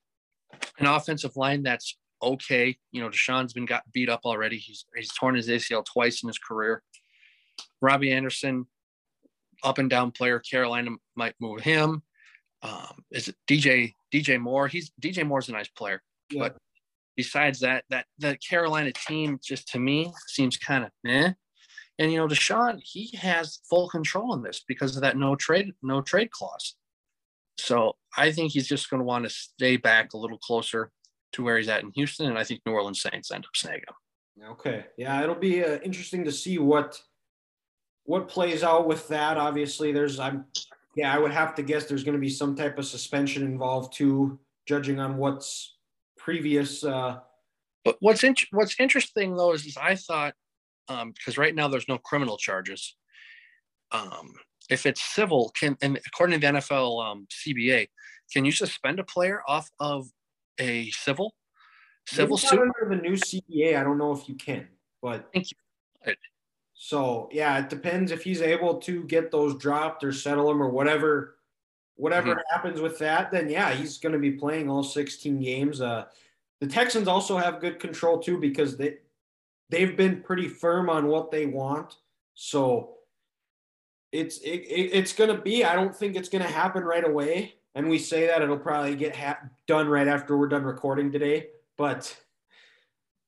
an 0.78 0.86
offensive 0.86 1.36
line 1.36 1.62
that's 1.62 1.96
okay. 2.22 2.76
You 2.92 3.02
know, 3.02 3.08
Deshaun's 3.08 3.52
been 3.52 3.66
got 3.66 3.82
beat 3.92 4.08
up 4.08 4.20
already. 4.24 4.58
He's 4.58 4.86
he's 4.94 5.12
torn 5.12 5.34
his 5.34 5.48
ACL 5.48 5.84
twice 5.84 6.22
in 6.22 6.28
his 6.28 6.38
career. 6.38 6.82
Robbie 7.80 8.12
Anderson, 8.12 8.66
up 9.62 9.78
and 9.78 9.90
down 9.90 10.10
player. 10.10 10.38
Carolina 10.38 10.90
might 11.14 11.34
move 11.40 11.60
him. 11.60 12.02
Um, 12.62 13.04
is 13.10 13.28
it 13.28 13.36
DJ 13.48 13.94
DJ 14.12 14.40
Moore? 14.40 14.68
He's 14.68 14.90
DJ 15.00 15.26
Moore's 15.26 15.48
a 15.48 15.52
nice 15.52 15.68
player, 15.68 16.02
yeah. 16.30 16.40
but 16.40 16.56
besides 17.20 17.60
that, 17.60 17.84
that 17.90 18.06
the 18.18 18.34
Carolina 18.38 18.90
team 18.92 19.38
just 19.44 19.68
to 19.68 19.78
me 19.78 20.10
seems 20.26 20.56
kind 20.56 20.84
of 20.84 20.90
eh. 21.06 21.32
And 21.98 22.10
you 22.10 22.16
know, 22.16 22.26
Deshaun, 22.26 22.80
he 22.82 23.14
has 23.18 23.58
full 23.68 23.90
control 23.90 24.32
in 24.32 24.42
this 24.42 24.64
because 24.66 24.96
of 24.96 25.02
that 25.02 25.18
no 25.18 25.36
trade, 25.36 25.74
no 25.82 26.00
trade 26.00 26.30
clause. 26.30 26.76
So 27.58 27.96
I 28.16 28.32
think 28.32 28.52
he's 28.52 28.66
just 28.66 28.88
going 28.88 29.00
to 29.00 29.04
want 29.04 29.24
to 29.24 29.30
stay 29.30 29.76
back 29.76 30.14
a 30.14 30.16
little 30.16 30.38
closer 30.38 30.90
to 31.32 31.44
where 31.44 31.58
he's 31.58 31.68
at 31.68 31.82
in 31.82 31.92
Houston, 31.94 32.26
and 32.26 32.38
I 32.38 32.44
think 32.44 32.62
New 32.64 32.72
Orleans 32.72 33.02
Saints 33.02 33.30
end 33.30 33.44
up 33.44 33.52
snagging 33.54 33.90
him. 33.90 34.48
Okay, 34.52 34.86
yeah, 34.96 35.22
it'll 35.22 35.34
be 35.34 35.62
uh, 35.62 35.78
interesting 35.84 36.24
to 36.24 36.32
see 36.32 36.58
what 36.58 36.98
what 38.04 38.28
plays 38.30 38.62
out 38.62 38.88
with 38.88 39.06
that. 39.08 39.36
Obviously, 39.36 39.92
there's 39.92 40.18
I'm 40.18 40.46
yeah, 40.96 41.14
I 41.14 41.18
would 41.18 41.32
have 41.32 41.54
to 41.56 41.62
guess 41.62 41.84
there's 41.84 42.02
going 42.02 42.16
to 42.16 42.26
be 42.28 42.30
some 42.30 42.56
type 42.56 42.78
of 42.78 42.86
suspension 42.86 43.42
involved 43.44 43.92
too, 43.92 44.38
judging 44.64 44.98
on 44.98 45.18
what's 45.18 45.76
previous. 46.20 46.84
Uh, 46.84 47.18
but 47.84 47.96
what's 48.00 48.22
in, 48.22 48.34
what's 48.52 48.78
interesting 48.78 49.36
though 49.36 49.52
is, 49.52 49.66
is 49.66 49.76
I 49.76 49.94
thought 49.96 50.34
um 50.88 51.12
because 51.12 51.38
um, 51.38 51.42
right 51.42 51.54
now 51.54 51.68
there's 51.68 51.88
no 51.88 51.98
criminal 51.98 52.36
charges. 52.36 52.96
Um, 53.92 54.34
if 54.68 54.86
it's 54.86 55.02
civil, 55.02 55.52
can 55.58 55.76
and 55.82 55.98
according 56.06 56.40
to 56.40 56.46
the 56.46 56.58
NFL 56.58 57.04
um, 57.04 57.26
CBA, 57.30 57.88
can 58.32 58.44
you 58.44 58.52
suspend 58.52 59.00
a 59.00 59.04
player 59.04 59.42
off 59.48 59.68
of 59.80 60.08
a 60.58 60.90
civil 60.90 61.34
civil 62.06 62.36
suit 62.36 62.60
under 62.60 62.94
the 62.94 63.02
new 63.02 63.14
CBA? 63.14 63.76
I 63.78 63.82
don't 63.82 63.98
know 63.98 64.12
if 64.12 64.28
you 64.28 64.36
can, 64.36 64.68
but 65.02 65.28
thank 65.32 65.50
you. 65.50 65.56
So 66.82 67.28
yeah, 67.30 67.58
it 67.58 67.68
depends 67.68 68.10
if 68.10 68.24
he's 68.24 68.40
able 68.40 68.78
to 68.78 69.04
get 69.04 69.30
those 69.30 69.54
dropped 69.56 70.02
or 70.02 70.12
settle 70.12 70.48
them 70.48 70.62
or 70.62 70.70
whatever 70.70 71.36
whatever 72.00 72.30
mm-hmm. 72.30 72.40
happens 72.50 72.80
with 72.80 72.98
that, 72.98 73.30
then 73.30 73.48
yeah, 73.48 73.72
he's 73.72 73.98
going 73.98 74.12
to 74.12 74.18
be 74.18 74.32
playing 74.32 74.70
all 74.70 74.82
16 74.82 75.40
games. 75.40 75.80
Uh, 75.80 76.06
the 76.60 76.66
Texans 76.66 77.08
also 77.08 77.36
have 77.36 77.60
good 77.60 77.78
control 77.78 78.18
too 78.18 78.38
because 78.38 78.76
they 78.76 78.98
they've 79.68 79.96
been 79.96 80.22
pretty 80.22 80.48
firm 80.48 80.88
on 80.90 81.06
what 81.06 81.30
they 81.30 81.46
want. 81.46 81.96
So 82.34 82.96
it's 84.12 84.38
it, 84.38 84.48
it, 84.48 84.90
it's 84.92 85.12
going 85.12 85.34
to 85.34 85.40
be. 85.40 85.64
I 85.64 85.74
don't 85.74 85.94
think 85.94 86.16
it's 86.16 86.28
going 86.28 86.42
to 86.42 86.50
happen 86.50 86.82
right 86.82 87.06
away. 87.06 87.54
And 87.74 87.88
we 87.88 87.98
say 87.98 88.26
that 88.26 88.42
it'll 88.42 88.58
probably 88.58 88.96
get 88.96 89.14
ha- 89.14 89.38
done 89.68 89.88
right 89.88 90.08
after 90.08 90.36
we're 90.36 90.48
done 90.48 90.64
recording 90.64 91.12
today. 91.12 91.48
But 91.76 92.16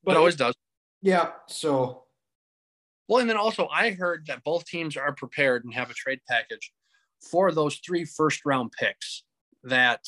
but 0.03 0.13
it 0.13 0.19
always 0.19 0.37
does. 0.37 0.55
Yeah. 1.03 1.31
So. 1.47 2.05
Well, 3.09 3.21
and 3.21 3.29
then 3.29 3.37
also 3.37 3.69
I 3.69 3.91
heard 3.91 4.27
that 4.29 4.43
both 4.43 4.65
teams 4.65 4.97
are 4.97 5.13
prepared 5.13 5.65
and 5.65 5.75
have 5.75 5.91
a 5.91 5.95
trade 5.95 6.21
package 6.29 6.73
for 7.31 7.53
those 7.53 7.77
three 7.77 8.05
first 8.05 8.45
round 8.45 8.73
picks 8.73 9.25
that 9.65 10.01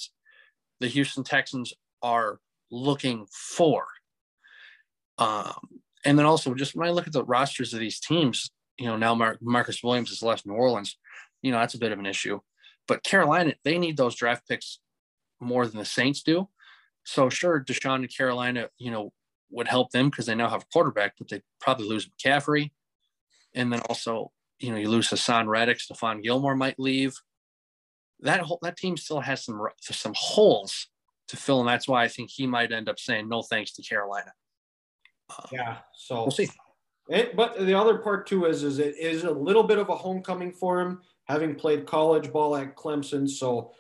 the 0.81 0.89
Houston 0.89 1.25
Texans 1.25 1.73
are 2.03 2.41
looking 2.71 3.27
for. 3.31 3.87
Um, 5.19 5.81
and 6.05 6.19
then 6.19 6.27
also 6.27 6.55
just 6.55 6.75
when 6.75 6.89
I 6.89 6.91
look 6.91 7.07
at 7.07 7.13
the 7.13 7.25
rosters 7.25 7.73
of 7.73 7.81
these 7.81 8.01
teams, 8.01 8.51
you 8.79 8.87
know, 8.87 8.97
now 8.97 9.15
Mar- 9.15 9.39
Marcus 9.41 9.83
Williams 9.83 10.11
has 10.11 10.23
left 10.23 10.47
New 10.47 10.55
Orleans, 10.55 10.99
you 11.43 11.53
know, 11.53 11.59
that's 11.59 11.75
a 11.75 11.79
bit 11.79 11.93
of 11.93 11.99
an 11.99 12.07
issue. 12.07 12.41
But 12.87 13.05
Carolina, 13.05 13.55
they 13.65 13.79
need 13.79 13.97
those 13.97 14.15
draft 14.15 14.47
picks 14.49 14.81
more 15.41 15.67
than 15.67 15.79
the 15.79 15.85
Saints 15.85 16.23
do. 16.23 16.49
So 17.05 17.29
sure, 17.29 17.63
Deshaun 17.63 17.97
and 17.97 18.15
Carolina, 18.15 18.69
you 18.79 18.91
know, 18.91 19.13
would 19.51 19.69
help 19.69 19.91
them 19.91 20.11
because 20.11 20.27
they 20.27 20.35
now 20.35 20.49
have 20.49 20.63
a 20.63 20.73
quarterback, 20.73 21.15
but 21.19 21.29
they 21.29 21.43
probably 21.61 21.87
lose 21.87 22.09
McCaffrey. 22.09 22.73
And 23.55 23.73
then 23.73 23.81
also 23.89 24.33
you 24.59 24.71
know, 24.71 24.79
you 24.79 24.89
lose 24.89 25.09
Haason 25.09 25.47
Reddick, 25.47 25.79
Stephon 25.79 26.23
Gilmore 26.23 26.57
might 26.57 26.79
leave. 26.79 27.15
That 28.21 28.41
whole 28.41 28.59
that 28.63 28.77
team 28.77 28.97
still 28.97 29.21
has 29.21 29.45
some 29.45 29.61
some 29.81 30.15
holes 30.17 30.89
to 31.29 31.37
fill, 31.37 31.61
and 31.61 31.69
that's 31.69 31.89
why 31.89 32.05
I 32.05 32.09
think 32.09 32.31
he 32.31 32.47
might 32.47 32.73
end 32.73 32.89
up 32.89 32.99
saying 32.99 33.29
no 33.29 33.43
thanks 33.43 33.73
to 33.73 33.83
Carolina. 33.83 34.33
Uh, 35.31 35.47
yeah, 35.53 35.77
so 35.95 36.23
we'll 36.23 36.31
see. 36.31 36.49
It, 37.09 37.37
but 37.37 37.59
the 37.59 37.75
other 37.75 37.99
part 37.99 38.27
too 38.27 38.47
is 38.47 38.63
is 38.63 38.79
it 38.79 38.97
is 38.97 39.25
a 39.25 39.31
little 39.31 39.65
bit 39.65 39.79
of 39.79 39.89
a 39.89 39.97
homecoming 39.97 40.53
for 40.53 40.81
him, 40.81 41.03
having 41.25 41.55
played 41.55 41.87
college 41.87 42.33
ball 42.33 42.57
at 42.57 42.77
Clemson. 42.77 43.29
So 43.29 43.73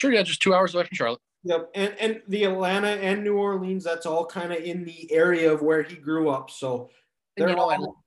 sure, 0.00 0.12
yeah, 0.12 0.22
just 0.22 0.42
two 0.42 0.54
hours 0.54 0.74
away 0.74 0.84
from 0.84 0.96
Charlotte. 0.96 1.20
Yep, 1.44 1.70
and 1.74 1.94
and 2.00 2.22
the 2.28 2.44
Atlanta 2.44 2.88
and 2.88 3.22
New 3.22 3.36
Orleans, 3.36 3.84
that's 3.84 4.06
all 4.06 4.24
kind 4.24 4.52
of 4.52 4.58
in 4.58 4.84
the 4.84 5.12
area 5.12 5.52
of 5.52 5.62
where 5.62 5.82
he 5.82 5.94
grew 5.94 6.30
up. 6.30 6.50
So 6.50 6.90
they're 7.36 7.50
you 7.50 7.54
know, 7.54 7.70
all, 7.70 8.02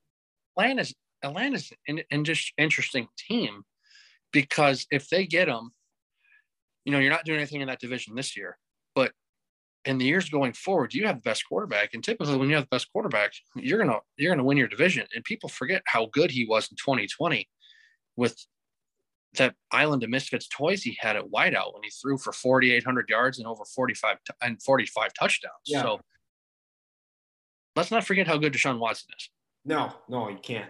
Atlanta's 0.57 0.93
Atlanta's 1.24 1.72
an, 1.88 2.01
an 2.11 2.24
just 2.24 2.53
interesting 2.57 3.07
team 3.18 3.63
because 4.32 4.86
if 4.91 5.09
they 5.09 5.26
get 5.26 5.45
them, 5.45 5.72
you 6.86 6.91
know, 6.91 6.99
you're 6.99 7.11
not 7.11 7.26
doing 7.26 7.39
anything 7.39 7.61
in 7.61 7.68
that 7.68 7.80
division 7.80 8.15
this 8.15 8.38
year, 8.38 8.57
but 8.95 9.11
in 9.86 9.97
the 9.97 10.05
years 10.05 10.30
going 10.30 10.53
forward, 10.53 10.93
you 10.93 11.05
have 11.05 11.18
the 11.18 11.30
best 11.30 11.43
quarterback. 11.47 11.93
And 11.93 12.03
typically 12.03 12.38
when 12.38 12.49
you 12.49 12.55
have 12.55 12.65
the 12.65 12.76
best 12.76 12.91
quarterback, 12.91 13.34
you're 13.55 13.80
gonna 13.80 13.99
you're 14.18 14.34
gonna 14.34 14.43
win 14.43 14.57
your 14.57 14.68
division. 14.68 15.07
And 15.15 15.24
people 15.24 15.49
forget 15.49 15.82
how 15.86 16.07
good 16.07 16.32
he 16.32 16.45
was 16.45 16.70
in 16.70 16.78
2020 16.78 17.47
with 18.15 18.38
that 19.38 19.55
island 19.72 20.03
of 20.03 20.09
misfits 20.09 20.47
toys 20.47 20.82
he 20.82 20.97
had 20.99 21.15
at 21.15 21.26
wideout 21.26 21.74
when 21.74 21.84
he 21.84 21.89
threw 21.89 22.18
for 22.18 22.34
4,800 22.34 23.09
yards 23.09 23.38
and 23.38 23.47
over 23.47 23.63
45 23.65 24.18
t- 24.26 24.34
and 24.41 24.61
45 24.61 25.13
touchdowns. 25.13 25.53
Yeah. 25.65 25.82
So 25.82 25.99
let's 27.76 27.91
not 27.91 28.05
forget 28.05 28.28
how 28.28 28.38
good 28.38 28.53
Deshaun 28.53 28.80
Watson 28.80 29.09
is. 29.18 29.30
No, 29.65 29.93
no, 30.07 30.30
you 30.30 30.39
can't. 30.41 30.70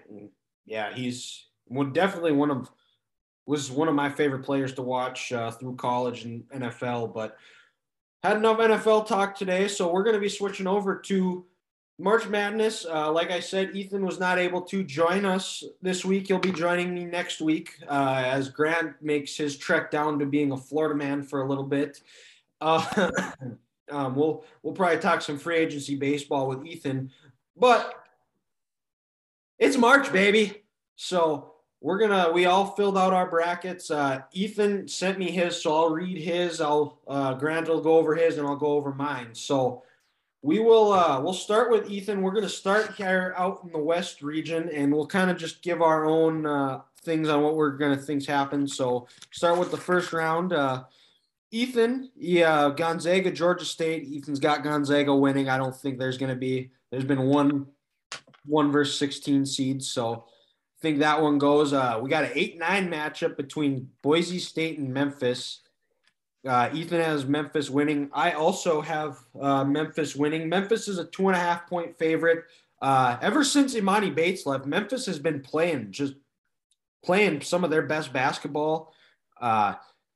Yeah, 0.67 0.93
he's 0.93 1.47
definitely 1.93 2.33
one 2.33 2.51
of 2.51 2.69
was 3.47 3.71
one 3.71 3.87
of 3.87 3.95
my 3.95 4.09
favorite 4.09 4.43
players 4.43 4.73
to 4.73 4.81
watch 4.81 5.31
uh, 5.31 5.49
through 5.49 5.75
college 5.77 6.25
and 6.25 6.43
NFL. 6.49 7.13
But 7.13 7.37
had 8.21 8.37
enough 8.37 8.59
NFL 8.59 9.07
talk 9.07 9.35
today, 9.35 9.67
so 9.67 9.91
we're 9.91 10.03
going 10.03 10.15
to 10.15 10.21
be 10.21 10.29
switching 10.29 10.67
over 10.67 10.97
to 10.97 11.45
March 11.99 12.27
Madness, 12.27 12.85
uh, 12.85 13.11
like 13.11 13.31
I 13.31 13.39
said, 13.39 13.75
Ethan 13.75 14.05
was 14.05 14.19
not 14.19 14.37
able 14.37 14.61
to 14.63 14.83
join 14.83 15.25
us 15.25 15.63
this 15.81 16.05
week. 16.05 16.27
He'll 16.27 16.37
be 16.37 16.51
joining 16.51 16.93
me 16.93 17.05
next 17.05 17.41
week 17.41 17.73
uh, 17.89 18.23
as 18.23 18.49
Grant 18.49 19.01
makes 19.01 19.35
his 19.35 19.57
trek 19.57 19.89
down 19.89 20.19
to 20.19 20.27
being 20.27 20.51
a 20.51 20.57
Florida 20.57 20.93
man 20.93 21.23
for 21.23 21.41
a 21.41 21.47
little 21.47 21.63
bit. 21.63 22.01
Uh, 22.61 23.09
um, 23.91 24.15
we'll 24.15 24.45
we'll 24.61 24.75
probably 24.75 24.99
talk 24.99 25.23
some 25.23 25.39
free 25.39 25.57
agency 25.57 25.95
baseball 25.95 26.47
with 26.47 26.63
Ethan, 26.67 27.09
but 27.55 27.95
it's 29.59 29.77
March, 29.77 30.11
baby. 30.11 30.63
So 30.95 31.53
we're 31.81 31.99
gonna 31.99 32.31
we 32.31 32.45
all 32.45 32.75
filled 32.75 32.97
out 32.97 33.13
our 33.13 33.29
brackets. 33.29 33.91
Uh, 33.91 34.21
Ethan 34.31 34.87
sent 34.87 35.19
me 35.19 35.31
his, 35.31 35.61
so 35.61 35.75
I'll 35.75 35.89
read 35.89 36.17
his. 36.17 36.59
I'll 36.59 36.99
uh, 37.07 37.33
Grant 37.35 37.67
will 37.67 37.81
go 37.81 37.97
over 37.97 38.15
his, 38.15 38.37
and 38.37 38.47
I'll 38.47 38.55
go 38.55 38.73
over 38.73 38.93
mine. 38.93 39.29
So 39.33 39.83
we 40.41 40.59
will 40.59 40.91
uh, 40.93 41.21
we'll 41.21 41.33
start 41.33 41.71
with 41.71 41.89
Ethan. 41.89 42.21
We're 42.21 42.31
gonna 42.31 42.49
start 42.49 42.95
here 42.95 43.33
out 43.37 43.61
in 43.63 43.71
the 43.71 43.79
West 43.79 44.21
region, 44.21 44.69
and 44.69 44.91
we'll 44.91 45.07
kind 45.07 45.29
of 45.29 45.37
just 45.37 45.61
give 45.61 45.81
our 45.81 46.05
own 46.05 46.45
uh, 46.45 46.81
things 47.01 47.29
on 47.29 47.43
what 47.43 47.55
we're 47.55 47.77
gonna 47.77 47.97
think 47.97 48.25
happen. 48.25 48.67
So 48.67 49.07
start 49.31 49.59
with 49.59 49.71
the 49.71 49.77
first 49.77 50.13
round. 50.13 50.53
Uh, 50.53 50.83
Ethan, 51.51 52.11
yeah, 52.15 52.71
Gonzaga, 52.75 53.31
Georgia 53.31 53.65
State. 53.65 54.07
Ethan's 54.11 54.39
got 54.39 54.63
Gonzaga 54.63 55.15
winning. 55.15 55.47
I 55.47 55.57
don't 55.57 55.75
think 55.75 55.99
there's 55.99 56.17
gonna 56.17 56.35
be. 56.35 56.71
There's 56.91 57.05
been 57.05 57.23
one 57.23 57.67
one 58.47 58.71
versus 58.71 58.97
sixteen 58.97 59.45
seeds, 59.45 59.89
so 59.89 60.25
I 60.25 60.77
think 60.81 60.99
that 60.99 61.21
one 61.21 61.37
goes. 61.37 61.73
Uh, 61.73 61.99
we 62.01 62.09
got 62.09 62.23
an 62.23 62.31
eight 62.33 62.57
nine 62.57 62.89
matchup 62.89 63.37
between 63.37 63.89
Boise 64.01 64.39
State 64.39 64.79
and 64.79 64.93
Memphis. 64.93 65.61
Uh, 66.47 66.69
Ethan 66.73 67.01
has 67.01 67.25
Memphis 67.25 67.69
winning. 67.69 68.09
I 68.13 68.31
also 68.31 68.81
have 68.81 69.17
uh, 69.39 69.63
Memphis 69.63 70.15
winning. 70.15 70.47
Memphis 70.47 70.87
is 70.87 70.97
a 70.97 71.05
two 71.05 71.27
and 71.27 71.35
a 71.35 71.39
half 71.39 71.67
point 71.67 71.97
favorite. 71.97 72.45
Uh, 72.81 73.17
ever 73.21 73.43
since 73.43 73.75
Emoni 73.75 74.13
Bates 74.13 74.45
left, 74.45 74.65
Memphis 74.65 75.05
has 75.07 75.19
been 75.19 75.41
playing 75.41 75.91
just 75.91 76.13
playing 77.03 77.41
some 77.41 77.63
of 77.63 77.69
their 77.69 77.81
best 77.81 78.13
basketball. 78.13 78.93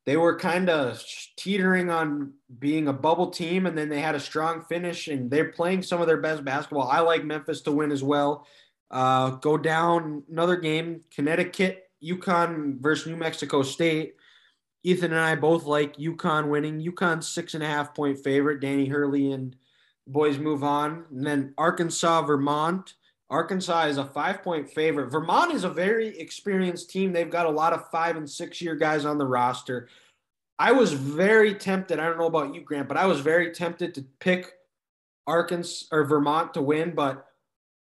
They 0.05 0.17
were 0.17 0.39
kind 0.39 0.69
of 0.69 1.03
teetering 1.37 1.91
on 1.91 2.33
being 2.59 2.87
a 2.87 2.93
bubble 2.93 3.29
team, 3.29 3.65
and 3.65 3.77
then 3.77 3.89
they 3.89 4.01
had 4.01 4.15
a 4.15 4.19
strong 4.19 4.63
finish, 4.63 5.07
and 5.07 5.29
they're 5.29 5.51
playing 5.51 5.83
some 5.83 6.01
of 6.01 6.07
their 6.07 6.21
best 6.21 6.43
basketball. 6.43 6.87
I 6.87 7.01
like 7.01 7.23
Memphis 7.23 7.61
to 7.61 7.71
win 7.71 7.91
as 7.91 8.03
well. 8.03 8.47
Uh, 8.89 9.31
go 9.31 9.57
down 9.57 10.23
another 10.29 10.57
game, 10.57 11.01
Connecticut, 11.13 11.89
UConn 12.03 12.79
versus 12.79 13.07
New 13.07 13.15
Mexico 13.15 13.61
State. 13.61 14.15
Ethan 14.83 15.11
and 15.11 15.21
I 15.21 15.35
both 15.35 15.65
like 15.65 15.97
UConn 15.97 16.49
winning. 16.49 16.81
UConn 16.81 17.23
six 17.23 17.53
and 17.53 17.63
a 17.63 17.67
half 17.67 17.93
point 17.93 18.17
favorite. 18.23 18.59
Danny 18.59 18.87
Hurley 18.87 19.31
and 19.31 19.55
boys 20.07 20.39
move 20.39 20.63
on. 20.63 21.05
And 21.11 21.25
then 21.25 21.53
Arkansas, 21.57 22.23
Vermont. 22.23 22.95
Arkansas 23.31 23.85
is 23.85 23.97
a 23.97 24.05
five 24.05 24.43
point 24.43 24.69
favorite. 24.69 25.09
Vermont 25.09 25.53
is 25.53 25.63
a 25.63 25.69
very 25.69 26.09
experienced 26.19 26.89
team. 26.91 27.11
They've 27.11 27.29
got 27.29 27.47
a 27.47 27.49
lot 27.51 27.73
of 27.73 27.89
five 27.89 28.17
and 28.17 28.29
six 28.29 28.61
year 28.61 28.75
guys 28.75 29.05
on 29.05 29.17
the 29.17 29.25
roster. 29.25 29.87
I 30.59 30.73
was 30.73 30.93
very 30.93 31.55
tempted. 31.55 31.97
I 31.97 32.05
don't 32.05 32.19
know 32.19 32.27
about 32.27 32.53
you, 32.53 32.61
Grant, 32.61 32.87
but 32.87 32.97
I 32.97 33.07
was 33.07 33.21
very 33.21 33.51
tempted 33.51 33.95
to 33.95 34.05
pick 34.19 34.51
Arkansas 35.25 35.87
or 35.91 36.03
Vermont 36.03 36.53
to 36.53 36.61
win, 36.61 36.93
but 36.93 37.25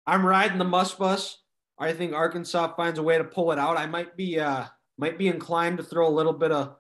I'm 0.07 0.27
riding 0.27 0.59
the 0.59 0.65
Muss 0.65 0.95
Bus. 0.95 1.39
I 1.79 1.93
think 1.93 2.15
Arkansas 2.15 2.75
finds 2.75 2.99
a 2.99 3.03
way 3.03 3.19
to 3.19 3.25
pull 3.25 3.53
it 3.53 3.59
out. 3.59 3.77
I 3.77 3.87
might 3.87 4.17
be 4.17 4.41
uh 4.41 4.65
might 4.97 5.19
be 5.19 5.29
inclined 5.29 5.77
to 5.77 5.85
throw 5.85 6.09
a 6.09 6.11
little 6.11 6.33
bit 6.33 6.53
of 6.53 6.77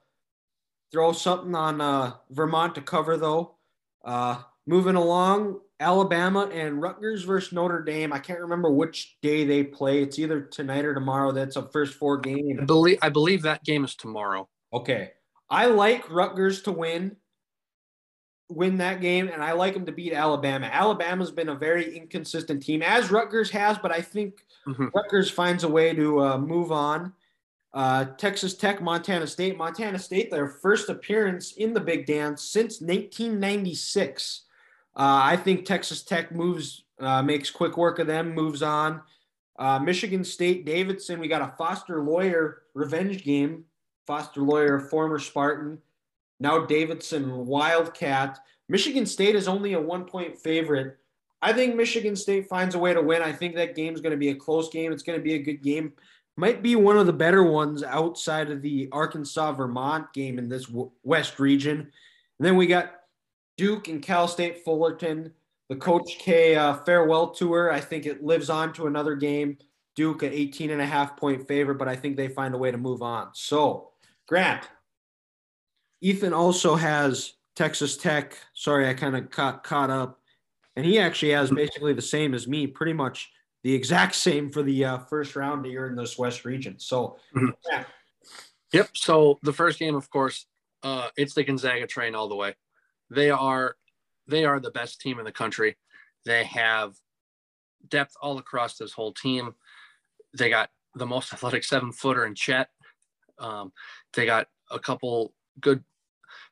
throw 0.90 1.12
something 1.12 1.54
on 1.54 1.80
uh, 1.80 2.14
Vermont 2.30 2.76
to 2.76 2.80
cover, 2.80 3.16
though. 3.16 3.56
Uh, 4.04 4.40
moving 4.66 4.94
along, 4.94 5.60
Alabama 5.84 6.48
and 6.52 6.80
Rutgers 6.80 7.24
versus 7.24 7.52
Notre 7.52 7.82
Dame. 7.82 8.10
I 8.12 8.18
can't 8.18 8.40
remember 8.40 8.70
which 8.70 9.18
day 9.20 9.44
they 9.44 9.62
play. 9.62 10.02
It's 10.02 10.18
either 10.18 10.40
tonight 10.40 10.86
or 10.86 10.94
tomorrow. 10.94 11.30
That's 11.30 11.56
a 11.56 11.68
first 11.68 11.94
four 11.94 12.16
game. 12.16 12.58
I 12.62 12.64
believe 12.64 12.98
I 13.02 13.10
believe 13.10 13.42
that 13.42 13.62
game 13.64 13.84
is 13.84 13.94
tomorrow. 13.94 14.48
Okay, 14.72 15.10
I 15.50 15.66
like 15.66 16.10
Rutgers 16.10 16.62
to 16.62 16.72
win 16.72 17.16
win 18.48 18.78
that 18.78 19.02
game, 19.02 19.28
and 19.28 19.42
I 19.42 19.52
like 19.52 19.74
them 19.74 19.84
to 19.86 19.92
beat 19.92 20.14
Alabama. 20.14 20.70
Alabama's 20.72 21.30
been 21.30 21.50
a 21.50 21.54
very 21.54 21.96
inconsistent 21.96 22.62
team, 22.62 22.82
as 22.82 23.10
Rutgers 23.10 23.50
has, 23.50 23.78
but 23.78 23.92
I 23.92 24.00
think 24.00 24.44
mm-hmm. 24.66 24.88
Rutgers 24.94 25.30
finds 25.30 25.64
a 25.64 25.68
way 25.68 25.94
to 25.94 26.20
uh, 26.20 26.38
move 26.38 26.72
on. 26.72 27.12
Uh, 27.74 28.04
Texas 28.16 28.54
Tech, 28.54 28.80
Montana 28.80 29.26
State. 29.26 29.58
Montana 29.58 29.98
State, 29.98 30.30
their 30.30 30.48
first 30.48 30.88
appearance 30.88 31.52
in 31.52 31.74
the 31.74 31.80
Big 31.80 32.06
Dance 32.06 32.42
since 32.42 32.80
1996. 32.80 34.44
Uh, 34.96 35.20
I 35.22 35.36
think 35.36 35.64
Texas 35.64 36.02
Tech 36.02 36.32
moves, 36.32 36.84
uh, 37.00 37.22
makes 37.22 37.50
quick 37.50 37.76
work 37.76 37.98
of 37.98 38.06
them, 38.06 38.34
moves 38.34 38.62
on. 38.62 39.02
Uh, 39.58 39.78
Michigan 39.78 40.24
State, 40.24 40.64
Davidson. 40.64 41.20
We 41.20 41.28
got 41.28 41.42
a 41.42 41.54
Foster 41.56 42.02
Loyer 42.02 42.62
revenge 42.74 43.24
game. 43.24 43.64
Foster 44.06 44.40
Loyer, 44.40 44.80
former 44.80 45.18
Spartan, 45.18 45.78
now 46.38 46.66
Davidson 46.66 47.46
Wildcat. 47.46 48.38
Michigan 48.68 49.06
State 49.06 49.34
is 49.34 49.48
only 49.48 49.72
a 49.72 49.80
one 49.80 50.04
point 50.04 50.36
favorite. 50.36 50.98
I 51.40 51.52
think 51.52 51.74
Michigan 51.74 52.16
State 52.16 52.48
finds 52.48 52.74
a 52.74 52.78
way 52.78 52.92
to 52.92 53.02
win. 53.02 53.22
I 53.22 53.32
think 53.32 53.54
that 53.54 53.74
game 53.74 53.94
is 53.94 54.00
going 54.00 54.12
to 54.12 54.18
be 54.18 54.30
a 54.30 54.34
close 54.34 54.68
game. 54.68 54.92
It's 54.92 55.02
going 55.02 55.18
to 55.18 55.22
be 55.22 55.34
a 55.34 55.42
good 55.42 55.62
game 55.62 55.92
might 56.36 56.62
be 56.62 56.76
one 56.76 56.96
of 56.96 57.06
the 57.06 57.12
better 57.12 57.42
ones 57.42 57.82
outside 57.82 58.50
of 58.50 58.62
the 58.62 58.88
Arkansas 58.90 59.52
Vermont 59.52 60.12
game 60.12 60.38
in 60.38 60.48
this 60.48 60.68
West 61.02 61.38
region. 61.38 61.78
And 61.80 62.46
then 62.46 62.56
we 62.56 62.66
got 62.66 62.92
Duke 63.56 63.88
and 63.88 64.02
Cal 64.02 64.28
State 64.28 64.64
Fullerton, 64.64 65.32
the 65.68 65.76
Coach 65.76 66.16
K 66.18 66.56
uh, 66.56 66.74
farewell 66.74 67.30
tour. 67.30 67.70
I 67.70 67.80
think 67.80 68.06
it 68.06 68.24
lives 68.24 68.50
on 68.50 68.72
to 68.74 68.86
another 68.86 69.14
game. 69.14 69.58
Duke 69.96 70.22
at 70.24 70.32
18 70.32 70.70
and 70.70 70.82
a 70.82 70.86
half 70.86 71.16
point 71.16 71.46
favorite, 71.46 71.76
but 71.76 71.88
I 71.88 71.96
think 71.96 72.16
they 72.16 72.28
find 72.28 72.54
a 72.54 72.58
way 72.58 72.70
to 72.70 72.76
move 72.76 73.02
on. 73.02 73.28
So, 73.32 73.90
Grant, 74.26 74.68
Ethan 76.00 76.32
also 76.32 76.74
has 76.74 77.34
Texas 77.54 77.96
Tech. 77.96 78.36
Sorry, 78.54 78.88
I 78.88 78.94
kind 78.94 79.16
of 79.16 79.30
caught 79.30 79.62
caught 79.62 79.90
up, 79.90 80.20
and 80.74 80.84
he 80.84 80.98
actually 80.98 81.32
has 81.32 81.50
basically 81.50 81.92
the 81.92 82.02
same 82.02 82.34
as 82.34 82.48
me, 82.48 82.66
pretty 82.66 82.92
much 82.92 83.30
the 83.62 83.72
exact 83.72 84.14
same 84.14 84.50
for 84.50 84.62
the 84.62 84.84
uh, 84.84 84.98
first 84.98 85.36
round 85.36 85.64
here 85.64 85.86
in 85.86 85.94
this 85.94 86.18
West 86.18 86.44
region. 86.44 86.78
So, 86.78 87.16
mm-hmm. 87.34 87.50
yeah. 87.70 87.84
Yep. 88.72 88.90
So 88.94 89.38
the 89.42 89.52
first 89.52 89.78
game, 89.78 89.94
of 89.94 90.10
course, 90.10 90.46
uh, 90.82 91.08
it's 91.16 91.34
the 91.34 91.44
Gonzaga 91.44 91.86
train 91.86 92.14
all 92.14 92.28
the 92.28 92.34
way. 92.34 92.54
They 93.10 93.30
are 93.30 93.76
they 94.26 94.44
are 94.44 94.60
the 94.60 94.70
best 94.70 95.00
team 95.00 95.18
in 95.18 95.24
the 95.24 95.32
country. 95.32 95.76
They 96.24 96.44
have 96.44 96.94
depth 97.86 98.14
all 98.20 98.38
across 98.38 98.76
this 98.76 98.92
whole 98.92 99.12
team. 99.12 99.54
They 100.36 100.48
got 100.48 100.70
the 100.94 101.06
most 101.06 101.32
athletic 101.34 101.64
seven 101.64 101.92
footer 101.92 102.24
in 102.24 102.34
Chet. 102.34 102.68
Um, 103.38 103.72
they 104.14 104.26
got 104.26 104.46
a 104.70 104.78
couple 104.78 105.34
good 105.60 105.84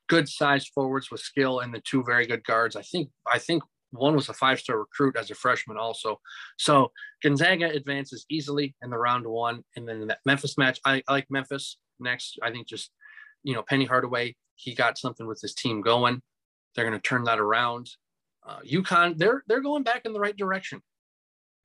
good 0.09 0.29
sized 0.29 0.71
forwards 0.75 1.11
with 1.11 1.21
skill 1.21 1.61
and 1.61 1.73
the 1.73 1.81
two 1.81 2.05
very 2.05 2.27
good 2.27 2.45
guards. 2.45 2.77
I 2.77 2.83
think 2.83 3.11
I 3.31 3.39
think 3.39 3.63
one 3.93 4.17
was 4.17 4.29
a 4.29 4.35
five 4.35 4.59
star 4.59 4.79
recruit 4.79 5.17
as 5.17 5.31
a 5.31 5.35
freshman, 5.35 5.77
also. 5.77 6.21
So 6.59 6.93
Gonzaga 7.23 7.67
advances 7.67 8.25
easily 8.31 8.75
in 8.83 8.91
the 8.91 8.99
round 8.99 9.27
one. 9.27 9.63
And 9.77 9.87
then 9.87 10.07
that 10.09 10.19
Memphis 10.25 10.59
match, 10.59 10.81
I, 10.85 11.03
I 11.07 11.13
like 11.13 11.27
Memphis 11.31 11.79
next. 12.01 12.39
I 12.43 12.51
think 12.51 12.67
just, 12.67 12.91
you 13.43 13.55
know, 13.55 13.63
Penny 13.63 13.85
Hardaway, 13.85 14.35
he 14.57 14.75
got 14.75 14.99
something 14.99 15.27
with 15.27 15.41
his 15.41 15.55
team 15.55 15.83
going. 15.83 16.23
They're 16.75 16.85
going 16.85 16.99
to 16.99 17.09
turn 17.09 17.25
that 17.25 17.39
around. 17.39 17.91
Uh, 18.47 18.61
UConn, 18.61 19.19
they're 19.19 19.43
they're 19.47 19.61
going 19.61 19.83
back 19.83 20.03
in 20.05 20.13
the 20.13 20.21
right 20.21 20.37
direction. 20.37 20.83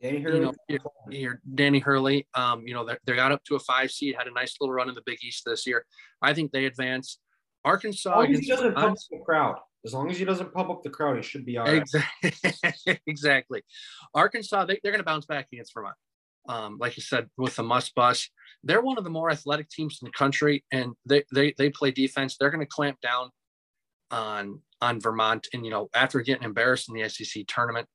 Danny 0.02 0.22
Hurley. 0.22 0.40
You 0.40 0.46
know, 0.46 0.54
you're, 0.68 0.80
you're 1.10 1.42
Danny 1.56 1.80
Hurley. 1.80 2.28
Um, 2.36 2.68
you 2.68 2.74
know, 2.74 2.88
they 3.06 3.16
got 3.16 3.32
up 3.32 3.44
to 3.46 3.56
a 3.56 3.60
five 3.60 3.90
seed, 3.92 4.16
had 4.16 4.28
a 4.28 4.32
nice 4.32 4.56
little 4.62 4.74
run 4.74 4.90
in 4.90 4.96
the 4.96 5.02
Big 5.06 5.24
East 5.24 5.44
this 5.46 5.66
year. 5.66 5.86
I 6.22 6.34
think 6.34 6.52
they 6.52 6.66
advance. 6.66 7.20
Arkansas. 7.66 8.14
Oh, 8.16 8.22
he 8.22 8.48
doesn't 8.48 8.76
pump 8.76 8.98
the 9.10 9.20
crowd. 9.26 9.58
As 9.86 9.94
long 9.94 10.10
as 10.12 10.18
he 10.18 10.26
doesn't 10.26 10.54
pump 10.54 10.70
up 10.70 10.84
the 10.84 10.90
crowd, 10.90 11.18
he 11.18 11.24
should 11.24 11.46
be 11.46 11.58
all 11.58 11.66
right. 11.66 11.82
Exactly. 11.82 13.00
exactly. 13.08 13.62
Arkansas, 14.14 14.66
they, 14.66 14.74
are 14.74 14.80
going 14.84 14.98
to 14.98 15.04
bounce 15.04 15.26
back 15.26 15.48
against 15.52 15.74
Vermont. 15.74 15.96
Um, 16.50 16.78
like 16.80 16.96
you 16.96 17.04
said, 17.04 17.30
with 17.38 17.56
the 17.56 17.64
Muss 17.64 17.90
Bus, 17.90 18.30
they're 18.64 18.82
one 18.82 18.98
of 18.98 19.04
the 19.04 19.10
more 19.10 19.30
athletic 19.30 19.70
teams 19.70 20.00
in 20.02 20.06
the 20.06 20.12
country, 20.12 20.64
and 20.72 20.94
they 21.06 21.24
they, 21.34 21.54
they 21.58 21.70
play 21.70 21.92
defense. 21.92 22.38
They're 22.38 22.52
going 22.52 22.62
to 22.62 22.68
clamp 22.68 23.02
down 23.02 23.32
on 24.12 24.62
on 24.82 25.00
Vermont, 25.02 25.48
and 25.54 25.66
you 25.66 25.72
know, 25.72 25.90
after 25.94 26.22
getting 26.22 26.44
embarrassed 26.44 26.90
in 26.90 26.96
the 26.96 27.10
SEC 27.10 27.46
tournament, 27.48 27.88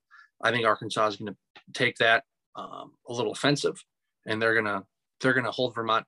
I 0.43 0.51
think 0.51 0.67
Arkansas 0.67 1.07
is 1.09 1.17
going 1.17 1.33
to 1.33 1.63
take 1.73 1.97
that 1.97 2.25
um, 2.57 2.93
a 3.09 3.13
little 3.13 3.33
offensive, 3.33 3.77
and 4.27 4.41
they're 4.41 4.55
gonna 4.55 4.83
they're 5.21 5.35
gonna 5.35 5.51
hold 5.51 5.75
Vermont 5.75 6.07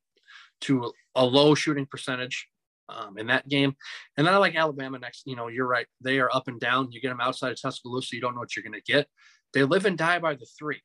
to 0.63 0.93
a 1.15 1.25
low 1.25 1.55
shooting 1.55 1.87
percentage 1.87 2.49
um, 2.89 3.19
in 3.19 3.27
that 3.29 3.49
game. 3.49 3.75
And 4.17 4.27
then 4.27 4.35
I 4.35 4.39
like 4.39 4.57
Alabama 4.57 4.99
next. 4.99 5.23
You 5.27 5.37
know, 5.37 5.49
you're 5.49 5.67
right. 5.67 5.87
They 6.01 6.19
are 6.19 6.31
up 6.33 6.49
and 6.49 6.61
down. 6.61 6.93
You 6.93 7.01
get 7.01 7.09
them 7.09 7.21
outside 7.21 7.53
of 7.53 7.61
Tuscaloosa, 7.61 8.15
you 8.15 8.21
don't 8.21 8.35
know 8.35 8.41
what 8.41 8.57
you're 8.57 8.63
going 8.63 8.81
to 8.81 8.93
get. 8.93 9.09
They 9.53 9.63
live 9.63 9.87
and 9.87 9.97
die 9.97 10.19
by 10.19 10.35
the 10.35 10.47
three, 10.59 10.83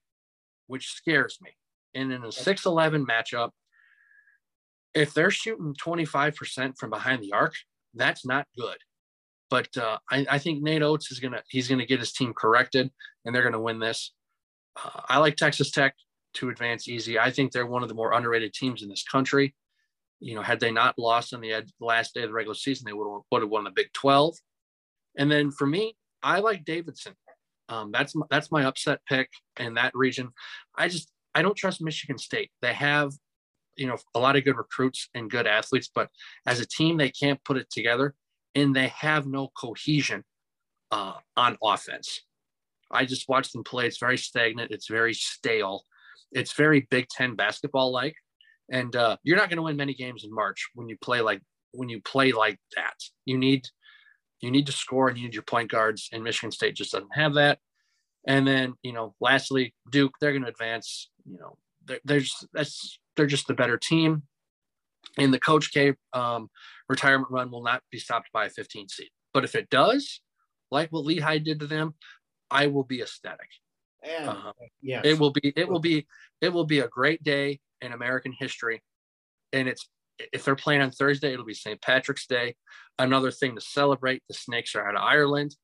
which 0.68 0.92
scares 0.92 1.40
me. 1.42 1.52
And 1.96 2.12
in 2.12 2.24
a 2.24 2.32
6 2.32 2.66
11 2.66 3.06
matchup, 3.06 3.50
if 4.94 5.14
they're 5.14 5.32
shooting 5.32 5.76
25% 5.76 6.78
from 6.78 6.90
behind 6.90 7.24
the 7.24 7.34
arc, 7.34 7.56
that's 7.94 8.26
not 8.26 8.48
good. 8.58 8.78
But 9.50 9.76
uh, 9.78 9.98
I, 10.12 10.26
I, 10.30 10.38
think 10.38 10.62
Nate 10.62 10.84
Oats 10.84 11.12
is 11.12 11.20
gonna 11.20 11.42
he's 11.50 11.68
gonna 11.68 11.86
get 11.86 12.00
his 12.00 12.12
team 12.12 12.34
corrected, 12.34 12.92
and 13.26 13.34
they're 13.34 13.44
gonna 13.44 13.60
win 13.60 13.80
this. 13.80 14.14
Uh, 14.76 15.02
I 15.10 15.18
like 15.18 15.36
Texas 15.36 15.72
Tech 15.72 15.96
to 16.36 16.50
advance 16.50 16.88
easy. 16.88 17.18
I 17.18 17.32
think 17.32 17.52
they're 17.52 17.66
one 17.66 17.84
of 17.84 17.90
the 17.90 17.96
more 17.96 18.14
underrated 18.14 18.54
teams 18.54 18.84
in 18.84 18.90
this 18.90 19.04
country. 19.04 19.56
You 20.20 20.36
know, 20.36 20.42
had 20.42 20.60
they 20.60 20.72
not 20.72 21.00
lost 21.00 21.34
on 21.34 21.42
the 21.42 21.64
last 21.80 22.14
day 22.14 22.24
of 22.24 22.30
the 22.30 22.34
regular 22.34 22.56
season, 22.56 22.86
they 22.86 22.94
would 22.94 23.08
have, 23.42 23.50
won 23.50 23.64
the 23.64 23.72
Big 23.72 23.92
12. 23.94 24.36
And 25.18 25.32
then 25.32 25.50
for 25.50 25.66
me, 25.66 25.96
I 26.22 26.40
like 26.40 26.66
Davidson. 26.66 27.14
Um, 27.70 27.92
that's 27.92 28.16
my, 28.16 28.26
that's 28.30 28.52
my 28.52 28.66
upset 28.66 29.00
pick 29.08 29.30
in 29.58 29.76
that 29.76 29.94
region. 29.96 30.30
I 30.78 30.88
just 30.88 31.12
I 31.34 31.42
don't 31.42 31.56
trust 31.56 31.82
Michigan 31.82 32.18
State. 32.18 32.52
They 32.62 32.74
have 32.74 33.12
you 33.78 33.88
know 33.88 33.98
a 34.14 34.20
lot 34.20 34.36
of 34.36 34.44
good 34.44 34.58
recruits 34.58 35.08
and 35.14 35.30
good 35.30 35.48
athletes, 35.48 35.90
but 35.94 36.10
as 36.46 36.60
a 36.60 36.68
team 36.68 36.98
they 36.98 37.10
can't 37.10 37.44
put 37.44 37.58
it 37.58 37.70
together, 37.72 38.16
and 38.56 38.76
they 38.76 38.88
have 38.88 39.26
no 39.26 39.50
cohesion 39.56 40.24
uh, 40.92 41.14
on 41.38 41.58
offense. 41.64 42.22
I 42.92 43.06
just 43.06 43.30
watched 43.30 43.54
them 43.54 43.64
play. 43.64 43.86
It's 43.86 44.00
very 44.00 44.18
stagnant. 44.18 44.72
It's 44.72 44.88
very 44.88 45.14
stale. 45.14 45.84
It's 46.32 46.54
very 46.54 46.88
Big 46.90 47.08
Ten 47.10 47.36
basketball 47.36 47.92
like, 47.92 48.16
and 48.72 48.96
uh, 48.96 49.18
you're 49.24 49.38
not 49.38 49.50
going 49.50 49.58
to 49.58 49.64
win 49.64 49.78
many 49.78 49.94
games 49.94 50.24
in 50.24 50.34
March 50.34 50.70
when 50.74 50.90
you 50.90 50.98
play 51.02 51.22
like 51.22 51.42
when 51.72 51.90
you 51.90 52.02
play 52.02 52.32
like 52.32 52.60
that. 52.76 52.96
You 53.26 53.38
need 53.38 53.68
you 54.42 54.52
need 54.52 54.66
to 54.68 54.72
score 54.72 55.10
and 55.10 55.18
you 55.18 55.26
need 55.26 55.34
your 55.34 55.44
point 55.44 55.72
guards, 55.72 56.10
and 56.12 56.24
Michigan 56.24 56.52
State 56.52 56.76
just 56.76 56.92
doesn't 56.92 57.16
have 57.16 57.36
that. 57.36 57.60
And 58.28 58.48
then, 58.48 58.74
you 58.84 58.94
know, 58.94 59.16
lastly, 59.22 59.74
Duke, 59.90 60.14
they're 60.20 60.32
going 60.32 60.44
to 60.44 60.50
advance. 60.50 61.10
You 61.26 61.40
know, 61.40 61.58
just 62.08 62.48
that's 62.54 63.00
they're 63.16 63.26
just 63.26 63.48
the 63.48 63.54
better 63.54 63.78
team. 63.78 64.24
And 65.18 65.34
the 65.34 65.40
Coach 65.40 65.74
K 65.74 65.94
um, 66.14 66.50
retirement 66.88 67.32
run 67.32 67.52
will 67.52 67.64
not 67.64 67.82
be 67.92 68.00
stopped 68.00 68.30
by 68.32 68.46
a 68.46 68.50
15 68.50 68.90
seed. 68.90 69.10
But 69.34 69.44
if 69.44 69.56
it 69.56 69.70
does, 69.70 70.22
like 70.72 70.92
what 70.92 71.06
Lehigh 71.06 71.40
did 71.40 71.60
to 71.60 71.68
them, 71.68 71.96
I 72.52 72.68
will 72.68 72.84
be 72.84 73.02
ecstatic. 73.02 73.50
And 74.04 74.30
uh, 74.30 74.54
yes. 74.82 75.02
it 75.04 75.20
will 75.20 75.32
be 75.32 75.52
it 75.56 75.68
will 75.68 75.80
be 75.80 76.08
it 76.42 76.54
will 76.54 76.66
be 76.66 76.80
a 76.80 76.88
great 76.88 77.22
day 77.22 77.60
in 77.82 77.92
American 77.92 78.32
history. 78.32 78.82
And 79.52 79.68
it's 79.68 79.88
if 80.34 80.46
they're 80.46 80.56
playing 80.56 80.82
on 80.82 80.92
Thursday, 80.92 81.34
it'll 81.34 81.46
be 81.46 81.54
St. 81.54 81.82
Patrick's 81.82 82.28
Day. 82.28 82.56
Another 82.98 83.32
thing 83.32 83.56
to 83.56 83.62
celebrate. 83.62 84.24
The 84.28 84.34
Snakes 84.34 84.76
are 84.76 84.88
out 84.88 84.96
of 84.96 85.02
Ireland. 85.02 85.56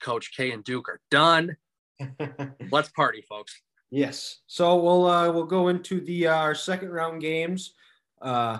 Coach 0.00 0.32
K 0.36 0.52
and 0.52 0.64
Duke 0.64 0.88
are 0.88 1.00
done. 1.10 1.56
Let's 2.70 2.90
party, 2.90 3.22
folks. 3.28 3.60
Yes. 3.90 4.40
So 4.46 4.76
we'll 4.76 5.06
uh, 5.06 5.30
we'll 5.30 5.46
go 5.46 5.68
into 5.68 6.00
the 6.00 6.28
uh, 6.28 6.36
our 6.36 6.54
second 6.54 6.90
round 6.90 7.20
games. 7.20 7.74
Uh, 8.20 8.58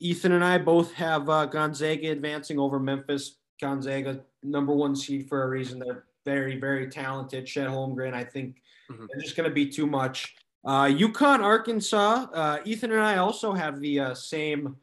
Ethan 0.00 0.32
and 0.32 0.44
I 0.44 0.58
both 0.58 0.92
have 0.94 1.28
uh, 1.28 1.46
Gonzaga 1.46 2.10
advancing 2.10 2.58
over 2.58 2.78
Memphis. 2.78 3.36
Gonzaga 3.60 4.20
number 4.42 4.74
one 4.74 4.94
seed 4.94 5.28
for 5.28 5.42
a 5.42 5.48
reason. 5.48 5.78
They're 5.78 6.04
very 6.24 6.58
very 6.58 6.88
talented. 6.88 7.46
Chet 7.46 7.68
Holmgren, 7.68 8.12
I 8.12 8.24
think 8.24 8.56
mm-hmm. 8.90 9.06
they're 9.08 9.22
just 9.22 9.36
going 9.36 9.48
to 9.48 9.54
be 9.54 9.68
too 9.68 9.86
much. 9.86 10.34
Uh, 10.66 10.86
UConn, 10.86 11.40
Arkansas. 11.40 12.26
Uh, 12.32 12.58
Ethan 12.64 12.90
and 12.90 13.00
I 13.00 13.18
also 13.18 13.52
have 13.52 13.80
the 13.80 14.00
uh, 14.00 14.14
same, 14.14 14.76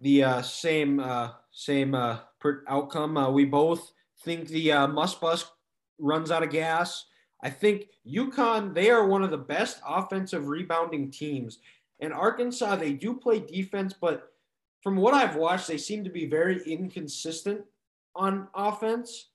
the 0.00 0.24
uh, 0.24 0.42
same, 0.42 0.98
uh, 0.98 1.30
same 1.52 1.94
uh, 1.94 2.18
outcome. 2.68 3.16
Uh, 3.16 3.30
we 3.30 3.44
both 3.44 3.92
think 4.24 4.48
the 4.48 4.72
uh, 4.72 4.88
Muss 4.88 5.14
Bus 5.14 5.48
runs 5.98 6.32
out 6.32 6.42
of 6.42 6.50
gas. 6.50 7.06
I 7.42 7.50
think 7.50 7.86
UConn. 8.04 8.74
They 8.74 8.90
are 8.90 9.06
one 9.06 9.22
of 9.22 9.30
the 9.30 9.38
best 9.38 9.80
offensive 9.86 10.48
rebounding 10.48 11.10
teams, 11.10 11.58
and 12.00 12.12
Arkansas. 12.12 12.76
They 12.76 12.92
do 12.92 13.14
play 13.14 13.40
defense, 13.40 13.94
but 13.98 14.32
from 14.82 14.96
what 14.96 15.14
I've 15.14 15.36
watched, 15.36 15.68
they 15.68 15.78
seem 15.78 16.04
to 16.04 16.10
be 16.10 16.26
very 16.26 16.62
inconsistent 16.64 17.62
on 18.14 18.48
offense, 18.54 19.30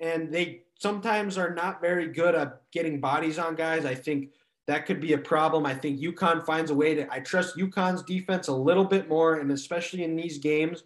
and 0.00 0.32
they 0.32 0.62
sometimes 0.78 1.38
are 1.38 1.54
not 1.54 1.80
very 1.80 2.08
good 2.08 2.34
at 2.34 2.62
getting 2.72 3.00
bodies 3.00 3.38
on 3.38 3.54
guys. 3.54 3.84
I 3.84 3.94
think 3.94 4.30
that 4.66 4.86
could 4.86 5.00
be 5.00 5.12
a 5.12 5.18
problem. 5.18 5.66
I 5.66 5.74
think 5.74 6.00
UConn 6.00 6.44
finds 6.44 6.70
a 6.70 6.74
way 6.74 6.94
to. 6.94 7.12
I 7.12 7.20
trust 7.20 7.56
UConn's 7.56 8.02
defense 8.02 8.48
a 8.48 8.54
little 8.54 8.84
bit 8.84 9.08
more, 9.08 9.36
and 9.36 9.52
especially 9.52 10.04
in 10.04 10.16
these 10.16 10.38
games, 10.38 10.84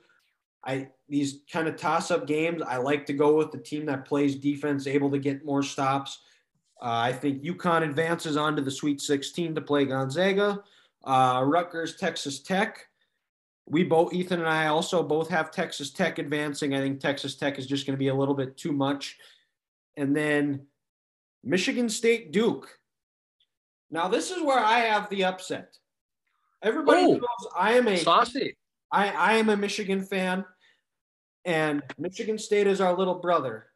I 0.64 0.88
these 1.08 1.40
kind 1.50 1.68
of 1.68 1.76
toss-up 1.76 2.26
games, 2.26 2.60
I 2.60 2.76
like 2.76 3.06
to 3.06 3.12
go 3.14 3.34
with 3.36 3.50
the 3.50 3.58
team 3.58 3.86
that 3.86 4.04
plays 4.04 4.36
defense, 4.36 4.86
able 4.86 5.10
to 5.10 5.18
get 5.18 5.44
more 5.44 5.62
stops. 5.62 6.20
Uh, 6.82 7.08
I 7.08 7.12
think 7.12 7.42
UConn 7.42 7.82
advances 7.82 8.36
onto 8.36 8.62
the 8.62 8.70
Sweet 8.70 9.00
16 9.00 9.54
to 9.54 9.60
play 9.60 9.86
Gonzaga. 9.86 10.62
Uh, 11.04 11.42
Rutgers, 11.44 11.96
Texas 11.96 12.40
Tech. 12.40 12.86
We 13.66 13.84
both, 13.84 14.14
Ethan 14.14 14.40
and 14.40 14.48
I, 14.48 14.68
also 14.68 15.02
both 15.02 15.28
have 15.28 15.50
Texas 15.50 15.90
Tech 15.90 16.18
advancing. 16.18 16.74
I 16.74 16.80
think 16.80 17.00
Texas 17.00 17.36
Tech 17.36 17.58
is 17.58 17.66
just 17.66 17.86
going 17.86 17.96
to 17.96 17.98
be 17.98 18.08
a 18.08 18.14
little 18.14 18.34
bit 18.34 18.56
too 18.56 18.72
much. 18.72 19.18
And 19.96 20.16
then 20.16 20.66
Michigan 21.44 21.88
State, 21.88 22.32
Duke. 22.32 22.68
Now 23.90 24.08
this 24.08 24.30
is 24.30 24.42
where 24.42 24.58
I 24.58 24.80
have 24.80 25.08
the 25.08 25.24
upset. 25.24 25.78
Everybody 26.62 27.02
oh, 27.02 27.12
knows 27.12 27.52
I 27.56 27.74
am 27.74 27.88
a 27.88 27.96
saucy. 27.96 28.56
I, 28.90 29.10
I 29.10 29.32
am 29.34 29.48
a 29.48 29.56
Michigan 29.56 30.02
fan, 30.02 30.44
and 31.44 31.82
Michigan 31.98 32.38
State 32.38 32.66
is 32.66 32.80
our 32.80 32.96
little 32.96 33.14
brother. 33.14 33.66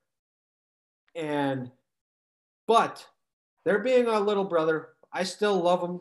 And 1.14 1.70
but 2.66 3.06
they're 3.64 3.80
being 3.80 4.08
our 4.08 4.20
little 4.20 4.44
brother. 4.44 4.88
I 5.12 5.24
still 5.24 5.60
love 5.60 5.80
them. 5.80 6.00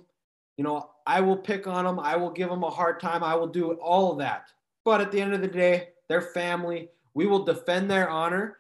You 0.57 0.63
know, 0.63 0.89
I 1.11 1.19
will 1.19 1.35
pick 1.35 1.67
on 1.67 1.83
them. 1.83 1.99
I 1.99 2.15
will 2.15 2.29
give 2.29 2.49
them 2.49 2.63
a 2.63 2.69
hard 2.69 3.01
time. 3.01 3.21
I 3.21 3.35
will 3.35 3.47
do 3.47 3.73
all 3.73 4.13
of 4.13 4.19
that. 4.19 4.47
But 4.85 5.01
at 5.01 5.11
the 5.11 5.19
end 5.19 5.33
of 5.33 5.41
the 5.41 5.47
day, 5.47 5.89
they're 6.07 6.21
family. 6.21 6.87
We 7.13 7.25
will 7.25 7.43
defend 7.43 7.91
their 7.91 8.09
honor. 8.09 8.59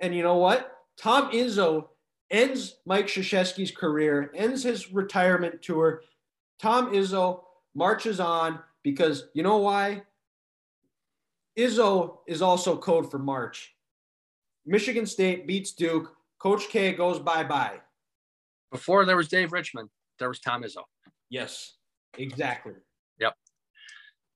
And 0.00 0.14
you 0.14 0.22
know 0.22 0.38
what? 0.38 0.78
Tom 0.96 1.30
Izzo 1.30 1.88
ends 2.30 2.76
Mike 2.86 3.06
Krzyzewski's 3.06 3.70
career, 3.70 4.30
ends 4.34 4.62
his 4.62 4.90
retirement 4.90 5.60
tour. 5.60 6.00
Tom 6.58 6.90
Izzo 6.94 7.42
marches 7.74 8.18
on 8.18 8.60
because 8.82 9.24
you 9.34 9.42
know 9.42 9.58
why? 9.58 10.02
Izzo 11.58 12.20
is 12.26 12.40
also 12.40 12.78
code 12.78 13.10
for 13.10 13.18
March. 13.18 13.74
Michigan 14.64 15.04
State 15.04 15.46
beats 15.46 15.72
Duke. 15.72 16.16
Coach 16.38 16.70
K 16.70 16.92
goes 16.92 17.18
bye 17.18 17.44
bye. 17.44 17.78
Before 18.72 19.04
there 19.04 19.18
was 19.18 19.28
Dave 19.28 19.52
Richman, 19.52 19.90
there 20.18 20.28
was 20.28 20.40
Tom 20.40 20.62
Izzo. 20.62 20.84
Yes, 21.28 21.74
exactly. 22.16 22.74
Yep. 23.18 23.34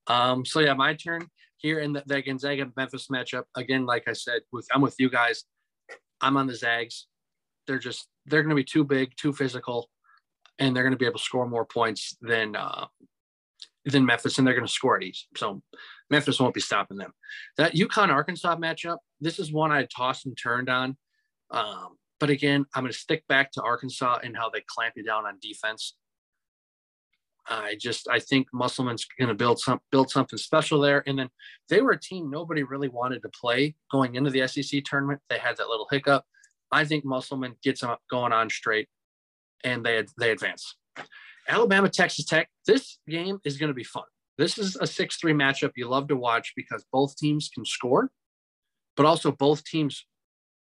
Um, 0.06 0.44
so 0.44 0.60
yeah, 0.60 0.74
my 0.74 0.94
turn 0.94 1.26
here 1.58 1.80
in 1.80 1.92
the, 1.92 2.02
the 2.06 2.22
Gonzaga 2.22 2.70
Memphis 2.76 3.08
matchup. 3.08 3.44
Again, 3.56 3.86
like 3.86 4.08
I 4.08 4.12
said, 4.12 4.42
with 4.52 4.66
I'm 4.72 4.80
with 4.80 4.96
you 4.98 5.10
guys. 5.10 5.44
I'm 6.20 6.36
on 6.36 6.46
the 6.46 6.54
Zags 6.54 7.06
they're 7.66 7.78
just 7.78 8.08
they're 8.26 8.42
going 8.42 8.50
to 8.50 8.56
be 8.56 8.64
too 8.64 8.84
big, 8.84 9.14
too 9.16 9.32
physical, 9.32 9.88
and 10.58 10.74
they're 10.74 10.82
going 10.82 10.92
to 10.92 10.98
be 10.98 11.06
able 11.06 11.18
to 11.18 11.24
score 11.24 11.48
more 11.48 11.64
points 11.64 12.16
than 12.20 12.56
uh, 12.56 12.86
than 13.84 14.06
Memphis, 14.06 14.38
and 14.38 14.46
they're 14.46 14.54
going 14.54 14.66
to 14.66 14.72
score 14.72 14.96
at 14.96 15.02
ease. 15.02 15.26
So 15.36 15.62
Memphis 16.10 16.40
won't 16.40 16.54
be 16.54 16.60
stopping 16.60 16.96
them. 16.96 17.12
That 17.56 17.74
UConn 17.74 18.08
Arkansas 18.08 18.56
matchup, 18.56 18.98
this 19.20 19.38
is 19.38 19.52
one 19.52 19.72
I 19.72 19.86
tossed 19.94 20.26
and 20.26 20.36
turned 20.40 20.68
on. 20.68 20.96
Um, 21.50 21.96
but 22.20 22.30
again, 22.30 22.64
I'm 22.74 22.82
going 22.82 22.92
to 22.92 22.98
stick 22.98 23.24
back 23.28 23.52
to 23.52 23.62
Arkansas 23.62 24.20
and 24.24 24.36
how 24.36 24.48
they 24.48 24.62
clamp 24.66 24.94
you 24.96 25.04
down 25.04 25.26
on 25.26 25.38
defense. 25.42 25.94
I 27.48 27.76
just 27.78 28.08
I 28.08 28.18
think 28.18 28.48
Musselman's 28.52 29.06
going 29.18 29.28
to 29.28 29.34
build 29.34 29.58
some 29.58 29.80
build 29.90 30.10
something 30.10 30.38
special 30.38 30.80
there. 30.80 31.02
And 31.06 31.18
then 31.18 31.28
they 31.68 31.80
were 31.80 31.92
a 31.92 32.00
team 32.00 32.30
nobody 32.30 32.62
really 32.62 32.88
wanted 32.88 33.22
to 33.22 33.28
play 33.28 33.74
going 33.90 34.14
into 34.14 34.30
the 34.30 34.46
SEC 34.48 34.82
tournament. 34.84 35.20
They 35.28 35.38
had 35.38 35.56
that 35.58 35.68
little 35.68 35.86
hiccup. 35.90 36.24
I 36.72 36.84
think 36.84 37.04
Musselman 37.04 37.56
gets 37.62 37.82
them 37.82 37.96
going 38.10 38.32
on 38.32 38.50
straight, 38.50 38.88
and 39.62 39.84
they 39.84 40.04
they 40.18 40.30
advance. 40.30 40.76
Alabama, 41.48 41.88
Texas 41.90 42.24
Tech. 42.24 42.48
This 42.66 42.98
game 43.08 43.38
is 43.44 43.58
going 43.58 43.68
to 43.68 43.74
be 43.74 43.84
fun. 43.84 44.04
This 44.38 44.58
is 44.58 44.76
a 44.80 44.86
six-three 44.86 45.34
matchup 45.34 45.72
you 45.76 45.86
love 45.86 46.08
to 46.08 46.16
watch 46.16 46.54
because 46.56 46.84
both 46.90 47.16
teams 47.16 47.50
can 47.52 47.64
score, 47.64 48.10
but 48.96 49.06
also 49.06 49.30
both 49.30 49.64
teams 49.64 50.06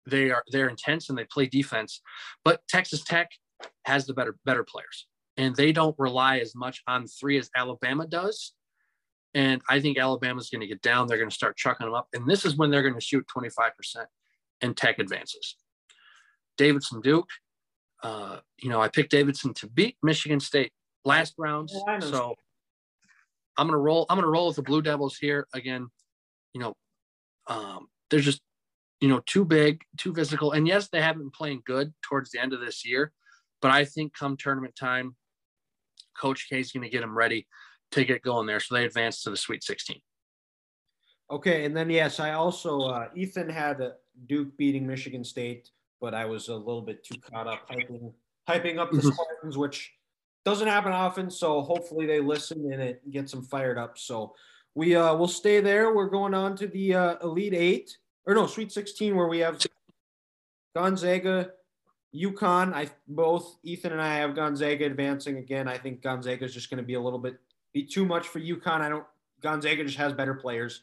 they 0.06 0.30
are 0.30 0.44
they're 0.50 0.68
intense 0.68 1.08
and 1.08 1.18
they 1.18 1.24
play 1.24 1.46
defense. 1.46 2.00
But 2.44 2.60
Texas 2.68 3.02
Tech 3.04 3.30
has 3.84 4.06
the 4.06 4.14
better 4.14 4.36
better 4.44 4.64
players, 4.64 5.06
and 5.38 5.56
they 5.56 5.72
don't 5.72 5.94
rely 5.98 6.38
as 6.38 6.54
much 6.54 6.82
on 6.86 7.06
three 7.06 7.38
as 7.38 7.48
Alabama 7.56 8.06
does. 8.06 8.52
And 9.34 9.62
I 9.68 9.80
think 9.80 9.96
Alabama's 9.96 10.50
going 10.50 10.60
to 10.60 10.66
get 10.66 10.82
down. 10.82 11.06
They're 11.06 11.16
going 11.16 11.30
to 11.30 11.34
start 11.34 11.56
chucking 11.56 11.86
them 11.86 11.94
up, 11.94 12.08
and 12.12 12.28
this 12.28 12.44
is 12.44 12.56
when 12.56 12.70
they're 12.70 12.82
going 12.82 12.94
to 12.94 13.00
shoot 13.00 13.24
25%, 13.34 13.70
and 14.60 14.76
Tech 14.76 14.98
advances. 14.98 15.56
Davidson 16.58 17.00
Duke. 17.00 17.30
Uh, 18.02 18.38
you 18.58 18.68
know, 18.68 18.80
I 18.80 18.88
picked 18.88 19.10
Davidson 19.10 19.54
to 19.54 19.68
beat 19.68 19.96
Michigan 20.02 20.40
State 20.40 20.72
last 21.04 21.34
round. 21.38 21.70
So 22.00 22.34
I'm 23.56 23.66
gonna 23.66 23.78
roll. 23.78 24.06
I'm 24.08 24.16
gonna 24.16 24.30
roll 24.30 24.48
with 24.48 24.56
the 24.56 24.62
Blue 24.62 24.82
Devils 24.82 25.16
here 25.16 25.48
again. 25.52 25.88
You 26.54 26.60
know, 26.60 26.74
um, 27.48 27.88
they're 28.10 28.20
just 28.20 28.40
you 29.00 29.08
know 29.08 29.20
too 29.26 29.44
big, 29.44 29.82
too 29.96 30.14
physical, 30.14 30.52
and 30.52 30.68
yes, 30.68 30.88
they 30.88 31.00
haven't 31.00 31.22
been 31.22 31.30
playing 31.30 31.62
good 31.66 31.92
towards 32.02 32.30
the 32.30 32.40
end 32.40 32.52
of 32.52 32.60
this 32.60 32.86
year. 32.86 33.12
But 33.60 33.72
I 33.72 33.84
think 33.84 34.14
come 34.14 34.36
tournament 34.36 34.76
time, 34.76 35.16
Coach 36.20 36.48
K 36.48 36.60
is 36.60 36.72
going 36.72 36.84
to 36.84 36.90
get 36.90 37.00
them 37.00 37.16
ready 37.16 37.46
to 37.92 38.04
get 38.04 38.22
going 38.22 38.46
there. 38.46 38.60
So 38.60 38.74
they 38.74 38.84
advance 38.84 39.22
to 39.22 39.30
the 39.30 39.36
Sweet 39.36 39.62
16. 39.62 40.00
Okay, 41.30 41.64
and 41.64 41.76
then 41.76 41.90
yes, 41.90 42.20
I 42.20 42.32
also 42.32 42.80
uh, 42.80 43.08
Ethan 43.14 43.50
had 43.50 43.82
Duke 44.26 44.56
beating 44.56 44.86
Michigan 44.86 45.22
State, 45.24 45.70
but 46.00 46.14
I 46.14 46.24
was 46.24 46.48
a 46.48 46.54
little 46.54 46.80
bit 46.80 47.04
too 47.04 47.20
caught 47.20 47.46
up 47.46 47.68
hyping 47.68 48.12
hyping 48.48 48.78
up 48.78 48.90
the 48.90 48.96
mm-hmm. 48.98 49.10
Spartans, 49.10 49.58
which 49.58 49.92
doesn't 50.46 50.68
happen 50.68 50.92
often. 50.92 51.30
So 51.30 51.60
hopefully 51.60 52.06
they 52.06 52.20
listen 52.20 52.72
and 52.72 52.80
it 52.80 53.10
gets 53.10 53.30
them 53.30 53.42
fired 53.42 53.76
up. 53.76 53.98
So 53.98 54.34
we 54.74 54.96
uh, 54.96 55.14
will 55.14 55.28
stay 55.28 55.60
there. 55.60 55.94
We're 55.94 56.08
going 56.08 56.32
on 56.32 56.56
to 56.56 56.66
the 56.66 56.94
uh, 56.94 57.16
Elite 57.22 57.52
Eight 57.54 57.98
or 58.26 58.34
no 58.34 58.46
Sweet 58.46 58.72
16, 58.72 59.14
where 59.14 59.26
we 59.26 59.40
have 59.40 59.58
Gonzaga, 60.74 61.50
UConn. 62.14 62.72
I 62.72 62.88
both 63.06 63.58
Ethan 63.62 63.92
and 63.92 64.02
I 64.02 64.14
have 64.16 64.34
Gonzaga 64.34 64.86
advancing 64.86 65.38
again. 65.38 65.68
I 65.68 65.78
think 65.78 66.02
Gonzaga 66.02 66.44
is 66.44 66.54
just 66.54 66.70
going 66.70 66.78
to 66.78 66.86
be 66.86 66.94
a 66.94 67.00
little 67.00 67.18
bit 67.18 67.38
be 67.72 67.84
too 67.84 68.06
much 68.06 68.26
for 68.26 68.40
UConn. 68.40 68.80
I 68.80 68.88
don't. 68.88 69.04
Gonzaga 69.42 69.84
just 69.84 69.98
has 69.98 70.12
better 70.12 70.34
players. 70.34 70.82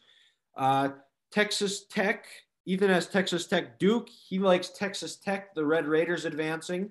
Uh, 0.56 0.90
Texas 1.32 1.86
Tech. 1.86 2.26
Ethan 2.66 2.90
has 2.90 3.08
Texas 3.08 3.46
Tech 3.46 3.78
Duke. 3.80 4.10
He 4.10 4.40
likes 4.40 4.70
Texas 4.70 5.18
Tech, 5.18 5.54
the 5.54 5.66
Red 5.66 5.86
Raiders 5.86 6.26
advancing. 6.26 6.90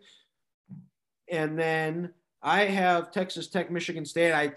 And 1.31 1.59
then 1.59 2.11
I 2.43 2.65
have 2.65 3.11
Texas 3.11 3.49
Tech, 3.49 3.71
Michigan 3.71 4.05
State. 4.05 4.33
I 4.33 4.53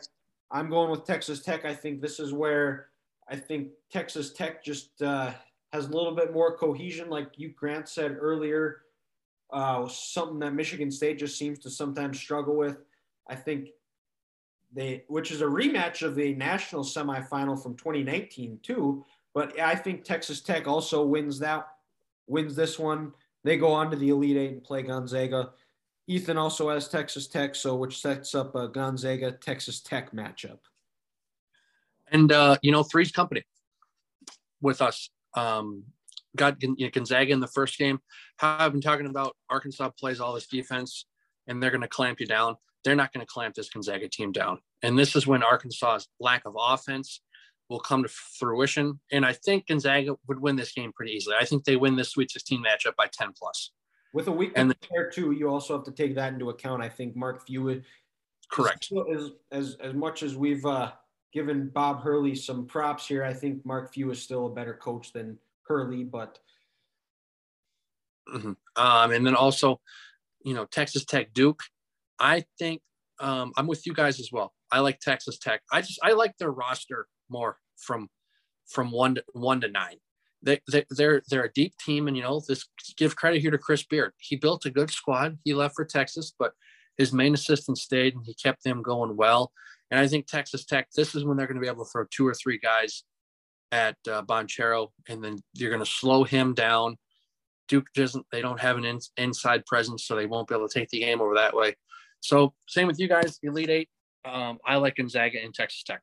I'm 0.52 0.70
going 0.70 0.92
with 0.92 1.06
Texas 1.06 1.42
Tech. 1.42 1.66
I 1.66 1.74
think 1.74 2.02
this 2.02 2.20
is 2.20 2.34
where 2.34 2.90
I 3.30 3.36
think 3.36 3.70
Texas 3.92 4.34
Tech 4.34 4.64
just 4.64 5.02
uh, 5.02 5.34
has 5.74 5.88
a 5.88 5.92
little 5.92 6.16
bit 6.16 6.34
more 6.34 6.58
cohesion, 6.58 7.10
like 7.10 7.32
you 7.38 7.50
Grant 7.50 7.90
said 7.90 8.18
earlier. 8.20 8.82
Uh, 9.52 9.88
something 9.88 10.40
that 10.40 10.54
Michigan 10.54 10.92
State 10.92 11.20
just 11.20 11.38
seems 11.38 11.60
to 11.60 11.70
sometimes 11.70 12.20
struggle 12.20 12.56
with. 12.56 12.78
I 13.30 13.36
think 13.36 13.70
they, 14.74 15.04
which 15.08 15.32
is 15.32 15.42
a 15.42 15.46
rematch 15.46 16.02
of 16.02 16.16
the 16.16 16.34
national 16.36 16.84
semifinal 16.84 17.62
from 17.62 17.76
2019 17.76 18.60
too. 18.62 19.06
But 19.34 19.60
I 19.60 19.76
think 19.76 20.04
Texas 20.04 20.42
Tech 20.42 20.68
also 20.68 21.06
wins 21.06 21.40
that, 21.40 21.68
wins 22.28 22.56
this 22.56 22.78
one. 22.78 23.14
They 23.44 23.58
go 23.58 23.72
on 23.72 23.90
to 23.92 23.98
the 23.98 24.10
Elite 24.10 24.38
Eight 24.38 24.52
and 24.52 24.64
play 24.64 24.82
Gonzaga. 24.82 25.52
Ethan 26.08 26.38
also 26.38 26.70
has 26.70 26.88
Texas 26.88 27.28
Tech, 27.28 27.54
so 27.56 27.76
which 27.76 28.02
sets 28.02 28.34
up 28.34 28.56
a 28.56 28.68
Gonzaga 28.68 29.32
Texas 29.32 29.82
Tech 29.82 30.14
matchup. 30.14 30.60
And 32.12 32.32
uh, 32.32 32.58
you 32.62 32.72
know, 32.72 32.84
three's 32.84 33.12
company 33.12 33.44
with 34.62 34.82
us. 34.82 35.10
Um, 35.34 35.84
got 36.38 36.58
Gonzaga 36.60 37.32
in 37.32 37.40
the 37.40 37.48
first 37.48 37.78
game. 37.78 38.00
How 38.38 38.58
I've 38.60 38.72
been 38.72 38.82
talking 38.82 39.08
about 39.08 39.36
Arkansas 39.50 39.90
plays 40.00 40.20
all 40.20 40.34
this 40.34 40.48
defense, 40.48 41.06
and 41.48 41.62
they're 41.62 41.72
going 41.72 41.82
to 41.82 41.88
clamp 41.88 42.20
you 42.20 42.28
down. 42.28 42.56
They're 42.84 42.96
not 42.96 43.12
going 43.12 43.26
to 43.26 43.32
clamp 43.32 43.56
this 43.56 43.70
Gonzaga 43.70 44.08
team 44.08 44.32
down. 44.32 44.60
And 44.84 44.98
this 44.98 45.16
is 45.16 45.28
when 45.28 45.44
Arkansas's 45.44 46.08
lack 46.20 46.44
of 46.46 46.56
offense 46.58 47.22
will 47.70 47.80
come 47.80 48.04
to 48.04 48.10
fruition. 48.10 49.00
And 49.12 49.26
I 49.26 49.34
think 49.34 49.68
Gonzaga 49.68 50.16
would 50.28 50.40
win 50.40 50.56
this 50.56 50.72
game 50.72 50.94
pretty 50.94 51.12
easily. 51.12 51.36
I 51.40 51.46
think 51.46 51.66
they 51.66 51.76
win 51.76 51.96
this 51.96 52.12
Sweet 52.12 52.32
16 52.32 52.64
matchup 52.64 52.96
by 52.96 53.08
10 53.12 53.34
plus. 53.38 53.72
With 54.14 54.28
a 54.28 54.32
week 54.32 54.54
and 54.56 54.74
there 54.90 55.10
too, 55.10 55.32
you 55.34 55.50
also 55.50 55.76
have 55.76 55.86
to 55.86 55.92
take 55.92 56.16
that 56.16 56.34
into 56.34 56.50
account. 56.50 56.82
I 56.82 56.90
think 56.90 57.16
Mark 57.16 57.46
Few 57.46 57.84
correct 58.50 58.90
as 59.14 59.32
as 59.52 59.76
as 59.82 59.94
much 59.94 60.24
as 60.24 60.36
we've 60.36 60.66
uh, 60.66 60.92
given 61.34 61.70
Bob 61.70 62.02
Hurley 62.02 62.34
some 62.34 62.66
props 62.66 63.08
here, 63.08 63.24
I 63.24 63.34
think 63.34 63.66
Mark 63.66 63.94
Few 63.94 64.10
is 64.10 64.22
still 64.22 64.48
a 64.48 64.50
better 64.50 64.74
coach 64.74 65.12
than 65.14 65.38
Hurley. 65.68 66.04
But 66.04 66.40
mm-hmm. 68.34 68.54
um, 68.76 69.12
and 69.12 69.26
then 69.26 69.36
also, 69.36 69.80
you 70.44 70.54
know, 70.54 70.66
Texas 70.66 71.06
Tech 71.06 71.34
Duke. 71.34 71.62
I 72.20 72.46
think 72.58 72.82
um, 73.20 73.52
I'm 73.58 73.68
with 73.68 73.86
you 73.86 73.94
guys 73.94 74.20
as 74.20 74.30
well. 74.32 74.54
I 74.72 74.80
like 74.80 75.00
Texas 75.00 75.38
Tech. 75.38 75.62
I 75.72 75.82
just 75.82 76.00
I 76.04 76.14
like 76.14 76.38
their 76.38 76.52
roster 76.52 77.08
more 77.30 77.58
from 77.78 78.10
from 78.68 78.92
one 78.92 79.16
to 79.16 79.24
one 79.34 79.62
to 79.62 79.68
nine. 79.68 79.98
They, 80.44 80.60
they 80.72 80.86
they're 80.92 81.22
they're 81.30 81.46
a 81.46 81.54
deep 81.54 81.74
team, 81.84 82.08
and 82.08 82.16
you 82.16 82.24
know 82.24 82.42
this. 82.48 82.66
Give 82.98 83.16
credit 83.16 83.42
here 83.42 83.52
to 83.52 83.58
Chris 83.58 83.84
Beard. 83.84 84.14
He 84.18 84.36
built 84.36 84.66
a 84.66 84.72
good 84.72 84.92
squad. 84.92 85.38
He 85.44 85.54
left 85.54 85.76
for 85.76 85.86
Texas, 85.86 86.34
but 86.38 86.54
his 86.98 87.14
main 87.14 87.34
assistant 87.34 87.78
stayed, 87.78 88.16
and 88.16 88.26
he 88.26 88.34
kept 88.34 88.64
them 88.64 88.82
going 88.82 89.16
well. 89.16 89.52
And 89.90 90.00
I 90.00 90.08
think 90.08 90.28
Texas 90.28 90.66
Tech. 90.66 90.90
This 90.96 91.16
is 91.16 91.24
when 91.24 91.38
they're 91.38 91.48
going 91.48 91.56
to 91.56 91.62
be 91.62 91.68
able 91.68 91.86
to 91.86 91.92
throw 91.92 92.06
two 92.10 92.28
or 92.28 92.34
three 92.34 92.60
guys 92.60 93.04
at 93.72 93.98
uh, 94.10 94.24
Banchero, 94.24 94.90
and 95.10 95.24
then 95.24 95.38
you're 95.54 95.72
going 95.72 95.84
to 95.84 95.90
slow 95.90 96.24
him 96.24 96.54
down. 96.54 96.98
Duke 97.68 97.88
doesn't. 97.94 98.26
They 98.32 98.42
don't 98.42 98.60
have 98.60 98.78
an 98.78 98.86
in, 98.86 99.00
inside 99.18 99.66
presence, 99.66 100.06
so 100.06 100.16
they 100.16 100.26
won't 100.26 100.48
be 100.48 100.56
able 100.56 100.68
to 100.68 100.80
take 100.80 100.90
the 100.90 101.00
game 101.00 101.22
over 101.22 101.36
that 101.36 101.56
way. 101.56 101.76
So 102.22 102.54
same 102.68 102.88
with 102.88 103.00
you 103.00 103.08
guys, 103.08 103.40
Elite 103.44 103.70
Eight. 103.70 103.90
Um, 104.26 104.58
I 104.66 104.76
like 104.78 104.96
Gonzaga 104.96 105.44
and 105.44 105.54
Texas 105.54 105.84
Tech. 105.84 106.02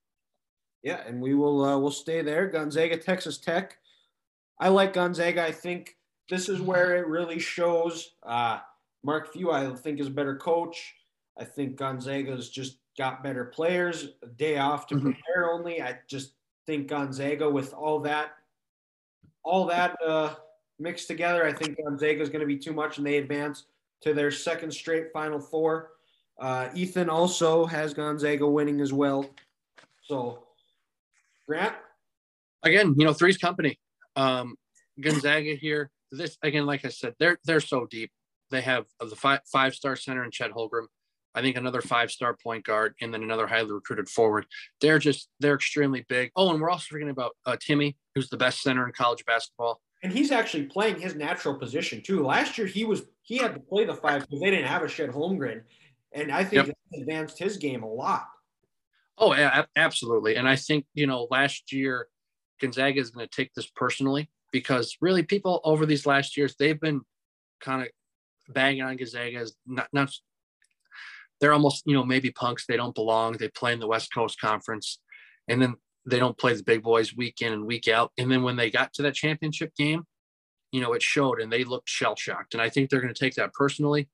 Yeah, 0.83 1.01
and 1.07 1.21
we 1.21 1.35
will 1.35 1.65
uh, 1.65 1.79
we'll 1.79 1.91
stay 1.91 2.23
there. 2.23 2.47
Gonzaga, 2.47 2.99
Texas 2.99 3.39
Tech. 3.39 3.79
I 4.61 4.69
like 4.69 4.93
Gonzaga. 4.93 5.43
I 5.43 5.53
think 5.53 5.97
this 6.29 6.49
is 6.49 6.61
where 6.61 6.97
it 6.97 7.07
really 7.07 7.39
shows. 7.39 8.11
Uh, 8.23 8.59
Mark 9.03 9.33
Few, 9.33 9.51
I 9.51 9.75
think, 9.75 10.01
is 10.01 10.07
a 10.07 10.11
better 10.11 10.37
coach. 10.37 10.95
I 11.39 11.45
think 11.45 11.77
Gonzaga's 11.77 12.51
just 12.51 12.79
got 12.97 13.25
better 13.25 13.47
players. 13.47 14.09
A 14.23 14.27
day 14.27 14.59
off 14.59 14.87
to 14.89 14.95
mm-hmm. 14.95 15.11
prepare 15.13 15.51
only. 15.53 15.83
I 15.83 15.99
just 16.09 16.33
think 16.67 16.89
Gonzaga 16.89 17.49
with 17.49 17.73
all 17.75 18.01
that, 18.01 18.33
all 19.43 19.67
that 19.67 19.97
uh, 20.07 20.35
mixed 20.79 21.09
together, 21.09 21.47
I 21.47 21.53
think 21.53 21.77
Gonzaga 21.77 22.21
is 22.21 22.29
going 22.29 22.41
to 22.41 22.47
be 22.47 22.57
too 22.57 22.73
much, 22.73 22.99
and 22.99 23.07
they 23.07 23.19
advance 23.19 23.65
to 24.03 24.15
their 24.15 24.31
second 24.31 24.73
straight 24.73 25.13
Final 25.13 25.41
Four. 25.41 25.91
Uh, 26.39 26.69
Ethan 26.75 27.09
also 27.09 27.65
has 27.65 27.95
Gonzaga 27.95 28.47
winning 28.47 28.81
as 28.81 28.93
well. 28.93 29.29
So, 30.03 30.45
Grant. 31.47 31.75
Again, 32.63 32.95
you 32.97 33.05
know, 33.05 33.13
three's 33.13 33.39
company. 33.39 33.79
Um, 34.17 34.57
Gonzaga 35.01 35.55
here. 35.55 35.91
This 36.11 36.39
again, 36.43 36.67
like 36.67 36.85
I 36.85 36.89
said, 36.89 37.15
they're 37.19 37.39
they're 37.45 37.61
so 37.61 37.87
deep. 37.87 38.11
They 38.51 38.61
have 38.61 38.87
the 39.01 39.17
five 39.17 39.41
five 39.51 39.75
star 39.75 39.97
center 39.97 40.25
in 40.25 40.31
Chet 40.31 40.53
Holmgren. 40.53 40.87
I 41.35 41.43
think 41.43 41.57
another 41.57 41.81
five 41.81 42.11
star 42.11 42.37
point 42.37 42.65
guard, 42.65 42.95
and 43.01 43.13
then 43.13 43.23
another 43.23 43.47
highly 43.47 43.73
recruited 43.73 44.09
forward. 44.09 44.47
They're 44.81 44.99
just 44.99 45.29
they're 45.41 45.55
extremely 45.55 46.05
big. 46.09 46.31
Oh, 46.37 46.51
and 46.51 46.61
we're 46.61 46.71
also 46.71 46.87
forgetting 46.91 47.11
about 47.11 47.33
uh, 47.45 47.57
Timme, 47.57 47.95
who's 48.15 48.29
the 48.29 48.37
best 48.37 48.63
center 48.63 48.87
in 48.87 48.93
college 48.93 49.25
basketball. 49.25 49.81
And 50.03 50.13
he's 50.13 50.31
actually 50.31 50.65
playing 50.65 51.01
his 51.01 51.15
natural 51.15 51.55
position 51.55 52.03
too. 52.03 52.25
Last 52.25 52.59
year 52.59 52.67
he 52.67 52.85
was 52.85 53.03
he 53.23 53.39
had 53.39 53.55
to 53.55 53.61
play 53.61 53.85
the 53.85 53.95
five 53.95 54.23
because 54.23 54.41
they 54.41 54.51
didn't 54.51 54.67
have 54.67 54.83
a 54.83 54.89
Chet 54.89 55.11
Holmgren, 55.11 55.63
and 56.13 56.31
I 56.31 56.45
think 56.45 56.67
yep. 56.67 56.77
advanced 56.95 57.39
his 57.39 57.57
game 57.57 57.83
a 57.83 57.89
lot. 57.89 58.27
Oh, 59.17 59.33
yeah, 59.33 59.65
absolutely. 59.77 60.35
And 60.37 60.49
I 60.49 60.57
think 60.57 60.87
you 60.95 61.07
know 61.07 61.27
last 61.31 61.73
year 61.73 62.09
Gonzaga 62.61 63.01
is 63.01 63.11
going 63.11 63.27
to 63.27 63.35
take 63.35 63.53
this 63.55 63.67
personally 63.75 64.31
because 64.53 64.97
really 65.01 65.23
people 65.23 65.61
over 65.65 65.87
these 65.87 66.07
last 66.07 66.37
years 66.37 66.55
they've 66.59 66.81
been 66.81 67.01
kind 67.61 67.83
of 67.83 67.89
banging 68.55 68.83
on 68.83 68.97
Gonzaga 68.97 69.39
as 69.39 69.55
not 69.67 69.89
not 69.93 70.13
they're 71.41 71.53
almost 71.53 71.83
you 71.87 71.95
know 71.95 72.05
maybe 72.05 72.31
punks 72.31 72.67
they 72.67 72.77
don't 72.77 72.95
belong 72.95 73.33
they 73.33 73.49
play 73.49 73.73
in 73.73 73.81
the 73.81 73.87
West 73.87 74.13
Coast 74.13 74.41
Conference 74.41 75.01
and 75.49 75.61
then 75.61 75.75
they 76.07 76.19
don't 76.19 76.39
play 76.39 76.55
the 76.55 76.63
big 76.63 76.83
boys 76.83 77.15
week 77.15 77.41
in 77.41 77.53
and 77.53 77.67
week 77.67 77.89
out 77.89 78.13
and 78.19 78.31
then 78.31 78.43
when 78.43 78.57
they 78.57 78.71
got 78.71 78.93
to 78.95 79.03
that 79.03 79.15
championship 79.15 79.75
game 79.77 80.05
you 80.73 80.81
know 80.81 80.93
it 80.93 81.03
showed 81.03 81.41
and 81.41 81.53
they 81.53 81.65
looked 81.65 81.89
shell 81.89 82.17
shocked 82.17 82.55
and 82.55 82.63
I 82.63 82.69
think 82.69 82.91
they're 82.91 83.01
going 83.01 83.15
to 83.15 83.19
take 83.19 83.35
that 83.35 83.53
personally 83.53 84.09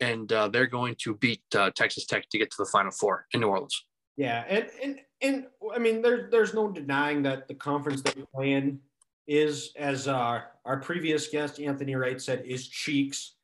and 0.00 0.32
uh, 0.32 0.48
they're 0.48 0.66
going 0.66 0.96
to 1.00 1.14
beat 1.14 1.42
uh, 1.56 1.70
Texas 1.74 2.06
Tech 2.06 2.28
to 2.30 2.38
get 2.38 2.50
to 2.50 2.56
the 2.58 2.66
Final 2.66 2.92
Four 2.92 3.26
in 3.32 3.40
New 3.40 3.48
Orleans. 3.48 3.84
Yeah, 4.16 4.44
and 4.48 4.68
and 4.82 5.00
and 5.22 5.46
I 5.74 5.78
mean, 5.78 6.02
there's 6.02 6.30
there's 6.30 6.54
no 6.54 6.70
denying 6.70 7.22
that 7.22 7.48
the 7.48 7.54
conference 7.54 8.02
that 8.02 8.16
we 8.16 8.24
play 8.34 8.52
in 8.52 8.80
is, 9.26 9.72
as 9.76 10.06
our 10.06 10.50
previous 10.82 11.28
guest 11.28 11.60
Anthony 11.60 11.94
Wright 11.94 12.20
said, 12.20 12.44
is 12.44 12.68
cheeks. 12.68 13.34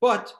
But 0.00 0.32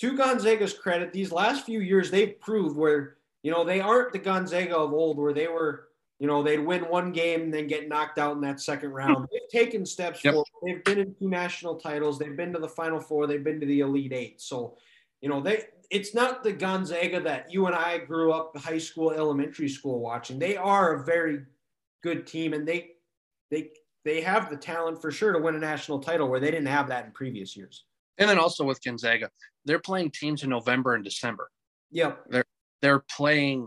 to 0.00 0.16
Gonzaga's 0.16 0.72
credit, 0.72 1.12
these 1.12 1.30
last 1.30 1.66
few 1.66 1.80
years 1.80 2.10
they've 2.10 2.38
proved 2.40 2.76
where 2.76 3.16
you 3.42 3.50
know 3.50 3.64
they 3.64 3.80
aren't 3.80 4.12
the 4.12 4.18
Gonzaga 4.18 4.76
of 4.76 4.92
old, 4.92 5.18
where 5.18 5.32
they 5.32 5.46
were 5.46 5.88
you 6.18 6.26
know 6.26 6.42
they'd 6.42 6.58
win 6.58 6.82
one 6.88 7.12
game 7.12 7.42
and 7.42 7.54
then 7.54 7.66
get 7.66 7.88
knocked 7.88 8.18
out 8.18 8.34
in 8.34 8.40
that 8.42 8.60
second 8.60 8.90
round. 8.90 9.16
Hmm. 9.16 9.24
they've 9.32 9.50
taken 9.50 9.84
steps 9.84 10.24
yep. 10.24 10.34
forward. 10.34 10.48
They've 10.64 10.84
been 10.84 10.98
in 10.98 11.14
two 11.18 11.28
national 11.28 11.76
titles. 11.76 12.18
They've 12.18 12.36
been 12.36 12.52
to 12.54 12.58
the 12.58 12.68
Final 12.68 13.00
Four. 13.00 13.26
They've 13.26 13.44
been 13.44 13.60
to 13.60 13.66
the 13.66 13.80
Elite 13.80 14.12
Eight. 14.12 14.40
So 14.40 14.76
you 15.20 15.28
know 15.28 15.40
they 15.40 15.64
it's 15.90 16.14
not 16.14 16.42
the 16.42 16.52
Gonzaga 16.52 17.20
that 17.20 17.52
you 17.52 17.66
and 17.66 17.74
I 17.74 17.98
grew 17.98 18.32
up 18.32 18.56
high 18.56 18.78
school, 18.78 19.10
elementary 19.10 19.68
school 19.68 20.00
watching. 20.00 20.38
They 20.38 20.56
are 20.56 20.94
a 20.94 21.04
very 21.04 21.40
good 22.02 22.26
team, 22.26 22.54
and 22.54 22.66
they 22.66 22.92
they 23.50 23.70
they 24.04 24.22
have 24.22 24.48
the 24.48 24.56
talent 24.56 25.02
for 25.02 25.10
sure 25.10 25.32
to 25.32 25.38
win 25.38 25.56
a 25.56 25.58
national 25.58 25.98
title 25.98 26.28
where 26.28 26.40
they 26.40 26.50
didn't 26.50 26.66
have 26.66 26.88
that 26.88 27.04
in 27.04 27.10
previous 27.12 27.54
years. 27.54 27.84
And 28.20 28.28
then 28.28 28.38
also 28.38 28.64
with 28.64 28.84
Gonzaga, 28.84 29.30
they're 29.64 29.80
playing 29.80 30.12
teams 30.12 30.42
in 30.42 30.50
November 30.50 30.94
and 30.94 31.02
December. 31.02 31.50
Yeah. 31.90 32.12
They're 32.28 32.44
they're 32.82 33.04
playing 33.16 33.66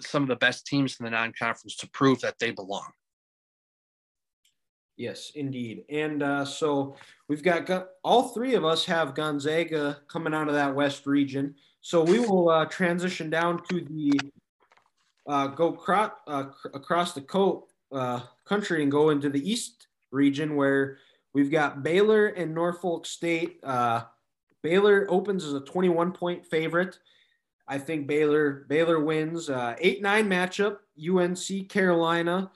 some 0.00 0.22
of 0.22 0.28
the 0.28 0.36
best 0.36 0.66
teams 0.66 0.96
in 0.98 1.04
the 1.04 1.10
non-conference 1.10 1.76
to 1.76 1.90
prove 1.90 2.20
that 2.20 2.38
they 2.38 2.52
belong. 2.52 2.88
Yes, 4.96 5.32
indeed. 5.34 5.84
And 5.90 6.22
uh, 6.22 6.44
so 6.44 6.96
we've 7.28 7.42
got 7.42 7.88
all 8.04 8.28
three 8.28 8.54
of 8.54 8.64
us 8.64 8.84
have 8.84 9.14
Gonzaga 9.14 10.00
coming 10.08 10.34
out 10.34 10.48
of 10.48 10.54
that 10.54 10.74
West 10.74 11.06
region. 11.06 11.54
So 11.80 12.02
we 12.02 12.18
will 12.18 12.50
uh, 12.50 12.66
transition 12.66 13.30
down 13.30 13.62
to 13.70 13.80
the 13.80 14.20
uh, 15.26 15.46
go 15.48 15.72
cro- 15.72 16.12
uh, 16.26 16.44
across 16.74 17.14
the 17.14 17.22
coat 17.22 17.66
uh, 17.92 18.20
country 18.44 18.82
and 18.82 18.92
go 18.92 19.10
into 19.10 19.30
the 19.30 19.50
East 19.50 19.86
region 20.10 20.56
where 20.56 20.98
we've 21.34 21.50
got 21.50 21.82
Baylor 21.82 22.26
and 22.26 22.54
Norfolk 22.54 23.06
State. 23.06 23.60
Uh, 23.62 24.02
Baylor 24.62 25.06
opens 25.08 25.44
as 25.44 25.54
a 25.54 25.60
21 25.60 26.12
point 26.12 26.46
favorite. 26.46 26.98
I 27.70 27.78
think 27.78 28.08
Baylor 28.08 28.66
Baylor 28.68 28.98
wins 28.98 29.48
uh, 29.48 29.76
eight 29.78 30.02
nine 30.02 30.28
matchup. 30.28 30.78
UNC 31.00 31.68
Carolina. 31.68 32.50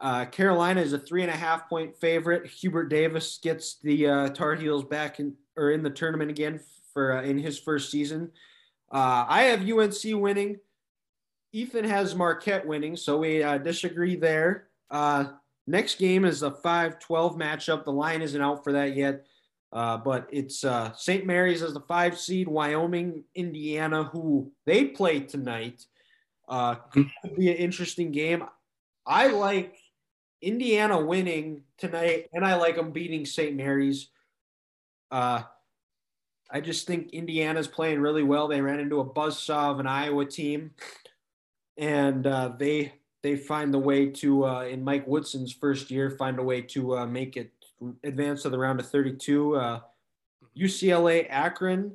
Uh, 0.00 0.24
Carolina 0.26 0.80
is 0.80 0.92
a 0.92 0.98
three 0.98 1.22
and 1.22 1.30
a 1.30 1.36
half 1.36 1.68
point 1.68 1.96
favorite. 1.96 2.46
Hubert 2.46 2.88
Davis 2.88 3.38
gets 3.42 3.78
the 3.80 4.06
uh, 4.06 4.28
Tar 4.30 4.56
Heels 4.56 4.84
back 4.84 5.20
in 5.20 5.34
or 5.56 5.70
in 5.70 5.82
the 5.82 5.90
tournament 5.90 6.30
again 6.30 6.60
for 6.92 7.18
uh, 7.18 7.22
in 7.22 7.38
his 7.38 7.58
first 7.58 7.90
season. 7.90 8.32
Uh, 8.90 9.24
I 9.28 9.42
have 9.42 9.68
UNC 9.68 10.02
winning. 10.04 10.58
Ethan 11.52 11.84
has 11.84 12.14
Marquette 12.14 12.66
winning, 12.66 12.96
so 12.96 13.18
we 13.18 13.38
disagree 13.62 14.16
there. 14.16 14.68
Next 15.68 15.98
game 15.98 16.24
is 16.24 16.42
a 16.42 16.50
5 16.50 16.98
12 16.98 17.36
matchup. 17.36 17.84
The 17.84 17.92
line 17.92 18.22
isn't 18.22 18.40
out 18.40 18.64
for 18.64 18.72
that 18.72 18.96
yet, 18.96 19.26
uh, 19.72 19.98
but 19.98 20.26
it's 20.32 20.64
uh, 20.64 20.92
St. 20.94 21.26
Mary's 21.26 21.62
as 21.62 21.74
the 21.74 21.80
five 21.80 22.18
seed, 22.18 22.48
Wyoming, 22.48 23.24
Indiana, 23.34 24.04
who 24.04 24.50
they 24.64 24.86
play 24.86 25.20
tonight. 25.20 25.84
Uh, 26.48 26.76
could 26.76 27.10
be 27.36 27.50
an 27.50 27.56
interesting 27.58 28.10
game. 28.10 28.44
I 29.06 29.26
like 29.26 29.76
Indiana 30.40 31.04
winning 31.04 31.64
tonight, 31.76 32.28
and 32.32 32.46
I 32.46 32.54
like 32.56 32.76
them 32.76 32.90
beating 32.90 33.26
St. 33.26 33.54
Mary's. 33.54 34.08
Uh, 35.10 35.42
I 36.50 36.62
just 36.62 36.86
think 36.86 37.10
Indiana's 37.10 37.68
playing 37.68 38.00
really 38.00 38.22
well. 38.22 38.48
They 38.48 38.62
ran 38.62 38.80
into 38.80 39.00
a 39.00 39.04
buzzsaw 39.04 39.72
of 39.72 39.80
an 39.80 39.86
Iowa 39.86 40.24
team 40.24 40.70
and 41.78 42.26
uh, 42.26 42.52
they 42.58 42.92
they 43.28 43.36
find 43.36 43.74
the 43.74 43.78
way 43.78 44.06
to 44.06 44.46
uh, 44.46 44.62
in 44.62 44.82
Mike 44.82 45.06
Woodson's 45.06 45.52
first 45.52 45.90
year 45.90 46.10
find 46.10 46.38
a 46.38 46.42
way 46.42 46.62
to 46.62 46.96
uh, 46.96 47.06
make 47.06 47.36
it 47.36 47.52
advance 48.02 48.42
to 48.42 48.48
the 48.48 48.58
round 48.58 48.80
of 48.80 48.88
32. 48.88 49.80
UCLA 50.58 51.24
uh, 51.24 51.28
Akron. 51.28 51.92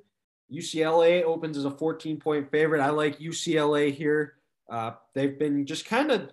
UCLA 0.51 1.23
opens 1.23 1.57
as 1.57 1.65
a 1.65 1.71
14 1.71 2.19
point 2.19 2.51
favorite. 2.51 2.81
I 2.81 2.91
like 2.91 3.17
UCLA 3.17 3.91
here. 3.91 4.35
Uh, 4.69 4.91
they've 5.15 5.39
been 5.39 5.65
just 5.65 5.85
kind 5.87 6.11
of 6.11 6.29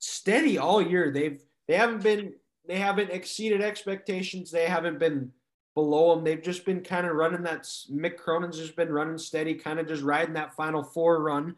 steady 0.00 0.58
all 0.58 0.82
year. 0.82 1.12
They've 1.12 1.40
they 1.68 1.76
haven't 1.76 2.02
been 2.02 2.32
they 2.66 2.76
haven't 2.76 3.10
exceeded 3.10 3.62
expectations. 3.62 4.50
They 4.50 4.66
haven't 4.66 4.98
been 4.98 5.30
below 5.76 6.12
them. 6.12 6.24
They've 6.24 6.42
just 6.42 6.64
been 6.64 6.80
kind 6.80 7.06
of 7.06 7.14
running 7.14 7.44
that. 7.44 7.62
Mick 7.88 8.16
Cronin's 8.16 8.58
just 8.58 8.74
been 8.74 8.90
running 8.90 9.18
steady, 9.18 9.54
kind 9.54 9.78
of 9.78 9.86
just 9.86 10.02
riding 10.02 10.34
that 10.34 10.56
Final 10.56 10.82
Four 10.82 11.22
run 11.22 11.54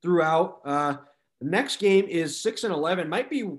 throughout. 0.00 0.60
The 1.40 1.48
next 1.48 1.78
game 1.78 2.06
is 2.06 2.40
six 2.40 2.64
and 2.64 2.72
eleven. 2.72 3.08
Might 3.08 3.30
be, 3.30 3.50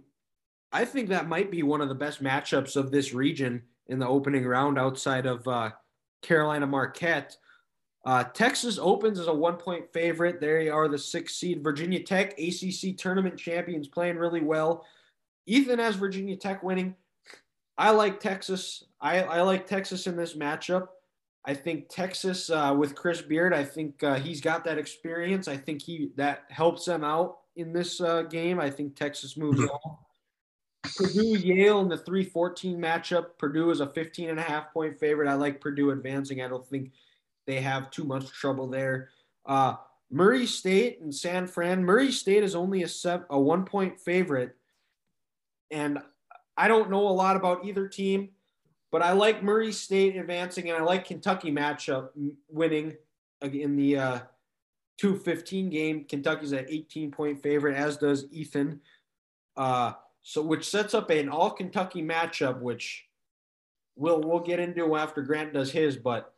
I 0.71 0.85
think 0.85 1.09
that 1.09 1.27
might 1.27 1.49
be 1.49 1.63
one 1.63 1.81
of 1.81 1.89
the 1.89 1.95
best 1.95 2.23
matchups 2.23 2.75
of 2.75 2.91
this 2.91 3.13
region 3.13 3.63
in 3.87 3.99
the 3.99 4.07
opening 4.07 4.45
round, 4.45 4.77
outside 4.77 5.25
of 5.25 5.47
uh, 5.47 5.71
Carolina 6.21 6.67
Marquette. 6.67 7.35
Uh, 8.05 8.23
Texas 8.23 8.79
opens 8.79 9.19
as 9.19 9.27
a 9.27 9.33
one 9.33 9.57
point 9.57 9.91
favorite. 9.93 10.39
They 10.39 10.69
are 10.69 10.87
the 10.87 10.97
sixth 10.97 11.35
seed. 11.35 11.63
Virginia 11.63 12.01
Tech, 12.01 12.39
ACC 12.39 12.97
tournament 12.97 13.37
champions, 13.37 13.87
playing 13.87 14.17
really 14.17 14.41
well. 14.41 14.85
Ethan 15.45 15.79
has 15.79 15.95
Virginia 15.95 16.35
Tech 16.35 16.63
winning. 16.63 16.95
I 17.77 17.91
like 17.91 18.19
Texas. 18.19 18.83
I, 18.99 19.23
I 19.23 19.41
like 19.41 19.65
Texas 19.65 20.05
in 20.07 20.15
this 20.15 20.35
matchup. 20.35 20.87
I 21.45 21.55
think 21.55 21.89
Texas 21.89 22.51
uh, 22.51 22.75
with 22.77 22.93
Chris 22.93 23.21
Beard, 23.21 23.53
I 23.53 23.63
think 23.63 24.03
uh, 24.03 24.15
he's 24.15 24.41
got 24.41 24.63
that 24.65 24.77
experience. 24.77 25.47
I 25.47 25.57
think 25.57 25.81
he 25.81 26.11
that 26.15 26.43
helps 26.49 26.85
them 26.85 27.03
out 27.03 27.37
in 27.55 27.73
this 27.73 28.01
uh, 28.01 28.23
game. 28.23 28.59
I 28.59 28.69
think 28.69 28.95
Texas 28.95 29.37
moves 29.37 29.59
mm-hmm. 29.59 29.69
on. 29.69 29.97
Purdue 30.97 31.37
Yale 31.37 31.79
in 31.81 31.89
the 31.89 31.97
314 31.97 32.77
matchup. 32.79 33.37
Purdue 33.37 33.69
is 33.69 33.81
a 33.81 33.87
15 33.87 34.29
and 34.29 34.39
a 34.39 34.43
half 34.43 34.73
point 34.73 34.99
favorite. 34.99 35.29
I 35.29 35.35
like 35.35 35.61
Purdue 35.61 35.91
advancing. 35.91 36.41
I 36.41 36.47
don't 36.47 36.67
think 36.67 36.91
they 37.45 37.61
have 37.61 37.91
too 37.91 38.03
much 38.03 38.31
trouble 38.31 38.67
there. 38.67 39.09
Uh, 39.45 39.75
Murray 40.09 40.45
State 40.45 40.99
and 41.01 41.13
San 41.13 41.47
Fran. 41.47 41.83
Murray 41.83 42.11
State 42.11 42.43
is 42.43 42.55
only 42.55 42.83
a, 42.83 42.87
seven, 42.87 43.25
a 43.29 43.39
one 43.39 43.63
point 43.63 43.99
favorite. 43.99 44.55
And 45.69 45.99
I 46.57 46.67
don't 46.67 46.89
know 46.89 47.07
a 47.07 47.09
lot 47.09 47.35
about 47.35 47.65
either 47.65 47.87
team. 47.87 48.29
But 48.91 49.01
I 49.01 49.13
like 49.13 49.41
Murray 49.41 49.71
State 49.71 50.17
advancing, 50.17 50.69
and 50.69 50.77
I 50.77 50.83
like 50.83 51.05
Kentucky 51.05 51.49
matchup 51.49 52.09
winning 52.49 52.97
in 53.41 53.77
the 53.77 53.97
uh, 53.97 54.19
215 55.01 55.69
game. 55.71 56.05
Kentucky's 56.05 56.51
an 56.51 56.65
18 56.69 57.09
point 57.09 57.41
favorite, 57.41 57.75
as 57.75 57.97
does 57.97 58.25
Ethan. 58.31 58.79
Uh, 59.57 59.93
so, 60.21 60.43
which 60.43 60.69
sets 60.69 60.93
up 60.93 61.09
an 61.09 61.27
all 61.27 61.49
Kentucky 61.49 62.03
matchup, 62.03 62.61
which 62.61 63.05
we'll 63.95 64.21
we'll 64.21 64.39
get 64.39 64.59
into 64.59 64.95
after 64.95 65.23
Grant 65.23 65.53
does 65.53 65.71
his, 65.71 65.97
but 65.97 66.35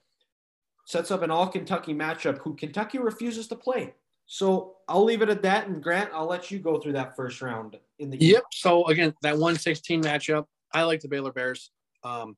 sets 0.86 1.12
up 1.12 1.24
an 1.24 1.30
all 1.32 1.48
Kentucky 1.48 1.94
matchup 1.94 2.38
who 2.38 2.56
Kentucky 2.56 3.00
refuses 3.00 3.50
to 3.50 3.56
play. 3.58 3.94
So 4.28 4.78
I'll 4.88 5.04
leave 5.04 5.22
it 5.22 5.30
at 5.30 5.42
that. 5.42 5.68
And 5.68 5.84
Grant, 5.84 6.12
I'll 6.14 6.26
let 6.26 6.50
you 6.50 6.58
go 6.58 6.80
through 6.80 6.94
that 6.94 7.18
first 7.18 7.42
round 7.42 7.78
in 8.00 8.12
the. 8.12 8.18
Yep. 8.18 8.44
So 8.54 8.86
again, 8.86 9.14
that 9.24 9.34
116 9.34 10.02
matchup, 10.02 10.46
I 10.74 10.84
like 10.84 11.02
the 11.02 11.10
Baylor 11.10 11.34
Bears. 11.34 11.70
Um, 12.06 12.38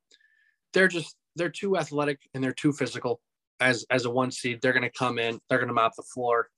they're 0.72 0.88
just 0.88 1.14
they're 1.36 1.50
too 1.50 1.76
athletic 1.76 2.18
and 2.34 2.42
they're 2.42 2.52
too 2.52 2.72
physical 2.72 3.20
as 3.60 3.84
as 3.90 4.04
a 4.04 4.10
one 4.10 4.30
seed. 4.30 4.60
They're 4.60 4.72
going 4.72 4.82
to 4.82 4.90
come 4.90 5.18
in. 5.18 5.38
They're 5.48 5.58
going 5.58 5.68
to 5.68 5.74
mop 5.74 5.94
the 5.96 6.02
floor. 6.02 6.48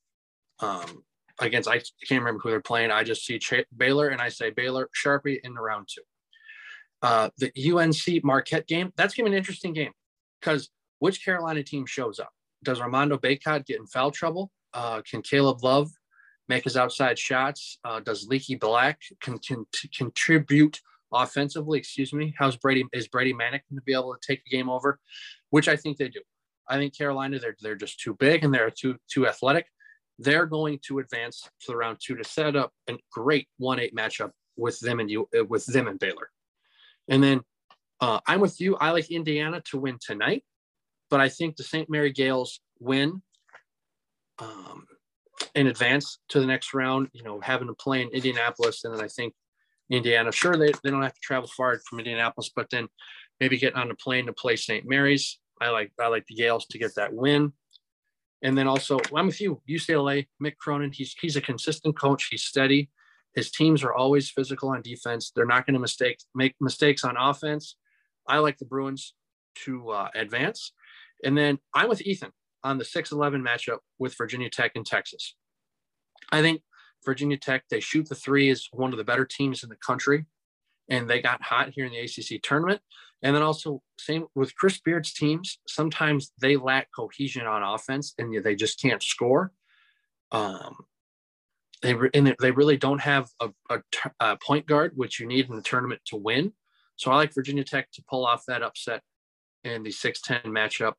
Um, 0.61 1.05
against 1.41 1.69
I 1.69 1.79
can't 2.09 2.21
remember 2.21 2.41
who 2.43 2.51
they're 2.51 2.61
playing. 2.61 2.91
I 2.91 3.05
just 3.05 3.25
see 3.25 3.39
Ch- 3.39 3.65
Baylor 3.77 4.09
and 4.09 4.21
I 4.21 4.29
say 4.29 4.51
Baylor 4.51 4.89
Sharpie 4.97 5.39
in 5.43 5.55
the 5.55 5.61
round 5.61 5.89
two. 5.93 6.03
Uh, 7.01 7.31
the 7.39 7.53
UNC 7.73 8.25
Marquette 8.25 8.67
game 8.67 8.93
that's 8.97 9.15
going 9.15 9.25
to 9.27 9.31
be 9.31 9.37
an 9.37 9.39
interesting 9.39 9.73
game 9.73 9.93
because 10.41 10.71
which 10.99 11.25
Carolina 11.25 11.63
team 11.63 11.87
shows 11.87 12.19
up? 12.19 12.31
Does 12.65 12.81
Armando 12.81 13.17
Bacot 13.17 13.67
get 13.67 13.79
in 13.79 13.87
foul 13.87 14.11
trouble? 14.11 14.51
Uh, 14.75 15.01
can 15.09 15.23
Caleb 15.23 15.63
Love 15.63 15.91
make 16.49 16.65
his 16.65 16.77
outside 16.77 17.19
shots? 17.19 17.79
Uh, 17.85 18.01
does 18.01 18.27
Leaky 18.27 18.57
Black 18.57 19.01
can, 19.21 19.39
can, 19.39 19.65
contribute 19.97 20.81
offensively, 21.13 21.79
excuse 21.79 22.13
me. 22.13 22.35
How's 22.37 22.57
Brady 22.57 22.85
is 22.93 23.09
Brady 23.09 23.33
Manek 23.33 23.63
going 23.69 23.77
to 23.77 23.83
be 23.87 23.93
able 23.93 24.15
to 24.15 24.27
take 24.27 24.43
the 24.45 24.51
game 24.51 24.69
over? 24.69 24.99
Which 25.51 25.69
I 25.69 25.77
think 25.77 25.99
they 25.99 26.09
do. 26.09 26.21
I 26.69 26.77
think 26.77 26.97
Carolina 26.97 27.39
they're 27.39 27.57
they're 27.61 27.75
just 27.75 28.01
too 28.01 28.15
big 28.15 28.45
and 28.45 28.53
they're 28.53 28.71
too 28.71 28.97
too 29.11 29.27
athletic. 29.27 29.67
They're 30.19 30.47
going 30.47 30.81
to 30.89 30.99
advance 30.99 31.43
to 31.43 31.73
the 31.73 31.77
round 31.77 31.99
two 32.05 32.17
to 32.17 32.25
set 32.25 32.57
up 32.57 32.73
a 32.89 32.99
great 33.13 33.49
one 33.59 33.79
eight 33.79 33.95
matchup 33.95 34.31
with 34.57 34.79
them 34.81 35.01
and 35.01 35.11
you 35.11 35.29
uh, 35.39 35.45
with 35.45 35.65
them 35.67 35.89
and 35.89 35.99
Baylor. 35.99 36.31
And 37.09 37.23
then 37.23 37.41
uh, 38.01 38.21
I'm 38.27 38.41
with 38.41 38.61
you. 38.61 38.77
I 38.77 38.91
like 38.91 39.11
Indiana 39.11 39.63
to 39.71 39.79
win 39.79 39.99
tonight, 40.01 40.45
but 41.11 41.21
I 41.21 41.29
think 41.29 41.57
the 41.57 41.65
St. 41.65 41.89
Mary 41.89 42.13
Gaels 42.13 42.61
win 42.81 43.23
um, 44.39 44.87
in 45.55 45.67
advance 45.67 46.19
to 46.29 46.41
the 46.41 46.47
next 46.47 46.75
round. 46.75 47.09
You 47.13 47.23
know, 47.23 47.41
having 47.41 47.69
to 47.69 47.75
play 47.75 48.03
in 48.03 48.09
Indianapolis, 48.11 48.85
and 48.85 48.95
then 48.95 49.03
I 49.03 49.09
think 49.09 49.35
Indiana. 49.91 50.33
Sure, 50.33 50.57
they, 50.57 50.73
they 50.85 50.91
don't 50.91 51.03
have 51.03 51.15
to 51.15 51.21
travel 51.21 51.49
far 51.57 51.79
from 51.89 51.99
Indianapolis, 51.99 52.51
but 52.55 52.69
then 52.71 52.89
maybe 53.41 53.59
getting 53.59 53.79
on 53.79 53.91
a 53.91 53.97
plane 53.97 54.27
to 54.27 54.33
play 54.33 54.57
St. 54.57 54.87
Mary's. 54.87 55.39
I 55.61 55.71
like 55.71 55.93
I 55.99 56.09
like 56.09 56.27
the 56.27 56.35
Gaels 56.35 56.67
to 56.67 56.79
get 56.79 56.95
that 56.97 57.13
win. 57.13 57.53
And 58.43 58.57
then 58.57 58.69
also, 58.69 58.99
I'm 59.15 59.27
with 59.27 59.41
you, 59.41 59.61
UCLA, 59.69 60.29
Mick 60.43 60.57
Cronin. 60.59 60.93
He's 60.93 61.15
he's 61.21 61.37
a 61.37 61.41
consistent 61.41 61.99
coach. 61.99 62.29
He's 62.31 62.45
steady. 62.45 62.91
His 63.35 63.51
teams 63.51 63.83
are 63.83 63.93
always 63.93 64.31
physical 64.31 64.71
on 64.71 64.83
defense. 64.83 65.33
They're 65.35 65.47
not 65.47 65.67
going 65.67 65.75
to 65.75 65.81
mistake 65.81 66.19
make 66.35 66.55
mistakes 66.61 67.05
on 67.05 67.17
offense. 67.17 67.77
I 68.29 68.39
like 68.39 68.59
the 68.59 68.65
Bruins 68.65 69.15
to 69.65 69.91
uh, 69.91 70.09
advance. 70.15 70.73
And 71.25 71.37
then 71.37 71.59
I'm 71.75 71.89
with 71.89 72.03
Ethan 72.03 72.31
on 72.63 72.79
the 72.79 72.85
6-11 72.85 73.43
matchup 73.43 73.79
with 73.99 74.17
Virginia 74.17 74.51
Tech 74.51 74.73
and 74.75 74.87
Texas. 74.87 75.35
I 76.31 76.43
think 76.43 76.63
Virginia 77.05 77.37
Tech, 77.37 77.65
they 77.71 77.81
shoot 77.81 78.09
the 78.09 78.15
three 78.15 78.51
is 78.51 78.69
one 78.73 78.93
of 78.93 78.99
the 78.99 79.05
better 79.05 79.25
teams 79.25 79.63
in 79.63 79.69
the 79.69 79.77
country. 79.77 80.27
And 80.91 81.09
they 81.09 81.21
got 81.21 81.43
hot 81.43 81.71
here 81.71 81.87
in 81.87 81.93
the 81.93 81.99
ACC 81.99 82.43
tournament. 82.43 82.81
And 83.23 83.35
then 83.35 83.43
also, 83.43 83.83
same 83.99 84.27
with 84.35 84.55
Chris 84.55 84.81
Beard's 84.81 85.13
teams, 85.13 85.59
sometimes 85.67 86.33
they 86.41 86.57
lack 86.57 86.89
cohesion 86.95 87.47
on 87.47 87.63
offense 87.63 88.15
and 88.19 88.43
they 88.45 88.55
just 88.55 88.81
can't 88.81 89.03
score. 89.03 89.53
Um, 90.31 90.77
they, 91.83 91.95
and 92.15 92.35
they 92.41 92.51
really 92.51 92.77
don't 92.77 93.01
have 93.01 93.29
a, 93.41 94.37
point 94.37 94.67
guard, 94.67 94.93
which 94.95 95.19
you 95.21 95.27
need 95.27 95.49
in 95.49 95.57
the 95.57 95.63
tournament 95.63 96.01
to 96.07 96.17
win. 96.17 96.53
So 96.97 97.11
I 97.11 97.17
like 97.17 97.35
Virginia 97.35 97.65
Tech 97.65 97.91
to 97.93 98.05
pull 98.09 98.27
off 98.27 98.45
that 98.47 98.63
upset 98.63 99.03
in 99.65 99.83
the 99.83 99.91
6-10 99.91 100.45
matchup. 100.45 100.95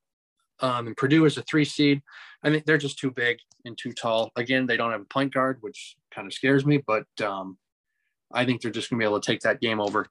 Um, 0.61 0.87
and 0.87 0.97
Purdue 0.97 1.25
is 1.25 1.37
a 1.37 1.41
three 1.43 1.65
seed. 1.65 2.01
I 2.43 2.49
think 2.49 2.65
they're 2.65 2.77
just 2.77 2.99
too 2.99 3.11
big 3.11 3.39
and 3.65 3.77
too 3.77 3.93
tall. 3.93 4.31
Again, 4.35 4.65
they 4.65 4.77
don't 4.77 4.91
have 4.91 5.01
a 5.01 5.05
point 5.05 5.33
guard, 5.33 5.57
which 5.61 5.95
kind 6.13 6.27
of 6.27 6.33
scares 6.33 6.65
me, 6.65 6.83
but 6.85 7.05
um, 7.23 7.57
I 8.31 8.45
think 8.45 8.61
they're 8.61 8.71
just 8.71 8.89
going 8.89 8.99
to 8.99 9.03
be 9.03 9.07
able 9.07 9.21
to 9.21 9.25
take 9.25 9.41
that 9.41 9.61
game 9.61 9.79
over 9.79 10.05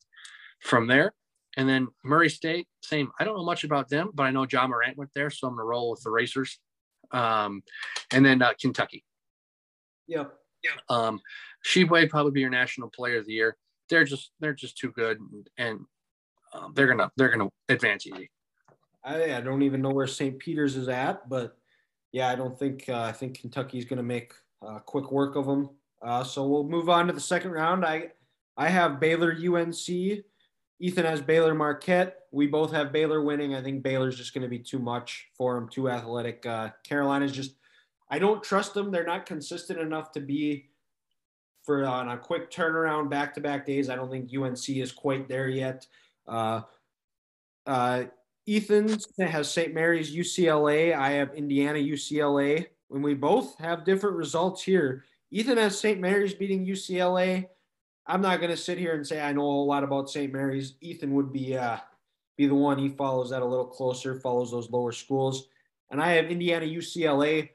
from 0.61 0.87
there. 0.87 1.13
And 1.59 1.69
then 1.69 1.89
Murray 2.05 2.31
State, 2.31 2.69
same. 2.83 3.11
I 3.19 3.25
don't 3.25 3.37
know 3.37 3.45
much 3.45 3.65
about 3.65 3.89
them, 3.89 4.11
but 4.15 4.23
I 4.23 4.31
know 4.31 4.47
John 4.47 4.71
Morant 4.71 4.97
went 4.97 5.11
there, 5.13 5.29
so 5.29 5.49
I'm 5.49 5.55
going 5.55 5.65
to 5.65 5.69
roll 5.69 5.91
with 5.91 6.01
the 6.03 6.11
Racers. 6.11 6.61
Um, 7.11 7.63
and 8.13 8.25
then 8.25 8.41
uh, 8.41 8.53
Kentucky. 8.61 9.05
Yeah. 10.07 10.27
Yeah. 10.63 10.71
Um, 10.89 11.21
Tshiebwe 11.67 12.11
probably 12.11 12.31
be 12.31 12.41
your 12.41 12.51
national 12.51 12.91
player 12.91 13.19
of 13.19 13.27
the 13.27 13.33
year. 13.33 13.57
they're 13.91 14.05
just 14.05 14.31
they're 14.41 14.55
just 14.55 14.79
too 14.79 14.93
good, 14.93 15.19
and, 15.19 15.49
and 15.59 15.81
um, 16.53 16.73
they're 16.75 16.87
gonna 16.87 17.11
they're 17.17 17.29
gonna 17.29 17.49
advance 17.69 18.07
easy. 18.07 18.31
I, 19.05 19.37
I 19.37 19.41
don't 19.41 19.63
even 19.63 19.83
know 19.83 19.91
where 19.91 20.07
St. 20.07 20.39
Peter's 20.39 20.77
is 20.77 20.89
at, 20.89 21.29
but 21.29 21.57
yeah, 22.13 22.29
I 22.29 22.35
don't 22.35 22.59
think 22.59 22.89
uh, 22.89 23.03
I 23.03 23.13
think 23.13 23.41
Kentucky's 23.41 23.85
gonna 23.85 24.03
make 24.03 24.33
uh, 24.67 24.79
quick 24.81 25.11
work 25.11 25.37
of 25.37 25.47
them. 25.47 25.71
Uh, 26.03 26.23
so 26.25 26.47
we'll 26.47 26.65
move 26.65 26.89
on 26.89 27.07
to 27.09 27.13
the 27.13 27.21
second 27.21 27.53
round. 27.53 27.85
I 27.85 28.11
I 28.57 28.69
have 28.69 29.01
Baylor 29.01 29.33
UNC. 29.33 30.25
Ethan 30.81 31.05
has 31.05 31.21
Baylor 31.21 31.55
Marquette. 31.55 32.27
We 32.31 32.47
both 32.47 32.73
have 32.73 32.93
Baylor 32.93 33.23
winning. 33.23 33.55
I 33.55 33.63
think 33.63 33.83
Baylor's 33.83 34.17
just 34.17 34.35
going 34.35 34.43
to 34.43 34.49
be 34.49 34.59
too 34.59 34.79
much 34.79 35.29
for 35.37 35.57
him, 35.57 35.69
too 35.69 35.89
athletic. 35.89 36.47
Uh, 36.47 36.71
Carolina's 36.85 37.33
just, 37.33 37.55
I 38.11 38.19
don't 38.19 38.43
trust 38.43 38.75
them. 38.75 38.91
They're 38.91 39.05
not 39.05 39.27
consistent 39.27 39.81
enough 39.81 40.13
to 40.13 40.21
be 40.21 40.69
for 41.65 41.85
uh, 41.85 41.91
on 41.91 42.09
a 42.11 42.17
quick 42.17 42.51
turnaround 42.51 43.11
back 43.11 43.35
to 43.35 43.41
back 43.41 43.67
days. 43.67 43.91
I 43.91 43.97
don't 43.97 44.11
think 44.11 44.31
UNC 44.35 44.69
is 44.71 44.93
quite 44.93 45.29
there 45.29 45.49
yet. 45.49 45.87
Uh, 46.27 46.63
uh, 47.67 48.05
Ethan 48.47 48.97
has 49.19 49.53
St. 49.53 49.75
Mary's 49.75 50.15
UCLA. 50.15 50.97
I 50.97 51.11
have 51.11 51.35
Indiana 51.35 51.79
UCLA. 51.79 52.67
When 52.89 53.03
we 53.03 53.13
both 53.13 53.59
have 53.59 53.85
different 53.85 54.17
results 54.17 54.63
here, 54.63 55.05
Ethan 55.31 55.59
has 55.59 55.79
St. 55.79 56.01
Mary's 56.01 56.33
beating 56.33 56.65
UCLA. 56.65 57.47
I'm 58.09 58.23
not 58.23 58.41
going 58.41 58.51
to 58.51 58.57
sit 58.57 58.79
here 58.79 58.95
and 58.95 59.07
say 59.07 59.21
I 59.21 59.33
know 59.33 59.43
a 59.43 59.65
lot 59.65 59.85
about 59.85 60.11
St. 60.11 60.33
Mary's. 60.33 60.75
Ethan 60.81 61.15
would 61.15 61.31
be 61.31 61.57
uh, 61.57 61.77
be 62.39 62.47
the 62.47 62.55
one. 62.55 62.79
He 62.79 62.89
follows 62.89 63.31
that 63.31 63.43
a 63.43 63.45
little 63.45 63.67
closer, 63.67 64.19
follows 64.19 64.51
those 64.51 64.71
lower 64.71 64.93
schools. 64.93 65.49
And 65.91 66.01
I 66.01 66.13
have 66.13 66.27
Indiana 66.27 66.65
UCLA. 66.65 67.51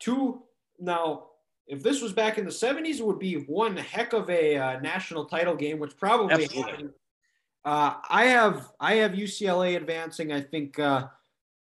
Two 0.00 0.42
now, 0.80 1.26
if 1.68 1.82
this 1.82 2.02
was 2.02 2.12
back 2.12 2.36
in 2.36 2.44
the 2.44 2.50
70s, 2.50 2.98
it 2.98 3.06
would 3.06 3.20
be 3.20 3.34
one 3.34 3.76
heck 3.76 4.12
of 4.12 4.28
a 4.28 4.56
uh, 4.56 4.80
national 4.80 5.26
title 5.26 5.54
game, 5.54 5.78
which 5.78 5.96
probably 5.96 6.46
happened. 6.48 6.90
Uh, 7.64 7.94
I 8.10 8.24
have 8.24 8.72
I 8.80 8.94
have 8.94 9.12
UCLA 9.12 9.76
advancing. 9.76 10.32
I 10.32 10.40
think 10.40 10.80
uh, 10.80 11.06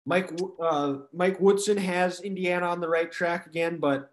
Mike 0.06 0.30
uh, 0.62 0.98
Mike 1.12 1.40
Woodson 1.40 1.76
has 1.76 2.20
Indiana 2.20 2.66
on 2.66 2.80
the 2.80 2.88
right 2.88 3.10
track 3.10 3.46
again, 3.46 3.78
but 3.78 4.12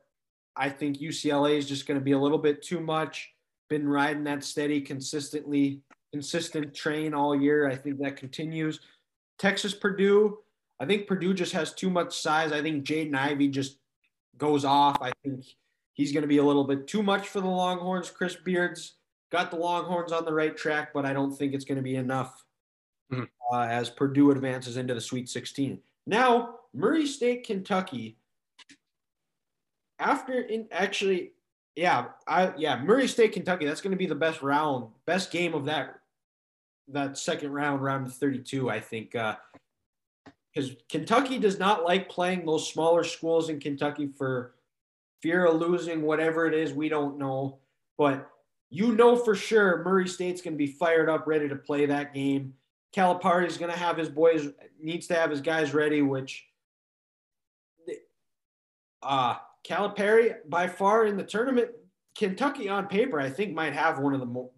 I 0.56 0.70
think 0.70 0.98
UCLA 0.98 1.58
is 1.58 1.68
just 1.68 1.86
going 1.86 2.00
to 2.00 2.04
be 2.04 2.14
a 2.14 2.20
little 2.20 2.40
bit 2.40 2.64
too 2.64 2.80
much 2.80 3.32
been 3.70 3.88
riding 3.88 4.24
that 4.26 4.44
steady, 4.44 4.82
consistently, 4.82 5.82
consistent 6.12 6.74
train 6.74 7.14
all 7.14 7.36
year. 7.36 7.70
I 7.70 7.76
think 7.76 8.00
that 8.00 8.18
continues. 8.18 8.80
Texas, 9.38 9.74
Purdue. 9.74 10.40
I 10.80 10.86
think 10.86 11.08
Purdue 11.08 11.34
just 11.34 11.54
has 11.54 11.74
too 11.74 11.90
much 11.90 12.20
size. 12.20 12.52
I 12.52 12.62
think 12.62 12.86
Jaden 12.86 13.16
Ivey 13.16 13.48
just 13.48 13.78
goes 14.38 14.64
off. 14.64 14.98
I 15.02 15.12
think 15.24 15.44
he's 15.94 16.12
going 16.12 16.22
to 16.22 16.28
be 16.28 16.38
a 16.38 16.44
little 16.44 16.64
bit 16.64 16.88
too 16.88 17.04
much 17.04 17.28
for 17.28 17.42
the 17.42 17.48
Longhorns. 17.48 18.10
Chris 18.10 18.36
Beard's 18.36 18.94
got 19.32 19.52
the 19.52 19.58
Longhorns 19.58 20.12
on 20.12 20.26
the 20.26 20.34
right 20.34 20.56
track, 20.56 20.94
but 20.94 21.06
I 21.06 21.14
don't 21.14 21.36
think 21.36 21.54
it's 21.54 21.66
going 21.66 21.78
to 21.78 21.84
be 21.84 21.96
enough 21.96 22.44
mm-hmm. 23.12 23.24
uh, 23.54 23.66
as 23.66 23.90
Purdue 23.90 24.32
advances 24.32 24.78
into 24.78 24.94
the 24.94 25.02
Sweet 25.02 25.30
16. 25.30 25.80
Now, 26.06 26.60
Murray 26.74 27.08
State, 27.08 27.46
Kentucky. 27.46 28.18
After 30.00 30.42
in 30.42 30.68
actually 30.72 31.32
yeah, 31.78 32.06
I 32.28 32.54
yeah, 32.58 32.82
Murray 32.82 33.08
State, 33.08 33.34
Kentucky. 33.34 33.66
That's 33.66 33.82
going 33.82 33.92
to 33.92 33.98
be 33.98 34.08
the 34.08 34.16
best 34.16 34.42
round, 34.42 34.88
best 35.06 35.30
game 35.30 35.54
of 35.54 35.66
that 35.66 36.00
that 36.88 37.20
second 37.20 37.52
round, 37.52 37.84
round 37.84 38.08
of 38.08 38.16
32. 38.16 38.68
I 38.68 38.80
think 38.80 39.12
because 39.12 40.72
uh, 40.72 40.76
Kentucky 40.90 41.38
does 41.38 41.60
not 41.60 41.84
like 41.84 42.10
playing 42.10 42.48
those 42.48 42.68
smaller 42.68 43.04
schools 43.04 43.50
in 43.50 43.60
Kentucky 43.60 44.08
for 44.08 44.56
fear 45.22 45.46
of 45.46 45.62
losing 45.62 46.02
whatever 46.02 46.48
it 46.48 46.56
is. 46.56 46.74
We 46.74 46.90
don't 46.90 47.20
know, 47.20 47.60
but 47.96 48.28
you 48.72 48.96
know 48.96 49.16
for 49.16 49.36
sure 49.36 49.84
Murray 49.84 50.08
State's 50.08 50.42
going 50.42 50.56
to 50.56 50.58
be 50.58 50.72
fired 50.72 51.10
up, 51.10 51.28
ready 51.28 51.48
to 51.48 51.56
play 51.56 51.86
that 51.86 52.12
game. 52.12 52.56
Calipari 52.92 53.46
is 53.46 53.60
going 53.60 53.72
to 53.72 53.78
have 53.78 53.98
his 53.98 54.10
boys 54.10 54.50
needs 54.82 55.06
to 55.08 55.14
have 55.14 55.30
his 55.30 55.42
guys 55.42 55.76
ready, 55.76 56.02
which 56.02 56.44
uh 59.04 59.36
Calipari, 59.68 60.36
by 60.48 60.68
far 60.68 61.06
in 61.06 61.18
the 61.18 61.24
tournament, 61.24 61.70
Kentucky 62.18 62.70
on 62.70 62.88
paper, 62.88 63.20
I 63.20 63.30
think 63.30 63.54
might 63.54 63.74
have 63.74 64.00
one 64.00 64.14
of 64.14 64.20
the 64.20 64.26
mo- 64.26 64.52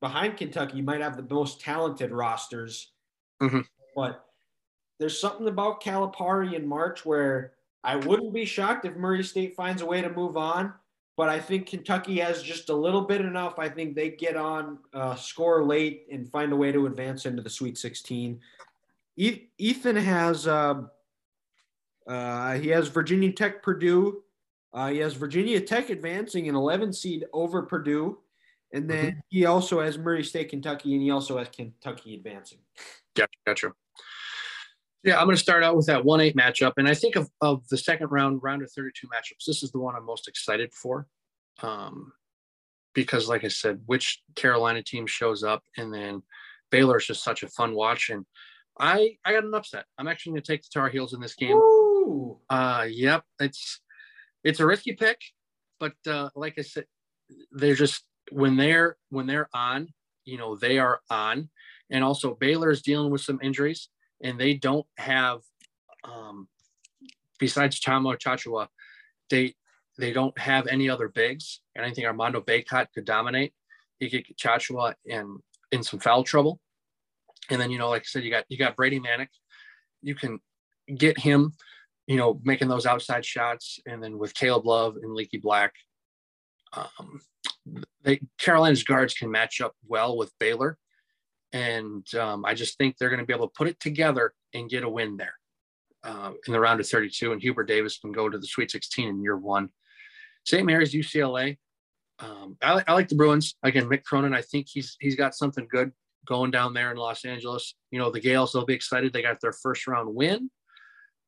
behind 0.00 0.36
Kentucky, 0.36 0.80
might 0.80 1.00
have 1.00 1.16
the 1.16 1.34
most 1.34 1.60
talented 1.60 2.10
rosters. 2.10 2.92
Mm-hmm. 3.42 3.60
But 3.96 4.24
there's 4.98 5.18
something 5.18 5.48
about 5.48 5.82
Calipari 5.82 6.54
in 6.54 6.66
March 6.66 7.04
where 7.04 7.52
I 7.84 7.96
wouldn't 7.96 8.32
be 8.32 8.44
shocked 8.44 8.84
if 8.84 8.94
Murray 8.96 9.24
State 9.24 9.56
finds 9.56 9.82
a 9.82 9.86
way 9.86 10.00
to 10.00 10.10
move 10.10 10.36
on. 10.36 10.72
But 11.16 11.28
I 11.28 11.40
think 11.40 11.66
Kentucky 11.66 12.20
has 12.20 12.42
just 12.42 12.70
a 12.70 12.74
little 12.74 13.02
bit 13.02 13.20
enough. 13.20 13.58
I 13.58 13.68
think 13.68 13.94
they 13.94 14.10
get 14.10 14.34
on, 14.34 14.78
uh, 14.94 15.14
score 15.14 15.62
late, 15.62 16.06
and 16.10 16.30
find 16.30 16.52
a 16.52 16.56
way 16.56 16.72
to 16.72 16.86
advance 16.86 17.26
into 17.26 17.42
the 17.42 17.50
Sweet 17.50 17.76
16. 17.76 18.40
Ethan 19.16 19.96
has 19.96 20.46
uh, 20.46 20.82
uh, 22.06 22.54
he 22.54 22.68
has 22.68 22.88
Virginia 22.88 23.30
Tech, 23.32 23.62
Purdue, 23.62 24.21
uh, 24.74 24.88
he 24.88 24.98
has 24.98 25.14
Virginia 25.14 25.60
Tech 25.60 25.90
advancing 25.90 26.48
an 26.48 26.54
11 26.54 26.92
seed 26.92 27.24
over 27.32 27.62
Purdue. 27.62 28.18
And 28.72 28.88
then 28.88 29.04
mm-hmm. 29.06 29.18
he 29.28 29.44
also 29.44 29.80
has 29.80 29.98
Murray 29.98 30.24
State, 30.24 30.48
Kentucky, 30.48 30.94
and 30.94 31.02
he 31.02 31.10
also 31.10 31.36
has 31.36 31.48
Kentucky 31.48 32.14
advancing. 32.14 32.58
Gotcha. 33.14 33.38
Gotcha. 33.46 33.72
Yeah, 35.04 35.18
I'm 35.18 35.26
going 35.26 35.36
to 35.36 35.42
start 35.42 35.62
out 35.64 35.76
with 35.76 35.86
that 35.86 36.04
1 36.04 36.20
8 36.20 36.36
matchup. 36.36 36.72
And 36.76 36.88
I 36.88 36.94
think 36.94 37.16
of, 37.16 37.28
of 37.40 37.66
the 37.68 37.76
second 37.76 38.10
round, 38.10 38.42
round 38.42 38.62
of 38.62 38.70
32 38.72 39.08
matchups, 39.08 39.44
this 39.46 39.62
is 39.62 39.72
the 39.72 39.78
one 39.78 39.94
I'm 39.94 40.06
most 40.06 40.28
excited 40.28 40.72
for. 40.72 41.06
Um, 41.60 42.12
because, 42.94 43.28
like 43.28 43.44
I 43.44 43.48
said, 43.48 43.80
which 43.86 44.22
Carolina 44.36 44.82
team 44.82 45.06
shows 45.06 45.42
up, 45.42 45.62
and 45.76 45.92
then 45.92 46.22
Baylor 46.70 46.98
is 46.98 47.06
just 47.06 47.24
such 47.24 47.42
a 47.42 47.48
fun 47.48 47.74
watch. 47.74 48.10
And 48.10 48.24
I 48.78 49.16
I 49.24 49.32
got 49.32 49.44
an 49.44 49.54
upset. 49.54 49.86
I'm 49.98 50.08
actually 50.08 50.32
going 50.32 50.42
to 50.42 50.52
take 50.52 50.62
the 50.62 50.68
Tar 50.72 50.88
Heels 50.88 51.14
in 51.14 51.20
this 51.20 51.34
game. 51.34 51.56
Ooh. 51.56 52.38
Uh, 52.50 52.86
yep, 52.88 53.24
it's 53.40 53.80
it's 54.44 54.60
a 54.60 54.66
risky 54.66 54.92
pick, 54.92 55.20
but 55.78 55.94
uh, 56.06 56.30
like 56.34 56.54
I 56.58 56.62
said, 56.62 56.86
they're 57.50 57.74
just 57.74 58.04
when 58.30 58.56
they're 58.56 58.96
when 59.10 59.26
they're 59.26 59.48
on, 59.54 59.88
you 60.24 60.38
know, 60.38 60.56
they 60.56 60.78
are 60.78 61.00
on. 61.10 61.48
And 61.90 62.02
also 62.02 62.34
Baylor 62.34 62.70
is 62.70 62.82
dealing 62.82 63.10
with 63.10 63.20
some 63.20 63.38
injuries, 63.42 63.88
and 64.22 64.38
they 64.38 64.54
don't 64.54 64.86
have, 64.96 65.40
um, 66.04 66.48
besides 67.38 67.80
Tchamwa 67.80 68.18
Tchatchoua, 68.18 68.68
they 69.30 69.54
they 69.98 70.12
don't 70.12 70.36
have 70.38 70.66
any 70.66 70.88
other 70.88 71.08
bigs. 71.08 71.60
And 71.74 71.84
I 71.84 71.92
think 71.92 72.06
Armando 72.06 72.40
Bacot 72.40 72.86
could 72.94 73.04
dominate. 73.04 73.52
He 73.98 74.08
could 74.08 74.26
get 74.26 74.38
Tchatchoua 74.38 74.94
in 75.04 75.38
in 75.70 75.82
some 75.82 76.00
foul 76.00 76.24
trouble. 76.24 76.60
And 77.50 77.60
then 77.60 77.70
you 77.70 77.78
know, 77.78 77.90
like 77.90 78.02
I 78.02 78.06
said, 78.06 78.24
you 78.24 78.30
got 78.30 78.44
you 78.48 78.56
got 78.56 78.76
Brady 78.76 79.00
Manek. 79.00 79.28
You 80.00 80.14
can 80.14 80.40
get 80.96 81.18
him 81.18 81.52
you 82.06 82.16
know, 82.16 82.40
making 82.44 82.68
those 82.68 82.86
outside 82.86 83.24
shots, 83.24 83.80
and 83.86 84.02
then 84.02 84.18
with 84.18 84.34
Caleb 84.34 84.66
Love 84.66 84.96
and 84.96 85.14
Leaky 85.14 85.38
Black, 85.38 85.72
um, 86.72 87.20
they, 88.02 88.20
Carolina's 88.38 88.84
guards 88.84 89.14
can 89.14 89.30
match 89.30 89.60
up 89.60 89.74
well 89.86 90.16
with 90.16 90.32
Baylor, 90.38 90.78
and 91.52 92.06
um, 92.14 92.44
I 92.44 92.54
just 92.54 92.78
think 92.78 92.96
they're 92.96 93.10
going 93.10 93.20
to 93.20 93.26
be 93.26 93.34
able 93.34 93.48
to 93.48 93.54
put 93.56 93.68
it 93.68 93.78
together 93.78 94.32
and 94.54 94.70
get 94.70 94.84
a 94.84 94.88
win 94.88 95.16
there 95.16 95.34
uh, 96.04 96.32
in 96.46 96.52
the 96.52 96.60
round 96.60 96.80
of 96.80 96.88
32. 96.88 97.32
And 97.32 97.40
Hubert 97.40 97.64
Davis 97.64 97.98
can 97.98 98.12
go 98.12 98.28
to 98.28 98.38
the 98.38 98.46
Sweet 98.46 98.70
16 98.70 99.08
in 99.08 99.22
year 99.22 99.36
one. 99.36 99.68
St. 100.44 100.66
Mary's 100.66 100.94
UCLA. 100.94 101.58
Um, 102.18 102.56
I, 102.62 102.82
I, 102.86 102.92
like 102.92 103.08
the 103.08 103.16
Bruins 103.16 103.56
again. 103.62 103.88
Mick 103.88 104.04
Cronin, 104.04 104.34
I 104.34 104.42
think 104.42 104.66
he's 104.68 104.96
he's 105.00 105.16
got 105.16 105.34
something 105.34 105.66
good 105.70 105.92
going 106.26 106.50
down 106.50 106.72
there 106.72 106.90
in 106.90 106.96
Los 106.96 107.24
Angeles. 107.24 107.74
You 107.90 107.98
know, 107.98 108.10
the 108.10 108.20
Gaels, 108.20 108.52
they'll 108.52 108.64
be 108.64 108.74
excited. 108.74 109.12
They 109.12 109.22
got 109.22 109.40
their 109.40 109.52
first 109.52 109.86
round 109.86 110.14
win. 110.14 110.50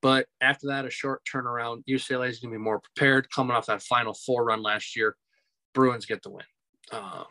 But 0.04 0.26
after 0.42 0.66
that, 0.66 0.84
a 0.84 0.90
short 0.90 1.22
turnaround. 1.24 1.82
UCLA 1.88 2.28
is 2.28 2.38
going 2.38 2.52
to 2.52 2.58
be 2.58 2.62
more 2.62 2.78
prepared 2.78 3.26
coming 3.30 3.56
off 3.56 3.64
that 3.66 3.82
Final 3.82 4.12
Four 4.12 4.44
run 4.44 4.62
last 4.62 4.94
year. 4.94 5.16
Bruins 5.72 6.04
get 6.04 6.22
the 6.22 6.28
win. 6.28 6.44
Um, 6.92 7.24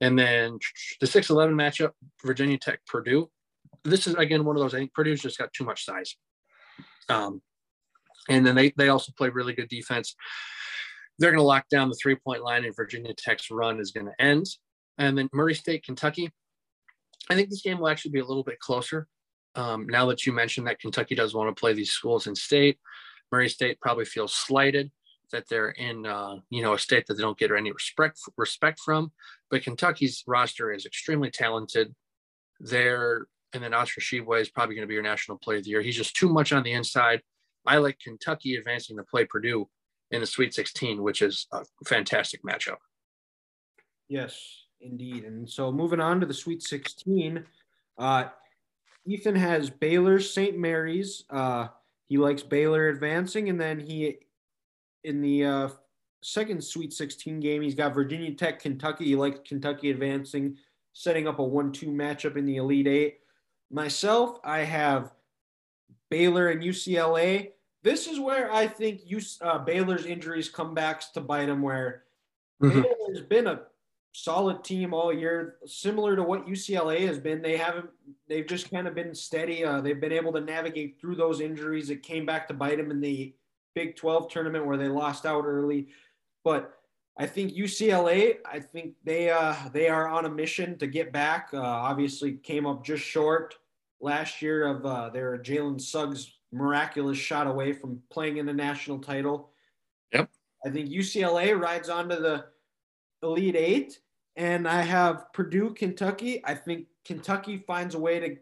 and 0.00 0.18
then 0.18 0.58
the 1.00 1.06
6 1.06 1.30
11 1.30 1.54
matchup, 1.54 1.92
Virginia 2.24 2.58
Tech 2.58 2.80
Purdue. 2.88 3.30
This 3.84 4.08
is, 4.08 4.16
again, 4.16 4.44
one 4.44 4.56
of 4.56 4.62
those. 4.62 4.74
I 4.74 4.78
think 4.78 4.92
Purdue's 4.92 5.22
just 5.22 5.38
got 5.38 5.52
too 5.52 5.62
much 5.62 5.84
size. 5.84 6.16
Um, 7.08 7.40
and 8.28 8.44
then 8.44 8.56
they, 8.56 8.72
they 8.76 8.88
also 8.88 9.12
play 9.16 9.28
really 9.28 9.52
good 9.52 9.68
defense. 9.68 10.16
They're 11.20 11.30
going 11.30 11.38
to 11.38 11.46
lock 11.46 11.68
down 11.70 11.88
the 11.88 11.98
three 12.02 12.16
point 12.16 12.42
line, 12.42 12.64
and 12.64 12.74
Virginia 12.74 13.14
Tech's 13.16 13.48
run 13.48 13.78
is 13.78 13.92
going 13.92 14.06
to 14.06 14.22
end. 14.24 14.46
And 14.98 15.16
then 15.16 15.28
Murray 15.32 15.54
State, 15.54 15.84
Kentucky. 15.84 16.32
I 17.30 17.36
think 17.36 17.48
this 17.48 17.62
game 17.62 17.78
will 17.78 17.88
actually 17.88 18.10
be 18.10 18.18
a 18.18 18.26
little 18.26 18.42
bit 18.42 18.58
closer. 18.58 19.06
Um, 19.58 19.88
now 19.88 20.06
that 20.06 20.24
you 20.24 20.32
mentioned 20.32 20.68
that 20.68 20.78
Kentucky 20.78 21.16
does 21.16 21.34
want 21.34 21.54
to 21.54 21.60
play 21.60 21.72
these 21.72 21.90
schools 21.90 22.28
in 22.28 22.36
state, 22.36 22.78
Murray 23.32 23.48
State 23.48 23.80
probably 23.80 24.04
feels 24.04 24.32
slighted 24.32 24.92
that 25.32 25.48
they're 25.50 25.70
in 25.70 26.06
uh, 26.06 26.36
you 26.48 26.62
know 26.62 26.74
a 26.74 26.78
state 26.78 27.06
that 27.06 27.14
they 27.14 27.22
don't 27.22 27.36
get 27.36 27.50
any 27.50 27.72
respect 27.72 28.20
respect 28.36 28.78
from. 28.78 29.10
But 29.50 29.64
Kentucky's 29.64 30.22
roster 30.28 30.72
is 30.72 30.86
extremely 30.86 31.30
talented. 31.30 31.92
They're 32.60 33.26
and 33.52 33.62
then 33.62 33.74
Oscar 33.74 34.00
Tshiebwe 34.00 34.40
is 34.40 34.48
probably 34.48 34.76
going 34.76 34.86
to 34.86 34.88
be 34.88 34.94
your 34.94 35.02
national 35.02 35.38
player 35.38 35.58
of 35.58 35.64
the 35.64 35.70
year. 35.70 35.82
He's 35.82 35.96
just 35.96 36.14
too 36.14 36.28
much 36.28 36.52
on 36.52 36.62
the 36.62 36.72
inside. 36.72 37.20
I 37.66 37.78
like 37.78 37.98
Kentucky 37.98 38.54
advancing 38.54 38.96
to 38.96 39.02
play 39.02 39.24
Purdue 39.24 39.68
in 40.12 40.20
the 40.20 40.26
Sweet 40.26 40.54
16, 40.54 41.02
which 41.02 41.20
is 41.20 41.46
a 41.52 41.64
fantastic 41.86 42.42
matchup. 42.44 42.76
Yes, 44.08 44.38
indeed. 44.80 45.24
And 45.24 45.48
so 45.48 45.72
moving 45.72 46.00
on 46.00 46.20
to 46.20 46.26
the 46.26 46.34
Sweet 46.34 46.62
16, 46.62 47.44
uh, 47.98 48.24
Ethan 49.08 49.36
has 49.36 49.70
Baylor, 49.70 50.20
St. 50.20 50.58
Mary's. 50.58 51.24
Uh, 51.30 51.68
he 52.06 52.18
likes 52.18 52.42
Baylor 52.42 52.88
advancing, 52.88 53.48
and 53.48 53.60
then 53.60 53.80
he 53.80 54.18
in 55.04 55.22
the 55.22 55.44
uh, 55.44 55.68
second 56.22 56.62
Sweet 56.62 56.92
16 56.92 57.40
game, 57.40 57.62
he's 57.62 57.74
got 57.74 57.94
Virginia 57.94 58.34
Tech, 58.34 58.60
Kentucky. 58.60 59.06
He 59.06 59.16
likes 59.16 59.40
Kentucky 59.48 59.90
advancing, 59.90 60.56
setting 60.92 61.26
up 61.26 61.38
a 61.38 61.44
one-two 61.44 61.86
matchup 61.86 62.36
in 62.36 62.44
the 62.44 62.56
Elite 62.56 62.86
Eight. 62.86 63.18
Myself, 63.70 64.38
I 64.44 64.60
have 64.60 65.12
Baylor 66.10 66.48
and 66.48 66.62
UCLA. 66.62 67.52
This 67.82 68.06
is 68.06 68.18
where 68.18 68.52
I 68.52 68.66
think 68.66 69.02
uh, 69.40 69.58
Baylor's 69.58 70.04
injuries 70.04 70.48
come 70.48 70.74
back 70.74 71.12
to 71.12 71.20
bite 71.20 71.48
him. 71.48 71.62
Where 71.62 72.04
mm-hmm. 72.62 72.82
Baylor's 72.82 73.26
been 73.26 73.46
a 73.46 73.62
solid 74.12 74.64
team 74.64 74.92
all 74.92 75.12
year, 75.12 75.56
similar 75.66 76.16
to 76.16 76.22
what 76.22 76.46
UCLA 76.46 77.06
has 77.06 77.18
been. 77.18 77.42
They 77.42 77.56
haven't. 77.56 77.90
They've 78.28 78.46
just 78.46 78.70
kind 78.70 78.86
of 78.88 78.94
been 78.94 79.14
steady. 79.14 79.64
Uh, 79.64 79.80
they've 79.80 80.00
been 80.00 80.12
able 80.12 80.32
to 80.32 80.40
navigate 80.40 81.00
through 81.00 81.16
those 81.16 81.40
injuries. 81.40 81.90
It 81.90 82.02
came 82.02 82.26
back 82.26 82.48
to 82.48 82.54
bite 82.54 82.78
them 82.78 82.90
in 82.90 83.00
the 83.00 83.34
Big 83.74 83.96
12 83.96 84.30
tournament 84.30 84.66
where 84.66 84.76
they 84.76 84.88
lost 84.88 85.24
out 85.24 85.44
early. 85.44 85.88
But 86.42 86.74
I 87.16 87.26
think 87.26 87.52
UCLA. 87.52 88.36
I 88.44 88.60
think 88.60 88.94
they 89.04 89.30
uh, 89.30 89.54
they 89.72 89.88
are 89.88 90.08
on 90.08 90.24
a 90.24 90.30
mission 90.30 90.78
to 90.78 90.86
get 90.86 91.12
back. 91.12 91.50
Uh, 91.52 91.60
obviously, 91.60 92.32
came 92.32 92.66
up 92.66 92.84
just 92.84 93.04
short 93.04 93.56
last 94.00 94.40
year 94.40 94.66
of 94.66 94.86
uh, 94.86 95.10
their 95.10 95.38
Jalen 95.38 95.80
Suggs 95.80 96.38
miraculous 96.52 97.18
shot 97.18 97.46
away 97.46 97.72
from 97.72 98.00
playing 98.10 98.38
in 98.38 98.46
the 98.46 98.52
national 98.52 98.98
title. 99.00 99.50
Yep. 100.12 100.30
I 100.64 100.70
think 100.70 100.88
UCLA 100.88 101.58
rides 101.58 101.88
onto 101.88 102.16
the 102.16 102.46
Elite 103.22 103.56
Eight, 103.56 103.98
and 104.36 104.68
I 104.68 104.82
have 104.82 105.32
Purdue, 105.32 105.74
Kentucky. 105.74 106.42
I 106.44 106.54
think 106.54 106.86
Kentucky 107.04 107.58
finds 107.66 107.94
a 107.94 107.98
way 107.98 108.20
to. 108.20 108.36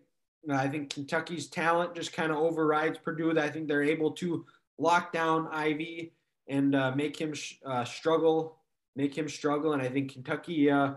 I 0.54 0.68
think 0.68 0.90
Kentucky's 0.90 1.48
talent 1.48 1.96
just 1.96 2.12
kind 2.12 2.30
of 2.30 2.38
overrides 2.38 2.98
Purdue. 2.98 3.36
I 3.38 3.50
think 3.50 3.66
they're 3.66 3.82
able 3.82 4.12
to 4.12 4.44
lock 4.78 5.12
down 5.12 5.48
Ivey 5.48 6.12
and 6.48 6.74
uh, 6.74 6.92
make 6.94 7.16
him 7.16 7.34
uh, 7.64 7.84
struggle, 7.84 8.58
make 8.94 9.16
him 9.16 9.28
struggle. 9.28 9.72
And 9.72 9.82
I 9.82 9.88
think 9.88 10.12
Kentucky 10.12 10.70
uh, 10.70 10.94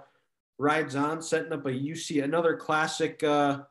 rides 0.59 0.95
on, 0.95 1.21
setting 1.21 1.51
up 1.51 1.65
a 1.65 1.71
UC 1.71 2.23
another 2.23 2.55
classic 2.55 3.23
uh, 3.23 3.61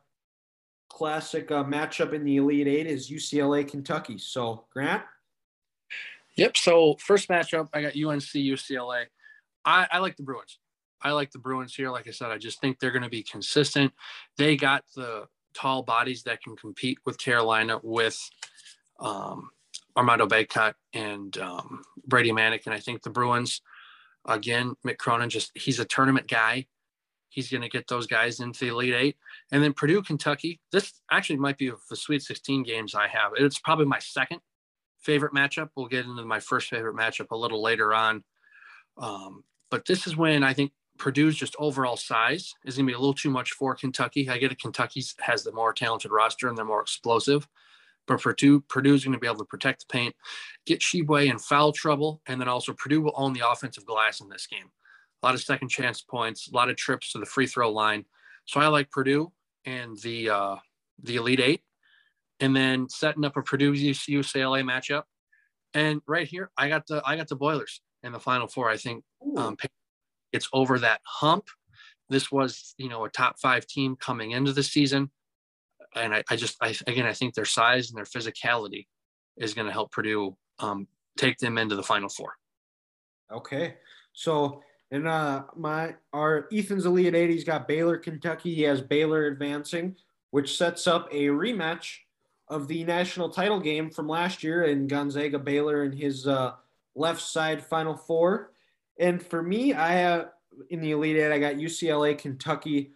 classic 0.88 1.50
uh, 1.50 1.62
matchup 1.62 2.12
in 2.12 2.24
the 2.24 2.38
Elite 2.38 2.66
Eight 2.66 2.86
is 2.86 3.10
UCLA 3.10 3.68
Kentucky. 3.68 4.18
So 4.18 4.64
Grant. 4.72 5.02
Yep. 6.36 6.56
So 6.56 6.96
first 7.00 7.28
matchup, 7.28 7.68
I 7.72 7.82
got 7.82 7.92
UNC 7.92 8.22
UCLA. 8.22 9.06
I, 9.68 9.86
I 9.92 9.98
like 9.98 10.16
the 10.16 10.22
Bruins. 10.22 10.58
I 11.02 11.12
like 11.12 11.30
the 11.30 11.38
Bruins 11.38 11.74
here. 11.74 11.90
Like 11.90 12.08
I 12.08 12.10
said, 12.10 12.30
I 12.30 12.38
just 12.38 12.60
think 12.60 12.78
they're 12.78 12.90
going 12.90 13.02
to 13.02 13.10
be 13.10 13.22
consistent. 13.22 13.92
They 14.38 14.56
got 14.56 14.84
the 14.96 15.26
tall 15.52 15.82
bodies 15.82 16.22
that 16.22 16.42
can 16.42 16.56
compete 16.56 16.98
with 17.04 17.18
Carolina 17.18 17.78
with 17.82 18.18
um, 18.98 19.50
Armando 19.94 20.26
Bacot 20.26 20.72
and 20.94 21.36
um, 21.38 21.82
Brady 22.06 22.32
Manek. 22.32 22.64
And 22.64 22.74
I 22.74 22.80
think 22.80 23.02
the 23.02 23.10
Bruins, 23.10 23.60
again, 24.26 24.74
Mick 24.86 24.96
Cronin, 24.96 25.28
just 25.28 25.52
he's 25.54 25.78
a 25.78 25.84
tournament 25.84 26.28
guy. 26.28 26.66
He's 27.28 27.50
going 27.50 27.62
to 27.62 27.68
get 27.68 27.86
those 27.88 28.06
guys 28.06 28.40
into 28.40 28.60
the 28.60 28.70
Elite 28.70 28.94
Eight. 28.94 29.16
And 29.52 29.62
then 29.62 29.74
Purdue, 29.74 30.00
Kentucky. 30.00 30.60
This 30.72 30.94
actually 31.10 31.36
might 31.36 31.58
be 31.58 31.70
the 31.90 31.96
Sweet 31.96 32.22
16 32.22 32.62
games 32.62 32.94
I 32.94 33.06
have. 33.06 33.32
It's 33.36 33.58
probably 33.58 33.84
my 33.84 33.98
second 33.98 34.40
favorite 34.98 35.34
matchup. 35.34 35.68
We'll 35.76 35.88
get 35.88 36.06
into 36.06 36.24
my 36.24 36.40
first 36.40 36.70
favorite 36.70 36.96
matchup 36.96 37.30
a 37.32 37.36
little 37.36 37.62
later 37.62 37.92
on. 37.92 38.24
Um, 38.96 39.44
but 39.70 39.86
this 39.86 40.06
is 40.06 40.16
when 40.16 40.42
I 40.42 40.54
think 40.54 40.72
Purdue's 40.98 41.36
just 41.36 41.56
overall 41.58 41.96
size 41.96 42.54
is 42.64 42.76
going 42.76 42.86
to 42.86 42.90
be 42.90 42.94
a 42.94 42.98
little 42.98 43.14
too 43.14 43.30
much 43.30 43.52
for 43.52 43.74
Kentucky. 43.74 44.28
I 44.28 44.38
get 44.38 44.52
it. 44.52 44.60
Kentucky 44.60 45.02
has 45.20 45.44
the 45.44 45.52
more 45.52 45.72
talented 45.72 46.10
roster 46.10 46.48
and 46.48 46.58
they're 46.58 46.64
more 46.64 46.82
explosive. 46.82 47.48
But 48.06 48.20
Purdue, 48.22 48.60
Purdue's 48.62 49.04
going 49.04 49.12
to 49.12 49.18
be 49.18 49.26
able 49.26 49.38
to 49.38 49.44
protect 49.44 49.80
the 49.80 49.92
paint, 49.92 50.16
get 50.66 50.80
Tshiebwe 50.80 51.30
in 51.30 51.38
foul 51.38 51.72
trouble, 51.72 52.22
and 52.26 52.40
then 52.40 52.48
also 52.48 52.72
Purdue 52.72 53.02
will 53.02 53.12
own 53.14 53.34
the 53.34 53.48
offensive 53.48 53.84
glass 53.84 54.20
in 54.20 54.28
this 54.28 54.46
game. 54.46 54.70
A 55.22 55.26
lot 55.26 55.34
of 55.34 55.42
second 55.42 55.68
chance 55.68 56.00
points, 56.00 56.48
a 56.48 56.56
lot 56.56 56.70
of 56.70 56.76
trips 56.76 57.12
to 57.12 57.18
the 57.18 57.26
free 57.26 57.46
throw 57.46 57.70
line. 57.70 58.06
So 58.46 58.60
I 58.60 58.68
like 58.68 58.90
Purdue 58.90 59.30
and 59.66 59.98
the 60.00 60.30
uh, 60.30 60.56
the 61.02 61.16
Elite 61.16 61.40
Eight, 61.40 61.62
and 62.40 62.56
then 62.56 62.88
setting 62.88 63.24
up 63.24 63.36
a 63.36 63.42
Purdue 63.42 63.74
UCLA 63.74 64.62
matchup. 64.62 65.02
And 65.74 66.00
right 66.06 66.26
here, 66.26 66.50
I 66.56 66.68
got 66.68 66.86
the 66.86 67.02
I 67.04 67.16
got 67.16 67.28
the 67.28 67.36
Boilers 67.36 67.82
in 68.02 68.12
the 68.12 68.20
Final 68.20 68.46
Four. 68.46 68.70
I 68.70 68.76
think 68.76 69.04
um, 69.36 69.56
it's 70.32 70.48
over 70.52 70.78
that 70.78 71.00
hump. 71.04 71.46
This 72.08 72.32
was 72.32 72.74
you 72.78 72.88
know 72.88 73.04
a 73.04 73.10
top 73.10 73.38
five 73.38 73.66
team 73.66 73.96
coming 73.96 74.32
into 74.32 74.52
the 74.52 74.62
season 74.62 75.10
and 75.94 76.14
I, 76.14 76.24
I 76.30 76.36
just 76.36 76.56
I 76.60 76.74
again 76.86 77.06
I 77.06 77.12
think 77.12 77.34
their 77.34 77.44
size 77.44 77.90
and 77.90 77.96
their 77.96 78.04
physicality 78.04 78.86
is 79.36 79.54
going 79.54 79.66
to 79.66 79.72
help 79.72 79.92
Purdue 79.92 80.36
um, 80.58 80.86
take 81.16 81.38
them 81.38 81.58
into 81.58 81.76
the 81.76 81.82
Final 81.82 82.08
Four. 82.08 82.34
Okay, 83.30 83.74
so 84.12 84.62
and 84.90 85.06
uh 85.06 85.44
my 85.56 85.94
our 86.12 86.48
Ethan's 86.52 86.86
Elite 86.86 87.14
Eight, 87.14 87.30
he's 87.30 87.44
got 87.44 87.68
Baylor, 87.68 87.98
Kentucky. 87.98 88.54
He 88.54 88.62
has 88.62 88.80
Baylor 88.80 89.26
advancing, 89.26 89.96
which 90.30 90.56
sets 90.56 90.86
up 90.86 91.08
a 91.12 91.26
rematch 91.26 91.98
of 92.48 92.66
the 92.68 92.84
national 92.84 93.28
title 93.28 93.60
game 93.60 93.90
from 93.90 94.08
last 94.08 94.42
year 94.42 94.64
in 94.64 94.86
Gonzaga 94.86 95.38
Baylor 95.38 95.82
and 95.82 95.94
his 95.94 96.26
uh, 96.26 96.54
left 96.98 97.20
side 97.20 97.64
Final 97.64 97.96
Four. 97.96 98.52
And 98.98 99.22
for 99.22 99.42
me, 99.42 99.74
I 99.74 99.92
have 99.92 100.30
in 100.70 100.80
the 100.80 100.92
Elite 100.92 101.16
Eight, 101.16 101.32
I 101.32 101.38
got 101.38 101.54
UCLA, 101.54 102.18
Kentucky. 102.18 102.92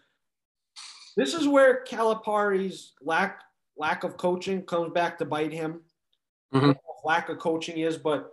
This 1.17 1.35
is 1.35 1.47
where 1.47 1.85
Calipari's 1.85 2.93
lack 3.01 3.43
lack 3.77 4.05
of 4.05 4.17
coaching 4.17 4.63
comes 4.63 4.93
back 4.93 5.19
to 5.19 5.25
bite 5.25 5.53
him. 5.53 5.81
Mm-hmm. 6.55 6.73
Lack 7.05 7.29
of 7.29 7.39
coaching 7.39 7.79
is, 7.79 7.97
but 7.97 8.33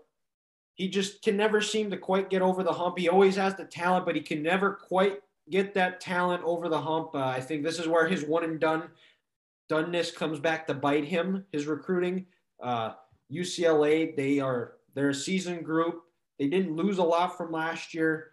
he 0.76 0.88
just 0.88 1.22
can 1.22 1.36
never 1.36 1.62
seem 1.62 1.90
to 1.92 1.98
quite 1.98 2.30
get 2.30 2.42
over 2.42 2.64
the 2.64 2.74
hump. 2.74 2.98
He 2.98 3.10
always 3.10 3.36
has 3.36 3.56
the 3.56 3.66
talent, 3.66 4.06
but 4.06 4.16
he 4.16 4.22
can 4.22 4.42
never 4.42 4.74
quite 4.74 5.20
get 5.50 5.74
that 5.74 6.00
talent 6.00 6.44
over 6.44 6.70
the 6.70 6.80
hump. 6.80 7.12
Uh, 7.14 7.26
I 7.26 7.42
think 7.42 7.64
this 7.64 7.80
is 7.80 7.88
where 7.88 8.08
his 8.08 8.24
one 8.24 8.44
and 8.44 8.60
done 8.60 8.84
doneness 9.70 10.14
comes 10.14 10.40
back 10.40 10.68
to 10.68 10.74
bite 10.74 11.06
him. 11.06 11.46
His 11.52 11.68
recruiting, 11.68 12.26
uh, 12.62 12.94
UCLA, 13.32 14.16
they 14.16 14.40
are 14.40 14.74
they're 14.94 15.10
a 15.10 15.14
seasoned 15.14 15.66
group. 15.66 16.04
They 16.38 16.48
didn't 16.48 16.76
lose 16.76 16.98
a 16.98 17.04
lot 17.04 17.38
from 17.38 17.52
last 17.52 17.94
year. 17.94 18.32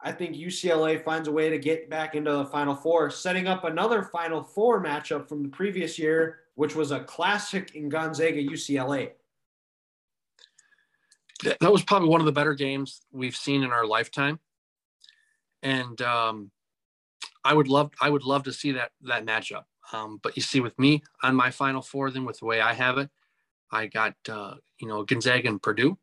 I 0.00 0.12
think 0.12 0.36
UCLA 0.36 1.02
finds 1.02 1.26
a 1.26 1.32
way 1.32 1.50
to 1.50 1.58
get 1.58 1.90
back 1.90 2.14
into 2.14 2.30
the 2.30 2.44
Final 2.44 2.74
Four, 2.74 3.10
setting 3.10 3.48
up 3.48 3.64
another 3.64 4.02
Final 4.02 4.42
Four 4.42 4.82
matchup 4.82 5.28
from 5.28 5.42
the 5.42 5.48
previous 5.48 5.98
year, 5.98 6.40
which 6.54 6.76
was 6.76 6.92
a 6.92 7.00
classic 7.00 7.74
in 7.74 7.88
Gonzaga 7.88 8.42
UCLA. 8.42 9.10
That 11.42 11.72
was 11.72 11.82
probably 11.82 12.08
one 12.08 12.20
of 12.20 12.26
the 12.26 12.32
better 12.32 12.54
games 12.54 13.02
we've 13.12 13.36
seen 13.36 13.62
in 13.62 13.70
our 13.70 13.86
lifetime, 13.86 14.40
and 15.62 16.00
um, 16.02 16.50
I 17.44 17.54
would 17.54 17.68
love 17.68 17.92
I 18.00 18.10
would 18.10 18.24
love 18.24 18.44
to 18.44 18.52
see 18.52 18.72
that 18.72 18.90
that 19.02 19.24
matchup. 19.24 19.64
Um, 19.92 20.20
but 20.22 20.36
you 20.36 20.42
see, 20.42 20.60
with 20.60 20.78
me 20.78 21.02
on 21.22 21.34
my 21.34 21.50
Final 21.50 21.82
Four, 21.82 22.10
then 22.10 22.24
with 22.24 22.40
the 22.40 22.44
way 22.44 22.60
I 22.60 22.74
have 22.74 22.98
it, 22.98 23.08
I 23.70 23.86
got 23.86 24.14
uh, 24.28 24.54
you 24.78 24.88
know 24.88 25.04
Gonzaga 25.04 25.48
and 25.48 25.62
Purdue. 25.62 25.98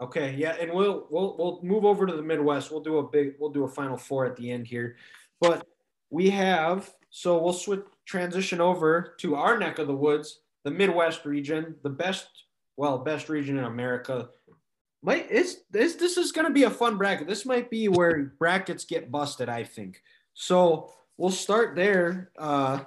Okay, 0.00 0.34
yeah, 0.36 0.56
and 0.60 0.72
we'll 0.72 1.06
we'll 1.10 1.36
we'll 1.38 1.60
move 1.62 1.84
over 1.84 2.06
to 2.06 2.14
the 2.14 2.22
Midwest. 2.22 2.70
We'll 2.70 2.80
do 2.80 2.98
a 2.98 3.08
big 3.08 3.34
we'll 3.38 3.50
do 3.50 3.64
a 3.64 3.68
final 3.68 3.96
four 3.96 4.24
at 4.24 4.36
the 4.36 4.50
end 4.50 4.66
here. 4.66 4.96
But 5.40 5.66
we 6.10 6.30
have 6.30 6.90
so 7.10 7.42
we'll 7.42 7.52
switch 7.52 7.84
transition 8.06 8.60
over 8.60 9.14
to 9.18 9.34
our 9.34 9.58
neck 9.58 9.78
of 9.78 9.86
the 9.86 9.94
woods, 9.94 10.40
the 10.64 10.70
Midwest 10.70 11.24
region, 11.24 11.76
the 11.82 11.90
best 11.90 12.28
well, 12.76 12.98
best 12.98 13.28
region 13.28 13.58
in 13.58 13.64
America. 13.64 14.30
Might 15.02 15.26
it's 15.30 15.56
this 15.70 15.96
this 15.96 16.16
is 16.16 16.32
gonna 16.32 16.50
be 16.50 16.64
a 16.64 16.70
fun 16.70 16.96
bracket. 16.96 17.26
This 17.26 17.44
might 17.44 17.70
be 17.70 17.88
where 17.88 18.32
brackets 18.38 18.84
get 18.84 19.10
busted, 19.10 19.48
I 19.50 19.64
think. 19.64 20.02
So 20.32 20.92
we'll 21.18 21.30
start 21.30 21.76
there. 21.76 22.30
Uh 22.38 22.80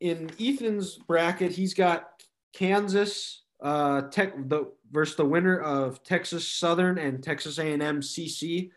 in 0.00 0.30
Ethan's 0.40 0.96
bracket, 0.96 1.52
he's 1.52 1.74
got 1.74 2.11
Kansas, 2.52 3.42
uh 3.60 4.02
tech 4.02 4.34
the 4.48 4.72
versus 4.90 5.16
the 5.16 5.24
winner 5.24 5.58
of 5.58 6.02
Texas 6.04 6.46
Southern 6.46 6.98
and 6.98 7.22
Texas 7.22 7.58
A&M 7.58 8.00
CC. 8.00 8.70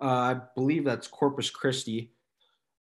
Uh, 0.00 0.04
I 0.04 0.40
believe 0.54 0.84
that's 0.84 1.06
Corpus 1.06 1.50
Christi. 1.50 2.10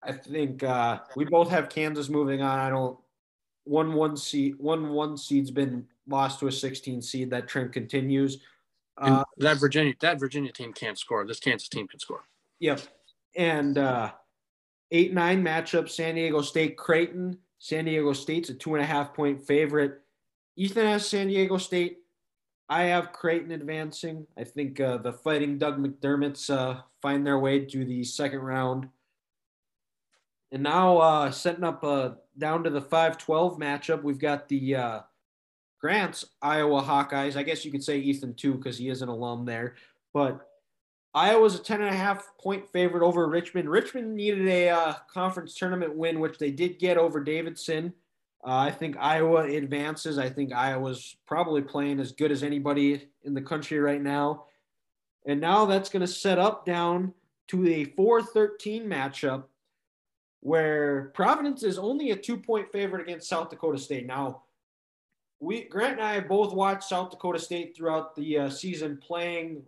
I 0.03 0.13
think 0.13 0.63
uh, 0.63 1.01
we 1.17 1.25
both 1.25 1.51
have 1.51 1.69
Kansas 1.69 2.09
moving 2.09 2.43
on. 2.43 2.59
I 2.59 2.71
don't 2.71 2.99
one 3.65 3.93
one 3.93 4.17
seed 4.17 4.55
one 4.59 4.91
one 4.91 5.17
seed's 5.17 5.51
been 5.51 5.87
lost 6.09 6.41
to 6.41 6.49
a 6.49 6.53
16 6.53 7.03
seed. 7.03 7.31
That 7.31 7.49
trend 7.49 7.73
continues. 7.73 8.39
Uh, 8.99 9.25
that 9.39 9.59
Virginia 9.59 9.95
that 10.01 10.19
Virginia 10.19 10.53
team 10.53 10.73
can't 10.73 10.99
score. 10.99 11.27
This 11.27 11.41
Kansas 11.41 11.69
team 11.69 11.87
can 11.89 11.99
score. 12.01 12.25
Yep. 12.61 12.81
And 13.37 13.79
uh, 13.79 14.13
eight 14.91 15.15
nine 15.15 15.43
matchup: 15.43 15.89
San 15.89 16.17
Diego 16.17 16.43
State 16.43 16.77
Creighton. 16.77 17.39
San 17.59 17.85
Diego 17.85 18.13
State's 18.13 18.49
a 18.49 18.55
two 18.55 18.75
and 18.75 18.83
a 18.83 18.87
half 18.87 19.15
point 19.15 19.41
favorite. 19.41 20.02
Ethan 20.57 20.87
has 20.87 21.09
San 21.09 21.29
Diego 21.29 21.57
State 21.59 22.03
I 22.73 22.85
have 22.85 23.13
Creighton 23.13 23.51
advancing. 23.51 24.27
I 24.39 24.45
think 24.45 24.81
uh, 24.81 24.97
the 24.97 25.13
Fighting 25.13 25.59
Doug 25.59 25.79
McDermott's 25.79 26.49
uh, 26.49 26.81
find 27.03 27.27
their 27.27 27.39
way 27.39 27.67
to 27.67 27.85
the 27.85 28.03
second 28.03 28.39
round. 28.39 28.89
And 30.53 30.63
now 30.63 30.97
uh, 30.97 31.31
setting 31.31 31.65
up 31.65 31.85
uh, 31.85 32.13
down 32.39 32.65
to 32.65 32.71
the 32.71 32.81
5-12 32.81 33.59
matchup, 33.59 34.03
we've 34.03 34.19
got 34.19 34.49
the 34.49 34.77
uh, 34.77 35.01
Grant's 35.83 36.25
Iowa 36.41 36.81
Hawkeyes. 36.83 37.37
I 37.37 37.43
guess 37.43 37.63
you 37.63 37.71
could 37.71 37.85
say 37.85 37.99
Ethan 37.99 38.37
too 38.37 38.55
because 38.55 38.79
he 38.79 38.89
is 38.89 39.03
an 39.03 39.11
alum 39.11 39.45
there. 39.45 39.75
But 40.15 40.41
Iowa's 41.13 41.55
a 41.55 41.59
10 41.59 41.83
and 41.83 41.95
a 41.95 41.97
half 41.99 42.27
point 42.41 42.67
favorite 42.71 43.07
over 43.07 43.29
Richmond. 43.29 43.69
Richmond 43.69 44.17
needed 44.17 44.49
a 44.49 44.71
uh, 44.71 44.95
conference 45.13 45.55
tournament 45.55 45.95
win, 45.95 46.21
which 46.21 46.39
they 46.39 46.51
did 46.51 46.79
get 46.79 46.97
over 46.97 47.23
Davidson. 47.23 47.93
Uh, 48.45 48.57
I 48.57 48.71
think 48.71 48.97
Iowa 48.99 49.45
advances. 49.45 50.19
I 50.19 50.29
think 50.29 50.53
Iowa's 50.53 51.17
probably 51.27 51.63
playing 51.63 52.01
as 52.01 52.13
good 52.13 52.33
as 52.33 52.43
anybody 52.43 53.09
in 53.23 53.35
the 53.35 53.43
country 53.43 53.79
right 53.79 54.03
now. 54.03 54.45
And 55.27 55.41
now 55.41 55.65
that's 55.67 55.89
going 55.89 56.01
to 56.01 56.09
set 56.09 56.39
up 56.39 56.67
down 56.67 57.15
to 57.49 57.67
a 57.69 57.85
4 57.85 58.23
13 58.23 58.85
matchup 58.85 59.45
where 60.41 61.13
Providence 61.15 61.63
is 61.63 61.79
only 61.79 62.11
a 62.11 62.17
two 62.17 62.37
point 62.37 62.71
favorite 62.73 63.03
against 63.03 63.29
South 63.29 63.49
Dakota 63.49 63.79
State. 63.79 64.07
Now, 64.07 64.43
we 65.39 65.65
Grant 65.65 65.95
and 65.95 66.03
I 66.03 66.15
have 66.15 66.29
both 66.29 66.53
watched 66.53 66.85
South 66.85 67.11
Dakota 67.11 67.39
State 67.39 67.77
throughout 67.77 68.17
the 68.17 68.39
uh, 68.39 68.51
season 68.51 68.97
playing, 68.97 69.63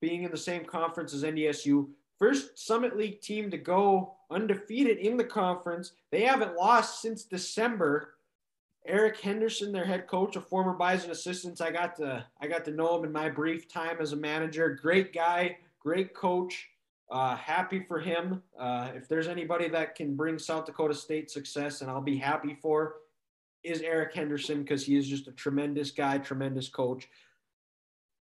being 0.00 0.24
in 0.24 0.30
the 0.30 0.36
same 0.36 0.64
conference 0.64 1.14
as 1.14 1.24
NDSU. 1.24 1.88
First 2.20 2.58
Summit 2.58 2.98
League 2.98 3.22
team 3.22 3.50
to 3.50 3.56
go 3.56 4.16
undefeated 4.30 4.98
in 4.98 5.16
the 5.16 5.24
conference. 5.24 5.92
They 6.12 6.22
haven't 6.22 6.54
lost 6.54 7.00
since 7.00 7.24
December. 7.24 8.14
Eric 8.86 9.18
Henderson, 9.20 9.72
their 9.72 9.86
head 9.86 10.06
coach, 10.06 10.36
a 10.36 10.40
former 10.40 10.74
Bison 10.74 11.10
assistant. 11.10 11.60
I 11.62 11.70
got 11.70 11.96
to 11.96 12.24
I 12.40 12.46
got 12.46 12.64
to 12.66 12.72
know 12.72 12.96
him 12.98 13.04
in 13.04 13.12
my 13.12 13.30
brief 13.30 13.72
time 13.72 13.96
as 14.00 14.12
a 14.12 14.16
manager. 14.16 14.78
Great 14.80 15.14
guy, 15.14 15.56
great 15.80 16.14
coach. 16.14 16.68
Uh, 17.10 17.36
happy 17.36 17.80
for 17.80 17.98
him. 17.98 18.42
Uh, 18.58 18.90
if 18.94 19.08
there's 19.08 19.26
anybody 19.26 19.68
that 19.68 19.94
can 19.94 20.14
bring 20.14 20.38
South 20.38 20.66
Dakota 20.66 20.94
State 20.94 21.30
success, 21.30 21.80
and 21.80 21.90
I'll 21.90 22.00
be 22.00 22.18
happy 22.18 22.56
for, 22.62 22.96
is 23.64 23.80
Eric 23.80 24.14
Henderson 24.14 24.62
because 24.62 24.84
he 24.84 24.96
is 24.96 25.08
just 25.08 25.26
a 25.26 25.32
tremendous 25.32 25.90
guy, 25.90 26.18
tremendous 26.18 26.68
coach. 26.68 27.08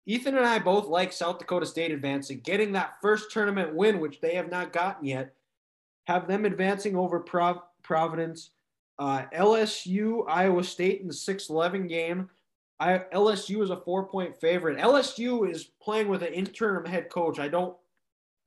Ethan 0.07 0.37
and 0.37 0.47
I 0.47 0.59
both 0.59 0.87
like 0.87 1.13
South 1.13 1.39
Dakota 1.39 1.67
State 1.67 1.91
advancing, 1.91 2.41
getting 2.41 2.73
that 2.73 3.01
first 3.01 3.31
tournament 3.31 3.75
win, 3.75 4.01
which 4.01 4.21
they 4.21 4.35
have 4.35 4.51
not 4.51 4.73
gotten 4.73 5.07
yet. 5.07 5.35
Have 6.07 6.29
them 6.29 6.45
advancing 6.45 6.97
over 6.97 7.21
Prov- 7.21 7.63
Providence. 7.83 8.51
Uh, 8.99 9.25
LSU, 9.35 10.25
Iowa 10.29 10.63
State 10.63 11.01
in 11.01 11.09
the 11.09 11.15
6 11.15 11.49
11 11.49 11.87
game. 11.87 12.29
I, 12.79 12.99
LSU 13.13 13.63
is 13.63 13.71
a 13.71 13.77
four 13.77 14.07
point 14.07 14.37
favorite. 14.37 14.79
LSU 14.79 15.51
is 15.51 15.65
playing 15.81 16.09
with 16.09 16.23
an 16.23 16.33
interim 16.33 16.85
head 16.85 17.09
coach. 17.09 17.39
I 17.39 17.49
don't 17.49 17.77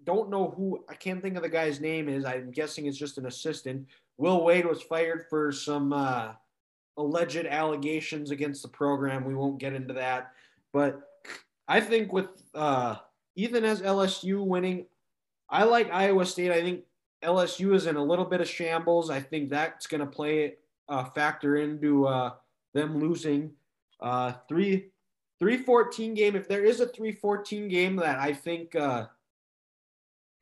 don't 0.04 0.30
know 0.30 0.54
who 0.56 0.86
I 0.90 0.94
can't 0.96 1.22
think 1.22 1.36
of 1.36 1.44
the 1.44 1.50
guy's 1.50 1.82
name 1.82 2.08
is. 2.08 2.24
I'm 2.24 2.52
guessing 2.52 2.86
it's 2.86 2.98
just 2.98 3.18
an 3.18 3.26
assistant. 3.26 3.88
Will 4.18 4.44
Wade 4.44 4.66
was 4.66 4.82
fired 4.82 5.26
for 5.30 5.52
some 5.52 5.92
uh, 5.92 6.34
alleged 6.98 7.46
allegations 7.46 8.32
against 8.32 8.62
the 8.62 8.70
program. 8.70 9.26
We 9.26 9.36
won't 9.36 9.60
get 9.60 9.74
into 9.74 9.94
that, 9.96 10.32
but 10.72 11.02
I 11.68 11.80
think 11.82 12.14
with 12.14 12.30
uh, 12.54 12.96
Ethan 13.36 13.66
as 13.66 13.82
LSU 13.82 14.46
winning, 14.46 14.86
I 15.50 15.64
like 15.64 15.92
Iowa 15.92 16.26
State. 16.26 16.52
I 16.52 16.62
think 16.62 16.84
LSU 17.24 17.74
is 17.74 17.88
in 17.88 17.96
a 17.96 18.04
little 18.04 18.26
bit 18.26 18.42
of 18.42 18.48
shambles. 18.48 19.10
I 19.10 19.20
think 19.20 19.50
that's 19.50 19.88
going 19.88 20.02
to 20.02 20.08
play 20.08 20.56
a 20.88 21.06
factor 21.06 21.58
into 21.58 22.08
uh, 22.08 22.34
them 22.74 23.00
losing 23.00 23.52
uh, 24.00 24.34
three 24.48 24.90
three 25.40 25.58
fourteen 25.58 26.14
game. 26.14 26.36
If 26.36 26.48
there 26.48 26.64
is 26.64 26.80
a 26.80 26.88
three 26.88 27.12
fourteen 27.12 27.68
game 27.68 27.96
that 27.98 28.20
I 28.20 28.34
think 28.34 28.76
uh, 28.76 29.08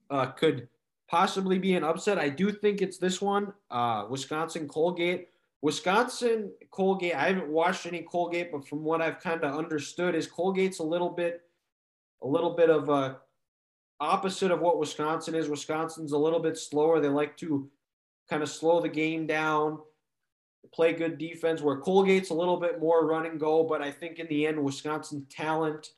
uh, 0.09 0.27
could 0.27 0.67
possibly 1.07 1.59
be 1.59 1.75
an 1.75 1.83
upset, 1.83 2.19
I 2.19 2.29
do 2.29 2.51
think 2.51 2.81
it's 2.81 2.97
this 2.97 3.21
one. 3.21 3.53
Uh, 3.71 4.05
Wisconsin 4.09 4.67
Colgate. 4.67 5.29
Wisconsin 5.65 6.51
Colgate. 6.69 7.15
I 7.15 7.29
haven't 7.29 7.49
watched 7.49 7.87
any 7.87 8.03
Colgate, 8.03 8.51
but 8.51 8.67
from 8.67 8.83
what 8.83 9.01
I've 9.01 9.19
kind 9.19 9.43
of 9.43 9.57
understood, 9.57 10.13
is 10.13 10.27
Colgate's 10.27 10.77
a 10.77 10.83
little 10.83 11.09
bit, 11.09 11.41
a 12.21 12.27
little 12.27 12.51
bit 12.51 12.69
of 12.69 12.89
a 12.89 13.17
opposite 13.99 14.51
of 14.51 14.59
what 14.59 14.77
Wisconsin 14.77 15.33
is. 15.33 15.49
Wisconsin's 15.49 16.11
a 16.11 16.17
little 16.19 16.39
bit 16.39 16.55
slower. 16.55 16.99
They 16.99 17.07
like 17.07 17.35
to 17.37 17.67
kind 18.29 18.43
of 18.43 18.49
slow 18.49 18.79
the 18.79 18.87
game 18.87 19.25
down, 19.25 19.79
play 20.71 20.93
good 20.93 21.17
defense. 21.17 21.63
Where 21.63 21.81
Colgate's 21.81 22.29
a 22.29 22.35
little 22.35 22.57
bit 22.57 22.79
more 22.79 23.07
run 23.07 23.25
and 23.25 23.39
go, 23.39 23.63
but 23.63 23.81
I 23.81 23.89
think 23.89 24.19
in 24.19 24.27
the 24.27 24.45
end, 24.45 24.63
Wisconsin's 24.63 25.33
talent 25.33 25.93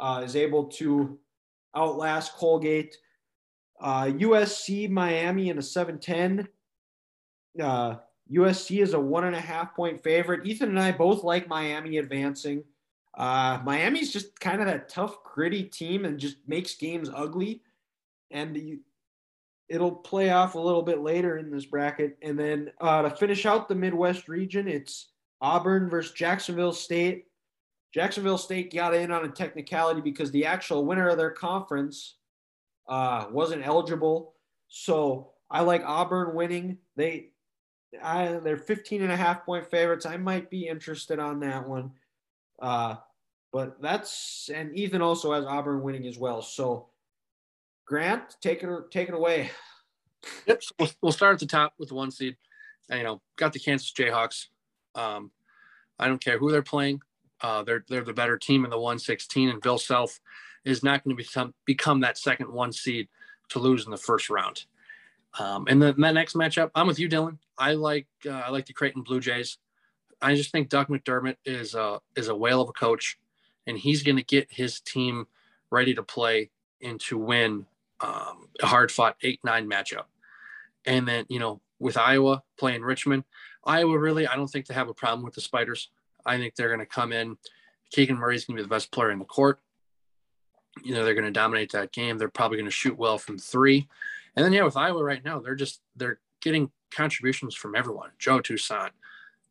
uh, 0.00 0.22
is 0.24 0.34
able 0.34 0.64
to 0.78 1.18
outlast 1.76 2.32
Colgate. 2.36 2.96
Uh, 3.78 4.04
USC 4.04 4.88
Miami 4.88 5.50
in 5.50 5.58
a 5.58 5.62
7 5.62 5.98
10. 5.98 6.48
Uh, 7.62 7.96
USC 8.32 8.82
is 8.82 8.94
a 8.94 9.00
one 9.00 9.24
and 9.24 9.36
a 9.36 9.40
half 9.40 9.74
point 9.74 10.02
favorite. 10.02 10.46
Ethan 10.46 10.70
and 10.70 10.80
I 10.80 10.92
both 10.92 11.24
like 11.24 11.48
Miami 11.48 11.98
advancing. 11.98 12.64
Uh, 13.16 13.60
Miami's 13.64 14.12
just 14.12 14.38
kind 14.40 14.60
of 14.60 14.66
that 14.66 14.88
tough, 14.88 15.22
gritty 15.22 15.64
team 15.64 16.04
and 16.04 16.18
just 16.18 16.36
makes 16.46 16.74
games 16.74 17.10
ugly. 17.14 17.62
And 18.30 18.56
you, 18.56 18.80
it'll 19.68 19.92
play 19.92 20.30
off 20.30 20.54
a 20.54 20.60
little 20.60 20.82
bit 20.82 21.00
later 21.00 21.38
in 21.38 21.50
this 21.50 21.66
bracket. 21.66 22.16
And 22.22 22.38
then 22.38 22.72
uh, 22.80 23.02
to 23.02 23.10
finish 23.10 23.46
out 23.46 23.68
the 23.68 23.74
Midwest 23.74 24.28
region, 24.28 24.66
it's 24.68 25.08
Auburn 25.40 25.88
versus 25.88 26.12
Jacksonville 26.12 26.72
State. 26.72 27.26
Jacksonville 27.92 28.38
State 28.38 28.74
got 28.74 28.94
in 28.94 29.12
on 29.12 29.24
a 29.24 29.28
technicality 29.28 30.00
because 30.00 30.32
the 30.32 30.46
actual 30.46 30.84
winner 30.84 31.08
of 31.08 31.16
their 31.16 31.30
conference 31.30 32.16
uh, 32.88 33.26
wasn't 33.30 33.64
eligible. 33.64 34.34
So 34.68 35.30
I 35.50 35.60
like 35.60 35.82
Auburn 35.84 36.34
winning. 36.34 36.78
They 36.96 37.28
I, 38.02 38.38
they're 38.42 38.56
15 38.56 39.02
and 39.02 39.12
a 39.12 39.16
half 39.16 39.44
point 39.44 39.66
favorites. 39.66 40.06
I 40.06 40.16
might 40.16 40.50
be 40.50 40.68
interested 40.68 41.18
on 41.18 41.40
that 41.40 41.68
one. 41.68 41.92
Uh, 42.60 42.96
but 43.52 43.80
that's 43.80 44.50
and 44.52 44.76
Ethan 44.76 45.02
also 45.02 45.32
has 45.32 45.44
Auburn 45.44 45.82
winning 45.82 46.06
as 46.06 46.18
well. 46.18 46.42
So 46.42 46.88
Grant, 47.86 48.36
take 48.40 48.62
it 48.62 48.90
take 48.90 49.08
it 49.08 49.14
away. 49.14 49.50
Yep. 50.46 50.62
So 50.62 50.74
we'll, 50.78 50.90
we'll 51.02 51.12
start 51.12 51.34
at 51.34 51.40
the 51.40 51.46
top 51.46 51.74
with 51.78 51.90
the 51.90 51.94
one 51.94 52.10
seed. 52.10 52.36
And, 52.88 52.98
you 52.98 53.04
know, 53.04 53.20
got 53.36 53.52
the 53.52 53.58
Kansas 53.58 53.92
Jayhawks. 53.92 54.46
Um, 54.94 55.30
I 55.98 56.08
don't 56.08 56.22
care 56.22 56.38
who 56.38 56.50
they're 56.50 56.62
playing. 56.62 57.00
Uh, 57.40 57.62
they're 57.62 57.84
they're 57.88 58.04
the 58.04 58.12
better 58.12 58.38
team 58.38 58.64
in 58.64 58.70
the 58.70 58.78
116, 58.78 59.50
and 59.50 59.60
Bill 59.60 59.78
Self 59.78 60.20
is 60.64 60.82
not 60.82 61.04
going 61.04 61.16
to 61.16 61.22
become 61.22 61.54
become 61.66 62.00
that 62.00 62.16
second 62.16 62.52
one 62.52 62.72
seed 62.72 63.08
to 63.50 63.58
lose 63.58 63.84
in 63.84 63.90
the 63.90 63.96
first 63.96 64.30
round. 64.30 64.64
Um, 65.38 65.66
and 65.68 65.82
then 65.82 66.00
that 66.00 66.14
next 66.14 66.34
matchup, 66.34 66.70
I'm 66.74 66.86
with 66.86 66.98
you, 66.98 67.08
Dylan. 67.08 67.38
I 67.58 67.72
like 67.72 68.06
uh, 68.26 68.30
I 68.30 68.50
like 68.50 68.66
the 68.66 68.72
Creighton 68.72 69.02
Blue 69.02 69.20
Jays. 69.20 69.58
I 70.22 70.34
just 70.34 70.52
think 70.52 70.68
Doug 70.68 70.88
McDermott 70.88 71.36
is 71.44 71.74
a 71.74 72.00
is 72.16 72.28
a 72.28 72.34
whale 72.34 72.60
of 72.60 72.68
a 72.68 72.72
coach, 72.72 73.18
and 73.66 73.76
he's 73.76 74.02
going 74.02 74.16
to 74.16 74.22
get 74.22 74.48
his 74.50 74.80
team 74.80 75.26
ready 75.70 75.94
to 75.94 76.02
play 76.02 76.50
and 76.82 77.00
to 77.00 77.18
win 77.18 77.66
um, 78.00 78.48
a 78.62 78.66
hard 78.66 78.92
fought 78.92 79.16
eight 79.22 79.40
nine 79.44 79.68
matchup. 79.68 80.04
And 80.86 81.06
then 81.06 81.26
you 81.28 81.40
know 81.40 81.60
with 81.78 81.96
Iowa 81.96 82.42
playing 82.56 82.82
Richmond, 82.82 83.24
Iowa 83.64 83.98
really 83.98 84.26
I 84.26 84.36
don't 84.36 84.48
think 84.48 84.66
they 84.66 84.74
have 84.74 84.88
a 84.88 84.94
problem 84.94 85.24
with 85.24 85.34
the 85.34 85.40
Spiders. 85.40 85.90
I 86.24 86.38
think 86.38 86.54
they're 86.54 86.68
going 86.68 86.80
to 86.80 86.86
come 86.86 87.12
in. 87.12 87.36
Keegan 87.90 88.16
Murray's 88.16 88.44
going 88.44 88.56
to 88.56 88.62
be 88.62 88.64
the 88.64 88.74
best 88.74 88.90
player 88.90 89.10
in 89.10 89.18
the 89.18 89.24
court. 89.24 89.60
You 90.82 90.94
know 90.94 91.04
they're 91.04 91.14
going 91.14 91.24
to 91.26 91.30
dominate 91.30 91.72
that 91.72 91.92
game. 91.92 92.18
They're 92.18 92.28
probably 92.28 92.58
going 92.58 92.66
to 92.66 92.72
shoot 92.72 92.96
well 92.96 93.18
from 93.18 93.38
three. 93.38 93.88
And 94.36 94.44
then 94.44 94.52
yeah, 94.52 94.64
with 94.64 94.76
Iowa 94.76 95.02
right 95.02 95.24
now, 95.24 95.38
they're 95.38 95.54
just 95.54 95.80
they're 95.96 96.20
getting 96.40 96.70
contributions 96.90 97.54
from 97.54 97.74
everyone: 97.74 98.10
Joe 98.18 98.40
Toussaint, 98.40 98.90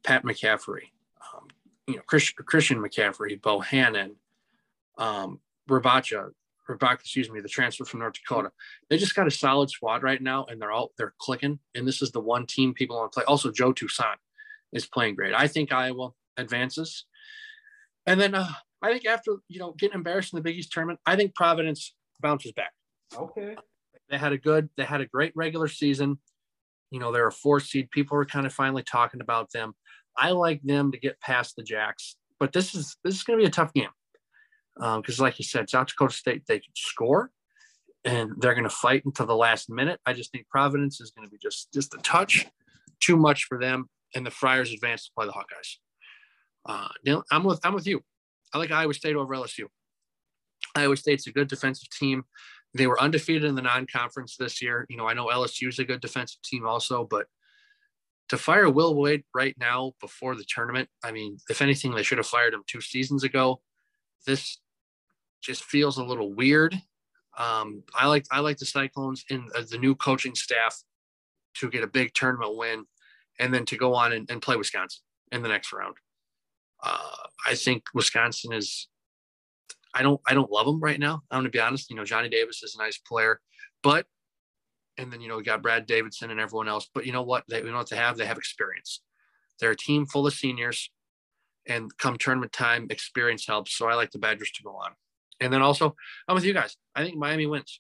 Pat 0.03 0.23
McCaffery, 0.23 0.91
um, 1.33 1.47
you 1.87 1.95
know 1.95 2.01
Chris, 2.05 2.31
Christian 2.31 2.79
McCaffrey, 2.79 3.39
Bohannon, 3.39 4.15
um, 4.97 5.39
Rebraca, 5.69 6.31
Rebraca, 6.69 6.99
excuse 6.99 7.29
me, 7.29 7.39
the 7.39 7.49
transfer 7.49 7.85
from 7.85 8.01
North 8.01 8.13
Dakota. 8.13 8.51
They 8.89 8.97
just 8.97 9.15
got 9.15 9.27
a 9.27 9.31
solid 9.31 9.69
squad 9.69 10.03
right 10.03 10.21
now, 10.21 10.45
and 10.45 10.61
they're 10.61 10.71
all 10.71 10.91
they're 10.97 11.13
clicking. 11.17 11.59
And 11.75 11.87
this 11.87 12.01
is 12.01 12.11
the 12.11 12.21
one 12.21 12.45
team 12.45 12.73
people 12.73 12.97
want 12.97 13.11
to 13.11 13.15
play. 13.15 13.25
Also, 13.25 13.51
Joe 13.51 13.73
Toussaint 13.73 14.17
is 14.71 14.85
playing 14.85 15.15
great. 15.15 15.33
I 15.33 15.47
think 15.47 15.71
Iowa 15.71 16.11
advances, 16.37 17.05
and 18.05 18.19
then 18.19 18.35
uh, 18.35 18.47
I 18.81 18.91
think 18.91 19.05
after 19.05 19.37
you 19.47 19.59
know 19.59 19.73
getting 19.77 19.95
embarrassed 19.95 20.33
in 20.33 20.37
the 20.37 20.43
Big 20.43 20.57
East 20.57 20.71
tournament, 20.71 20.99
I 21.05 21.15
think 21.15 21.35
Providence 21.35 21.93
bounces 22.21 22.51
back. 22.51 22.73
Okay. 23.15 23.55
They 24.13 24.19
had 24.19 24.31
a 24.31 24.37
good, 24.37 24.69
they 24.77 24.83
had 24.83 25.01
a 25.01 25.07
great 25.07 25.31
regular 25.35 25.67
season. 25.67 26.19
You 26.91 26.99
know, 26.99 27.11
they're 27.11 27.25
a 27.25 27.31
four 27.31 27.59
seed. 27.59 27.89
People 27.89 28.15
are 28.19 28.25
kind 28.25 28.45
of 28.45 28.53
finally 28.53 28.83
talking 28.83 29.21
about 29.21 29.51
them. 29.51 29.73
I 30.15 30.29
like 30.29 30.61
them 30.61 30.91
to 30.91 30.99
get 30.99 31.19
past 31.19 31.55
the 31.55 31.63
Jacks, 31.63 32.15
but 32.39 32.53
this 32.53 32.75
is 32.75 32.95
this 33.03 33.15
is 33.15 33.23
going 33.23 33.39
to 33.39 33.41
be 33.43 33.47
a 33.47 33.51
tough 33.51 33.73
game 33.73 33.89
because, 34.75 35.19
um, 35.19 35.23
like 35.23 35.39
you 35.39 35.45
said, 35.45 35.67
South 35.67 35.87
Dakota 35.87 36.13
State 36.13 36.43
they 36.47 36.59
can 36.59 36.73
score 36.75 37.31
and 38.05 38.33
they're 38.37 38.53
going 38.53 38.65
to 38.65 38.69
fight 38.69 39.03
until 39.03 39.25
the 39.25 39.35
last 39.35 39.67
minute. 39.67 39.99
I 40.05 40.13
just 40.13 40.31
think 40.31 40.47
Providence 40.47 41.01
is 41.01 41.09
going 41.09 41.27
to 41.27 41.31
be 41.31 41.39
just 41.41 41.73
just 41.73 41.95
a 41.95 41.97
touch 42.03 42.45
too 42.99 43.17
much 43.17 43.45
for 43.45 43.57
them, 43.57 43.89
and 44.13 44.23
the 44.23 44.29
Friars 44.29 44.71
advance 44.71 45.05
to 45.05 45.11
play 45.17 45.25
the 45.25 45.31
Hawkeyes. 45.31 45.77
Uh, 46.69 47.21
I'm 47.31 47.43
with 47.43 47.59
I'm 47.65 47.73
with 47.73 47.87
you. 47.87 48.01
I 48.53 48.59
like 48.59 48.69
Iowa 48.69 48.93
State 48.93 49.15
over 49.15 49.33
LSU. 49.33 49.65
Iowa 50.75 50.95
State's 50.95 51.25
a 51.25 51.31
good 51.31 51.47
defensive 51.47 51.89
team. 51.89 52.25
They 52.73 52.87
were 52.87 53.01
undefeated 53.01 53.43
in 53.43 53.55
the 53.55 53.61
non-conference 53.61 54.35
this 54.37 54.61
year. 54.61 54.85
You 54.89 54.97
know, 54.97 55.07
I 55.07 55.13
know 55.13 55.27
LSU 55.27 55.67
is 55.67 55.79
a 55.79 55.83
good 55.83 56.01
defensive 56.01 56.41
team 56.41 56.65
also, 56.65 57.03
but 57.03 57.27
to 58.29 58.37
fire 58.37 58.69
Will 58.69 58.95
Wade 58.95 59.23
right 59.35 59.55
now 59.59 59.93
before 60.01 60.35
the 60.35 60.45
tournament, 60.47 60.89
I 61.03 61.11
mean, 61.11 61.37
if 61.49 61.61
anything, 61.61 61.93
they 61.93 62.03
should 62.03 62.17
have 62.17 62.27
fired 62.27 62.53
him 62.53 62.63
two 62.65 62.81
seasons 62.81 63.23
ago. 63.23 63.61
This 64.25 64.59
just 65.41 65.63
feels 65.63 65.97
a 65.97 66.03
little 66.03 66.33
weird. 66.33 66.73
Um, 67.37 67.83
I 67.93 68.07
like 68.07 68.25
I 68.31 68.39
like 68.39 68.57
the 68.57 68.65
Cyclones 68.65 69.25
and 69.29 69.51
uh, 69.55 69.63
the 69.69 69.77
new 69.77 69.95
coaching 69.95 70.35
staff 70.35 70.81
to 71.55 71.69
get 71.69 71.83
a 71.83 71.87
big 71.87 72.13
tournament 72.13 72.55
win, 72.55 72.85
and 73.39 73.53
then 73.53 73.65
to 73.65 73.77
go 73.77 73.93
on 73.93 74.13
and, 74.13 74.29
and 74.29 74.41
play 74.41 74.55
Wisconsin 74.55 75.03
in 75.31 75.41
the 75.41 75.49
next 75.49 75.73
round. 75.73 75.95
Uh, 76.81 77.27
I 77.45 77.55
think 77.55 77.83
Wisconsin 77.93 78.53
is. 78.53 78.87
I 79.93 80.01
don't. 80.01 80.19
I 80.27 80.33
don't 80.33 80.51
love 80.51 80.65
them 80.65 80.79
right 80.79 80.99
now. 80.99 81.21
I'm 81.29 81.43
to 81.43 81.49
be 81.49 81.59
honest. 81.59 81.89
You 81.89 81.95
know, 81.95 82.05
Johnny 82.05 82.29
Davis 82.29 82.63
is 82.63 82.75
a 82.75 82.81
nice 82.81 82.97
player, 82.97 83.39
but 83.81 84.05
and 84.97 85.11
then 85.11 85.21
you 85.21 85.27
know 85.27 85.37
we 85.37 85.43
got 85.43 85.61
Brad 85.61 85.85
Davison 85.85 86.31
and 86.31 86.39
everyone 86.39 86.67
else. 86.67 86.89
But 86.93 87.05
you 87.05 87.11
know 87.11 87.23
what? 87.23 87.43
They 87.47 87.59
you 87.59 87.71
know 87.71 87.77
what 87.77 87.89
they 87.89 87.95
have. 87.95 88.17
They 88.17 88.25
have 88.25 88.37
experience. 88.37 89.01
They're 89.59 89.71
a 89.71 89.77
team 89.77 90.05
full 90.05 90.27
of 90.27 90.33
seniors, 90.33 90.89
and 91.67 91.95
come 91.97 92.17
tournament 92.17 92.51
time, 92.51 92.87
experience 92.89 93.45
helps. 93.47 93.77
So 93.77 93.87
I 93.87 93.95
like 93.95 94.11
the 94.11 94.19
Badgers 94.19 94.51
to 94.51 94.63
go 94.63 94.71
on. 94.71 94.91
And 95.39 95.51
then 95.51 95.61
also, 95.61 95.95
I'm 96.27 96.35
with 96.35 96.45
you 96.45 96.53
guys. 96.53 96.77
I 96.95 97.03
think 97.03 97.17
Miami 97.17 97.45
wins. 97.45 97.79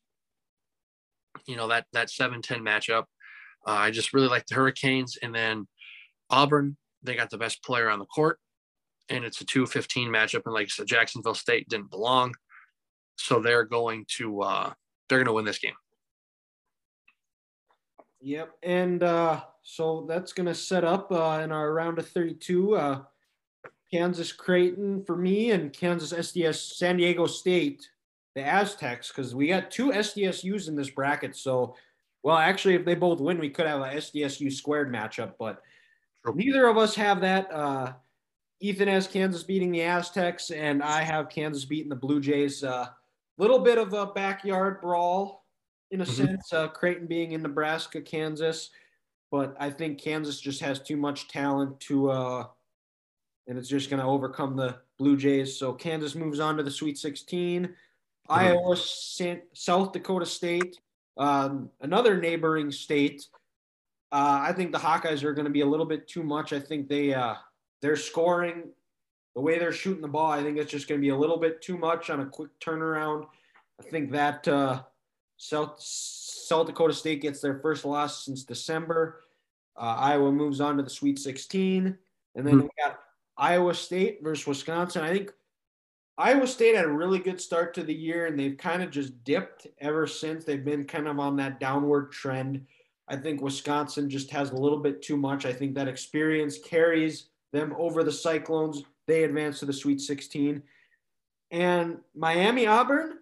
You 1.47 1.55
know 1.55 1.67
that 1.67 1.85
that 1.93 2.09
seven 2.09 2.41
ten 2.41 2.61
matchup. 2.61 3.05
Uh, 3.65 3.71
I 3.71 3.91
just 3.91 4.13
really 4.13 4.27
like 4.27 4.45
the 4.45 4.55
Hurricanes, 4.55 5.17
and 5.21 5.33
then 5.33 5.67
Auburn. 6.29 6.77
They 7.05 7.15
got 7.15 7.29
the 7.29 7.37
best 7.37 7.61
player 7.63 7.89
on 7.89 7.99
the 7.99 8.05
court, 8.05 8.39
and 9.09 9.23
it's 9.23 9.41
a 9.41 9.45
two 9.45 9.65
fifteen 9.65 10.09
matchup. 10.09 10.43
And 10.45 10.53
like 10.53 10.65
I 10.65 10.69
said, 10.69 10.87
Jacksonville 10.87 11.35
State 11.35 11.69
didn't 11.69 11.89
belong, 11.89 12.33
so 13.17 13.39
they're 13.39 13.65
going 13.65 14.05
to 14.17 14.41
uh, 14.41 14.73
they're 15.09 15.19
going 15.19 15.27
to 15.27 15.33
win 15.33 15.45
this 15.45 15.59
game. 15.59 15.73
Yep, 18.21 18.51
and 18.63 19.03
uh, 19.03 19.41
so 19.63 20.05
that's 20.07 20.31
going 20.31 20.47
to 20.47 20.55
set 20.55 20.83
up 20.83 21.11
uh, 21.11 21.41
in 21.43 21.51
our 21.51 21.73
round 21.73 21.99
of 21.99 22.07
32. 22.07 22.75
Uh, 22.75 23.01
Kansas 23.91 24.31
Creighton 24.31 25.03
for 25.05 25.15
me 25.15 25.51
and 25.51 25.71
Kansas 25.71 26.13
SDS 26.13 26.75
San 26.77 26.97
Diego 26.97 27.27
State, 27.27 27.89
the 28.33 28.41
Aztecs, 28.41 29.09
because 29.09 29.35
we 29.35 29.49
got 29.49 29.69
two 29.69 29.91
SDSUs 29.91 30.67
in 30.67 30.75
this 30.75 30.89
bracket. 30.89 31.35
So, 31.35 31.75
well, 32.23 32.37
actually, 32.37 32.73
if 32.73 32.85
they 32.85 32.95
both 32.95 33.19
win, 33.19 33.37
we 33.37 33.49
could 33.49 33.67
have 33.67 33.81
a 33.81 33.95
SDSU 33.95 34.51
squared 34.51 34.91
matchup, 34.91 35.33
but 35.37 35.61
neither 36.33 36.67
of 36.67 36.77
us 36.77 36.95
have 36.95 37.21
that. 37.21 37.51
Uh, 37.51 37.93
Ethan 38.63 38.87
has 38.87 39.07
Kansas 39.07 39.43
beating 39.43 39.73
the 39.73 39.81
Aztecs, 39.81 40.49
and 40.49 40.81
I 40.81 41.01
have 41.01 41.27
Kansas 41.27 41.65
beating 41.65 41.89
the 41.89 41.97
Blue 41.97 42.21
Jays. 42.21 42.63
A 42.63 42.73
uh, 42.73 42.85
little 43.37 43.59
bit 43.59 43.77
of 43.77 43.91
a 43.91 44.05
backyard 44.05 44.79
brawl 44.79 45.43
in 45.91 45.99
a 45.99 46.05
mm-hmm. 46.05 46.13
sense. 46.13 46.53
Uh, 46.53 46.69
Creighton 46.69 47.05
being 47.05 47.33
in 47.33 47.41
Nebraska, 47.41 47.99
Kansas, 47.99 48.69
but 49.31 49.53
I 49.59 49.69
think 49.69 49.99
Kansas 49.99 50.39
just 50.39 50.61
has 50.61 50.79
too 50.79 50.95
much 50.95 51.27
talent 51.27 51.77
to, 51.81 52.09
uh, 52.09 52.45
and 53.47 53.57
it's 53.57 53.67
just 53.67 53.89
going 53.89 54.01
to 54.01 54.07
overcome 54.07 54.55
the 54.55 54.77
Blue 54.97 55.17
Jays. 55.17 55.59
So 55.59 55.73
Kansas 55.73 56.15
moves 56.15 56.39
on 56.39 56.55
to 56.55 56.63
the 56.63 56.71
Sweet 56.71 56.97
16. 56.97 57.63
Mm-hmm. 57.63 57.73
Iowa, 58.29 58.77
South 59.51 59.91
Dakota 59.91 60.25
State, 60.25 60.77
um, 61.17 61.69
another 61.81 62.15
neighboring 62.15 62.71
state. 62.71 63.27
Uh, 64.09 64.39
I 64.41 64.53
think 64.53 64.71
the 64.71 64.77
Hawkeyes 64.77 65.21
are 65.23 65.33
going 65.33 65.47
to 65.47 65.51
be 65.51 65.61
a 65.61 65.65
little 65.65 65.85
bit 65.85 66.07
too 66.07 66.23
much. 66.23 66.53
I 66.53 66.61
think 66.61 66.87
they 66.87 67.13
uh, 67.13 67.33
they're 67.83 67.97
scoring 67.97 68.63
the 69.35 69.41
way 69.41 69.59
they're 69.59 69.73
shooting 69.73 70.01
the 70.01 70.07
ball. 70.07 70.31
I 70.31 70.41
think 70.41 70.57
it's 70.57 70.71
just 70.71 70.87
going 70.87 71.01
to 71.01 71.05
be 71.05 71.09
a 71.09 71.17
little 71.17 71.37
bit 71.37 71.61
too 71.61 71.77
much 71.77 72.09
on 72.09 72.21
a 72.21 72.25
quick 72.25 72.57
turnaround. 72.61 73.25
I 73.77 73.83
think 73.83 74.09
that 74.11 74.47
uh, 74.47 74.83
South, 75.35 75.75
South 75.79 76.67
Dakota 76.67 76.93
State 76.93 77.21
gets 77.21 77.41
their 77.41 77.59
first 77.59 77.83
loss 77.83 78.23
since 78.23 78.43
December. 78.43 79.19
Uh, 79.75 79.95
Iowa 79.97 80.31
moves 80.31 80.61
on 80.61 80.77
to 80.77 80.83
the 80.83 80.89
Sweet 80.89 81.19
16. 81.19 81.97
And 82.35 82.47
then 82.47 82.53
mm-hmm. 82.53 82.63
we 82.63 82.69
got 82.81 82.99
Iowa 83.37 83.73
State 83.73 84.19
versus 84.23 84.47
Wisconsin. 84.47 85.03
I 85.03 85.11
think 85.11 85.33
Iowa 86.17 86.47
State 86.47 86.75
had 86.75 86.85
a 86.85 86.89
really 86.89 87.19
good 87.19 87.41
start 87.41 87.73
to 87.73 87.83
the 87.83 87.93
year 87.93 88.27
and 88.27 88.39
they've 88.39 88.57
kind 88.57 88.81
of 88.81 88.91
just 88.91 89.25
dipped 89.25 89.67
ever 89.79 90.07
since. 90.07 90.45
They've 90.45 90.63
been 90.63 90.85
kind 90.85 91.09
of 91.09 91.19
on 91.19 91.35
that 91.35 91.59
downward 91.59 92.13
trend. 92.13 92.65
I 93.09 93.17
think 93.17 93.41
Wisconsin 93.41 94.09
just 94.09 94.31
has 94.31 94.51
a 94.51 94.57
little 94.57 94.79
bit 94.79 95.01
too 95.01 95.17
much. 95.17 95.45
I 95.45 95.51
think 95.51 95.75
that 95.75 95.89
experience 95.89 96.57
carries 96.57 97.25
them 97.53 97.73
over 97.77 98.03
the 98.03 98.11
Cyclones. 98.11 98.83
They 99.07 99.23
advance 99.23 99.59
to 99.59 99.65
the 99.65 99.71
Sweet 99.71 100.01
16. 100.01 100.61
And 101.51 101.99
Miami 102.15 102.67
Auburn. 102.67 103.19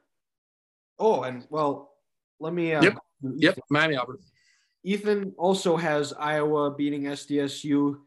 Oh, 0.98 1.24
and 1.24 1.45
well, 1.49 1.91
let 2.40 2.53
me. 2.53 2.74
Uh, 2.74 2.82
yep. 2.82 2.98
Yep. 3.22 3.60
Miami 3.70 3.98
Auburn. 3.98 4.18
Ethan 4.84 5.34
also 5.38 5.78
has 5.78 6.14
Iowa 6.14 6.72
beating 6.72 7.03
SDSU. 7.03 7.98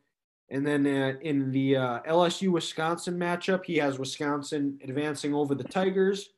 And 0.50 0.66
then 0.66 0.86
uh, 0.86 1.14
in 1.20 1.50
the 1.52 1.76
uh, 1.76 2.00
LSU 2.02 2.48
Wisconsin 2.48 3.18
matchup, 3.18 3.64
he 3.64 3.76
has 3.76 3.98
Wisconsin 3.98 4.78
advancing 4.82 5.34
over 5.34 5.54
the 5.54 5.64
Tigers. 5.64 6.30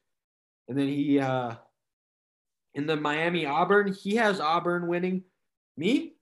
And 0.69 0.79
then 0.79 0.89
he, 0.89 1.19
uh, 1.19 1.55
in 2.75 2.87
the 2.87 2.97
Miami 2.97 3.47
Auburn, 3.47 3.93
he 3.93 4.17
has 4.17 4.41
Auburn 4.41 4.89
winning. 4.89 5.23
Me, 5.77 6.15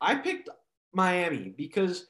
I 0.00 0.14
picked 0.14 0.48
Miami 0.92 1.54
because 1.56 2.06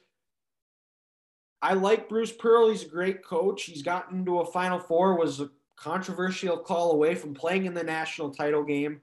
I 1.61 1.73
like 1.73 2.09
Bruce 2.09 2.31
Pearl. 2.31 2.69
He's 2.69 2.83
a 2.83 2.89
great 2.89 3.23
coach. 3.23 3.63
He's 3.63 3.83
gotten 3.83 4.25
to 4.25 4.39
a 4.39 4.45
Final 4.45 4.79
Four, 4.79 5.17
was 5.17 5.39
a 5.39 5.49
controversial 5.75 6.57
call 6.57 6.91
away 6.91 7.15
from 7.15 7.33
playing 7.33 7.65
in 7.65 7.73
the 7.73 7.83
national 7.83 8.31
title 8.31 8.63
game. 8.63 9.01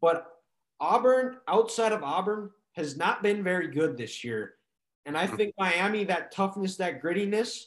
But 0.00 0.26
Auburn, 0.80 1.38
outside 1.46 1.92
of 1.92 2.02
Auburn, 2.02 2.50
has 2.72 2.96
not 2.96 3.22
been 3.22 3.42
very 3.42 3.68
good 3.68 3.96
this 3.96 4.22
year. 4.22 4.54
And 5.04 5.16
I 5.16 5.26
think 5.26 5.54
Miami, 5.58 6.04
that 6.04 6.32
toughness, 6.32 6.76
that 6.76 7.02
grittiness, 7.02 7.66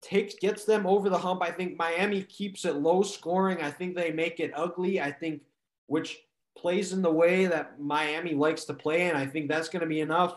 takes 0.00 0.34
gets 0.34 0.64
them 0.64 0.86
over 0.86 1.08
the 1.08 1.18
hump. 1.18 1.42
I 1.42 1.50
think 1.50 1.76
Miami 1.76 2.22
keeps 2.22 2.64
it 2.64 2.76
low 2.76 3.02
scoring. 3.02 3.62
I 3.62 3.70
think 3.70 3.96
they 3.96 4.12
make 4.12 4.38
it 4.38 4.52
ugly. 4.54 5.00
I 5.00 5.10
think 5.10 5.42
which 5.86 6.18
plays 6.56 6.92
in 6.92 7.02
the 7.02 7.10
way 7.10 7.46
that 7.46 7.80
Miami 7.80 8.34
likes 8.34 8.64
to 8.64 8.74
play, 8.74 9.08
and 9.08 9.16
I 9.16 9.26
think 9.26 9.48
that's 9.48 9.68
going 9.68 9.80
to 9.80 9.86
be 9.86 10.00
enough 10.00 10.36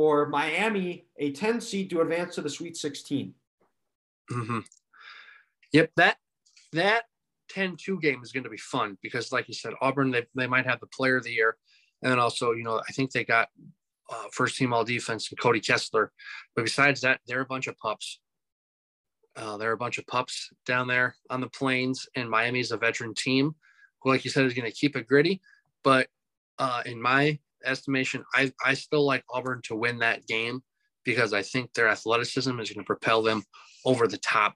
for 0.00 0.26
Miami, 0.26 1.04
a 1.18 1.30
10 1.30 1.60
seed, 1.60 1.90
to 1.90 2.00
advance 2.00 2.34
to 2.34 2.40
the 2.40 2.48
Sweet 2.48 2.74
16. 2.74 3.34
Mm-hmm. 4.32 4.60
Yep, 5.74 5.90
that 5.96 6.16
that 6.72 7.02
10-2 7.54 8.00
game 8.00 8.20
is 8.22 8.32
going 8.32 8.44
to 8.44 8.48
be 8.48 8.56
fun 8.56 8.96
because, 9.02 9.30
like 9.30 9.46
you 9.46 9.52
said, 9.52 9.74
Auburn 9.82 10.10
they, 10.10 10.24
they 10.34 10.46
might 10.46 10.64
have 10.64 10.80
the 10.80 10.86
player 10.86 11.18
of 11.18 11.24
the 11.24 11.32
year, 11.32 11.58
and 12.00 12.10
then 12.10 12.18
also 12.18 12.52
you 12.52 12.64
know 12.64 12.78
I 12.78 12.92
think 12.92 13.10
they 13.10 13.26
got 13.26 13.48
uh, 14.10 14.24
first 14.32 14.56
team 14.56 14.72
all 14.72 14.84
defense 14.84 15.28
and 15.30 15.38
Cody 15.38 15.60
Kessler, 15.60 16.12
but 16.56 16.64
besides 16.64 17.02
that, 17.02 17.20
they're 17.26 17.42
a 17.42 17.44
bunch 17.44 17.66
of 17.66 17.76
pups. 17.76 18.20
Uh, 19.36 19.58
they're 19.58 19.72
a 19.72 19.76
bunch 19.76 19.98
of 19.98 20.06
pups 20.06 20.48
down 20.64 20.88
there 20.88 21.14
on 21.28 21.42
the 21.42 21.50
plains, 21.50 22.08
and 22.16 22.30
Miami's 22.30 22.72
a 22.72 22.78
veteran 22.78 23.12
team 23.12 23.54
who, 24.00 24.08
like 24.08 24.24
you 24.24 24.30
said, 24.30 24.46
is 24.46 24.54
going 24.54 24.64
to 24.64 24.74
keep 24.74 24.96
it 24.96 25.06
gritty. 25.06 25.42
But 25.84 26.08
uh, 26.58 26.84
in 26.86 27.02
my 27.02 27.38
estimation, 27.64 28.24
I, 28.34 28.52
I 28.64 28.74
still 28.74 29.04
like 29.04 29.24
Auburn 29.32 29.60
to 29.64 29.76
win 29.76 29.98
that 29.98 30.26
game 30.26 30.62
because 31.04 31.32
I 31.32 31.42
think 31.42 31.72
their 31.72 31.88
athleticism 31.88 32.58
is 32.60 32.70
going 32.70 32.84
to 32.84 32.86
propel 32.86 33.22
them 33.22 33.42
over 33.84 34.06
the 34.06 34.18
top 34.18 34.54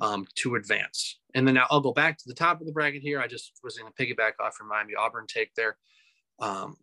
um, 0.00 0.26
to 0.36 0.56
advance. 0.56 1.20
And 1.34 1.46
then 1.46 1.54
now 1.54 1.66
I'll 1.70 1.80
go 1.80 1.92
back 1.92 2.18
to 2.18 2.24
the 2.26 2.34
top 2.34 2.60
of 2.60 2.66
the 2.66 2.72
bracket 2.72 3.02
here. 3.02 3.20
I 3.20 3.26
just 3.26 3.52
was 3.62 3.78
going 3.78 3.92
to 3.92 4.02
piggyback 4.02 4.32
off 4.40 4.56
your 4.58 4.68
Miami 4.68 4.94
Auburn 4.94 5.26
take 5.28 5.54
there. 5.54 5.76
Um, 6.38 6.76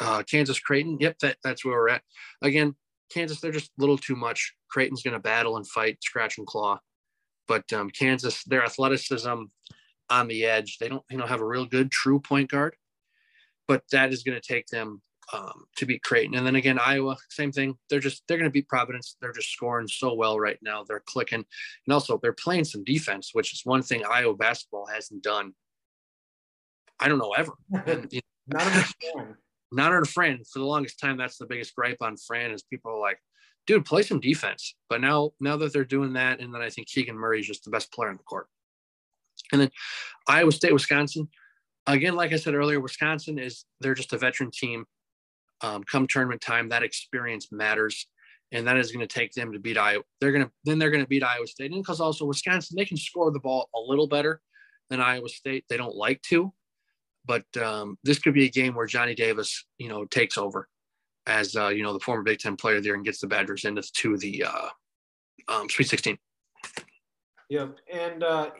uh, 0.00 0.22
Kansas 0.22 0.60
Creighton. 0.60 0.98
Yep, 1.00 1.18
that, 1.20 1.36
that's 1.42 1.64
where 1.64 1.74
we're 1.74 1.88
at. 1.88 2.02
Again, 2.42 2.74
Kansas, 3.10 3.40
they're 3.40 3.52
just 3.52 3.70
a 3.78 3.80
little 3.80 3.98
too 3.98 4.16
much. 4.16 4.54
Creighton's 4.70 5.02
going 5.02 5.14
to 5.14 5.20
battle 5.20 5.56
and 5.56 5.66
fight, 5.68 5.98
scratch 6.02 6.38
and 6.38 6.46
claw. 6.46 6.78
But 7.48 7.72
um, 7.72 7.90
Kansas, 7.90 8.42
their 8.44 8.64
athleticism 8.64 9.44
on 10.10 10.28
the 10.28 10.44
edge, 10.44 10.78
they 10.78 10.88
don't, 10.88 11.04
you 11.10 11.16
know, 11.16 11.26
have 11.26 11.40
a 11.40 11.46
real 11.46 11.64
good 11.64 11.90
true 11.90 12.20
point 12.20 12.50
guard. 12.50 12.74
But 13.68 13.82
that 13.92 14.12
is 14.12 14.22
going 14.22 14.40
to 14.40 14.46
take 14.46 14.66
them 14.68 15.02
um, 15.32 15.64
to 15.76 15.86
beat 15.86 16.02
Creighton. 16.02 16.36
And 16.36 16.46
then 16.46 16.56
again, 16.56 16.78
Iowa, 16.78 17.16
same 17.30 17.52
thing. 17.52 17.76
They're 17.90 18.00
just 18.00 18.22
they're 18.26 18.38
going 18.38 18.48
to 18.48 18.52
beat 18.52 18.68
Providence. 18.68 19.16
They're 19.20 19.32
just 19.32 19.52
scoring 19.52 19.88
so 19.88 20.14
well 20.14 20.38
right 20.38 20.58
now. 20.62 20.84
They're 20.84 21.02
clicking, 21.06 21.44
and 21.86 21.92
also 21.92 22.18
they're 22.18 22.32
playing 22.32 22.64
some 22.64 22.84
defense, 22.84 23.30
which 23.32 23.52
is 23.52 23.62
one 23.64 23.82
thing 23.82 24.04
Iowa 24.08 24.34
basketball 24.34 24.86
hasn't 24.86 25.22
done. 25.22 25.52
I 27.00 27.08
don't 27.08 27.18
know 27.18 27.32
ever. 27.32 27.52
And, 27.86 28.10
you 28.10 28.20
know, 28.48 28.58
not 28.58 28.66
understand. 28.66 29.34
Not 29.72 29.92
on 29.92 30.04
Fran. 30.06 30.42
For 30.50 30.60
the 30.60 30.64
longest 30.64 31.00
time, 31.00 31.16
that's 31.16 31.38
the 31.38 31.46
biggest 31.46 31.74
gripe 31.74 31.98
on 32.00 32.16
Fran 32.16 32.52
is 32.52 32.62
people 32.62 32.92
are 32.92 33.00
like, 33.00 33.18
dude, 33.66 33.84
play 33.84 34.02
some 34.02 34.20
defense. 34.20 34.74
But 34.88 35.00
now, 35.00 35.32
now 35.40 35.56
that 35.56 35.72
they're 35.72 35.84
doing 35.84 36.14
that, 36.14 36.40
and 36.40 36.54
then 36.54 36.62
I 36.62 36.70
think 36.70 36.88
Keegan 36.88 37.16
Murray 37.16 37.40
is 37.40 37.46
just 37.46 37.64
the 37.64 37.70
best 37.70 37.92
player 37.92 38.08
on 38.08 38.16
the 38.16 38.22
court. 38.22 38.46
And 39.52 39.60
then 39.60 39.70
Iowa 40.26 40.52
State, 40.52 40.72
Wisconsin. 40.72 41.28
Again, 41.86 42.16
like 42.16 42.32
I 42.32 42.36
said 42.36 42.54
earlier, 42.54 42.80
Wisconsin 42.80 43.38
is 43.38 43.64
they're 43.80 43.94
just 43.94 44.12
a 44.12 44.18
veteran 44.18 44.50
team 44.50 44.84
um, 45.62 45.84
come 45.84 46.06
tournament 46.06 46.40
time, 46.40 46.68
that 46.68 46.82
experience 46.82 47.48
matters. 47.50 48.06
and 48.52 48.66
that 48.66 48.76
is 48.76 48.92
going 48.92 49.06
to 49.06 49.12
take 49.12 49.32
them 49.32 49.52
to 49.52 49.58
beat 49.58 49.76
Iowa. 49.76 50.02
They're 50.20 50.32
going 50.32 50.44
to 50.44 50.50
then 50.64 50.78
they're 50.78 50.90
going 50.90 51.02
to 51.02 51.08
beat 51.08 51.24
Iowa 51.24 51.46
State, 51.46 51.72
and 51.72 51.82
because 51.82 52.00
also 52.00 52.24
Wisconsin 52.24 52.76
they 52.76 52.84
can 52.84 52.96
score 52.96 53.30
the 53.30 53.40
ball 53.40 53.68
a 53.74 53.80
little 53.80 54.06
better 54.06 54.40
than 54.90 55.00
Iowa 55.00 55.28
State. 55.28 55.64
They 55.68 55.76
don't 55.76 55.96
like 55.96 56.22
to, 56.22 56.52
but 57.24 57.44
um, 57.60 57.98
this 58.04 58.18
could 58.18 58.34
be 58.34 58.44
a 58.44 58.50
game 58.50 58.74
where 58.74 58.86
Johnny 58.86 59.14
Davis, 59.14 59.64
you 59.78 59.88
know, 59.88 60.04
takes 60.04 60.38
over 60.38 60.68
as 61.26 61.56
uh, 61.56 61.68
you 61.68 61.82
know 61.82 61.92
the 61.92 62.00
former 62.00 62.22
Big 62.22 62.38
Ten 62.38 62.56
player 62.56 62.80
there 62.80 62.94
and 62.94 63.04
gets 63.04 63.20
the 63.20 63.26
Badgers 63.26 63.64
into 63.64 63.82
to 63.82 64.16
the 64.16 64.44
uh, 64.44 64.68
um, 65.48 65.68
Sweet 65.68 65.88
16. 65.88 66.18
Yep, 67.48 67.76
and 67.92 68.24
uh, 68.24 68.50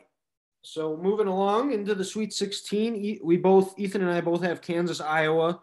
so 0.66 0.96
moving 0.96 1.28
along 1.28 1.72
into 1.72 1.94
the 1.94 2.04
Sweet 2.04 2.32
16, 2.32 3.20
we 3.22 3.36
both 3.36 3.78
Ethan 3.78 4.02
and 4.02 4.10
I 4.10 4.20
both 4.20 4.42
have 4.42 4.60
Kansas, 4.60 5.00
Iowa. 5.00 5.60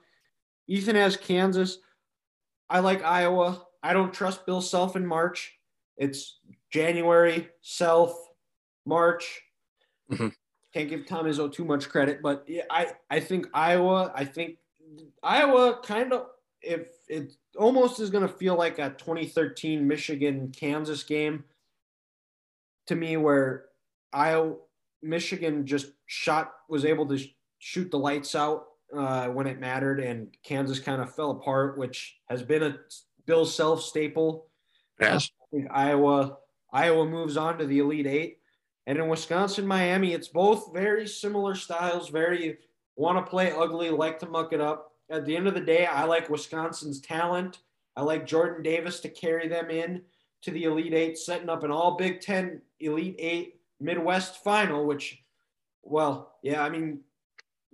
Ethan 0.67 0.95
has 0.95 1.17
Kansas. 1.17 1.79
I 2.69 2.79
like 2.79 3.03
Iowa. 3.03 3.67
I 3.83 3.91
don't 3.91 4.13
trust 4.13 4.45
Bill 4.45 4.61
Self 4.61 4.95
in 4.95 5.05
March. 5.05 5.59
It's 5.97 6.39
January, 6.71 7.49
Self, 7.59 8.17
March. 8.85 9.41
Mm-hmm. 10.09 10.29
Can't 10.73 10.89
give 10.89 11.05
Tom 11.05 11.25
Izzo 11.25 11.51
too 11.51 11.65
much 11.65 11.89
credit, 11.89 12.21
but 12.21 12.47
I, 12.71 12.93
I 13.09 13.19
think 13.19 13.47
Iowa, 13.53 14.09
I 14.15 14.23
think 14.23 14.55
Iowa 15.21 15.81
kind 15.83 16.13
of, 16.13 16.27
if 16.61 16.87
it 17.09 17.33
almost 17.57 17.99
is 17.99 18.09
going 18.09 18.25
to 18.25 18.33
feel 18.33 18.55
like 18.55 18.79
a 18.79 18.91
2013 18.91 19.85
Michigan 19.85 20.53
Kansas 20.57 21.03
game 21.03 21.43
to 22.87 22.95
me, 22.95 23.17
where 23.17 23.65
Iowa, 24.13 24.55
Michigan 25.03 25.65
just 25.65 25.87
shot, 26.05 26.53
was 26.69 26.85
able 26.85 27.05
to 27.07 27.19
shoot 27.59 27.91
the 27.91 27.99
lights 27.99 28.35
out 28.35 28.65
uh, 28.95 29.27
when 29.27 29.47
it 29.47 29.59
mattered, 29.59 29.99
and 29.99 30.27
Kansas 30.43 30.79
kind 30.79 31.01
of 31.01 31.13
fell 31.13 31.31
apart, 31.31 31.77
which 31.77 32.17
has 32.29 32.41
been 32.41 32.63
a 32.63 32.77
Bill 33.25 33.45
Self 33.45 33.81
staple. 33.81 34.47
Yes. 34.99 35.29
Iowa 35.71 36.37
Iowa 36.71 37.05
moves 37.05 37.37
on 37.37 37.57
to 37.57 37.65
the 37.65 37.79
Elite 37.79 38.07
Eight, 38.07 38.37
and 38.87 38.97
in 38.97 39.07
Wisconsin, 39.07 39.67
Miami, 39.67 40.13
it's 40.13 40.27
both 40.27 40.73
very 40.73 41.07
similar 41.07 41.55
styles. 41.55 42.09
Very 42.09 42.57
want 42.95 43.23
to 43.23 43.29
play 43.29 43.51
ugly, 43.51 43.89
like 43.89 44.19
to 44.19 44.29
muck 44.29 44.53
it 44.53 44.61
up. 44.61 44.91
At 45.09 45.25
the 45.25 45.35
end 45.35 45.47
of 45.47 45.53
the 45.53 45.61
day, 45.61 45.85
I 45.85 46.05
like 46.05 46.29
Wisconsin's 46.29 47.01
talent. 47.01 47.59
I 47.95 48.01
like 48.01 48.25
Jordan 48.25 48.63
Davis 48.63 48.99
to 49.01 49.09
carry 49.09 49.47
them 49.47 49.69
in 49.69 50.01
to 50.41 50.51
the 50.51 50.63
Elite 50.63 50.93
Eight, 50.93 51.17
setting 51.17 51.49
up 51.49 51.63
an 51.63 51.71
All 51.71 51.95
Big 51.95 52.21
Ten 52.21 52.61
Elite 52.79 53.15
Eight 53.19 53.59
Midwest 53.79 54.43
final. 54.43 54.85
Which, 54.85 55.23
well, 55.83 56.35
yeah, 56.41 56.63
I 56.63 56.69
mean, 56.69 57.01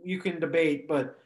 you 0.02 0.20
can 0.20 0.40
debate, 0.40 0.88
but 0.88 1.20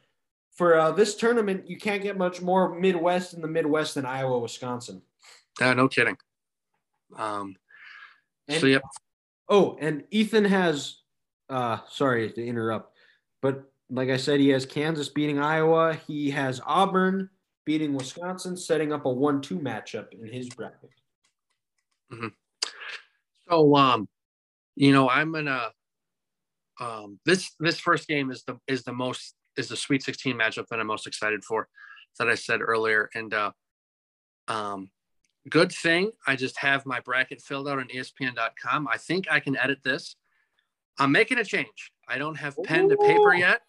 for 0.52 0.78
uh, 0.78 0.92
this 0.92 1.16
tournament, 1.16 1.68
you 1.68 1.76
can't 1.76 2.02
get 2.02 2.16
much 2.16 2.40
more 2.40 2.78
Midwest 2.78 3.34
in 3.34 3.40
the 3.40 3.48
Midwest 3.48 3.96
than 3.96 4.06
Iowa, 4.06 4.38
Wisconsin. 4.38 5.02
Uh, 5.60 5.74
no 5.74 5.88
kidding. 5.88 6.16
Um, 7.16 7.56
and, 8.48 8.60
so, 8.60 8.66
yep. 8.66 8.82
Oh, 9.48 9.76
and 9.80 10.04
Ethan 10.10 10.44
has, 10.44 10.98
uh, 11.48 11.78
sorry 11.88 12.32
to 12.32 12.44
interrupt, 12.44 12.96
but 13.42 13.70
like 13.90 14.08
I 14.08 14.16
said, 14.16 14.40
he 14.40 14.48
has 14.48 14.64
Kansas 14.64 15.08
beating 15.08 15.38
Iowa. 15.38 15.94
He 16.06 16.30
has 16.30 16.60
Auburn 16.64 17.28
beating 17.64 17.94
Wisconsin, 17.94 18.56
setting 18.56 18.92
up 18.92 19.04
a 19.04 19.10
one-two 19.10 19.58
matchup 19.58 20.12
in 20.12 20.26
his 20.26 20.48
bracket. 20.48 20.90
Mm-hmm. 22.12 22.28
So, 23.48 23.76
um, 23.76 24.08
you 24.76 24.92
know, 24.92 25.08
I'm 25.08 25.32
gonna. 25.32 25.72
Um, 26.80 27.20
this 27.24 27.52
this 27.60 27.78
first 27.78 28.08
game 28.08 28.30
is 28.30 28.42
the 28.44 28.58
is 28.66 28.82
the 28.82 28.92
most 28.92 29.34
is 29.56 29.68
the 29.68 29.76
Sweet 29.76 30.02
16 30.02 30.36
matchup 30.36 30.66
that 30.68 30.80
I'm 30.80 30.86
most 30.86 31.06
excited 31.06 31.44
for, 31.44 31.68
that 32.18 32.28
I 32.28 32.34
said 32.34 32.60
earlier. 32.60 33.08
And 33.14 33.32
uh, 33.32 33.52
um, 34.48 34.90
good 35.48 35.72
thing 35.72 36.10
I 36.26 36.36
just 36.36 36.58
have 36.58 36.86
my 36.86 37.00
bracket 37.00 37.40
filled 37.40 37.68
out 37.68 37.78
on 37.78 37.88
ESPN.com. 37.88 38.88
I 38.90 38.96
think 38.96 39.26
I 39.30 39.40
can 39.40 39.56
edit 39.56 39.78
this. 39.84 40.16
I'm 40.98 41.12
making 41.12 41.38
a 41.38 41.44
change. 41.44 41.92
I 42.08 42.18
don't 42.18 42.36
have 42.36 42.56
pen 42.64 42.88
to 42.88 42.96
paper 42.96 43.34
yet. 43.34 43.60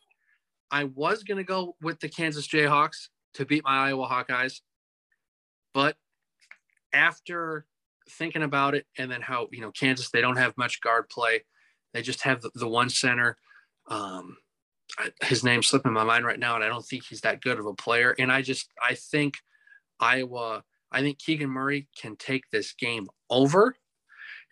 I 0.72 0.86
was 0.86 1.24
to 1.24 1.44
go 1.44 1.76
with 1.82 2.00
the 2.00 2.10
Kansas 2.10 2.48
Jayhawks 2.48 3.10
to 3.36 3.46
beat 3.46 3.64
my 3.64 3.88
Iowa 3.88 4.08
Hawkeyes, 4.08 4.62
but 5.74 5.96
after 6.94 7.66
thinking 8.10 8.44
about 8.44 8.76
it 8.76 8.86
and 8.98 9.12
then 9.12 9.22
how 9.22 9.48
you 9.52 9.62
know 9.62 9.72
Kansas 9.72 10.10
they 10.10 10.22
don't 10.22 10.38
have 10.38 10.58
much 10.58 10.82
guard 10.82 11.10
play, 11.10 11.44
they 11.94 12.02
just 12.02 12.22
have 12.24 12.42
the, 12.42 12.52
the 12.56 12.68
one 12.68 12.90
center. 12.90 13.38
Um, 13.88 14.38
his 15.22 15.44
name's 15.44 15.68
slipping 15.68 15.94
my 15.94 16.04
mind 16.04 16.26
right 16.26 16.40
now, 16.40 16.56
and 16.56 16.64
I 16.64 16.68
don't 16.68 16.86
think 16.86 17.06
he's 17.06 17.22
that 17.22 17.42
good 17.42 17.60
of 17.60 17.66
a 17.66 17.74
player. 17.74 18.16
And 18.18 18.32
I 18.32 18.42
just 18.42 18.70
I 18.82 18.96
think 18.96 19.36
Iowa, 20.00 20.64
I 20.92 21.02
think 21.02 21.20
Keegan 21.20 21.50
Murray 21.50 21.88
can 22.00 22.16
take 22.16 22.50
this 22.52 22.74
game 22.74 23.08
over. 23.30 23.76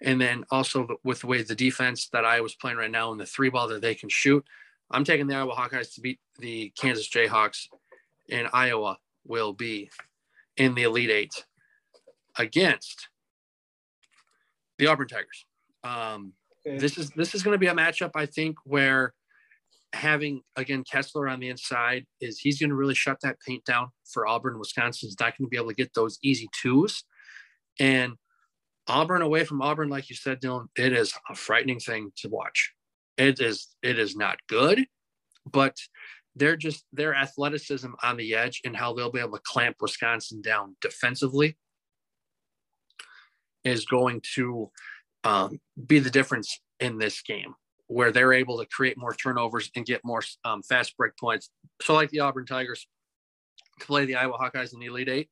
And 0.01 0.19
then 0.19 0.43
also 0.51 0.87
with 1.03 1.21
the 1.21 1.27
way 1.27 1.41
the 1.43 1.55
defense 1.55 2.09
that 2.09 2.25
I 2.25 2.41
was 2.41 2.55
playing 2.55 2.77
right 2.77 2.91
now 2.91 3.11
and 3.11 3.21
the 3.21 3.25
three 3.25 3.49
ball 3.49 3.69
that 3.69 3.81
they 3.81 3.95
can 3.95 4.09
shoot, 4.09 4.43
I'm 4.91 5.05
taking 5.05 5.27
the 5.27 5.35
Iowa 5.35 5.55
Hawkeyes 5.55 5.93
to 5.95 6.01
beat 6.01 6.19
the 6.39 6.71
Kansas 6.77 7.09
Jayhawks, 7.09 7.67
and 8.29 8.49
Iowa 8.51 8.97
will 9.25 9.53
be 9.53 9.89
in 10.57 10.75
the 10.75 10.83
Elite 10.83 11.09
Eight 11.09 11.45
against 12.37 13.09
the 14.77 14.87
Auburn 14.87 15.07
Tigers. 15.07 15.45
Um, 15.83 16.33
okay. 16.67 16.77
This 16.77 16.97
is 16.97 17.09
this 17.11 17.35
is 17.35 17.43
going 17.43 17.55
to 17.55 17.59
be 17.59 17.67
a 17.67 17.73
matchup 17.73 18.11
I 18.15 18.25
think 18.25 18.57
where 18.65 19.13
having 19.93 20.41
again 20.55 20.83
Kessler 20.89 21.27
on 21.27 21.39
the 21.39 21.49
inside 21.49 22.05
is 22.19 22.39
he's 22.39 22.59
going 22.59 22.69
to 22.69 22.75
really 22.75 22.95
shut 22.95 23.17
that 23.21 23.37
paint 23.45 23.63
down 23.65 23.89
for 24.11 24.27
Auburn. 24.27 24.59
Wisconsin's 24.59 25.15
not 25.19 25.37
going 25.37 25.45
to 25.45 25.49
be 25.49 25.57
able 25.57 25.69
to 25.69 25.75
get 25.75 25.93
those 25.93 26.17
easy 26.23 26.47
twos, 26.61 27.03
and 27.79 28.13
Auburn 28.87 29.21
away 29.21 29.45
from 29.45 29.61
Auburn, 29.61 29.89
like 29.89 30.09
you 30.09 30.15
said, 30.15 30.41
Dylan, 30.41 30.67
it 30.77 30.93
is 30.93 31.13
a 31.29 31.35
frightening 31.35 31.79
thing 31.79 32.11
to 32.17 32.29
watch. 32.29 32.73
It 33.17 33.39
is 33.39 33.67
it 33.81 33.99
is 33.99 34.15
not 34.15 34.37
good, 34.47 34.85
but 35.49 35.77
they're 36.35 36.57
just 36.57 36.85
their 36.91 37.13
athleticism 37.13 37.89
on 38.01 38.17
the 38.17 38.33
edge 38.33 38.61
and 38.65 38.75
how 38.75 38.93
they'll 38.93 39.11
be 39.11 39.19
able 39.19 39.37
to 39.37 39.43
clamp 39.45 39.77
Wisconsin 39.79 40.41
down 40.41 40.75
defensively 40.81 41.57
is 43.63 43.85
going 43.85 44.21
to 44.35 44.69
um, 45.23 45.59
be 45.87 45.99
the 45.99 46.09
difference 46.09 46.59
in 46.79 46.97
this 46.97 47.21
game 47.21 47.55
where 47.87 48.11
they're 48.11 48.33
able 48.33 48.57
to 48.57 48.65
create 48.65 48.97
more 48.97 49.13
turnovers 49.13 49.69
and 49.75 49.85
get 49.85 50.01
more 50.03 50.21
um, 50.45 50.61
fast 50.63 50.95
break 50.97 51.13
points. 51.17 51.49
So, 51.81 51.93
like 51.93 52.09
the 52.09 52.21
Auburn 52.21 52.45
Tigers, 52.45 52.87
to 53.79 53.85
play 53.85 54.05
the 54.05 54.15
Iowa 54.15 54.37
Hawkeyes 54.37 54.73
in 54.73 54.79
the 54.79 54.87
Elite 54.87 55.09
Eight, 55.09 55.29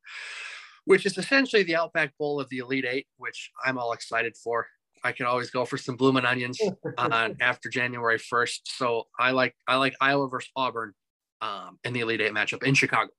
which 0.85 1.05
is 1.05 1.17
essentially 1.17 1.63
the 1.63 1.75
Outback 1.75 2.17
Bowl 2.17 2.39
of 2.39 2.49
the 2.49 2.59
Elite 2.59 2.85
Eight, 2.87 3.07
which 3.17 3.51
I'm 3.63 3.77
all 3.77 3.93
excited 3.93 4.35
for. 4.35 4.67
I 5.03 5.11
can 5.11 5.25
always 5.25 5.49
go 5.49 5.65
for 5.65 5.77
some 5.77 5.95
blooming 5.95 6.25
onions 6.25 6.59
on 6.97 7.35
after 7.41 7.69
January 7.69 8.19
1st. 8.19 8.59
So 8.65 9.07
I 9.19 9.31
like 9.31 9.55
I 9.67 9.77
like 9.77 9.95
Iowa 9.99 10.27
versus 10.29 10.51
Auburn 10.55 10.93
um, 11.41 11.79
in 11.83 11.93
the 11.93 12.01
Elite 12.01 12.21
Eight 12.21 12.33
matchup 12.33 12.63
in 12.63 12.75
Chicago. 12.75 13.11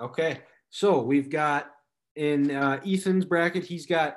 Okay, 0.00 0.40
so 0.70 1.00
we've 1.00 1.30
got 1.30 1.70
in 2.16 2.50
uh, 2.50 2.80
Ethan's 2.86 3.24
bracket, 3.24 3.64
he's 3.64 3.86
got 3.86 4.16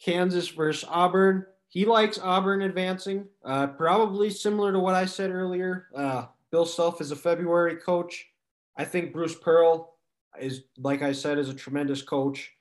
Kansas 0.00 0.48
versus 0.48 0.88
Auburn 0.88 1.46
he 1.68 1.84
likes 1.84 2.18
Auburn 2.18 2.62
advancing, 2.62 3.26
uh, 3.44 3.66
probably 3.66 4.30
similar 4.30 4.72
to 4.72 4.78
what 4.78 4.94
I 4.94 5.04
said 5.04 5.30
earlier. 5.30 5.88
Uh, 5.94 6.26
Bill 6.50 6.64
Self 6.64 7.00
is 7.00 7.10
a 7.10 7.16
February 7.16 7.76
coach. 7.76 8.28
I 8.76 8.84
think 8.84 9.12
Bruce 9.12 9.34
Pearl 9.34 9.98
is, 10.40 10.62
like 10.78 11.02
I 11.02 11.12
said, 11.12 11.38
is 11.38 11.48
a 11.48 11.54
tremendous 11.54 12.02
coach, 12.02 12.52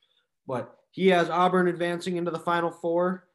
but 0.48 0.80
he 0.92 1.08
has 1.08 1.30
Auburn 1.30 1.68
advancing 1.68 2.18
into 2.18 2.32
the 2.32 2.40
Final 2.40 2.72
Four. 2.72 3.28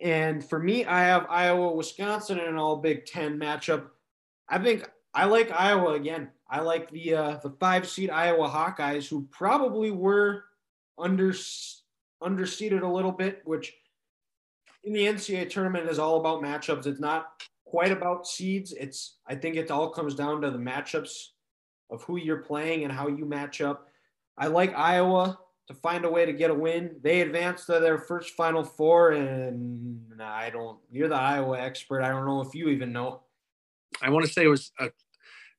And 0.00 0.44
for 0.44 0.58
me, 0.58 0.84
I 0.86 1.02
have 1.02 1.26
Iowa, 1.28 1.72
Wisconsin 1.72 2.38
in 2.38 2.46
an 2.46 2.56
All 2.56 2.76
Big 2.76 3.06
Ten 3.06 3.38
matchup. 3.38 3.90
I 4.48 4.58
think 4.58 4.90
I 5.14 5.26
like 5.26 5.50
Iowa 5.50 5.94
again. 5.94 6.30
I 6.48 6.60
like 6.60 6.90
the 6.90 7.14
uh, 7.14 7.36
the 7.42 7.50
five 7.60 7.88
seed 7.88 8.10
Iowa 8.10 8.48
Hawkeyes, 8.48 9.08
who 9.08 9.26
probably 9.30 9.90
were 9.90 10.44
under 10.98 11.32
underseeded 12.22 12.82
a 12.82 12.86
little 12.86 13.12
bit, 13.12 13.42
which 13.44 13.72
in 14.84 14.92
the 14.92 15.06
NCAA 15.06 15.50
tournament 15.50 15.88
is 15.88 15.98
all 15.98 16.18
about 16.18 16.42
matchups. 16.42 16.86
It's 16.86 17.00
not 17.00 17.42
quite 17.64 17.92
about 17.92 18.26
seeds. 18.26 18.72
It's 18.72 19.16
I 19.26 19.34
think 19.34 19.56
it 19.56 19.70
all 19.70 19.90
comes 19.90 20.14
down 20.14 20.40
to 20.42 20.50
the 20.50 20.58
matchups 20.58 21.28
of 21.90 22.02
who 22.04 22.16
you're 22.16 22.38
playing 22.38 22.84
and 22.84 22.92
how 22.92 23.08
you 23.08 23.24
match 23.24 23.60
up. 23.60 23.88
I 24.38 24.46
like 24.46 24.74
Iowa 24.74 25.38
to 25.68 25.74
find 25.74 26.04
a 26.04 26.10
way 26.10 26.26
to 26.26 26.32
get 26.32 26.50
a 26.50 26.54
win. 26.54 26.96
They 27.02 27.20
advanced 27.20 27.66
to 27.66 27.80
their 27.80 27.98
first 27.98 28.30
Final 28.30 28.64
Four, 28.64 29.12
and 29.12 30.20
I 30.20 30.50
don't. 30.50 30.78
You're 30.90 31.08
the 31.08 31.16
Iowa 31.16 31.60
expert. 31.60 32.02
I 32.02 32.08
don't 32.08 32.26
know 32.26 32.40
if 32.40 32.54
you 32.54 32.68
even 32.68 32.92
know. 32.92 33.22
I 34.02 34.10
want 34.10 34.26
to 34.26 34.32
say 34.32 34.44
it 34.44 34.48
was 34.48 34.72
uh, 34.78 34.88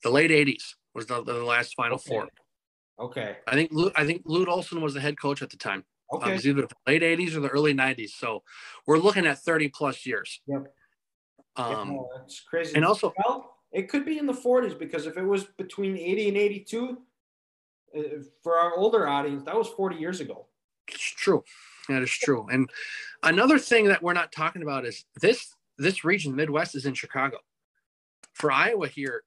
the 0.03 0.09
late 0.09 0.31
'80s 0.31 0.75
was 0.93 1.07
the, 1.07 1.23
the 1.23 1.33
last 1.33 1.75
Final 1.75 1.95
okay. 1.95 2.09
Four. 2.09 2.27
Okay. 2.99 3.37
I 3.47 3.55
think 3.55 3.71
I 3.95 4.05
think 4.05 4.23
Lute 4.25 4.47
Olson 4.47 4.81
was 4.81 4.93
the 4.93 5.01
head 5.01 5.19
coach 5.19 5.41
at 5.41 5.49
the 5.49 5.57
time. 5.57 5.83
Okay. 6.13 6.25
Um, 6.25 6.31
it 6.31 6.35
was 6.35 6.47
either 6.47 6.61
the 6.61 6.75
late 6.85 7.01
80s 7.01 7.35
or 7.35 7.39
the 7.39 7.49
early 7.49 7.73
90s. 7.73 8.11
So 8.11 8.43
we're 8.85 8.99
looking 8.99 9.25
at 9.25 9.39
30 9.39 9.69
plus 9.69 10.05
years. 10.05 10.41
Yep. 10.47 10.73
Um, 11.55 11.91
yeah, 11.91 11.97
that's 12.17 12.41
crazy. 12.41 12.75
And 12.75 12.85
also, 12.85 13.13
well, 13.25 13.57
it 13.71 13.89
could 13.89 14.05
be 14.05 14.19
in 14.19 14.27
the 14.27 14.33
40s 14.33 14.77
because 14.77 15.07
if 15.07 15.17
it 15.17 15.23
was 15.23 15.45
between 15.57 15.97
80 15.97 16.27
and 16.29 16.37
82, 16.37 16.97
uh, 17.95 18.01
for 18.43 18.57
our 18.57 18.75
older 18.75 19.07
audience, 19.07 19.43
that 19.43 19.57
was 19.57 19.67
40 19.69 19.95
years 19.95 20.19
ago. 20.19 20.45
It's 20.87 21.01
true. 21.01 21.43
That 21.89 22.03
is 22.03 22.11
true. 22.11 22.47
And 22.51 22.69
another 23.23 23.57
thing 23.57 23.87
that 23.87 24.03
we're 24.03 24.13
not 24.13 24.31
talking 24.31 24.61
about 24.61 24.85
is 24.85 25.05
this 25.19 25.53
this 25.79 26.03
region, 26.03 26.35
Midwest, 26.35 26.75
is 26.75 26.85
in 26.85 26.93
Chicago. 26.93 27.37
For 28.33 28.51
Iowa 28.51 28.87
here, 28.87 29.23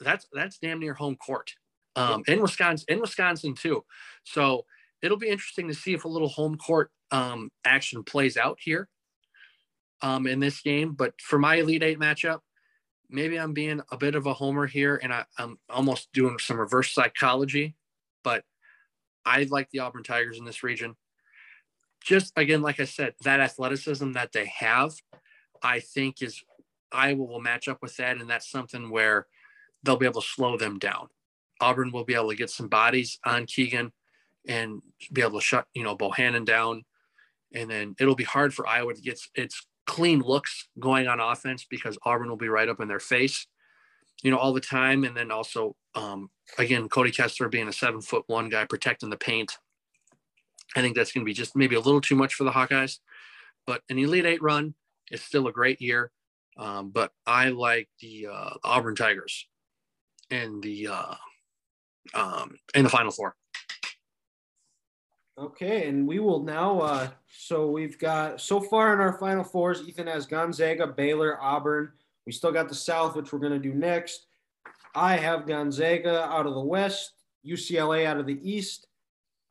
that's 0.00 0.26
that's 0.32 0.58
damn 0.58 0.80
near 0.80 0.94
home 0.94 1.16
court. 1.16 1.52
Um, 1.94 2.22
in 2.26 2.40
Wisconsin, 2.40 2.86
in 2.88 3.00
Wisconsin 3.00 3.54
too. 3.54 3.84
So 4.24 4.64
it'll 5.02 5.18
be 5.18 5.28
interesting 5.28 5.68
to 5.68 5.74
see 5.74 5.92
if 5.92 6.04
a 6.04 6.08
little 6.08 6.28
home 6.28 6.56
court 6.56 6.90
um, 7.10 7.50
action 7.64 8.02
plays 8.02 8.36
out 8.36 8.58
here 8.60 8.88
um, 10.00 10.26
in 10.26 10.40
this 10.40 10.60
game. 10.60 10.92
But 10.92 11.20
for 11.20 11.38
my 11.38 11.56
Elite 11.56 11.82
Eight 11.82 11.98
matchup, 11.98 12.40
maybe 13.10 13.38
I'm 13.38 13.52
being 13.52 13.80
a 13.90 13.96
bit 13.96 14.14
of 14.14 14.26
a 14.26 14.32
homer 14.32 14.66
here, 14.66 14.98
and 15.02 15.12
I, 15.12 15.24
I'm 15.38 15.58
almost 15.68 16.08
doing 16.12 16.38
some 16.38 16.58
reverse 16.58 16.92
psychology. 16.92 17.74
But 18.24 18.44
I 19.26 19.46
like 19.50 19.68
the 19.70 19.80
Auburn 19.80 20.02
Tigers 20.02 20.38
in 20.38 20.44
this 20.44 20.62
region. 20.62 20.96
Just 22.02 22.32
again, 22.36 22.62
like 22.62 22.80
I 22.80 22.84
said, 22.84 23.14
that 23.22 23.40
athleticism 23.40 24.12
that 24.12 24.32
they 24.32 24.46
have, 24.46 24.94
I 25.62 25.80
think 25.80 26.22
is 26.22 26.42
Iowa 26.92 27.24
will 27.24 27.40
match 27.40 27.68
up 27.68 27.82
with 27.82 27.96
that, 27.96 28.18
and 28.18 28.28
that's 28.28 28.50
something 28.50 28.90
where 28.90 29.26
they'll 29.82 29.96
be 29.96 30.06
able 30.06 30.20
to 30.20 30.28
slow 30.28 30.56
them 30.56 30.78
down. 30.78 31.08
Auburn 31.60 31.92
will 31.92 32.04
be 32.04 32.14
able 32.14 32.30
to 32.30 32.36
get 32.36 32.50
some 32.50 32.68
bodies 32.68 33.18
on 33.24 33.46
Keegan 33.46 33.92
and 34.46 34.82
be 35.12 35.22
able 35.22 35.38
to 35.38 35.44
shut, 35.44 35.66
you 35.74 35.84
know, 35.84 35.96
Bohannon 35.96 36.44
down. 36.44 36.84
And 37.54 37.70
then 37.70 37.94
it'll 38.00 38.16
be 38.16 38.24
hard 38.24 38.52
for 38.52 38.66
Iowa 38.66 38.94
to 38.94 39.00
get 39.00 39.20
its 39.34 39.66
clean 39.86 40.20
looks 40.20 40.68
going 40.78 41.06
on 41.06 41.20
offense 41.20 41.66
because 41.68 41.98
Auburn 42.04 42.28
will 42.28 42.36
be 42.36 42.48
right 42.48 42.68
up 42.68 42.80
in 42.80 42.88
their 42.88 43.00
face, 43.00 43.46
you 44.22 44.30
know, 44.30 44.38
all 44.38 44.52
the 44.52 44.60
time. 44.60 45.04
And 45.04 45.16
then 45.16 45.30
also, 45.30 45.76
um, 45.94 46.30
again, 46.58 46.88
Cody 46.88 47.10
Kessler 47.10 47.48
being 47.48 47.68
a 47.68 47.72
seven 47.72 48.00
foot 48.00 48.24
one 48.26 48.48
guy 48.48 48.64
protecting 48.64 49.10
the 49.10 49.16
paint. 49.16 49.56
I 50.74 50.80
think 50.80 50.96
that's 50.96 51.12
going 51.12 51.24
to 51.24 51.28
be 51.28 51.34
just 51.34 51.54
maybe 51.54 51.76
a 51.76 51.80
little 51.80 52.00
too 52.00 52.16
much 52.16 52.34
for 52.34 52.44
the 52.44 52.52
Hawkeyes. 52.52 52.98
But 53.66 53.82
an 53.88 53.98
Elite 53.98 54.26
Eight 54.26 54.42
run 54.42 54.74
is 55.10 55.22
still 55.22 55.46
a 55.46 55.52
great 55.52 55.80
year. 55.80 56.10
Um, 56.56 56.90
but 56.90 57.12
I 57.26 57.48
like 57.48 57.88
the 58.00 58.28
uh, 58.30 58.50
Auburn 58.62 58.94
Tigers 58.94 59.48
in 60.30 60.60
the 60.60 60.88
uh, 60.88 61.14
um, 62.14 62.56
in 62.74 62.84
the 62.84 62.90
Final 62.90 63.10
Four. 63.10 63.34
Okay, 65.38 65.88
and 65.88 66.06
we 66.06 66.18
will 66.18 66.42
now. 66.42 66.80
Uh, 66.80 67.08
so 67.34 67.70
we've 67.70 67.98
got 67.98 68.40
so 68.40 68.60
far 68.60 68.92
in 68.92 69.00
our 69.00 69.14
Final 69.14 69.44
Fours, 69.44 69.82
Ethan 69.88 70.06
has 70.06 70.26
Gonzaga, 70.26 70.86
Baylor, 70.86 71.40
Auburn. 71.40 71.92
We 72.26 72.32
still 72.32 72.52
got 72.52 72.68
the 72.68 72.74
South, 72.74 73.16
which 73.16 73.32
we're 73.32 73.38
going 73.38 73.52
to 73.52 73.58
do 73.58 73.74
next. 73.74 74.26
I 74.94 75.16
have 75.16 75.46
Gonzaga 75.46 76.24
out 76.24 76.46
of 76.46 76.54
the 76.54 76.60
West, 76.60 77.14
UCLA 77.46 78.04
out 78.04 78.18
of 78.18 78.26
the 78.26 78.38
East, 78.42 78.86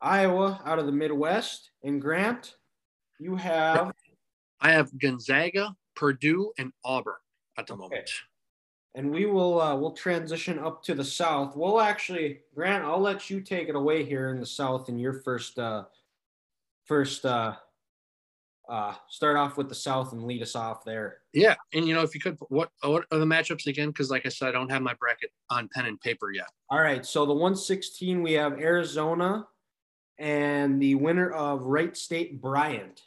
Iowa 0.00 0.60
out 0.64 0.78
of 0.78 0.86
the 0.86 0.92
Midwest, 0.92 1.70
and 1.82 2.00
Grant, 2.00 2.54
you 3.18 3.34
have. 3.36 3.92
I 4.60 4.70
have 4.70 4.96
Gonzaga, 4.98 5.74
Purdue, 5.94 6.52
and 6.58 6.72
Auburn 6.84 7.14
at 7.58 7.66
the 7.66 7.74
okay. 7.74 7.80
moment 7.80 8.10
and 8.94 9.10
we 9.10 9.26
will 9.26 9.60
uh, 9.60 9.74
we'll 9.74 9.92
transition 9.92 10.58
up 10.58 10.82
to 10.84 10.94
the 10.94 11.04
south. 11.04 11.56
We'll 11.56 11.80
actually, 11.80 12.40
Grant, 12.54 12.84
I'll 12.84 13.00
let 13.00 13.30
you 13.30 13.40
take 13.40 13.68
it 13.68 13.74
away 13.74 14.04
here 14.04 14.30
in 14.30 14.40
the 14.40 14.46
south 14.46 14.88
in 14.88 14.98
your 14.98 15.14
first 15.14 15.58
uh, 15.58 15.84
first 16.84 17.24
uh, 17.24 17.54
uh, 18.68 18.94
start 19.08 19.36
off 19.36 19.56
with 19.56 19.68
the 19.68 19.74
south 19.74 20.12
and 20.12 20.24
lead 20.24 20.42
us 20.42 20.54
off 20.54 20.84
there. 20.84 21.18
Yeah, 21.32 21.54
and 21.72 21.86
you 21.86 21.94
know 21.94 22.02
if 22.02 22.14
you 22.14 22.20
could, 22.20 22.36
what 22.48 22.70
what 22.82 23.06
are 23.10 23.18
the 23.18 23.24
matchups 23.24 23.66
again? 23.66 23.88
Because 23.88 24.10
like 24.10 24.26
I 24.26 24.28
said, 24.28 24.48
I 24.48 24.52
don't 24.52 24.70
have 24.70 24.82
my 24.82 24.94
bracket 24.94 25.30
on 25.48 25.68
pen 25.74 25.86
and 25.86 26.00
paper 26.00 26.30
yet. 26.30 26.48
All 26.68 26.80
right, 26.80 27.04
so 27.04 27.24
the 27.24 27.32
116 27.32 28.22
we 28.22 28.32
have 28.34 28.60
Arizona 28.60 29.46
and 30.18 30.80
the 30.80 30.94
winner 30.96 31.30
of 31.30 31.62
Wright 31.62 31.96
State 31.96 32.40
Bryant. 32.42 33.00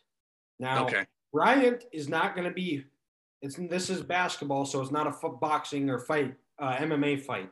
Now, 0.59 0.85
okay. 0.85 1.05
Bryant 1.35 1.83
is 1.91 2.07
not 2.07 2.33
going 2.33 2.47
to 2.47 2.53
be 2.53 2.85
it's 3.41 3.57
this 3.69 3.89
is 3.89 4.01
basketball, 4.01 4.65
so 4.65 4.81
it's 4.81 4.91
not 4.91 5.05
a 5.05 5.29
boxing 5.29 5.89
or 5.89 5.99
fight, 5.99 6.33
uh, 6.59 6.77
MMA 6.77 7.21
fight. 7.21 7.51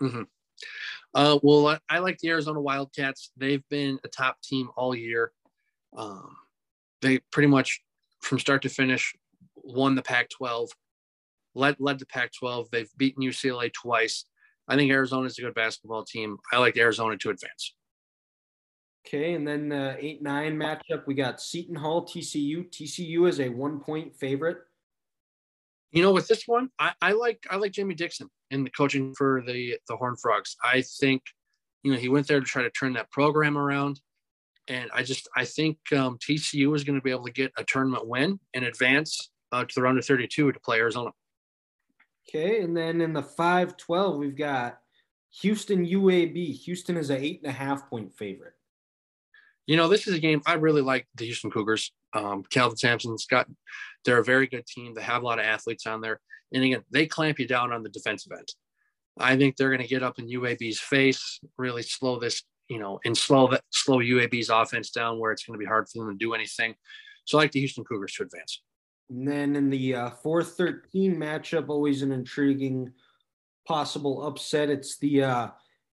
Mm-hmm. 0.00 0.22
Uh, 1.12 1.38
well, 1.42 1.76
I, 1.90 1.98
like 1.98 2.18
the 2.18 2.28
Arizona 2.28 2.60
Wildcats. 2.60 3.32
They've 3.36 3.68
been 3.68 3.98
a 4.04 4.08
top 4.08 4.40
team 4.42 4.70
all 4.76 4.94
year. 4.94 5.32
Um, 5.96 6.36
they 7.02 7.18
pretty 7.32 7.48
much, 7.48 7.82
from 8.22 8.38
start 8.38 8.62
to 8.62 8.68
finish, 8.68 9.14
won 9.56 9.96
the 9.96 10.02
Pac-12, 10.02 10.68
led 11.54 11.76
led 11.80 11.98
the 11.98 12.06
Pac-12. 12.06 12.70
They've 12.70 12.90
beaten 12.96 13.24
UCLA 13.24 13.72
twice. 13.72 14.24
I 14.68 14.76
think 14.76 14.92
Arizona 14.92 15.26
is 15.26 15.38
a 15.38 15.42
good 15.42 15.54
basketball 15.54 16.04
team. 16.04 16.38
I 16.52 16.58
like 16.58 16.76
Arizona 16.76 17.16
to 17.18 17.30
advance. 17.30 17.74
Okay, 19.06 19.34
and 19.34 19.46
then 19.46 19.68
the 19.68 19.96
eight 20.04 20.20
nine 20.20 20.56
matchup, 20.56 21.06
we 21.06 21.14
got 21.14 21.40
Seton 21.40 21.76
Hall, 21.76 22.04
TCU. 22.04 22.68
TCU 22.68 23.28
is 23.28 23.38
a 23.38 23.48
one 23.48 23.78
point 23.78 24.16
favorite. 24.16 24.58
You 25.92 26.02
know, 26.02 26.10
with 26.10 26.26
this 26.26 26.42
one, 26.46 26.70
I, 26.80 26.92
I 27.00 27.12
like 27.12 27.46
I 27.48 27.56
like 27.56 27.70
Jamie 27.70 27.94
Dixon 27.94 28.28
in 28.50 28.64
the 28.64 28.70
coaching 28.70 29.14
for 29.16 29.42
the 29.46 29.78
the 29.88 29.96
Horned 29.96 30.20
Frogs. 30.20 30.56
I 30.62 30.82
think, 31.00 31.22
you 31.84 31.92
know, 31.92 31.98
he 31.98 32.08
went 32.08 32.26
there 32.26 32.40
to 32.40 32.46
try 32.46 32.62
to 32.64 32.70
turn 32.70 32.94
that 32.94 33.10
program 33.12 33.56
around, 33.56 34.00
and 34.66 34.90
I 34.92 35.04
just 35.04 35.28
I 35.36 35.44
think 35.44 35.78
um, 35.92 36.18
TCU 36.18 36.74
is 36.74 36.82
going 36.82 36.98
to 36.98 37.02
be 37.02 37.12
able 37.12 37.26
to 37.26 37.32
get 37.32 37.52
a 37.56 37.62
tournament 37.62 38.08
win 38.08 38.40
and 38.54 38.64
advance 38.64 39.30
uh, 39.52 39.64
to 39.64 39.74
the 39.74 39.82
round 39.82 39.98
of 39.98 40.04
32 40.04 40.50
to 40.50 40.60
play 40.60 40.78
Arizona. 40.78 41.10
Okay, 42.28 42.60
and 42.60 42.76
then 42.76 43.00
in 43.00 43.12
the 43.12 43.22
5-12, 43.22 44.18
we've 44.18 44.36
got 44.36 44.80
Houston 45.42 45.86
UAB. 45.86 46.54
Houston 46.64 46.96
is 46.96 47.10
a 47.10 47.16
eight 47.16 47.40
and 47.44 47.50
a 47.50 47.54
half 47.54 47.88
point 47.88 48.12
favorite. 48.12 48.55
You 49.66 49.76
know, 49.76 49.88
this 49.88 50.06
is 50.06 50.14
a 50.14 50.20
game 50.20 50.42
I 50.46 50.54
really 50.54 50.82
like 50.82 51.06
the 51.16 51.24
Houston 51.24 51.50
Cougars. 51.50 51.92
Um, 52.12 52.44
Kelvin 52.50 52.76
Sampson's 52.76 53.26
got, 53.26 53.46
they're 54.04 54.18
a 54.18 54.24
very 54.24 54.46
good 54.46 54.66
team. 54.66 54.94
They 54.94 55.02
have 55.02 55.22
a 55.22 55.26
lot 55.26 55.38
of 55.38 55.44
athletes 55.44 55.86
on 55.86 56.00
there. 56.00 56.20
And 56.52 56.62
again, 56.62 56.82
they 56.90 57.06
clamp 57.06 57.38
you 57.38 57.48
down 57.48 57.72
on 57.72 57.82
the 57.82 57.88
defensive 57.88 58.32
end. 58.32 58.48
I 59.18 59.36
think 59.36 59.56
they're 59.56 59.70
going 59.70 59.82
to 59.82 59.88
get 59.88 60.02
up 60.02 60.18
in 60.18 60.28
UAB's 60.28 60.78
face, 60.78 61.40
really 61.58 61.82
slow 61.82 62.18
this, 62.18 62.42
you 62.68 62.78
know, 62.78 63.00
and 63.04 63.16
slow 63.16 63.48
that 63.48 63.62
slow 63.70 63.98
UAB's 63.98 64.50
offense 64.50 64.90
down 64.90 65.18
where 65.18 65.32
it's 65.32 65.44
going 65.44 65.58
to 65.58 65.62
be 65.62 65.66
hard 65.66 65.88
for 65.88 66.04
them 66.04 66.16
to 66.16 66.24
do 66.24 66.34
anything. 66.34 66.74
So 67.24 67.38
I 67.38 67.42
like 67.42 67.52
the 67.52 67.60
Houston 67.60 67.84
Cougars 67.84 68.12
to 68.14 68.24
advance. 68.24 68.62
And 69.08 69.26
then 69.26 69.56
in 69.56 69.70
the 69.70 69.94
uh, 69.94 70.10
413 70.10 71.16
matchup, 71.16 71.68
always 71.68 72.02
an 72.02 72.12
intriguing 72.12 72.92
possible 73.66 74.26
upset. 74.26 74.68
It's 74.68 74.98
the 74.98 75.22
uh, 75.22 75.48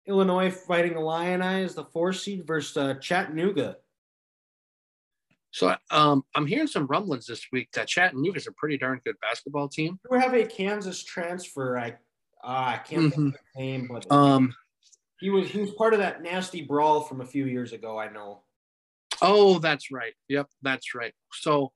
Illinois 0.07 0.49
Fighting 0.49 0.95
Illini 0.97 1.63
as 1.63 1.75
the 1.75 1.85
four 1.85 2.13
seed 2.13 2.45
versus 2.45 2.75
uh, 2.77 2.93
Chattanooga. 2.95 3.77
So 5.51 5.75
um, 5.91 6.23
I'm 6.35 6.47
hearing 6.47 6.67
some 6.67 6.87
rumblings 6.87 7.27
this 7.27 7.45
week 7.51 7.69
that 7.73 7.87
Chattanooga 7.87 8.37
is 8.37 8.47
a 8.47 8.51
pretty 8.53 8.77
darn 8.77 8.99
good 9.05 9.15
basketball 9.21 9.69
team. 9.69 9.99
We 10.09 10.19
have 10.19 10.33
a 10.33 10.45
Kansas 10.45 11.03
transfer. 11.03 11.77
I 11.77 11.89
uh, 12.43 12.75
I 12.75 12.81
can't 12.83 13.03
mm-hmm. 13.03 13.09
think 13.09 13.35
of 13.35 13.41
the 13.55 13.61
name, 13.61 13.89
but 13.91 14.11
um, 14.11 14.53
he 15.19 15.29
was 15.29 15.49
he 15.49 15.61
was 15.61 15.71
part 15.71 15.93
of 15.93 15.99
that 15.99 16.23
nasty 16.23 16.63
brawl 16.63 17.01
from 17.01 17.21
a 17.21 17.25
few 17.25 17.45
years 17.45 17.71
ago. 17.71 17.99
I 17.99 18.11
know. 18.11 18.41
Oh, 19.21 19.59
that's 19.59 19.91
right. 19.91 20.13
Yep, 20.27 20.49
that's 20.63 20.95
right. 20.95 21.13
So, 21.31 21.71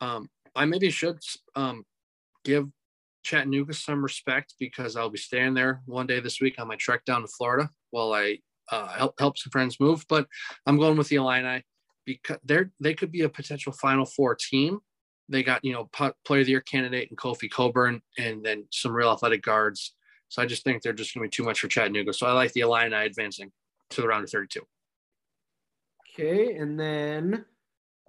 um, 0.00 0.28
I 0.54 0.64
maybe 0.64 0.90
should 0.90 1.18
um, 1.54 1.84
give 2.44 2.68
Chattanooga 3.24 3.74
some 3.74 4.02
respect 4.02 4.54
because 4.60 4.96
I'll 4.96 5.10
be 5.10 5.18
staying 5.18 5.54
there 5.54 5.82
one 5.86 6.06
day 6.06 6.20
this 6.20 6.40
week 6.40 6.60
on 6.60 6.68
my 6.68 6.76
trek 6.76 7.04
down 7.04 7.22
to 7.22 7.28
Florida 7.28 7.70
while 7.90 8.12
I 8.12 8.38
uh, 8.70 8.88
help 8.88 9.14
help 9.18 9.38
some 9.38 9.50
friends 9.50 9.80
move. 9.80 10.04
But 10.08 10.26
I'm 10.66 10.78
going 10.78 10.96
with 10.96 11.08
the 11.08 11.16
Illini 11.16 11.62
because 12.04 12.38
they're 12.44 12.70
they 12.80 12.94
could 12.94 13.10
be 13.10 13.22
a 13.22 13.28
potential 13.28 13.72
Final 13.72 14.04
Four 14.04 14.36
team. 14.36 14.78
They 15.28 15.42
got 15.42 15.64
you 15.64 15.72
know 15.72 15.88
player 16.24 16.40
of 16.40 16.46
the 16.46 16.52
year 16.52 16.60
candidate 16.60 17.08
and 17.10 17.18
Kofi 17.18 17.50
Cockburn, 17.50 18.00
and 18.18 18.44
then 18.44 18.66
some 18.70 18.92
real 18.92 19.10
athletic 19.10 19.42
guards. 19.42 19.94
So 20.28 20.42
I 20.42 20.46
just 20.46 20.64
think 20.64 20.82
they're 20.82 20.92
just 20.92 21.14
going 21.14 21.24
to 21.24 21.28
be 21.28 21.30
too 21.30 21.44
much 21.44 21.60
for 21.60 21.68
Chattanooga. 21.68 22.12
So 22.12 22.26
I 22.26 22.32
like 22.32 22.52
the 22.52 22.60
Illini 22.60 22.94
advancing 22.94 23.52
to 23.90 24.00
the 24.00 24.08
round 24.08 24.24
of 24.24 24.30
32. 24.30 24.60
Okay, 26.18 26.56
and 26.56 26.78
then 26.78 27.44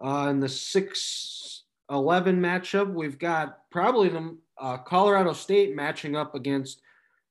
in 0.04 0.40
the 0.40 0.50
six 0.50 1.64
eleven 1.90 2.42
matchup, 2.42 2.94
we've 2.94 3.18
got 3.18 3.70
probably 3.72 4.10
the 4.10 4.38
uh, 4.60 4.78
Colorado 4.78 5.34
State 5.34 5.76
matching 5.76 6.16
up 6.16 6.36
against 6.36 6.82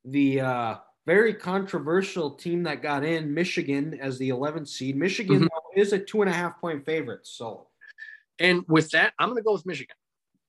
the 0.05 0.41
uh, 0.41 0.77
very 1.07 1.35
controversial 1.35 2.31
team 2.31 2.63
that 2.65 2.83
got 2.83 3.05
in 3.05 3.33
Michigan 3.33 3.99
as 4.01 4.19
the 4.19 4.31
11th 4.31 4.69
seed. 4.69 4.97
Michigan 4.97 5.45
mm-hmm. 5.45 5.81
is 5.81 5.93
a 5.93 5.99
two 5.99 6.23
and 6.23 6.31
a 6.31 6.35
half 6.35 6.61
point 6.61 6.85
favorite. 6.85 7.27
So, 7.27 7.69
and 8.39 8.65
with 8.69 8.91
that, 8.91 9.13
I'm 9.19 9.29
going 9.29 9.39
to 9.39 9.45
go 9.45 9.53
with 9.53 9.67
Michigan. 9.67 9.97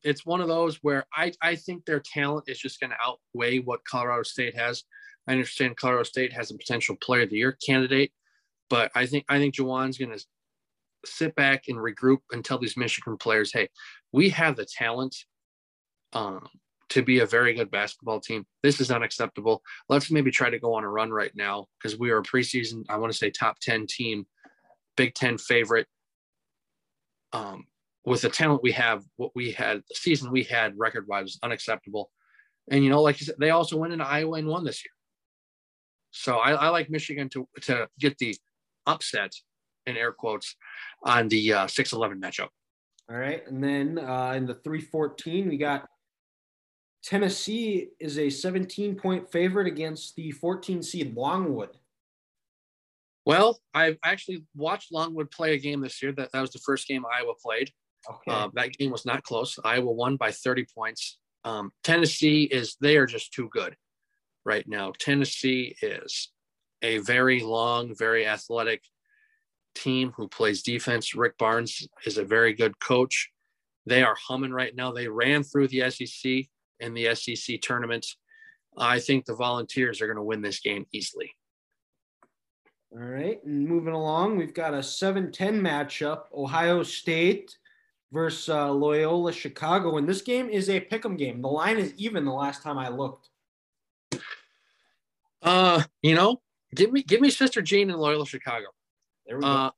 It's 0.03 0.25
one 0.25 0.41
of 0.41 0.47
those 0.47 0.77
where 0.77 1.05
I, 1.13 1.33
I 1.41 1.55
think 1.55 1.85
their 1.85 1.99
talent 1.99 2.45
is 2.47 2.59
just 2.59 2.79
going 2.79 2.91
to 2.91 2.97
outweigh 3.03 3.59
what 3.59 3.83
Colorado 3.85 4.23
State 4.23 4.55
has. 4.55 4.83
I 5.27 5.31
understand 5.31 5.77
Colorado 5.77 6.03
State 6.03 6.31
has 6.33 6.51
a 6.51 6.57
potential 6.57 6.95
player 7.01 7.23
of 7.23 7.31
the 7.31 7.37
year 7.37 7.57
candidate, 7.65 8.11
but 8.69 8.91
I 8.93 9.07
think 9.07 9.25
I 9.27 9.39
think 9.39 9.55
Juwan's 9.55 9.97
going 9.97 10.15
to 10.15 10.23
sit 11.05 11.35
back 11.35 11.63
and 11.67 11.77
regroup 11.77 12.19
and 12.31 12.45
tell 12.45 12.59
these 12.59 12.77
Michigan 12.77 13.17
players, 13.17 13.51
hey, 13.51 13.69
we 14.11 14.29
have 14.29 14.55
the 14.55 14.65
talent 14.65 15.15
um, 16.13 16.47
to 16.89 17.01
be 17.01 17.19
a 17.19 17.25
very 17.25 17.53
good 17.53 17.71
basketball 17.71 18.19
team. 18.19 18.45
This 18.63 18.79
is 18.79 18.91
unacceptable. 18.91 19.61
Let's 19.89 20.11
maybe 20.11 20.31
try 20.31 20.49
to 20.49 20.59
go 20.59 20.73
on 20.75 20.83
a 20.83 20.89
run 20.89 21.11
right 21.11 21.31
now 21.35 21.65
because 21.77 21.97
we 21.97 22.11
are 22.11 22.19
a 22.19 22.23
preseason, 22.23 22.83
I 22.89 22.97
want 22.97 23.11
to 23.11 23.17
say 23.17 23.29
top 23.29 23.59
10 23.59 23.87
team, 23.87 24.25
Big 24.95 25.13
10 25.13 25.37
favorite. 25.37 25.87
Um, 27.33 27.65
with 28.05 28.21
the 28.21 28.29
talent 28.29 28.63
we 28.63 28.71
have, 28.71 29.03
what 29.17 29.31
we 29.35 29.51
had, 29.51 29.83
the 29.89 29.95
season 29.95 30.31
we 30.31 30.43
had 30.43 30.77
record 30.77 31.07
wise 31.07 31.37
unacceptable. 31.43 32.11
And, 32.69 32.83
you 32.83 32.89
know, 32.89 33.01
like 33.01 33.19
you 33.19 33.25
said, 33.25 33.35
they 33.39 33.49
also 33.49 33.77
went 33.77 33.93
into 33.93 34.05
Iowa 34.05 34.37
and 34.37 34.47
won 34.47 34.63
this 34.63 34.85
year. 34.85 34.91
So 36.11 36.37
I, 36.37 36.53
I 36.53 36.69
like 36.69 36.89
Michigan 36.89 37.29
to, 37.29 37.47
to 37.61 37.89
get 37.99 38.17
the 38.19 38.35
upset 38.85 39.33
in 39.85 39.97
air 39.97 40.11
quotes 40.11 40.55
on 41.03 41.27
the 41.27 41.53
uh, 41.53 41.65
6-11 41.65 42.21
matchup. 42.21 42.49
All 43.09 43.17
right. 43.17 43.45
And 43.47 43.63
then 43.63 43.99
uh, 43.99 44.33
in 44.35 44.45
the 44.45 44.55
314, 44.55 45.49
we 45.49 45.57
got 45.57 45.87
Tennessee 47.05 47.89
is 47.99 48.17
a 48.17 48.31
17 48.31 48.95
point 48.95 49.31
favorite 49.31 49.67
against 49.67 50.15
the 50.15 50.31
14 50.31 50.81
seed 50.81 51.15
Longwood. 51.15 51.69
Well, 53.27 53.59
I've 53.73 53.97
actually 54.03 54.43
watched 54.55 54.91
Longwood 54.91 55.29
play 55.29 55.53
a 55.53 55.59
game 55.59 55.81
this 55.81 56.01
year. 56.01 56.11
That, 56.11 56.31
that 56.31 56.41
was 56.41 56.51
the 56.51 56.59
first 56.59 56.87
game 56.87 57.05
Iowa 57.05 57.33
played. 57.43 57.69
Okay. 58.09 58.31
Uh, 58.31 58.49
that 58.53 58.71
game 58.73 58.91
was 58.91 59.05
not 59.05 59.23
close. 59.23 59.57
Iowa 59.63 59.91
won 59.91 60.15
by 60.15 60.31
30 60.31 60.65
points. 60.75 61.17
Um, 61.43 61.71
Tennessee 61.83 62.43
is, 62.43 62.75
they 62.81 62.97
are 62.97 63.05
just 63.05 63.31
too 63.31 63.49
good 63.49 63.75
right 64.43 64.67
now. 64.67 64.91
Tennessee 64.99 65.75
is 65.81 66.31
a 66.81 66.99
very 66.99 67.41
long, 67.41 67.95
very 67.95 68.27
athletic 68.27 68.81
team 69.75 70.11
who 70.17 70.27
plays 70.27 70.63
defense. 70.63 71.13
Rick 71.13 71.37
Barnes 71.37 71.87
is 72.05 72.17
a 72.17 72.23
very 72.23 72.53
good 72.53 72.79
coach. 72.79 73.29
They 73.85 74.03
are 74.03 74.15
humming 74.27 74.51
right 74.51 74.75
now. 74.75 74.91
They 74.91 75.07
ran 75.07 75.43
through 75.43 75.67
the 75.67 75.89
SEC 75.91 76.47
in 76.79 76.93
the 76.93 77.13
SEC 77.15 77.61
tournament. 77.61 78.05
I 78.77 78.99
think 78.99 79.25
the 79.25 79.35
Volunteers 79.35 80.01
are 80.01 80.07
going 80.07 80.17
to 80.17 80.23
win 80.23 80.41
this 80.41 80.59
game 80.59 80.85
easily. 80.91 81.31
All 82.91 82.99
right, 82.99 83.43
and 83.43 83.67
moving 83.67 83.93
along, 83.93 84.37
we've 84.37 84.53
got 84.53 84.73
a 84.73 84.77
7-10 84.77 85.33
matchup: 85.59 86.23
Ohio 86.33 86.81
State 86.83 87.57
versus 88.11 88.47
uh, 88.49 88.71
Loyola 88.71 89.33
Chicago, 89.33 89.97
and 89.97 90.07
this 90.07 90.21
game 90.21 90.49
is 90.49 90.69
a 90.69 90.79
pick'em 90.79 91.17
game. 91.17 91.41
The 91.41 91.49
line 91.49 91.77
is 91.77 91.93
even. 91.97 92.23
The 92.23 92.31
last 92.31 92.63
time 92.63 92.77
I 92.77 92.89
looked. 92.89 93.29
Uh, 95.41 95.83
you 96.01 96.15
know, 96.15 96.41
give 96.73 96.91
me 96.91 97.03
give 97.03 97.21
me 97.21 97.29
Sister 97.29 97.61
Jean 97.61 97.89
and 97.89 97.99
Loyola 97.99 98.25
Chicago. 98.25 98.67
There 99.25 99.37
we 99.37 99.43
go. 99.43 99.47
Uh, 99.47 99.69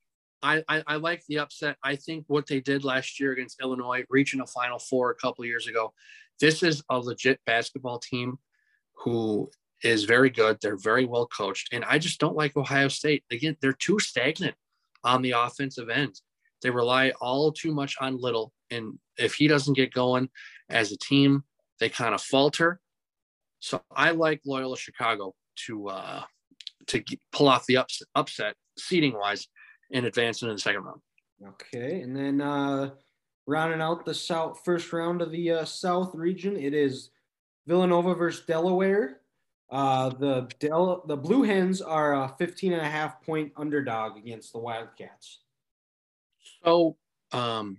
I, 0.44 0.64
I, 0.68 0.84
I 0.86 0.96
like 0.98 1.24
the 1.28 1.40
upset. 1.40 1.78
I 1.84 1.96
think 1.96 2.26
what 2.28 2.46
they 2.46 2.60
did 2.60 2.84
last 2.84 3.20
year 3.20 3.32
against 3.32 3.60
Illinois, 3.62 4.04
reaching 4.10 4.40
a 4.40 4.46
Final 4.46 4.78
Four 4.78 5.12
a 5.12 5.16
couple 5.16 5.44
years 5.46 5.68
ago, 5.68 5.94
this 6.40 6.64
is 6.64 6.84
a 6.90 7.00
legit 7.00 7.40
basketball 7.46 8.00
team 8.00 8.38
who 8.96 9.50
is 9.84 10.06
very 10.06 10.30
good. 10.30 10.58
They're 10.62 10.78
very 10.78 11.06
well 11.06 11.28
coached. 11.28 11.70
And 11.72 11.86
I 11.86 12.00
just 12.00 12.20
don't 12.20 12.36
like 12.36 12.58
Ohio 12.58 12.88
State. 12.88 13.24
Again, 13.32 13.56
they're 13.62 13.74
too 13.74 14.00
stagnant 14.00 14.56
on 15.04 15.22
the 15.22 15.32
offensive 15.32 15.90
end. 15.90 16.20
They 16.62 16.70
rely 16.70 17.12
all 17.22 17.52
too 17.52 17.74
much 17.74 17.96
on 18.02 18.20
Liddell. 18.20 18.52
And 18.72 18.98
if 19.18 19.36
he 19.36 19.48
doesn't 19.48 19.76
get 19.76 19.94
going 19.94 20.30
as 20.70 20.92
a 20.92 20.98
team, 20.98 21.44
they 21.80 21.90
kind 21.90 22.16
of 22.16 22.22
falter. 22.22 22.80
So 23.60 23.82
I 23.92 24.12
like 24.12 24.42
Loyola 24.46 24.78
Chicago 24.78 25.36
to 25.68 25.90
uh, 25.90 26.24
to 26.88 27.04
pull 27.32 27.48
off 27.48 27.66
the 27.66 27.78
ups, 27.78 28.02
upset 28.16 28.56
seating 28.78 29.14
wise 29.14 29.48
and 29.92 30.06
advance 30.06 30.42
into 30.42 30.54
the 30.54 30.60
second 30.60 30.84
round. 30.84 31.02
Okay, 31.46 32.02
and 32.02 32.16
then 32.16 32.42
uh, 32.42 32.92
rounding 33.48 33.82
out 33.82 34.06
the 34.06 34.14
south 34.14 34.62
first 34.64 34.92
round 34.94 35.22
of 35.22 35.32
the 35.32 35.52
uh, 35.52 35.66
South 35.66 36.14
region, 36.14 36.56
it 36.58 36.74
is 36.74 37.10
Villanova 37.66 38.14
versus 38.14 38.46
Delaware. 38.46 39.22
Uh, 39.70 40.10
the 40.10 40.50
Del- 40.60 41.04
the 41.08 41.18
Blue 41.18 41.44
Hens 41.44 41.82
are 41.82 42.14
a 42.14 42.36
15 42.38 42.74
and 42.74 42.82
a 42.82 42.90
half 42.90 43.22
point 43.24 43.52
underdog 43.58 44.18
against 44.18 44.54
the 44.54 44.60
Wildcats. 44.60 45.40
So, 46.64 46.98
um, 47.32 47.78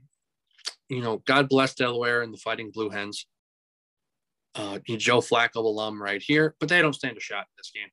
you 0.89 1.01
know, 1.01 1.23
God 1.27 1.49
bless 1.49 1.75
Delaware 1.75 2.23
and 2.23 2.33
the 2.33 2.39
Fighting 2.39 2.71
Blue 2.71 2.91
Hens. 2.91 3.27
Uh, 4.55 4.79
Joe 4.87 5.21
Flacco 5.21 5.57
alum 5.57 6.03
right 6.03 6.21
here, 6.21 6.57
but 6.59 6.69
they 6.69 6.83
don't 6.83 6.95
stand 6.95 7.17
a 7.17 7.21
shot 7.21 7.43
in 7.43 7.55
this 7.57 7.71
game. 7.71 7.89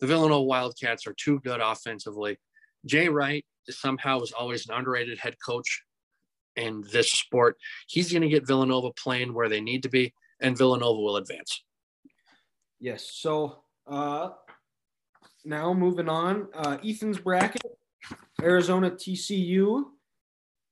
The 0.00 0.06
Villanova 0.06 0.42
Wildcats 0.42 1.06
are 1.06 1.14
too 1.14 1.40
good 1.40 1.60
offensively. 1.60 2.38
Jay 2.86 3.08
Wright 3.08 3.44
somehow 3.68 4.20
is 4.20 4.32
always 4.32 4.68
an 4.68 4.74
underrated 4.74 5.18
head 5.18 5.36
coach 5.44 5.84
in 6.58 6.84
this 6.92 7.10
sport. 7.10 7.56
He's 7.86 8.12
going 8.12 8.22
to 8.22 8.28
get 8.28 8.46
Villanova 8.46 8.90
playing 8.92 9.32
where 9.32 9.48
they 9.48 9.60
need 9.60 9.82
to 9.84 9.88
be, 9.88 10.12
and 10.40 10.56
Villanova 10.56 11.00
will 11.00 11.16
advance. 11.16 11.62
Yes. 12.80 13.10
So 13.12 13.62
uh, 13.86 14.30
now 15.44 15.72
moving 15.72 16.08
on, 16.08 16.48
uh, 16.54 16.78
Ethan's 16.84 17.18
bracket: 17.18 17.62
Arizona, 18.42 18.90
TCU, 18.90 19.84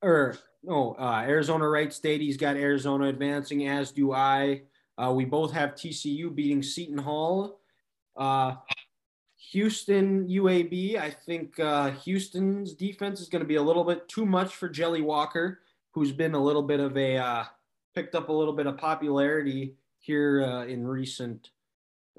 or 0.01 0.37
no, 0.63 0.95
uh, 0.99 1.23
Arizona 1.27 1.67
Wright 1.67 1.91
State. 1.91 2.21
He's 2.21 2.37
got 2.37 2.55
Arizona 2.55 3.07
advancing, 3.07 3.67
as 3.67 3.91
do 3.91 4.13
I. 4.13 4.63
Uh, 4.97 5.13
we 5.15 5.25
both 5.25 5.51
have 5.53 5.75
TCU 5.75 6.33
beating 6.33 6.63
Seton 6.63 6.97
Hall. 6.97 7.59
Uh, 8.15 8.55
Houston 9.51 10.27
UAB. 10.27 10.99
I 10.99 11.09
think 11.09 11.59
uh, 11.59 11.91
Houston's 11.91 12.73
defense 12.73 13.21
is 13.21 13.29
going 13.29 13.41
to 13.41 13.47
be 13.47 13.55
a 13.55 13.61
little 13.61 13.83
bit 13.83 14.07
too 14.09 14.25
much 14.25 14.55
for 14.55 14.67
Jelly 14.67 15.01
Walker, 15.01 15.61
who's 15.97 16.11
been 16.11 16.35
a 16.35 16.39
little 16.39 16.61
bit 16.61 16.79
of 16.79 16.95
a 16.95 17.17
uh, 17.17 17.43
picked 17.95 18.13
up 18.13 18.29
a 18.29 18.31
little 18.31 18.53
bit 18.53 18.67
of 18.67 18.77
popularity 18.77 19.73
here 19.97 20.43
uh, 20.43 20.65
in 20.65 20.85
recent 20.85 21.49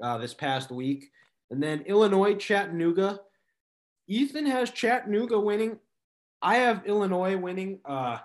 uh, 0.03 0.17
this 0.17 0.33
past 0.33 0.69
week. 0.69 1.11
And 1.49 1.63
then 1.63 1.83
Illinois 1.85 2.35
Chattanooga. 2.35 3.21
Ethan 4.09 4.45
has 4.47 4.69
Chattanooga 4.71 5.39
winning. 5.39 5.79
I 6.41 6.55
have 6.55 6.85
Illinois 6.85 7.37
winning. 7.37 7.79
Uh, 7.85 8.17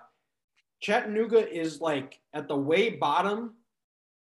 Chattanooga 0.81 1.49
is 1.49 1.79
like 1.79 2.19
at 2.33 2.49
the 2.49 2.57
way 2.57 2.89
bottom 2.89 3.53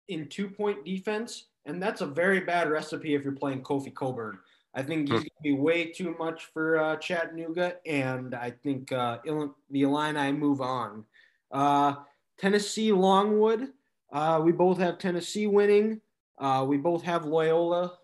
in 0.10 0.27
two 0.27 0.47
point 0.47 0.85
defense, 0.85 1.45
and 1.65 1.81
that's 1.81 2.01
a 2.01 2.05
very 2.05 2.41
bad 2.41 2.69
recipe 2.69 3.15
if 3.15 3.23
you're 3.23 3.34
playing 3.34 3.64
Kofi 3.64 3.91
Cockburn. 3.91 4.38
I 4.76 4.84
think 4.84 5.10
he's 5.10 5.10
hmm. 5.10 5.15
going 5.15 5.23
to 5.23 5.43
be 5.43 5.53
way 5.53 5.85
too 5.85 6.15
much 6.19 6.45
for 6.53 6.77
uh, 6.77 6.97
Chattanooga, 6.97 7.77
and 7.88 8.35
I 8.35 8.51
think 8.51 8.91
uh, 8.91 9.18
the 9.26 9.81
Illini 9.81 10.31
move 10.31 10.61
on. 10.61 11.05
Uh, 11.53 11.95
Tennessee 12.38 12.91
Longwood. 12.91 13.69
Uh, 14.11 14.41
we 14.43 14.51
both 14.51 14.77
have 14.80 14.97
Tennessee 14.97 15.47
winning. 15.47 16.01
Uh, 16.38 16.65
we 16.67 16.77
both 16.77 17.03
have 17.03 17.25
Loyola 17.25 17.97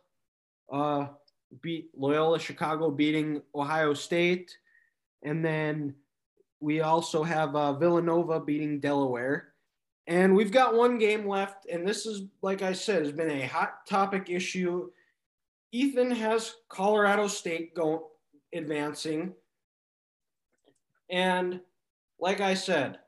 uh, 0.72 1.08
beat 1.62 1.90
Loyola 1.98 2.40
Chicago 2.40 2.90
beating 2.92 3.42
Ohio 3.54 3.94
State, 3.94 4.56
and 5.24 5.44
then 5.44 5.96
we 6.62 6.82
also 6.82 7.24
have 7.24 7.52
Villanova 7.80 8.40
beating 8.40 8.80
Delaware. 8.80 9.50
And 10.08 10.36
we've 10.36 10.52
got 10.52 10.76
one 10.76 10.98
game 10.98 11.28
left, 11.28 11.66
and 11.66 11.88
this 11.88 12.06
is, 12.06 12.24
like 12.42 12.62
I 12.62 12.74
said, 12.74 13.04
has 13.04 13.12
been 13.12 13.30
a 13.30 13.48
hot 13.48 13.86
topic 13.86 14.30
issue 14.30 14.90
Ethan 15.72 16.12
has 16.12 16.56
Colorado 16.68 17.28
State 17.28 17.76
going 17.76 18.02
advancing. 18.54 19.34
And 21.10 21.62
like 22.20 22.42
I 22.42 22.54
said, 22.54 23.00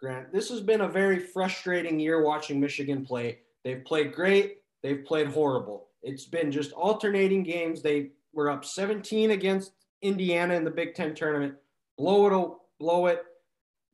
Grant, 0.00 0.32
this 0.32 0.48
has 0.48 0.60
been 0.60 0.82
a 0.82 0.88
very 0.88 1.18
frustrating 1.18 1.98
year 1.98 2.22
watching 2.22 2.60
Michigan 2.60 3.04
play. 3.04 3.38
They've 3.64 3.84
played 3.84 4.14
great, 4.14 4.58
they've 4.82 5.04
played 5.04 5.28
horrible. 5.28 5.88
It's 6.02 6.24
been 6.24 6.52
just 6.52 6.72
alternating 6.72 7.42
games. 7.42 7.82
They 7.82 8.10
were 8.32 8.50
up 8.50 8.64
17 8.64 9.32
against 9.32 9.72
Indiana 10.02 10.54
in 10.54 10.62
the 10.62 10.70
Big 10.70 10.94
Ten 10.94 11.14
tournament, 11.14 11.54
blow 11.96 12.26
it, 12.26 12.56
blow 12.78 13.06
it, 13.06 13.24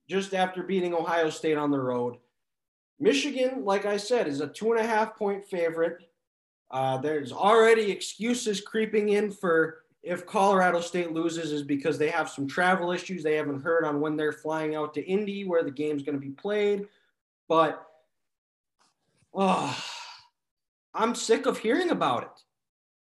just 0.08 0.34
after 0.34 0.62
beating 0.62 0.92
Ohio 0.92 1.30
State 1.30 1.56
on 1.56 1.70
the 1.70 1.80
road. 1.80 2.18
Michigan, 3.00 3.64
like 3.64 3.86
I 3.86 3.96
said, 3.96 4.28
is 4.28 4.40
a 4.40 4.46
two 4.46 4.72
and 4.72 4.80
a 4.80 4.86
half 4.86 5.16
point 5.16 5.46
favorite. 5.46 5.98
Uh, 6.70 6.98
there's 6.98 7.32
already 7.32 7.90
excuses 7.90 8.60
creeping 8.60 9.10
in 9.10 9.30
for 9.30 9.83
if 10.04 10.26
Colorado 10.26 10.80
State 10.80 11.12
loses 11.12 11.50
is 11.50 11.62
because 11.62 11.96
they 11.98 12.10
have 12.10 12.28
some 12.28 12.46
travel 12.46 12.92
issues. 12.92 13.22
They 13.22 13.36
haven't 13.36 13.62
heard 13.62 13.84
on 13.84 14.00
when 14.00 14.16
they're 14.16 14.32
flying 14.32 14.74
out 14.74 14.92
to 14.94 15.04
Indy 15.04 15.44
where 15.44 15.62
the 15.62 15.70
game's 15.70 16.02
going 16.02 16.14
to 16.14 16.20
be 16.20 16.32
played. 16.32 16.86
But 17.48 17.86
oh, 19.32 19.82
I'm 20.94 21.14
sick 21.14 21.46
of 21.46 21.58
hearing 21.58 21.90
about 21.90 22.24
it. 22.24 22.42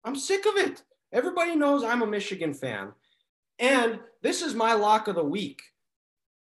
I'm 0.05 0.17
sick 0.17 0.47
of 0.47 0.57
it. 0.57 0.83
Everybody 1.13 1.57
knows 1.57 1.83
I'm 1.83 2.03
a 2.03 2.07
Michigan 2.07 2.55
fan. 2.55 2.93
And 3.59 3.99
this 4.23 4.41
is 4.41 4.55
my 4.55 4.75
lock 4.75 5.09
of 5.09 5.17
the 5.17 5.25
week. 5.25 5.63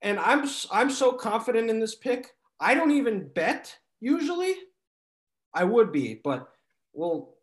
And 0.02 0.18
I'm 0.18 0.48
I'm 0.72 0.90
so 0.90 1.12
confident 1.12 1.70
in 1.70 1.78
this 1.78 1.94
pick. 1.94 2.32
I 2.58 2.74
don't 2.74 2.90
even 2.90 3.28
bet 3.28 3.76
usually. 4.00 4.54
I 5.54 5.64
would 5.64 5.92
be, 5.92 6.20
but 6.22 6.48
we'll 6.92 7.34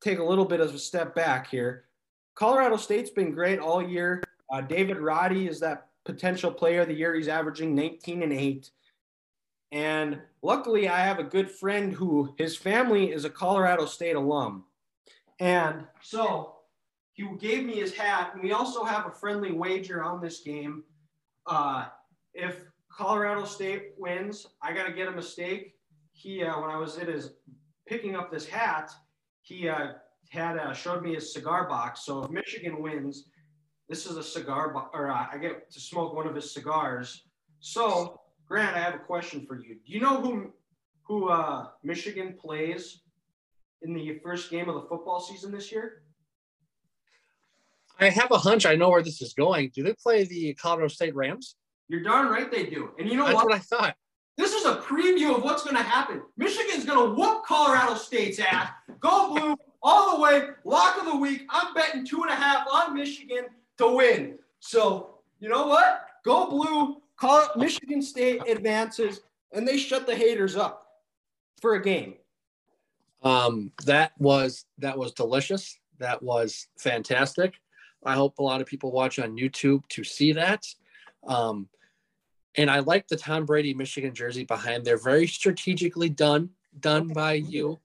take 0.00 0.18
a 0.18 0.24
little 0.24 0.44
bit 0.44 0.60
of 0.60 0.74
a 0.74 0.78
step 0.78 1.14
back 1.14 1.48
here. 1.48 1.87
Colorado 2.38 2.76
State's 2.76 3.10
been 3.10 3.32
great 3.32 3.58
all 3.58 3.82
year. 3.82 4.22
Uh, 4.48 4.60
David 4.60 4.98
Roddy 4.98 5.48
is 5.48 5.58
that 5.58 5.88
potential 6.04 6.52
player 6.52 6.82
of 6.82 6.88
the 6.88 6.94
year. 6.94 7.12
He's 7.16 7.26
averaging 7.26 7.74
19 7.74 8.22
and 8.22 8.32
8. 8.32 8.70
And 9.72 10.20
luckily, 10.40 10.88
I 10.88 11.00
have 11.00 11.18
a 11.18 11.24
good 11.24 11.50
friend 11.50 11.92
who 11.92 12.32
his 12.38 12.56
family 12.56 13.10
is 13.10 13.24
a 13.24 13.30
Colorado 13.30 13.86
State 13.86 14.14
alum. 14.14 14.64
And 15.40 15.84
so 16.00 16.54
he 17.12 17.28
gave 17.40 17.64
me 17.64 17.74
his 17.74 17.92
hat. 17.92 18.30
And 18.34 18.42
we 18.44 18.52
also 18.52 18.84
have 18.84 19.06
a 19.06 19.10
friendly 19.10 19.50
wager 19.50 20.04
on 20.04 20.20
this 20.20 20.38
game. 20.38 20.84
Uh, 21.44 21.86
if 22.34 22.62
Colorado 22.88 23.46
State 23.46 23.94
wins, 23.98 24.46
I 24.62 24.72
got 24.72 24.86
to 24.86 24.92
get 24.92 25.08
a 25.08 25.12
mistake. 25.12 25.74
He, 26.12 26.44
uh, 26.44 26.60
when 26.60 26.70
I 26.70 26.76
was 26.76 26.98
at 26.98 27.08
his 27.08 27.32
picking 27.84 28.14
up 28.14 28.30
this 28.30 28.46
hat, 28.46 28.92
he 29.42 29.68
uh, 29.68 29.94
had 30.28 30.58
uh, 30.58 30.72
showed 30.72 31.02
me 31.02 31.14
his 31.14 31.32
cigar 31.32 31.68
box. 31.68 32.04
So 32.04 32.22
if 32.22 32.30
Michigan 32.30 32.82
wins, 32.82 33.28
this 33.88 34.06
is 34.06 34.16
a 34.16 34.22
cigar 34.22 34.72
box, 34.72 34.90
or 34.92 35.10
uh, 35.10 35.26
I 35.32 35.38
get 35.38 35.70
to 35.70 35.80
smoke 35.80 36.14
one 36.14 36.26
of 36.26 36.34
his 36.34 36.52
cigars. 36.52 37.24
So 37.60 38.20
Grant, 38.46 38.76
I 38.76 38.80
have 38.80 38.94
a 38.94 38.98
question 38.98 39.44
for 39.46 39.56
you. 39.56 39.74
Do 39.86 39.92
you 39.92 40.00
know 40.00 40.20
who 40.20 40.52
who 41.02 41.28
uh, 41.28 41.68
Michigan 41.82 42.34
plays 42.38 43.00
in 43.82 43.94
the 43.94 44.18
first 44.22 44.50
game 44.50 44.68
of 44.68 44.74
the 44.74 44.88
football 44.88 45.20
season 45.20 45.50
this 45.50 45.72
year? 45.72 46.02
I 48.00 48.10
have 48.10 48.30
a 48.30 48.38
hunch. 48.38 48.64
I 48.66 48.76
know 48.76 48.90
where 48.90 49.02
this 49.02 49.20
is 49.22 49.32
going. 49.32 49.72
Do 49.74 49.82
they 49.82 49.94
play 49.94 50.24
the 50.24 50.54
Colorado 50.54 50.88
State 50.88 51.16
Rams? 51.16 51.56
You're 51.88 52.02
darn 52.02 52.28
right 52.28 52.50
they 52.50 52.66
do. 52.66 52.90
And 52.98 53.08
you 53.08 53.16
know 53.16 53.24
That's 53.24 53.36
what? 53.36 53.46
what 53.46 53.54
I 53.54 53.58
thought. 53.58 53.96
This 54.36 54.52
is 54.52 54.66
a 54.66 54.76
preview 54.76 55.34
of 55.34 55.42
what's 55.42 55.64
going 55.64 55.76
to 55.76 55.82
happen. 55.82 56.22
Michigan's 56.36 56.84
going 56.84 57.08
to 57.08 57.14
whoop 57.20 57.44
Colorado 57.44 57.96
State's 57.96 58.38
ass. 58.38 58.70
Go 59.00 59.34
blue 59.34 59.50
all 59.50 59.56
the 59.56 59.62
way. 59.62 59.67
Lock 60.68 60.98
of 60.98 61.06
the 61.06 61.16
week. 61.16 61.46
I'm 61.48 61.72
betting 61.72 62.04
two 62.04 62.20
and 62.22 62.30
a 62.30 62.34
half 62.34 62.66
on 62.70 62.94
Michigan 62.94 63.46
to 63.78 63.96
win. 63.96 64.38
So 64.60 65.20
you 65.40 65.48
know 65.48 65.66
what? 65.66 66.04
Go 66.26 66.50
blue. 66.50 67.00
Call 67.16 67.40
it 67.40 67.56
Michigan 67.56 68.02
State 68.02 68.46
advances, 68.46 69.22
and 69.52 69.66
they 69.66 69.78
shut 69.78 70.06
the 70.06 70.14
haters 70.14 70.56
up 70.56 70.86
for 71.62 71.76
a 71.76 71.82
game. 71.82 72.16
Um, 73.22 73.72
that 73.86 74.12
was 74.18 74.66
that 74.76 74.98
was 74.98 75.12
delicious. 75.12 75.78
That 76.00 76.22
was 76.22 76.68
fantastic. 76.78 77.54
I 78.04 78.14
hope 78.14 78.38
a 78.38 78.42
lot 78.42 78.60
of 78.60 78.66
people 78.66 78.92
watch 78.92 79.18
on 79.18 79.38
YouTube 79.38 79.88
to 79.88 80.04
see 80.04 80.32
that. 80.34 80.64
Um, 81.26 81.70
and 82.56 82.70
I 82.70 82.80
like 82.80 83.08
the 83.08 83.16
Tom 83.16 83.46
Brady 83.46 83.72
Michigan 83.72 84.14
jersey 84.14 84.44
behind 84.44 84.84
there. 84.84 84.98
Very 84.98 85.26
strategically 85.26 86.10
done, 86.10 86.50
done 86.78 87.08
by 87.08 87.32
you. 87.32 87.78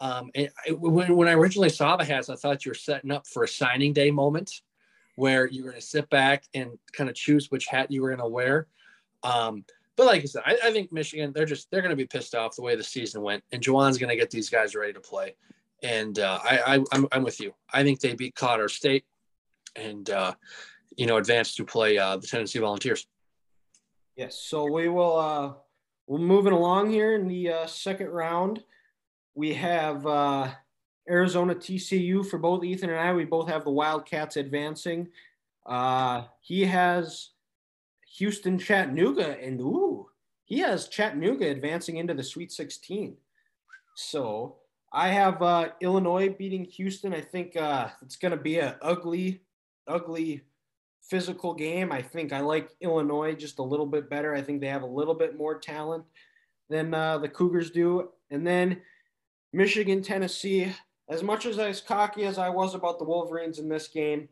Um, 0.00 0.30
and 0.34 0.48
I, 0.66 0.72
when, 0.72 1.16
when 1.16 1.28
I 1.28 1.32
originally 1.32 1.70
saw 1.70 1.96
the 1.96 2.04
hats, 2.04 2.28
I 2.28 2.36
thought 2.36 2.64
you 2.64 2.70
were 2.70 2.76
setting 2.76 3.10
up 3.10 3.26
for 3.26 3.44
a 3.44 3.48
signing 3.48 3.92
day 3.92 4.10
moment 4.10 4.62
where 5.16 5.46
you 5.48 5.64
were 5.64 5.70
going 5.70 5.80
to 5.80 5.86
sit 5.86 6.08
back 6.10 6.44
and 6.54 6.78
kind 6.92 7.10
of 7.10 7.16
choose 7.16 7.50
which 7.50 7.66
hat 7.66 7.90
you 7.90 8.02
were 8.02 8.08
going 8.08 8.20
to 8.20 8.28
wear. 8.28 8.68
Um, 9.24 9.64
but 9.96 10.06
like 10.06 10.22
I 10.22 10.26
said, 10.26 10.42
I, 10.46 10.56
I, 10.62 10.70
think 10.70 10.92
Michigan, 10.92 11.32
they're 11.34 11.44
just, 11.44 11.68
they're 11.70 11.82
going 11.82 11.90
to 11.90 11.96
be 11.96 12.06
pissed 12.06 12.36
off 12.36 12.54
the 12.54 12.62
way 12.62 12.76
the 12.76 12.84
season 12.84 13.20
went. 13.22 13.42
And 13.50 13.60
Juwan's 13.60 13.98
going 13.98 14.10
to 14.10 14.16
get 14.16 14.30
these 14.30 14.48
guys 14.48 14.76
ready 14.76 14.92
to 14.92 15.00
play. 15.00 15.34
And 15.82 16.20
uh, 16.20 16.38
I, 16.44 16.58
I, 16.58 16.84
I'm, 16.92 17.08
I'm 17.10 17.24
with 17.24 17.40
you. 17.40 17.52
I 17.72 17.82
think 17.82 17.98
they 17.98 18.14
beat 18.14 18.36
Colorado 18.36 18.68
State 18.68 19.04
and, 19.74 20.08
uh, 20.08 20.34
you 20.96 21.06
know, 21.06 21.16
advance 21.16 21.56
to 21.56 21.64
play 21.64 21.98
uh, 21.98 22.16
the 22.16 22.26
Tennessee 22.28 22.60
Volunteers. 22.60 23.08
Yes. 24.14 24.38
So 24.38 24.70
we 24.70 24.88
will, 24.88 25.18
uh, 25.18 25.52
we're 26.06 26.18
moving 26.20 26.52
along 26.52 26.90
here 26.90 27.16
in 27.16 27.26
the 27.26 27.50
uh, 27.50 27.66
second 27.66 28.10
round. 28.10 28.62
We 29.38 29.54
have 29.54 30.04
uh, 30.04 30.50
Arizona 31.08 31.54
TCU 31.54 32.26
for 32.26 32.38
both 32.38 32.64
Ethan 32.64 32.90
and 32.90 32.98
I. 32.98 33.12
We 33.12 33.24
both 33.24 33.48
have 33.48 33.62
the 33.62 33.70
Wildcats 33.70 34.36
advancing. 34.36 35.06
Uh, 35.64 36.24
he 36.40 36.64
has 36.64 37.28
Houston 38.16 38.58
Chattanooga, 38.58 39.40
and 39.40 39.60
ooh, 39.60 40.08
he 40.44 40.58
has 40.58 40.88
Chattanooga 40.88 41.48
advancing 41.48 41.98
into 41.98 42.14
the 42.14 42.24
Sweet 42.24 42.50
16. 42.50 43.16
So 43.94 44.56
I 44.92 45.10
have 45.10 45.40
uh, 45.40 45.68
Illinois 45.80 46.30
beating 46.30 46.64
Houston. 46.64 47.14
I 47.14 47.20
think 47.20 47.56
uh, 47.56 47.90
it's 48.02 48.16
going 48.16 48.32
to 48.32 48.42
be 48.42 48.58
an 48.58 48.74
ugly, 48.82 49.42
ugly 49.86 50.42
physical 51.00 51.54
game. 51.54 51.92
I 51.92 52.02
think 52.02 52.32
I 52.32 52.40
like 52.40 52.74
Illinois 52.80 53.36
just 53.36 53.60
a 53.60 53.62
little 53.62 53.86
bit 53.86 54.10
better. 54.10 54.34
I 54.34 54.42
think 54.42 54.60
they 54.60 54.66
have 54.66 54.82
a 54.82 54.86
little 54.86 55.14
bit 55.14 55.38
more 55.38 55.60
talent 55.60 56.02
than 56.68 56.92
uh, 56.92 57.18
the 57.18 57.28
Cougars 57.28 57.70
do. 57.70 58.08
And 58.32 58.44
then 58.44 58.78
Michigan, 59.52 60.02
Tennessee. 60.02 60.72
As 61.08 61.22
much 61.22 61.46
as 61.46 61.58
as 61.58 61.80
cocky 61.80 62.24
as 62.24 62.38
I 62.38 62.50
was 62.50 62.74
about 62.74 62.98
the 62.98 63.04
Wolverines 63.04 63.58
in 63.58 63.68
this 63.68 63.88
game, 63.88 64.28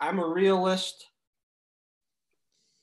I'm 0.00 0.18
a 0.18 0.26
realist. 0.26 1.06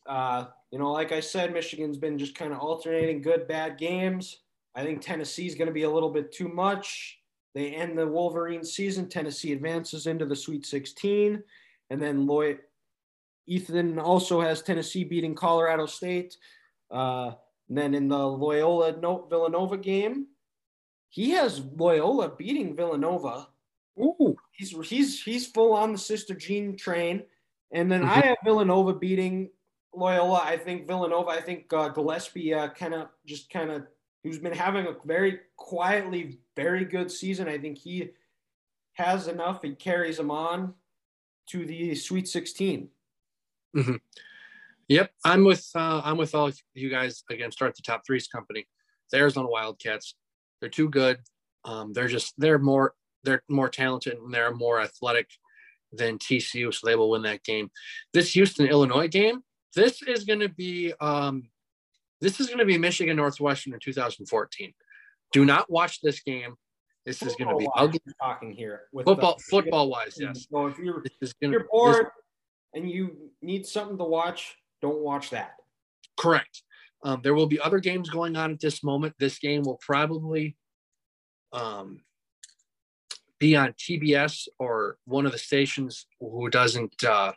Uh, 0.06 0.46
you 0.72 0.80
know, 0.80 0.92
like 0.92 1.12
I 1.12 1.20
said, 1.20 1.54
Michigan's 1.54 1.98
been 1.98 2.18
just 2.18 2.36
kind 2.36 2.54
of 2.54 2.60
alternating 2.60 3.22
good, 3.22 3.48
bad 3.48 3.78
games. 3.78 4.40
I 4.76 4.84
think 4.84 5.02
Tennessee's 5.02 5.56
going 5.56 5.68
to 5.68 5.74
be 5.74 5.84
a 5.84 5.90
little 5.90 6.10
bit 6.10 6.32
too 6.32 6.50
much. 6.50 7.20
They 7.54 7.74
end 7.74 7.98
the 7.98 8.08
Wolverine 8.08 8.64
season. 8.64 9.08
Tennessee 9.08 9.54
advances 9.54 10.08
into 10.08 10.26
the 10.26 10.36
Sweet 10.36 10.66
16. 10.66 11.44
And 11.90 12.02
then 12.02 12.26
Lloyd, 12.26 12.60
Ethan 13.46 14.00
also 14.00 14.42
has 14.42 14.62
Tennessee 14.62 15.04
beating 15.04 15.36
Colorado 15.36 15.86
State. 15.86 16.38
Uh, 16.90 17.34
and 17.70 17.78
then 17.78 17.94
in 17.94 18.08
the 18.08 18.28
Loyola 18.28 18.94
Villanova 19.30 19.78
game, 19.78 20.28
he 21.14 21.30
has 21.30 21.61
Loyola 21.77 22.27
beating 22.35 22.76
Villanova. 22.76 23.48
Ooh, 23.99 24.35
he's 24.52 24.72
he's 24.90 25.22
he's 25.22 25.45
full 25.45 25.73
on 25.73 25.91
the 25.91 25.98
Sister 25.99 26.34
Jean 26.34 26.76
train. 26.76 27.22
And 27.72 27.91
then 27.91 28.02
mm-hmm. 28.02 28.10
I 28.10 28.26
have 28.26 28.38
Villanova 28.44 28.95
beating 28.95 29.52
Loyola. 29.94 30.41
I 30.44 30.57
think 30.57 30.88
Villanova. 30.88 31.30
I 31.30 31.40
think 31.40 31.72
uh, 31.72 31.90
Gillespie 31.90 32.56
uh, 32.56 32.69
kind 32.69 32.95
of 32.95 33.10
just 33.27 33.52
kind 33.52 33.69
of 33.69 33.84
who's 34.23 34.40
been 34.40 34.53
having 34.53 34.88
a 34.88 34.95
very 35.06 35.41
quietly 35.56 36.40
very 36.56 36.84
good 36.84 37.11
season. 37.11 37.48
I 37.48 37.60
think 37.60 37.77
he 37.77 38.10
has 38.94 39.27
enough. 39.27 39.61
He 39.61 39.76
carries 39.76 40.18
them 40.18 40.31
on 40.31 40.73
to 41.49 41.64
the 41.64 41.94
Sweet 41.94 42.27
16. 42.27 42.90
Mm-hmm. 43.77 43.95
Yep, 44.88 45.11
I'm 45.23 45.44
with 45.44 45.69
uh, 45.76 46.02
I'm 46.03 46.18
with 46.18 46.34
all 46.34 46.49
you 46.73 46.90
guys 46.90 47.23
again. 47.30 47.52
Start 47.52 47.76
the 47.76 47.84
top 47.84 48.02
threes 48.03 48.27
company. 48.27 48.65
The 49.11 49.18
Arizona 49.18 49.48
Wildcats. 49.48 50.15
They're 50.64 50.69
too 50.69 50.88
good. 50.88 51.19
Um, 51.65 51.91
they're 51.91 52.07
just 52.07 52.35
they're 52.38 52.57
more 52.57 52.94
they're 53.26 53.44
more 53.49 53.68
talented 53.68 54.14
and 54.14 54.34
they're 54.34 54.56
more 54.56 54.80
athletic 54.80 55.27
than 55.91 56.18
TCU, 56.18 56.73
so 56.73 56.88
they 56.88 56.95
will 56.95 57.10
win 57.10 57.23
that 57.23 57.44
game. 57.44 57.69
This 58.14 58.31
Houston 58.31 58.68
Illinois 58.68 59.10
game, 59.10 59.44
this 59.76 60.02
is 60.03 60.23
going 60.23 60.40
to 60.40 60.48
be 60.48 60.94
um, 61.02 61.49
this 62.22 62.40
is 62.40 62.48
going 62.48 62.60
to 62.60 62.65
be 62.65 62.77
Michigan 62.77 63.18
Northwestern 63.18 63.73
in 63.73 63.81
2014. 63.81 64.73
Do 65.34 65.44
not 65.44 65.69
watch 65.69 65.99
this 65.99 66.22
game. 66.22 66.56
This 67.06 67.18
football 67.18 67.30
is 67.30 67.35
going 67.35 67.49
to 67.49 67.60
be 67.60 67.69
ugly. 67.76 67.99
Talking 68.22 68.53
here 68.53 68.84
football, 69.03 69.38
football 69.49 69.90
wise, 69.90 70.15
yes. 70.18 70.48
So 70.49 70.68
if 70.68 70.77
you're, 70.80 71.03
if 71.19 71.34
you're 71.41 71.68
bored 71.69 72.06
this, 72.06 72.11
and 72.73 72.90
you 72.90 73.18
need 73.41 73.65
something 73.65 73.98
to 73.98 74.06
watch, 74.06 74.56
don't 74.81 75.02
watch 75.02 75.31
that. 75.31 75.56
Correct. 76.18 76.64
Um, 77.04 77.20
there 77.22 77.34
will 77.34 77.48
be 77.48 77.60
other 77.60 77.80
games 77.80 78.10
going 78.10 78.36
on 78.36 78.52
at 78.52 78.60
this 78.60 78.84
moment. 78.84 79.16
This 79.20 79.38
game 79.40 79.64
will 79.64 79.80
probably 79.82 80.56
um, 81.52 82.02
be 83.40 83.56
on 83.56 83.74
TBS 83.74 84.48
or 84.58 84.98
one 85.06 85.26
of 85.26 85.34
the 85.34 85.38
stations 85.38 86.06
who 86.20 86.50
doesn't 86.50 87.04
uh, 87.04 87.34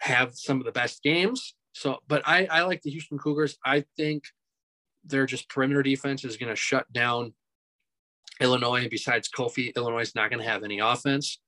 have 0.00 0.34
some 0.34 0.60
of 0.60 0.64
the 0.64 0.72
best 0.72 1.02
games. 1.02 1.54
So, 1.72 1.98
but 2.06 2.22
I, 2.26 2.46
I 2.46 2.62
like 2.62 2.82
the 2.82 2.90
Houston 2.90 3.18
Cougars. 3.18 3.58
I 3.64 3.84
think 3.96 4.24
their 5.04 5.26
just 5.26 5.48
perimeter 5.48 5.82
defense 5.82 6.24
is 6.24 6.36
going 6.36 6.50
to 6.50 6.56
shut 6.56 6.90
down 6.92 7.34
Illinois. 8.40 8.88
Besides 8.88 9.28
Kofi, 9.28 9.74
Illinois 9.74 10.02
is 10.02 10.14
not 10.14 10.30
going 10.30 10.42
to 10.42 10.48
have 10.48 10.62
any 10.62 10.78
offense 10.78 11.40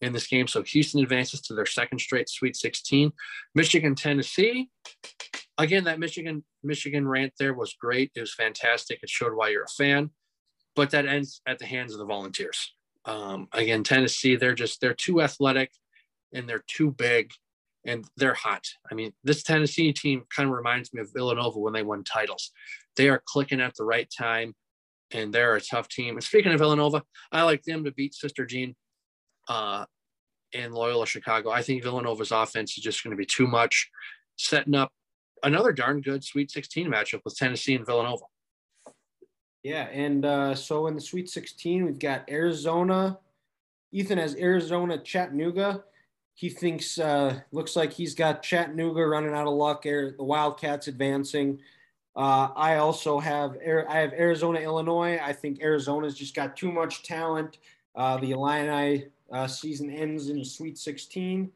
in 0.00 0.12
this 0.12 0.26
game. 0.26 0.48
So 0.48 0.62
Houston 0.62 1.02
advances 1.02 1.40
to 1.42 1.54
their 1.54 1.66
second 1.66 2.00
straight 2.00 2.28
Sweet 2.28 2.56
16. 2.56 3.12
Michigan, 3.54 3.94
Tennessee. 3.94 4.68
Again, 5.58 5.84
that 5.84 5.98
Michigan 5.98 6.44
Michigan 6.62 7.06
rant 7.06 7.34
there 7.38 7.54
was 7.54 7.74
great. 7.74 8.10
It 8.14 8.20
was 8.20 8.34
fantastic. 8.34 9.00
It 9.02 9.10
showed 9.10 9.34
why 9.34 9.50
you're 9.50 9.64
a 9.64 9.68
fan, 9.68 10.10
but 10.74 10.90
that 10.90 11.06
ends 11.06 11.40
at 11.46 11.58
the 11.58 11.66
hands 11.66 11.92
of 11.92 11.98
the 11.98 12.06
Volunteers. 12.06 12.72
Um, 13.04 13.48
again, 13.52 13.82
Tennessee, 13.82 14.36
they're 14.36 14.54
just 14.54 14.80
they're 14.80 14.94
too 14.94 15.20
athletic 15.20 15.70
and 16.32 16.48
they're 16.48 16.64
too 16.66 16.90
big 16.90 17.32
and 17.84 18.04
they're 18.16 18.34
hot. 18.34 18.64
I 18.90 18.94
mean, 18.94 19.12
this 19.24 19.42
Tennessee 19.42 19.92
team 19.92 20.22
kind 20.34 20.48
of 20.48 20.54
reminds 20.54 20.92
me 20.92 21.00
of 21.00 21.12
Villanova 21.12 21.58
when 21.58 21.72
they 21.72 21.82
won 21.82 22.04
titles. 22.04 22.50
They 22.96 23.08
are 23.08 23.22
clicking 23.26 23.60
at 23.60 23.74
the 23.76 23.84
right 23.84 24.08
time 24.16 24.54
and 25.12 25.32
they're 25.32 25.56
a 25.56 25.60
tough 25.60 25.88
team. 25.88 26.14
And 26.14 26.24
speaking 26.24 26.52
of 26.52 26.60
Villanova, 26.60 27.02
I 27.30 27.42
like 27.42 27.62
them 27.64 27.84
to 27.84 27.92
beat 27.92 28.14
Sister 28.14 28.46
Jean 28.46 28.74
uh, 29.48 29.84
and 30.54 30.72
Loyola 30.72 31.06
Chicago. 31.06 31.50
I 31.50 31.62
think 31.62 31.82
Villanova's 31.82 32.30
offense 32.30 32.76
is 32.76 32.84
just 32.84 33.02
going 33.02 33.10
to 33.10 33.16
be 33.16 33.26
too 33.26 33.46
much, 33.46 33.90
setting 34.36 34.74
up 34.74 34.92
another 35.42 35.72
darn 35.72 36.00
good 36.00 36.24
Sweet 36.24 36.50
16 36.50 36.88
matchup 36.88 37.20
with 37.24 37.36
Tennessee 37.36 37.74
and 37.74 37.86
Villanova. 37.86 38.24
Yeah, 39.62 39.84
and 39.92 40.24
uh, 40.24 40.54
so 40.54 40.88
in 40.88 40.94
the 40.94 41.00
Sweet 41.00 41.28
16, 41.28 41.84
we've 41.84 41.98
got 41.98 42.28
Arizona. 42.28 43.18
Ethan 43.92 44.18
has 44.18 44.34
Arizona, 44.36 44.98
Chattanooga. 44.98 45.84
He 46.34 46.48
thinks 46.48 46.98
uh, 46.98 47.40
looks 47.52 47.76
like 47.76 47.92
he's 47.92 48.14
got 48.14 48.42
Chattanooga 48.42 49.06
running 49.06 49.34
out 49.34 49.46
of 49.46 49.52
luck. 49.52 49.82
The 49.82 50.14
Wildcats 50.18 50.88
advancing. 50.88 51.60
Uh, 52.16 52.48
I 52.56 52.76
also 52.76 53.20
have 53.20 53.56
I 53.88 53.98
have 53.98 54.12
Arizona, 54.12 54.60
Illinois. 54.60 55.18
I 55.22 55.32
think 55.32 55.62
Arizona's 55.62 56.14
just 56.14 56.34
got 56.34 56.56
too 56.56 56.72
much 56.72 57.02
talent. 57.04 57.58
Uh, 57.94 58.16
the 58.16 58.32
Illini 58.32 59.06
uh, 59.30 59.46
season 59.46 59.90
ends 59.90 60.28
in 60.28 60.44
Sweet 60.44 60.78
16, 60.78 61.50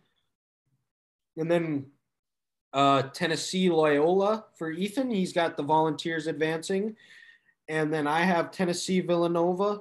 and 1.38 1.50
then 1.50 1.86
uh, 2.76 3.02
Tennessee, 3.14 3.70
Loyola 3.70 4.44
for 4.54 4.70
Ethan. 4.70 5.10
He's 5.10 5.32
got 5.32 5.56
the 5.56 5.62
Volunteers 5.62 6.26
advancing, 6.26 6.94
and 7.68 7.92
then 7.92 8.06
I 8.06 8.20
have 8.20 8.50
Tennessee, 8.50 9.00
Villanova 9.00 9.80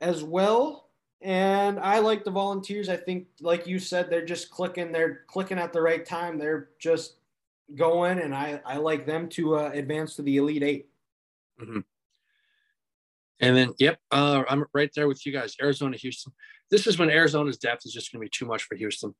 as 0.00 0.24
well. 0.24 0.88
And 1.20 1.78
I 1.78 1.98
like 1.98 2.24
the 2.24 2.30
Volunteers. 2.30 2.88
I 2.88 2.96
think, 2.96 3.26
like 3.42 3.66
you 3.66 3.78
said, 3.78 4.08
they're 4.08 4.24
just 4.24 4.50
clicking. 4.50 4.90
They're 4.90 5.24
clicking 5.26 5.58
at 5.58 5.74
the 5.74 5.82
right 5.82 6.04
time. 6.04 6.38
They're 6.38 6.70
just 6.78 7.16
going, 7.74 8.20
and 8.20 8.34
I 8.34 8.62
I 8.64 8.78
like 8.78 9.04
them 9.04 9.28
to 9.30 9.56
uh, 9.56 9.70
advance 9.74 10.16
to 10.16 10.22
the 10.22 10.38
Elite 10.38 10.62
8 10.62 10.88
mm-hmm. 11.60 11.80
And 13.42 13.56
then, 13.56 13.74
yep, 13.78 13.98
uh, 14.10 14.44
I'm 14.48 14.64
right 14.72 14.90
there 14.94 15.06
with 15.06 15.26
you 15.26 15.32
guys. 15.32 15.54
Arizona, 15.60 15.98
Houston. 15.98 16.32
This 16.70 16.86
is 16.86 16.98
when 16.98 17.10
Arizona's 17.10 17.58
depth 17.58 17.84
is 17.84 17.92
just 17.92 18.10
going 18.10 18.20
to 18.20 18.24
be 18.24 18.30
too 18.30 18.46
much 18.46 18.62
for 18.62 18.74
Houston. 18.74 19.14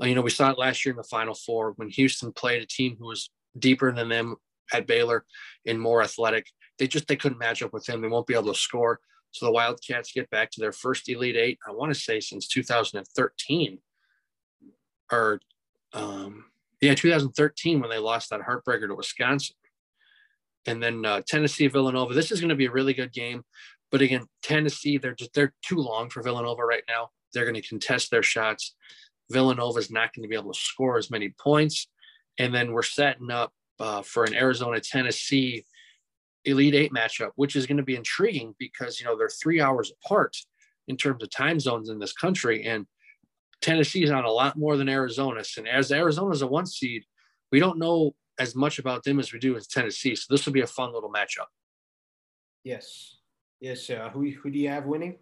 Uh, 0.00 0.06
you 0.06 0.14
know, 0.14 0.22
we 0.22 0.30
saw 0.30 0.50
it 0.50 0.58
last 0.58 0.84
year 0.84 0.92
in 0.92 0.96
the 0.96 1.04
Final 1.04 1.34
Four 1.34 1.72
when 1.76 1.90
Houston 1.90 2.32
played 2.32 2.62
a 2.62 2.66
team 2.66 2.96
who 2.98 3.06
was 3.06 3.30
deeper 3.58 3.92
than 3.92 4.08
them 4.08 4.36
at 4.72 4.86
Baylor 4.86 5.24
and 5.66 5.80
more 5.80 6.02
athletic. 6.02 6.46
They 6.78 6.86
just 6.86 7.06
they 7.08 7.16
couldn't 7.16 7.38
match 7.38 7.62
up 7.62 7.72
with 7.72 7.84
them. 7.84 8.00
They 8.00 8.08
won't 8.08 8.26
be 8.26 8.34
able 8.34 8.52
to 8.52 8.58
score. 8.58 9.00
So 9.32 9.46
the 9.46 9.52
Wildcats 9.52 10.12
get 10.12 10.30
back 10.30 10.50
to 10.52 10.60
their 10.60 10.72
first 10.72 11.08
Elite 11.08 11.36
Eight. 11.36 11.58
I 11.66 11.72
want 11.72 11.92
to 11.92 12.00
say 12.00 12.20
since 12.20 12.48
2013, 12.48 13.78
or 15.12 15.40
um, 15.92 16.46
yeah, 16.80 16.94
2013 16.94 17.80
when 17.80 17.90
they 17.90 17.98
lost 17.98 18.30
that 18.30 18.40
heartbreaker 18.40 18.88
to 18.88 18.94
Wisconsin. 18.94 19.56
And 20.66 20.82
then 20.82 21.04
uh, 21.04 21.22
Tennessee, 21.26 21.68
Villanova. 21.68 22.14
This 22.14 22.32
is 22.32 22.40
going 22.40 22.50
to 22.50 22.54
be 22.54 22.66
a 22.66 22.70
really 22.70 22.94
good 22.94 23.12
game. 23.12 23.42
But 23.90 24.02
again, 24.02 24.26
Tennessee, 24.42 24.98
they're 24.98 25.14
just 25.14 25.34
they're 25.34 25.52
too 25.66 25.76
long 25.76 26.10
for 26.10 26.22
Villanova 26.22 26.64
right 26.64 26.84
now. 26.88 27.10
They're 27.32 27.44
going 27.44 27.60
to 27.60 27.68
contest 27.68 28.10
their 28.10 28.22
shots. 28.22 28.74
Villanova 29.30 29.78
is 29.78 29.90
not 29.90 30.14
going 30.14 30.22
to 30.22 30.28
be 30.28 30.36
able 30.36 30.52
to 30.52 30.58
score 30.58 30.98
as 30.98 31.10
many 31.10 31.30
points. 31.38 31.88
And 32.38 32.54
then 32.54 32.72
we're 32.72 32.82
setting 32.82 33.30
up 33.30 33.52
uh, 33.78 34.02
for 34.02 34.24
an 34.24 34.34
Arizona 34.34 34.80
Tennessee 34.80 35.64
Elite 36.44 36.74
Eight 36.74 36.92
matchup, 36.92 37.30
which 37.36 37.56
is 37.56 37.66
going 37.66 37.76
to 37.76 37.82
be 37.82 37.96
intriguing 37.96 38.54
because 38.58 39.00
you 39.00 39.06
know 39.06 39.16
they're 39.16 39.28
three 39.28 39.60
hours 39.60 39.92
apart 40.04 40.36
in 40.88 40.96
terms 40.96 41.22
of 41.22 41.30
time 41.30 41.60
zones 41.60 41.88
in 41.88 41.98
this 41.98 42.12
country, 42.12 42.64
and 42.64 42.86
Tennessee 43.60 44.02
is 44.02 44.10
on 44.10 44.24
a 44.24 44.30
lot 44.30 44.56
more 44.56 44.76
than 44.76 44.88
Arizona. 44.88 45.42
And 45.56 45.68
as 45.68 45.92
Arizona 45.92 46.30
is 46.30 46.42
a 46.42 46.46
one 46.46 46.66
seed, 46.66 47.04
we 47.52 47.60
don't 47.60 47.78
know 47.78 48.14
as 48.38 48.56
much 48.56 48.78
about 48.78 49.04
them 49.04 49.18
as 49.18 49.32
we 49.32 49.38
do 49.38 49.52
with 49.52 49.68
Tennessee. 49.68 50.14
So 50.14 50.26
this 50.30 50.46
will 50.46 50.54
be 50.54 50.62
a 50.62 50.66
fun 50.66 50.92
little 50.92 51.12
matchup. 51.12 51.46
Yes, 52.64 53.16
yes. 53.60 53.88
Uh, 53.90 54.10
who 54.10 54.30
who 54.30 54.50
do 54.50 54.58
you 54.58 54.68
have 54.70 54.86
winning? 54.86 55.16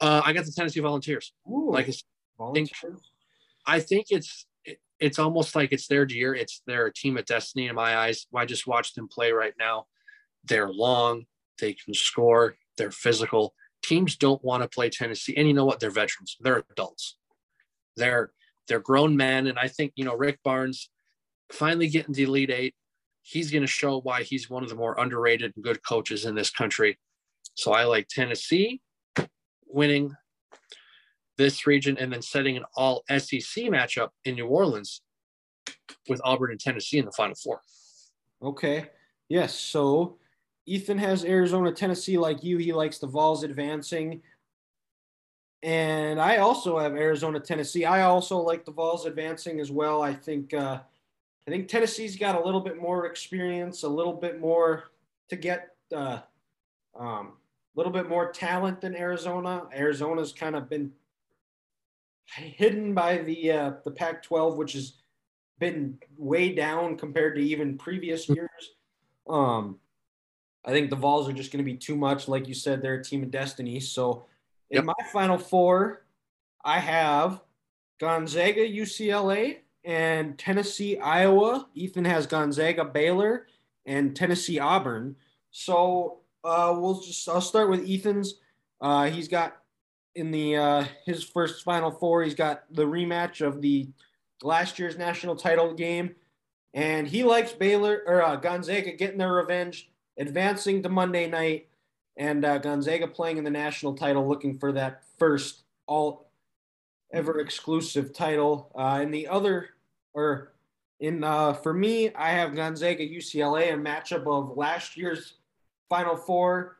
Uh, 0.00 0.20
I 0.24 0.32
got 0.34 0.44
the 0.44 0.52
Tennessee 0.52 0.80
Volunteers. 0.80 1.32
Ooh, 1.48 1.70
like 1.70 1.88
Volunteers. 2.36 2.70
I 2.84 2.88
think, 2.88 3.00
I 3.66 3.80
think 3.80 4.06
it's 4.10 4.46
it's 4.98 5.18
almost 5.18 5.54
like 5.54 5.72
it's 5.72 5.88
their 5.88 6.06
year. 6.06 6.34
It's 6.34 6.62
their 6.66 6.90
team 6.90 7.16
of 7.16 7.26
destiny 7.26 7.68
in 7.68 7.74
my 7.74 7.96
eyes. 7.96 8.26
I 8.34 8.46
just 8.46 8.66
watched 8.66 8.94
them 8.94 9.08
play 9.08 9.32
right 9.32 9.52
now. 9.58 9.86
They're 10.44 10.70
long. 10.70 11.26
They 11.60 11.74
can 11.74 11.94
score. 11.94 12.56
They're 12.76 12.90
physical. 12.90 13.54
Teams 13.82 14.16
don't 14.16 14.42
want 14.44 14.62
to 14.62 14.68
play 14.68 14.90
Tennessee, 14.90 15.36
and 15.36 15.46
you 15.46 15.54
know 15.54 15.64
what? 15.64 15.80
They're 15.80 15.90
veterans. 15.90 16.36
They're 16.40 16.64
adults. 16.70 17.16
They're 17.96 18.32
they're 18.68 18.80
grown 18.80 19.16
men, 19.16 19.46
and 19.46 19.58
I 19.58 19.68
think 19.68 19.92
you 19.96 20.04
know 20.04 20.14
Rick 20.14 20.40
Barnes 20.42 20.90
finally 21.52 21.88
getting 21.88 22.14
the 22.14 22.24
Elite 22.24 22.50
Eight. 22.50 22.74
He's 23.22 23.50
going 23.50 23.62
to 23.62 23.68
show 23.68 24.00
why 24.00 24.22
he's 24.22 24.48
one 24.48 24.62
of 24.62 24.68
the 24.68 24.76
more 24.76 24.98
underrated 24.98 25.52
and 25.56 25.64
good 25.64 25.84
coaches 25.84 26.24
in 26.24 26.34
this 26.34 26.50
country. 26.50 26.96
So 27.54 27.72
I 27.72 27.84
like 27.84 28.06
Tennessee 28.08 28.80
winning 29.66 30.14
this 31.38 31.66
region 31.66 31.96
and 31.98 32.12
then 32.12 32.22
setting 32.22 32.56
an 32.56 32.64
all 32.76 33.04
SEC 33.08 33.64
matchup 33.64 34.08
in 34.24 34.34
New 34.34 34.46
Orleans 34.46 35.02
with 36.08 36.20
Auburn 36.24 36.52
and 36.52 36.60
Tennessee 36.60 36.98
in 36.98 37.04
the 37.04 37.12
Final 37.12 37.34
Four. 37.34 37.60
Okay. 38.42 38.90
Yes. 39.28 39.54
So 39.54 40.18
Ethan 40.66 40.98
has 40.98 41.24
Arizona, 41.24 41.72
Tennessee 41.72 42.18
like 42.18 42.42
you. 42.42 42.58
He 42.58 42.72
likes 42.72 42.98
the 42.98 43.06
Vols 43.06 43.42
advancing. 43.42 44.22
And 45.62 46.20
I 46.20 46.36
also 46.38 46.78
have 46.78 46.94
Arizona, 46.94 47.40
Tennessee. 47.40 47.84
I 47.84 48.02
also 48.02 48.38
like 48.38 48.64
the 48.64 48.72
Vols 48.72 49.06
advancing 49.06 49.58
as 49.58 49.70
well. 49.70 50.02
I 50.02 50.14
think 50.14 50.54
uh, 50.54 50.80
I 51.46 51.50
think 51.50 51.68
Tennessee's 51.68 52.16
got 52.16 52.34
a 52.34 52.44
little 52.44 52.60
bit 52.60 52.76
more 52.80 53.06
experience, 53.06 53.84
a 53.84 53.88
little 53.88 54.12
bit 54.12 54.40
more 54.40 54.90
to 55.28 55.36
get, 55.36 55.76
uh, 55.94 56.18
um, 56.98 57.34
a 57.74 57.76
little 57.76 57.92
bit 57.92 58.08
more 58.08 58.32
talent 58.32 58.80
than 58.80 58.96
Arizona. 58.96 59.64
Arizona's 59.72 60.32
kind 60.32 60.56
of 60.56 60.68
been 60.68 60.92
hidden 62.34 62.94
by 62.94 63.18
the 63.18 63.52
uh, 63.52 63.72
the 63.84 63.90
Pac-12, 63.90 64.56
which 64.56 64.72
has 64.72 64.94
been 65.58 65.98
way 66.18 66.54
down 66.54 66.96
compared 66.96 67.36
to 67.36 67.42
even 67.42 67.78
previous 67.78 68.28
years. 68.28 68.74
Um, 69.28 69.78
I 70.64 70.70
think 70.70 70.90
the 70.90 70.96
Vols 70.96 71.28
are 71.28 71.32
just 71.32 71.52
going 71.52 71.64
to 71.64 71.70
be 71.70 71.76
too 71.76 71.96
much. 71.96 72.28
Like 72.28 72.48
you 72.48 72.54
said, 72.54 72.82
they're 72.82 72.94
a 72.94 73.04
team 73.04 73.22
of 73.22 73.30
destiny. 73.30 73.80
So 73.80 74.26
in 74.70 74.76
yep. 74.76 74.84
my 74.84 74.94
final 75.12 75.38
four, 75.38 76.04
I 76.64 76.80
have 76.80 77.40
Gonzaga, 78.00 78.68
UCLA, 78.68 79.58
and 79.84 80.36
Tennessee, 80.36 80.98
Iowa. 80.98 81.68
Ethan 81.74 82.04
has 82.04 82.26
Gonzaga, 82.26 82.84
Baylor, 82.84 83.46
and 83.86 84.14
Tennessee, 84.14 84.58
Auburn. 84.58 85.16
So 85.52 86.18
uh, 86.44 86.74
we'll 86.76 87.00
just 87.00 87.28
I'll 87.28 87.40
start 87.40 87.70
with 87.70 87.88
Ethan's. 87.88 88.34
Uh, 88.80 89.08
he's 89.08 89.28
got 89.28 89.56
in 90.16 90.30
the 90.30 90.56
uh, 90.56 90.84
his 91.04 91.22
first 91.22 91.62
Final 91.62 91.90
Four. 91.90 92.22
He's 92.22 92.34
got 92.34 92.64
the 92.70 92.84
rematch 92.84 93.46
of 93.46 93.60
the 93.60 93.88
last 94.42 94.78
year's 94.78 94.98
national 94.98 95.36
title 95.36 95.72
game, 95.74 96.16
and 96.74 97.06
he 97.06 97.22
likes 97.22 97.52
Baylor 97.52 98.02
or 98.06 98.22
uh, 98.22 98.36
Gonzaga 98.36 98.92
getting 98.92 99.18
their 99.18 99.32
revenge, 99.32 99.90
advancing 100.18 100.82
to 100.82 100.88
Monday 100.88 101.28
night, 101.28 101.68
and 102.16 102.44
uh, 102.44 102.58
Gonzaga 102.58 103.06
playing 103.06 103.36
in 103.36 103.44
the 103.44 103.50
national 103.50 103.94
title, 103.94 104.26
looking 104.26 104.58
for 104.58 104.72
that 104.72 105.02
first 105.18 105.62
all 105.86 106.30
ever 107.12 107.38
exclusive 107.38 108.12
title. 108.12 108.72
Uh, 108.74 108.98
and 109.02 109.14
the 109.14 109.28
other, 109.28 109.68
or 110.14 110.54
in 110.98 111.22
uh, 111.22 111.52
for 111.52 111.74
me, 111.74 112.12
I 112.14 112.30
have 112.30 112.56
Gonzaga 112.56 113.06
UCLA, 113.06 113.74
a 113.74 113.76
matchup 113.76 114.26
of 114.26 114.56
last 114.56 114.96
year's 114.96 115.34
Final 115.90 116.16
Four. 116.16 116.78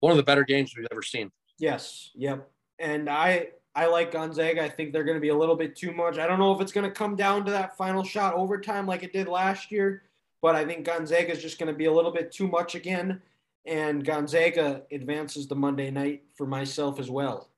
One 0.00 0.12
of 0.12 0.16
the 0.18 0.22
better 0.22 0.44
games 0.44 0.72
we've 0.76 0.86
ever 0.92 1.02
seen. 1.02 1.32
Yes. 1.58 2.10
Yep 2.14 2.48
and 2.78 3.08
I 3.08 3.48
I 3.74 3.86
like 3.86 4.12
Gonzaga. 4.12 4.62
I 4.62 4.70
think 4.70 4.92
they're 4.92 5.04
going 5.04 5.16
to 5.16 5.20
be 5.20 5.28
a 5.28 5.36
little 5.36 5.56
bit 5.56 5.76
too 5.76 5.92
much. 5.92 6.18
I 6.18 6.26
don't 6.26 6.38
know 6.38 6.54
if 6.54 6.60
it's 6.62 6.72
going 6.72 6.88
to 6.88 6.90
come 6.90 7.14
down 7.14 7.44
to 7.44 7.50
that 7.50 7.76
final 7.76 8.02
shot 8.02 8.34
overtime 8.34 8.86
like 8.86 9.02
it 9.02 9.12
did 9.12 9.28
last 9.28 9.70
year, 9.70 10.04
but 10.40 10.54
I 10.54 10.64
think 10.64 10.86
Gonzaga 10.86 11.32
is 11.32 11.42
just 11.42 11.58
going 11.58 11.70
to 11.70 11.76
be 11.76 11.84
a 11.84 11.92
little 11.92 12.10
bit 12.10 12.32
too 12.32 12.48
much 12.48 12.74
again. 12.74 13.20
And 13.66 14.04
Gonzaga 14.04 14.82
advances 14.90 15.46
the 15.46 15.56
Monday 15.56 15.90
night 15.90 16.22
for 16.36 16.46
myself 16.46 16.98
as 16.98 17.10
well. 17.10 17.50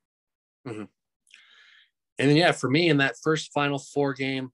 Mm-hmm. 0.66 0.84
And 2.18 2.36
yeah, 2.36 2.50
for 2.50 2.68
me 2.68 2.88
in 2.88 2.96
that 2.96 3.16
first 3.22 3.52
Final 3.52 3.78
Four 3.78 4.12
game, 4.12 4.50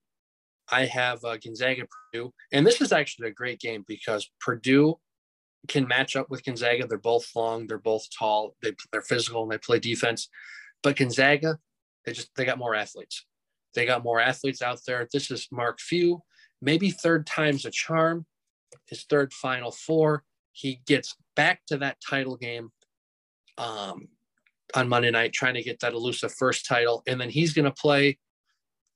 I 0.69 0.85
have 0.85 1.23
uh, 1.23 1.37
Gonzaga 1.37 1.87
Purdue, 2.11 2.33
and 2.51 2.65
this 2.65 2.81
is 2.81 2.91
actually 2.91 3.29
a 3.29 3.33
great 3.33 3.59
game 3.59 3.83
because 3.87 4.29
Purdue 4.39 4.99
can 5.67 5.87
match 5.87 6.15
up 6.15 6.29
with 6.29 6.43
Gonzaga. 6.43 6.87
They're 6.87 6.97
both 6.97 7.27
long, 7.35 7.67
they're 7.67 7.77
both 7.77 8.07
tall, 8.17 8.55
they, 8.61 8.73
they're 8.91 9.01
physical, 9.01 9.43
and 9.43 9.51
they 9.51 9.57
play 9.57 9.79
defense. 9.79 10.29
But 10.83 10.97
Gonzaga, 10.97 11.59
they 12.05 12.13
just 12.13 12.29
they 12.35 12.45
got 12.45 12.57
more 12.57 12.75
athletes. 12.75 13.25
They 13.73 13.85
got 13.85 14.03
more 14.03 14.19
athletes 14.19 14.61
out 14.61 14.79
there. 14.87 15.07
This 15.11 15.31
is 15.31 15.47
Mark 15.51 15.79
Few, 15.79 16.21
maybe 16.61 16.91
third 16.91 17.25
time's 17.25 17.65
a 17.65 17.71
charm. 17.71 18.25
His 18.87 19.03
third 19.03 19.33
Final 19.33 19.71
Four. 19.71 20.23
He 20.51 20.81
gets 20.85 21.15
back 21.35 21.61
to 21.67 21.77
that 21.77 21.97
title 22.01 22.37
game 22.37 22.71
um, 23.57 24.07
on 24.73 24.87
Monday 24.87 25.11
night, 25.11 25.33
trying 25.33 25.55
to 25.55 25.63
get 25.63 25.79
that 25.81 25.93
elusive 25.93 26.33
first 26.33 26.65
title, 26.65 27.03
and 27.07 27.19
then 27.19 27.29
he's 27.29 27.53
going 27.53 27.65
to 27.65 27.71
play 27.71 28.17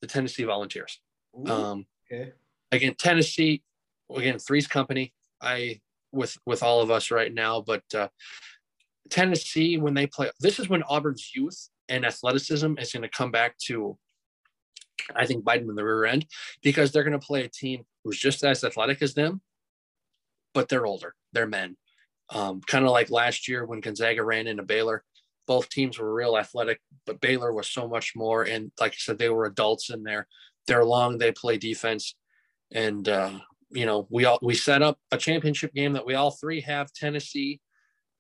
the 0.02 0.08
Tennessee 0.08 0.44
Volunteers. 0.44 1.00
Ooh, 1.38 1.52
um, 1.52 1.86
okay. 2.12 2.32
Again, 2.72 2.96
Tennessee. 2.98 3.64
Again, 4.14 4.40
Three's 4.40 4.68
Company. 4.68 5.14
I 5.42 5.82
with 6.12 6.38
with 6.46 6.64
all 6.64 6.82
of 6.82 6.92
us 6.92 7.12
right 7.12 7.34
now. 7.34 7.62
But 7.62 7.84
uh, 7.94 8.10
Tennessee, 9.10 9.78
when 9.78 9.94
they 9.94 10.08
play, 10.08 10.30
this 10.40 10.60
is 10.60 10.70
when 10.70 10.84
Auburn's 10.84 11.32
youth 11.34 11.70
and 11.88 12.06
athleticism 12.06 12.78
is 12.78 12.94
going 12.94 13.04
to 13.04 13.10
come 13.10 13.32
back 13.32 13.58
to, 13.66 13.98
I 15.16 15.26
think, 15.26 15.44
Biden 15.44 15.70
in 15.70 15.76
the 15.76 15.84
rear 15.84 16.06
end 16.06 16.26
because 16.62 16.92
they're 16.92 17.04
going 17.04 17.20
to 17.20 17.26
play 17.26 17.44
a 17.44 17.50
team 17.50 17.86
who's 18.04 18.20
just 18.20 18.44
as 18.44 18.64
athletic 18.64 19.02
as 19.02 19.14
them, 19.14 19.42
but 20.54 20.70
they're 20.70 20.86
older. 20.86 21.16
They're 21.34 21.48
men. 21.48 21.78
Um, 22.32 22.62
kind 22.62 22.86
of 22.86 22.92
like 22.92 23.10
last 23.10 23.48
year 23.48 23.66
when 23.66 23.80
Gonzaga 23.80 24.24
ran 24.24 24.48
into 24.48 24.64
Baylor. 24.64 25.04
Both 25.48 25.70
teams 25.70 25.98
were 25.98 26.14
real 26.14 26.38
athletic, 26.38 26.80
but 27.08 27.20
Baylor 27.20 27.52
was 27.52 27.68
so 27.68 27.88
much 27.88 28.14
more. 28.16 28.44
And 28.44 28.72
like 28.80 28.92
I 28.92 28.96
said, 29.00 29.18
they 29.18 29.30
were 29.30 29.46
adults 29.46 29.90
in 29.90 30.04
there. 30.04 30.28
They're 30.68 30.86
long. 30.86 31.18
They 31.18 31.32
play 31.32 31.58
defense, 31.58 32.14
and 32.72 33.10
uh, 33.10 33.40
you 33.72 33.86
know, 33.86 34.08
we 34.10 34.26
all 34.26 34.40
we 34.42 34.56
set 34.56 34.82
up 34.82 34.98
a 35.12 35.18
championship 35.18 35.74
game 35.74 35.94
that 35.94 36.06
we 36.06 36.16
all 36.16 36.32
three 36.32 36.62
have 36.62 36.92
Tennessee 36.94 37.62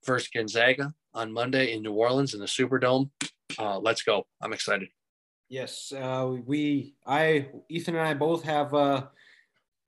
versus 0.06 0.30
Gonzaga 0.34 0.94
on 1.14 1.32
Monday 1.32 1.74
in 1.74 1.84
New 1.84 1.94
Orleans 1.94 2.34
in 2.34 2.40
the 2.40 2.46
Superdome. 2.46 3.10
Uh, 3.58 3.80
let's 3.80 4.04
go! 4.04 4.26
I'm 4.42 4.54
excited. 4.54 4.90
Yes, 5.50 5.92
uh, 5.92 6.36
we, 6.46 6.94
I, 7.08 7.48
Ethan 7.70 7.96
and 7.96 8.08
I 8.08 8.14
both 8.14 8.44
have. 8.44 8.74
Uh, 8.74 9.08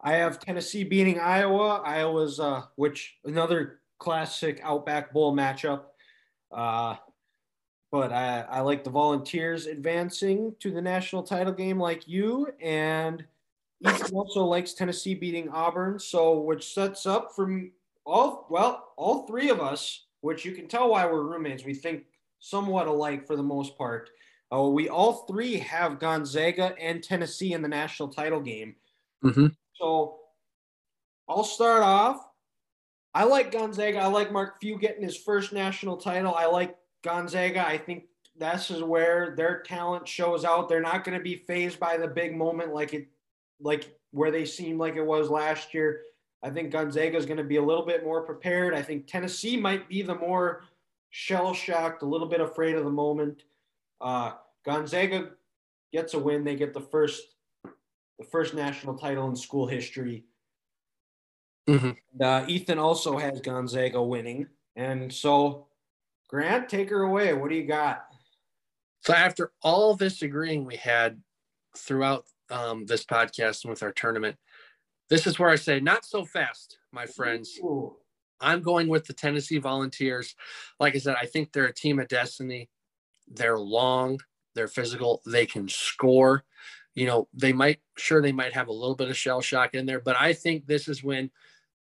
I 0.02 0.14
have 0.14 0.40
Tennessee 0.40 0.84
beating 0.84 1.20
Iowa. 1.20 1.84
Iowa's, 1.86 2.40
uh, 2.40 2.64
which 2.76 3.18
another 3.26 3.82
classic 4.00 4.60
Outback 4.64 5.14
Bowl 5.14 5.36
matchup. 5.36 5.84
Uh, 6.52 6.96
but 7.92 8.12
I, 8.12 8.42
I 8.50 8.62
like 8.62 8.84
the 8.84 8.90
Volunteers 8.90 9.68
advancing 9.68 10.56
to 10.60 10.72
the 10.72 10.82
national 10.82 11.22
title 11.22 11.54
game, 11.54 11.80
like 11.80 12.08
you, 12.08 12.48
and 12.60 13.24
Ethan 13.86 14.16
also 14.16 14.46
likes 14.46 14.74
Tennessee 14.74 15.16
beating 15.16 15.50
Auburn. 15.50 16.00
So, 16.00 16.40
which 16.40 16.74
sets 16.74 17.06
up 17.06 17.36
from 17.36 17.72
all 18.06 18.48
well, 18.50 18.94
all 18.98 19.26
three 19.28 19.50
of 19.50 19.60
us, 19.60 20.06
which 20.22 20.46
you 20.46 20.52
can 20.54 20.68
tell 20.68 20.90
why 20.90 21.06
we're 21.06 21.24
roommates. 21.24 21.66
We 21.66 21.74
think 21.74 22.04
somewhat 22.40 22.88
alike 22.88 23.26
for 23.26 23.36
the 23.36 23.44
most 23.44 23.78
part. 23.78 24.10
Uh, 24.54 24.64
we 24.64 24.90
all 24.90 25.26
three 25.28 25.58
have 25.58 26.00
Gonzaga 26.00 26.76
and 26.80 27.02
Tennessee 27.02 27.54
in 27.54 27.62
the 27.62 27.68
national 27.68 28.10
title 28.10 28.42
game. 28.42 28.76
Mm-hmm. 29.24 29.48
So 29.76 30.18
I'll 31.30 31.44
start 31.44 31.84
off. 31.84 32.28
I 33.14 33.24
like 33.24 33.52
Gonzaga. 33.52 34.00
I 34.00 34.08
like 34.08 34.32
Mark 34.32 34.60
Few 34.62 34.78
getting 34.78 35.04
his 35.04 35.18
first 35.18 35.54
national 35.54 35.98
title. 35.98 36.34
I 36.36 36.46
like 36.46 36.76
Gonzaga. 37.04 37.66
I 37.66 37.78
think 37.78 38.06
this 38.38 38.72
is 38.72 38.84
where 38.84 39.36
their 39.36 39.62
talent 39.62 40.08
shows 40.08 40.46
out. 40.46 40.68
They're 40.68 40.82
not 40.82 41.04
going 41.04 41.18
to 41.18 41.24
be 41.24 41.36
fazed 41.36 41.80
by 41.80 41.98
the 41.98 42.08
big 42.08 42.36
moment 42.36 42.74
like 42.74 42.94
it, 42.94 43.08
like 43.62 43.96
where 44.12 44.32
they 44.32 44.46
seemed 44.46 44.80
like 44.80 44.96
it 44.96 45.06
was 45.06 45.30
last 45.30 45.74
year. 45.74 46.02
I 46.44 46.50
think 46.50 46.72
Gonzaga 46.72 47.18
is 47.18 47.26
going 47.26 47.38
to 47.38 47.44
be 47.44 47.58
a 47.58 47.64
little 47.64 47.86
bit 47.86 48.04
more 48.04 48.22
prepared. 48.22 48.74
I 48.74 48.82
think 48.82 49.08
Tennessee 49.08 49.58
might 49.58 49.88
be 49.88 50.02
the 50.02 50.16
more 50.16 50.64
shell 51.12 51.54
shocked, 51.54 52.02
a 52.02 52.06
little 52.06 52.28
bit 52.28 52.42
afraid 52.42 52.76
of 52.76 52.84
the 52.84 52.92
moment. 52.92 53.44
Uh, 54.00 54.32
Gonzaga 54.66 55.30
gets 55.94 56.14
a 56.14 56.20
win. 56.20 56.44
They 56.44 56.56
get 56.56 56.74
the 56.74 56.82
first 56.82 57.22
the 57.64 58.26
first 58.28 58.54
national 58.54 58.98
title 58.98 59.28
in 59.30 59.36
school 59.36 59.66
history. 59.68 60.26
Mm-hmm. 61.68 61.92
Uh, 62.22 62.46
Ethan 62.48 62.78
also 62.78 63.18
has 63.18 63.42
Gonzaga 63.42 64.02
winning, 64.02 64.48
and 64.76 65.12
so 65.12 65.68
Grant, 66.32 66.70
take 66.70 66.90
her 66.90 67.02
away. 67.02 67.34
What 67.34 67.50
do 67.50 67.56
you 67.56 67.68
got? 67.68 68.06
So 69.02 69.14
after 69.14 69.52
all 69.62 69.96
this 69.96 70.22
agreeing 70.22 70.66
we 70.66 70.78
had 70.78 71.22
throughout 71.76 72.26
um, 72.52 72.86
this 72.86 73.06
podcast 73.06 73.64
and 73.64 73.72
with 73.72 73.84
our 73.84 73.92
tournament, 73.92 74.38
this 75.10 75.26
is 75.26 75.40
where 75.40 75.50
I 75.50 75.56
say, 75.56 75.80
not 75.80 76.06
so 76.06 76.24
fast, 76.24 76.78
my 76.92 77.06
friends. 77.06 77.60
Ooh. 77.64 77.96
I'm 78.40 78.62
going 78.62 78.88
with 78.88 79.06
the 79.06 79.14
Tennessee 79.14 79.58
Volunteers. 79.58 80.36
Like 80.80 80.96
I 80.96 81.00
said, 81.00 81.16
I 81.22 81.26
think 81.26 81.52
they're 81.52 81.66
a 81.66 81.74
team 81.74 82.00
of 82.00 82.08
destiny. 82.08 82.70
They're 83.28 83.60
long, 83.60 84.20
they're 84.56 84.68
physical, 84.68 85.22
they 85.26 85.46
can 85.46 85.68
score. 85.70 86.44
You 86.96 87.08
know, 87.08 87.28
they 87.34 87.54
might, 87.54 87.80
sure, 87.98 88.22
they 88.22 88.32
might 88.32 88.54
have 88.54 88.68
a 88.68 88.74
little 88.74 88.96
bit 88.96 89.10
of 89.10 89.16
shell 89.16 89.42
shock 89.42 89.74
in 89.74 89.86
there, 89.86 90.02
but 90.02 90.20
I 90.20 90.34
think 90.34 90.66
this 90.66 90.88
is 90.88 91.04
when 91.04 91.30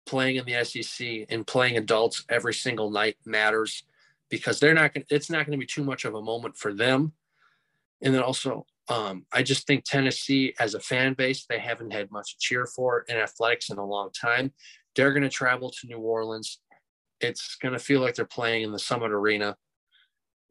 playing 0.05 0.35
in 0.35 0.45
the 0.45 0.63
SEC 0.63 1.25
and 1.29 1.47
playing 1.47 1.77
adults 1.77 2.25
every 2.29 2.53
single 2.53 2.91
night 2.91 3.17
matters 3.25 3.83
because 4.29 4.59
they're 4.59 4.73
not 4.73 4.93
going 4.93 5.05
to, 5.07 5.15
it's 5.15 5.29
not 5.29 5.45
going 5.45 5.57
to 5.57 5.61
be 5.61 5.65
too 5.65 5.83
much 5.83 6.05
of 6.05 6.15
a 6.15 6.21
moment 6.21 6.57
for 6.57 6.73
them. 6.73 7.13
And 8.01 8.13
then 8.13 8.21
also, 8.21 8.65
um, 8.89 9.25
I 9.31 9.43
just 9.43 9.67
think 9.67 9.83
Tennessee 9.85 10.53
as 10.59 10.73
a 10.73 10.79
fan 10.79 11.13
base, 11.13 11.45
they 11.47 11.59
haven't 11.59 11.93
had 11.93 12.11
much 12.11 12.31
to 12.31 12.37
cheer 12.39 12.65
for 12.65 13.05
in 13.07 13.17
athletics 13.17 13.69
in 13.69 13.77
a 13.77 13.85
long 13.85 14.09
time. 14.19 14.51
They're 14.95 15.13
going 15.13 15.23
to 15.23 15.29
travel 15.29 15.69
to 15.69 15.87
New 15.87 15.99
Orleans. 15.99 16.59
It's 17.21 17.55
going 17.61 17.73
to 17.73 17.79
feel 17.79 18.01
like 18.01 18.15
they're 18.15 18.25
playing 18.25 18.63
in 18.63 18.71
the 18.71 18.79
Summitt 18.79 19.11
Arena 19.11 19.55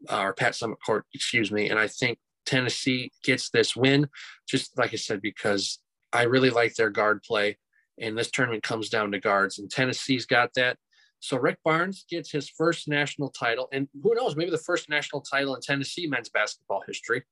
uh, 0.09 0.21
or 0.21 0.35
Pat 0.35 0.53
Summitt 0.53 0.77
Court, 0.85 1.05
excuse 1.13 1.51
me. 1.51 1.69
And 1.69 1.79
I 1.79 1.89
think 1.89 2.19
Tennessee 2.47 3.11
gets 3.25 3.51
this 3.51 3.75
win, 3.75 4.09
just 4.49 4.79
like 4.79 4.93
I 4.93 4.97
said, 4.97 5.21
because 5.21 5.81
I 6.13 6.23
really 6.23 6.51
like 6.51 6.75
their 6.77 6.91
guard 6.91 7.23
play. 7.23 7.59
And 8.01 8.17
this 8.17 8.31
tournament 8.31 8.63
comes 8.63 8.89
down 8.89 9.11
to 9.11 9.19
guards, 9.19 9.59
and 9.59 9.69
Tennessee's 9.69 10.25
got 10.25 10.55
that. 10.55 10.77
So 11.19 11.37
Rick 11.37 11.59
Barnes 11.65 12.05
gets 12.09 12.31
his 12.31 12.49
first 12.49 12.87
national 12.87 13.31
title, 13.31 13.69
and 13.73 13.89
who 14.01 14.15
knows, 14.15 14.37
maybe 14.37 14.53
the 14.53 14.59
first 14.59 14.89
national 14.89 15.23
title 15.23 15.57
in 15.57 15.61
Tennessee 15.61 16.07
men's 16.07 16.29
basketball 16.29 16.85
history. 16.87 17.25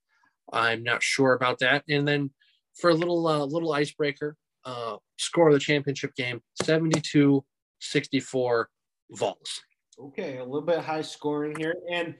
I'm 0.53 0.83
not 0.83 1.03
sure 1.03 1.35
about 1.35 1.59
that. 1.61 1.85
And 1.89 2.07
then 2.07 2.31
for 2.75 2.91
a 2.91 2.95
little 2.95 3.27
uh, 3.27 3.45
little 3.45 3.73
icebreaker, 3.73 4.37
uh, 4.65 4.97
score 5.19 5.49
of 5.49 5.55
the 5.55 5.61
championship 5.61 6.15
game 6.15 6.41
72 6.63 7.45
64 7.81 8.69
Vols. 9.13 9.63
Okay, 9.99 10.39
a 10.39 10.45
little 10.45 10.63
bit 10.63 10.81
high 10.81 11.03
scoring 11.03 11.55
here. 11.57 11.75
And 11.91 12.15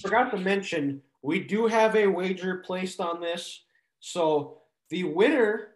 forgot 0.00 0.30
to 0.30 0.38
mention, 0.38 1.02
we 1.22 1.40
do 1.40 1.66
have 1.66 1.94
a 1.96 2.06
wager 2.06 2.62
placed 2.64 3.00
on 3.00 3.20
this. 3.20 3.64
So 3.98 4.62
the 4.88 5.04
winner 5.04 5.74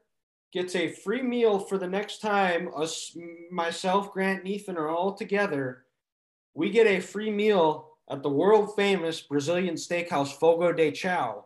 gets 0.54 0.76
a 0.76 0.88
free 0.88 1.20
meal 1.20 1.58
for 1.58 1.76
the 1.76 1.86
next 1.86 2.20
time 2.20 2.70
us 2.76 3.16
myself 3.50 4.12
grant 4.12 4.40
and 4.40 4.48
ethan 4.48 4.76
are 4.76 4.88
all 4.88 5.12
together 5.12 5.84
we 6.54 6.70
get 6.70 6.86
a 6.86 7.00
free 7.00 7.30
meal 7.30 7.90
at 8.08 8.22
the 8.22 8.30
world 8.30 8.74
famous 8.76 9.20
brazilian 9.20 9.74
steakhouse 9.74 10.32
fogo 10.32 10.72
de 10.72 10.92
chao 10.92 11.44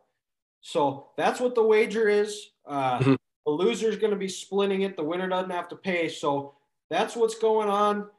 so 0.60 1.10
that's 1.16 1.40
what 1.40 1.54
the 1.54 1.62
wager 1.62 2.08
is. 2.08 2.50
Uh, 2.66 2.98
Mhm. 2.98 3.16
the 3.46 3.52
loser's 3.52 3.96
going 3.96 4.10
to 4.12 4.18
be 4.18 4.28
splitting 4.28 4.82
it. 4.82 4.96
The 4.96 5.04
winner 5.04 5.28
doesn't 5.28 5.50
have 5.50 5.68
to 5.68 5.76
pay. 5.76 6.08
So 6.08 6.54
that's 6.90 7.16
what's 7.16 7.38
going 7.38 7.68
on. 7.68 8.10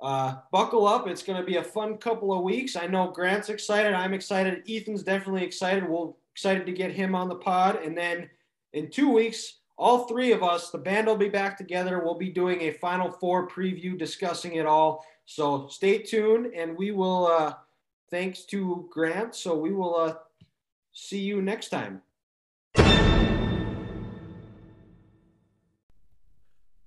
Uh, 0.00 0.36
buckle 0.52 0.86
up. 0.86 1.08
It's 1.08 1.22
going 1.22 1.40
to 1.40 1.46
be 1.46 1.56
a 1.56 1.64
fun 1.64 1.96
couple 1.98 2.32
of 2.32 2.42
weeks. 2.42 2.76
I 2.76 2.86
know 2.86 3.10
grant's 3.10 3.48
excited. 3.48 3.94
I'm 3.94 4.12
excited. 4.12 4.62
Ethan's 4.68 5.02
definitely 5.02 5.42
excited. 5.44 5.88
We're 5.88 6.12
excited 6.34 6.66
to 6.66 6.72
get 6.72 6.92
him 6.92 7.14
on 7.14 7.28
the 7.28 7.36
pod. 7.36 7.76
And 7.82 7.96
then 7.96 8.28
in 8.74 8.90
two 8.90 9.10
weeks 9.10 9.60
all 9.78 10.06
three 10.06 10.32
of 10.32 10.42
us, 10.42 10.70
the 10.70 10.78
band 10.78 11.06
will 11.06 11.16
be 11.16 11.28
back 11.28 11.56
together. 11.58 12.00
We'll 12.02 12.14
be 12.14 12.30
doing 12.30 12.62
a 12.62 12.72
Final 12.72 13.10
Four 13.10 13.48
preview 13.48 13.98
discussing 13.98 14.54
it 14.56 14.66
all. 14.66 15.04
So 15.24 15.66
stay 15.68 15.98
tuned 15.98 16.54
and 16.54 16.76
we 16.76 16.92
will, 16.92 17.26
uh, 17.26 17.54
thanks 18.10 18.44
to 18.46 18.88
Grant. 18.90 19.34
So 19.34 19.54
we 19.56 19.72
will 19.72 19.96
uh, 19.96 20.14
see 20.96 21.20
you 21.20 21.42
next 21.42 21.68
time. 21.68 22.02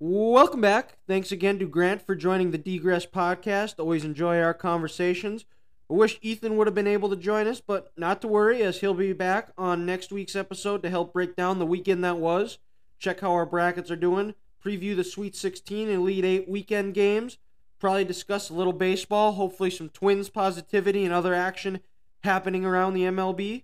Welcome 0.02 0.61
back. 0.61 0.98
Thanks 1.07 1.31
again 1.31 1.60
to 1.60 1.68
Grant 1.68 2.02
for 2.06 2.15
joining 2.15 2.52
the 2.52 2.57
Degress 2.57 3.06
podcast. 3.06 3.76
Always 3.80 4.06
enjoy 4.06 4.40
our 4.40 4.53
conversations. 4.53 5.45
I 5.90 5.94
wish 5.94 6.19
Ethan 6.22 6.56
would 6.56 6.68
have 6.68 6.76
been 6.76 6.88
able 6.88 7.10
to 7.10 7.15
join 7.15 7.48
us, 7.48 7.61
but 7.61 7.91
not 7.98 8.22
to 8.22 8.27
worry, 8.27 8.61
as 8.61 8.80
he'll 8.80 8.94
be 8.94 9.14
back 9.14 9.52
on 9.57 9.86
next 9.86 10.11
week's 10.11 10.36
episode 10.36 10.81
to 10.84 10.90
help 10.90 11.14
break 11.14 11.36
down 11.36 11.60
the 11.60 11.65
weekend 11.65 12.03
that 12.03 12.18
was 12.18 12.60
check 12.99 13.22
how 13.22 13.31
our 13.31 13.45
brackets 13.45 13.90
are 13.90 13.95
doing, 13.95 14.36
preview 14.64 14.95
the 14.95 15.03
Sweet 15.03 15.36
16 15.36 15.88
and 15.88 15.99
Elite 15.99 16.26
8 16.26 16.49
weekend 16.49 16.94
games, 16.94 17.38
probably 17.80 18.03
discuss 18.03 18.49
a 18.49 18.53
little 18.53 18.73
baseball, 18.73 19.31
hopefully 19.34 19.72
some 19.72 19.90
Twins 19.90 20.30
positivity 20.30 21.06
and 21.06 21.14
other 21.14 21.34
action 21.34 21.80
happening 22.23 22.65
around 22.65 22.94
the 22.94 23.03
MLB. 23.03 23.64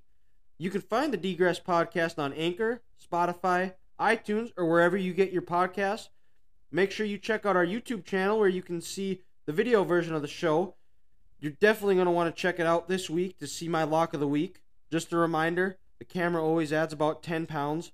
You 0.58 0.70
can 0.70 0.82
find 0.82 1.12
the 1.12 1.18
Degress 1.18 1.60
podcast 1.60 2.18
on 2.18 2.32
Anchor, 2.34 2.82
Spotify, 3.02 3.74
iTunes, 4.00 4.52
or 4.56 4.66
wherever 4.66 4.96
you 4.96 5.14
get 5.14 5.34
your 5.34 5.42
podcasts. 5.42 6.10
Make 6.72 6.92
sure 6.92 7.06
you 7.06 7.18
check 7.18 7.46
out 7.46 7.56
our 7.56 7.66
YouTube 7.66 8.06
channel 8.06 8.40
where 8.40 8.50
you 8.50 8.62
can 8.62 8.82
see 8.82 9.22
the 9.46 9.54
video 9.54 9.84
version 9.84 10.16
of 10.16 10.22
the 10.22 10.28
show. 10.28 10.76
You're 11.40 11.52
definitely 11.52 11.96
going 11.96 12.06
to 12.06 12.12
want 12.12 12.34
to 12.34 12.42
check 12.42 12.60
it 12.60 12.66
out 12.66 12.88
this 12.88 13.10
week 13.10 13.38
to 13.40 13.48
see 13.48 13.68
my 13.68 13.84
lock 13.84 14.14
of 14.14 14.20
the 14.20 14.28
week. 14.28 14.62
Just 14.92 15.12
a 15.12 15.18
reminder 15.18 15.78
the 16.00 16.06
camera 16.06 16.44
always 16.44 16.72
adds 16.72 16.94
about 16.94 17.22
10 17.22 17.46
pounds. 17.46 17.92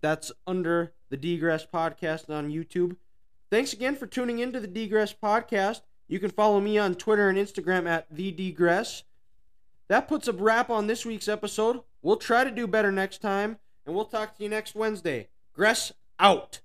That's 0.00 0.32
under 0.46 0.92
the 1.10 1.16
Degress 1.16 1.66
Podcast 1.72 2.28
on 2.28 2.50
YouTube. 2.50 2.96
Thanks 3.50 3.72
again 3.72 3.96
for 3.96 4.06
tuning 4.06 4.38
into 4.38 4.60
the 4.60 4.66
Degress 4.66 5.14
Podcast. 5.14 5.82
You 6.08 6.18
can 6.18 6.30
follow 6.30 6.60
me 6.60 6.78
on 6.78 6.94
Twitter 6.94 7.28
and 7.28 7.38
Instagram 7.38 7.88
at 7.88 8.06
the 8.10 8.32
Degress. 8.32 9.04
That 9.88 10.08
puts 10.08 10.28
a 10.28 10.32
wrap 10.32 10.70
on 10.70 10.86
this 10.86 11.04
week's 11.04 11.28
episode. 11.28 11.82
We'll 12.02 12.16
try 12.16 12.44
to 12.44 12.50
do 12.50 12.66
better 12.66 12.90
next 12.90 13.18
time, 13.20 13.58
and 13.84 13.94
we'll 13.94 14.06
talk 14.06 14.36
to 14.36 14.42
you 14.42 14.48
next 14.48 14.74
Wednesday. 14.74 15.28
Gress 15.52 15.92
out. 16.18 16.60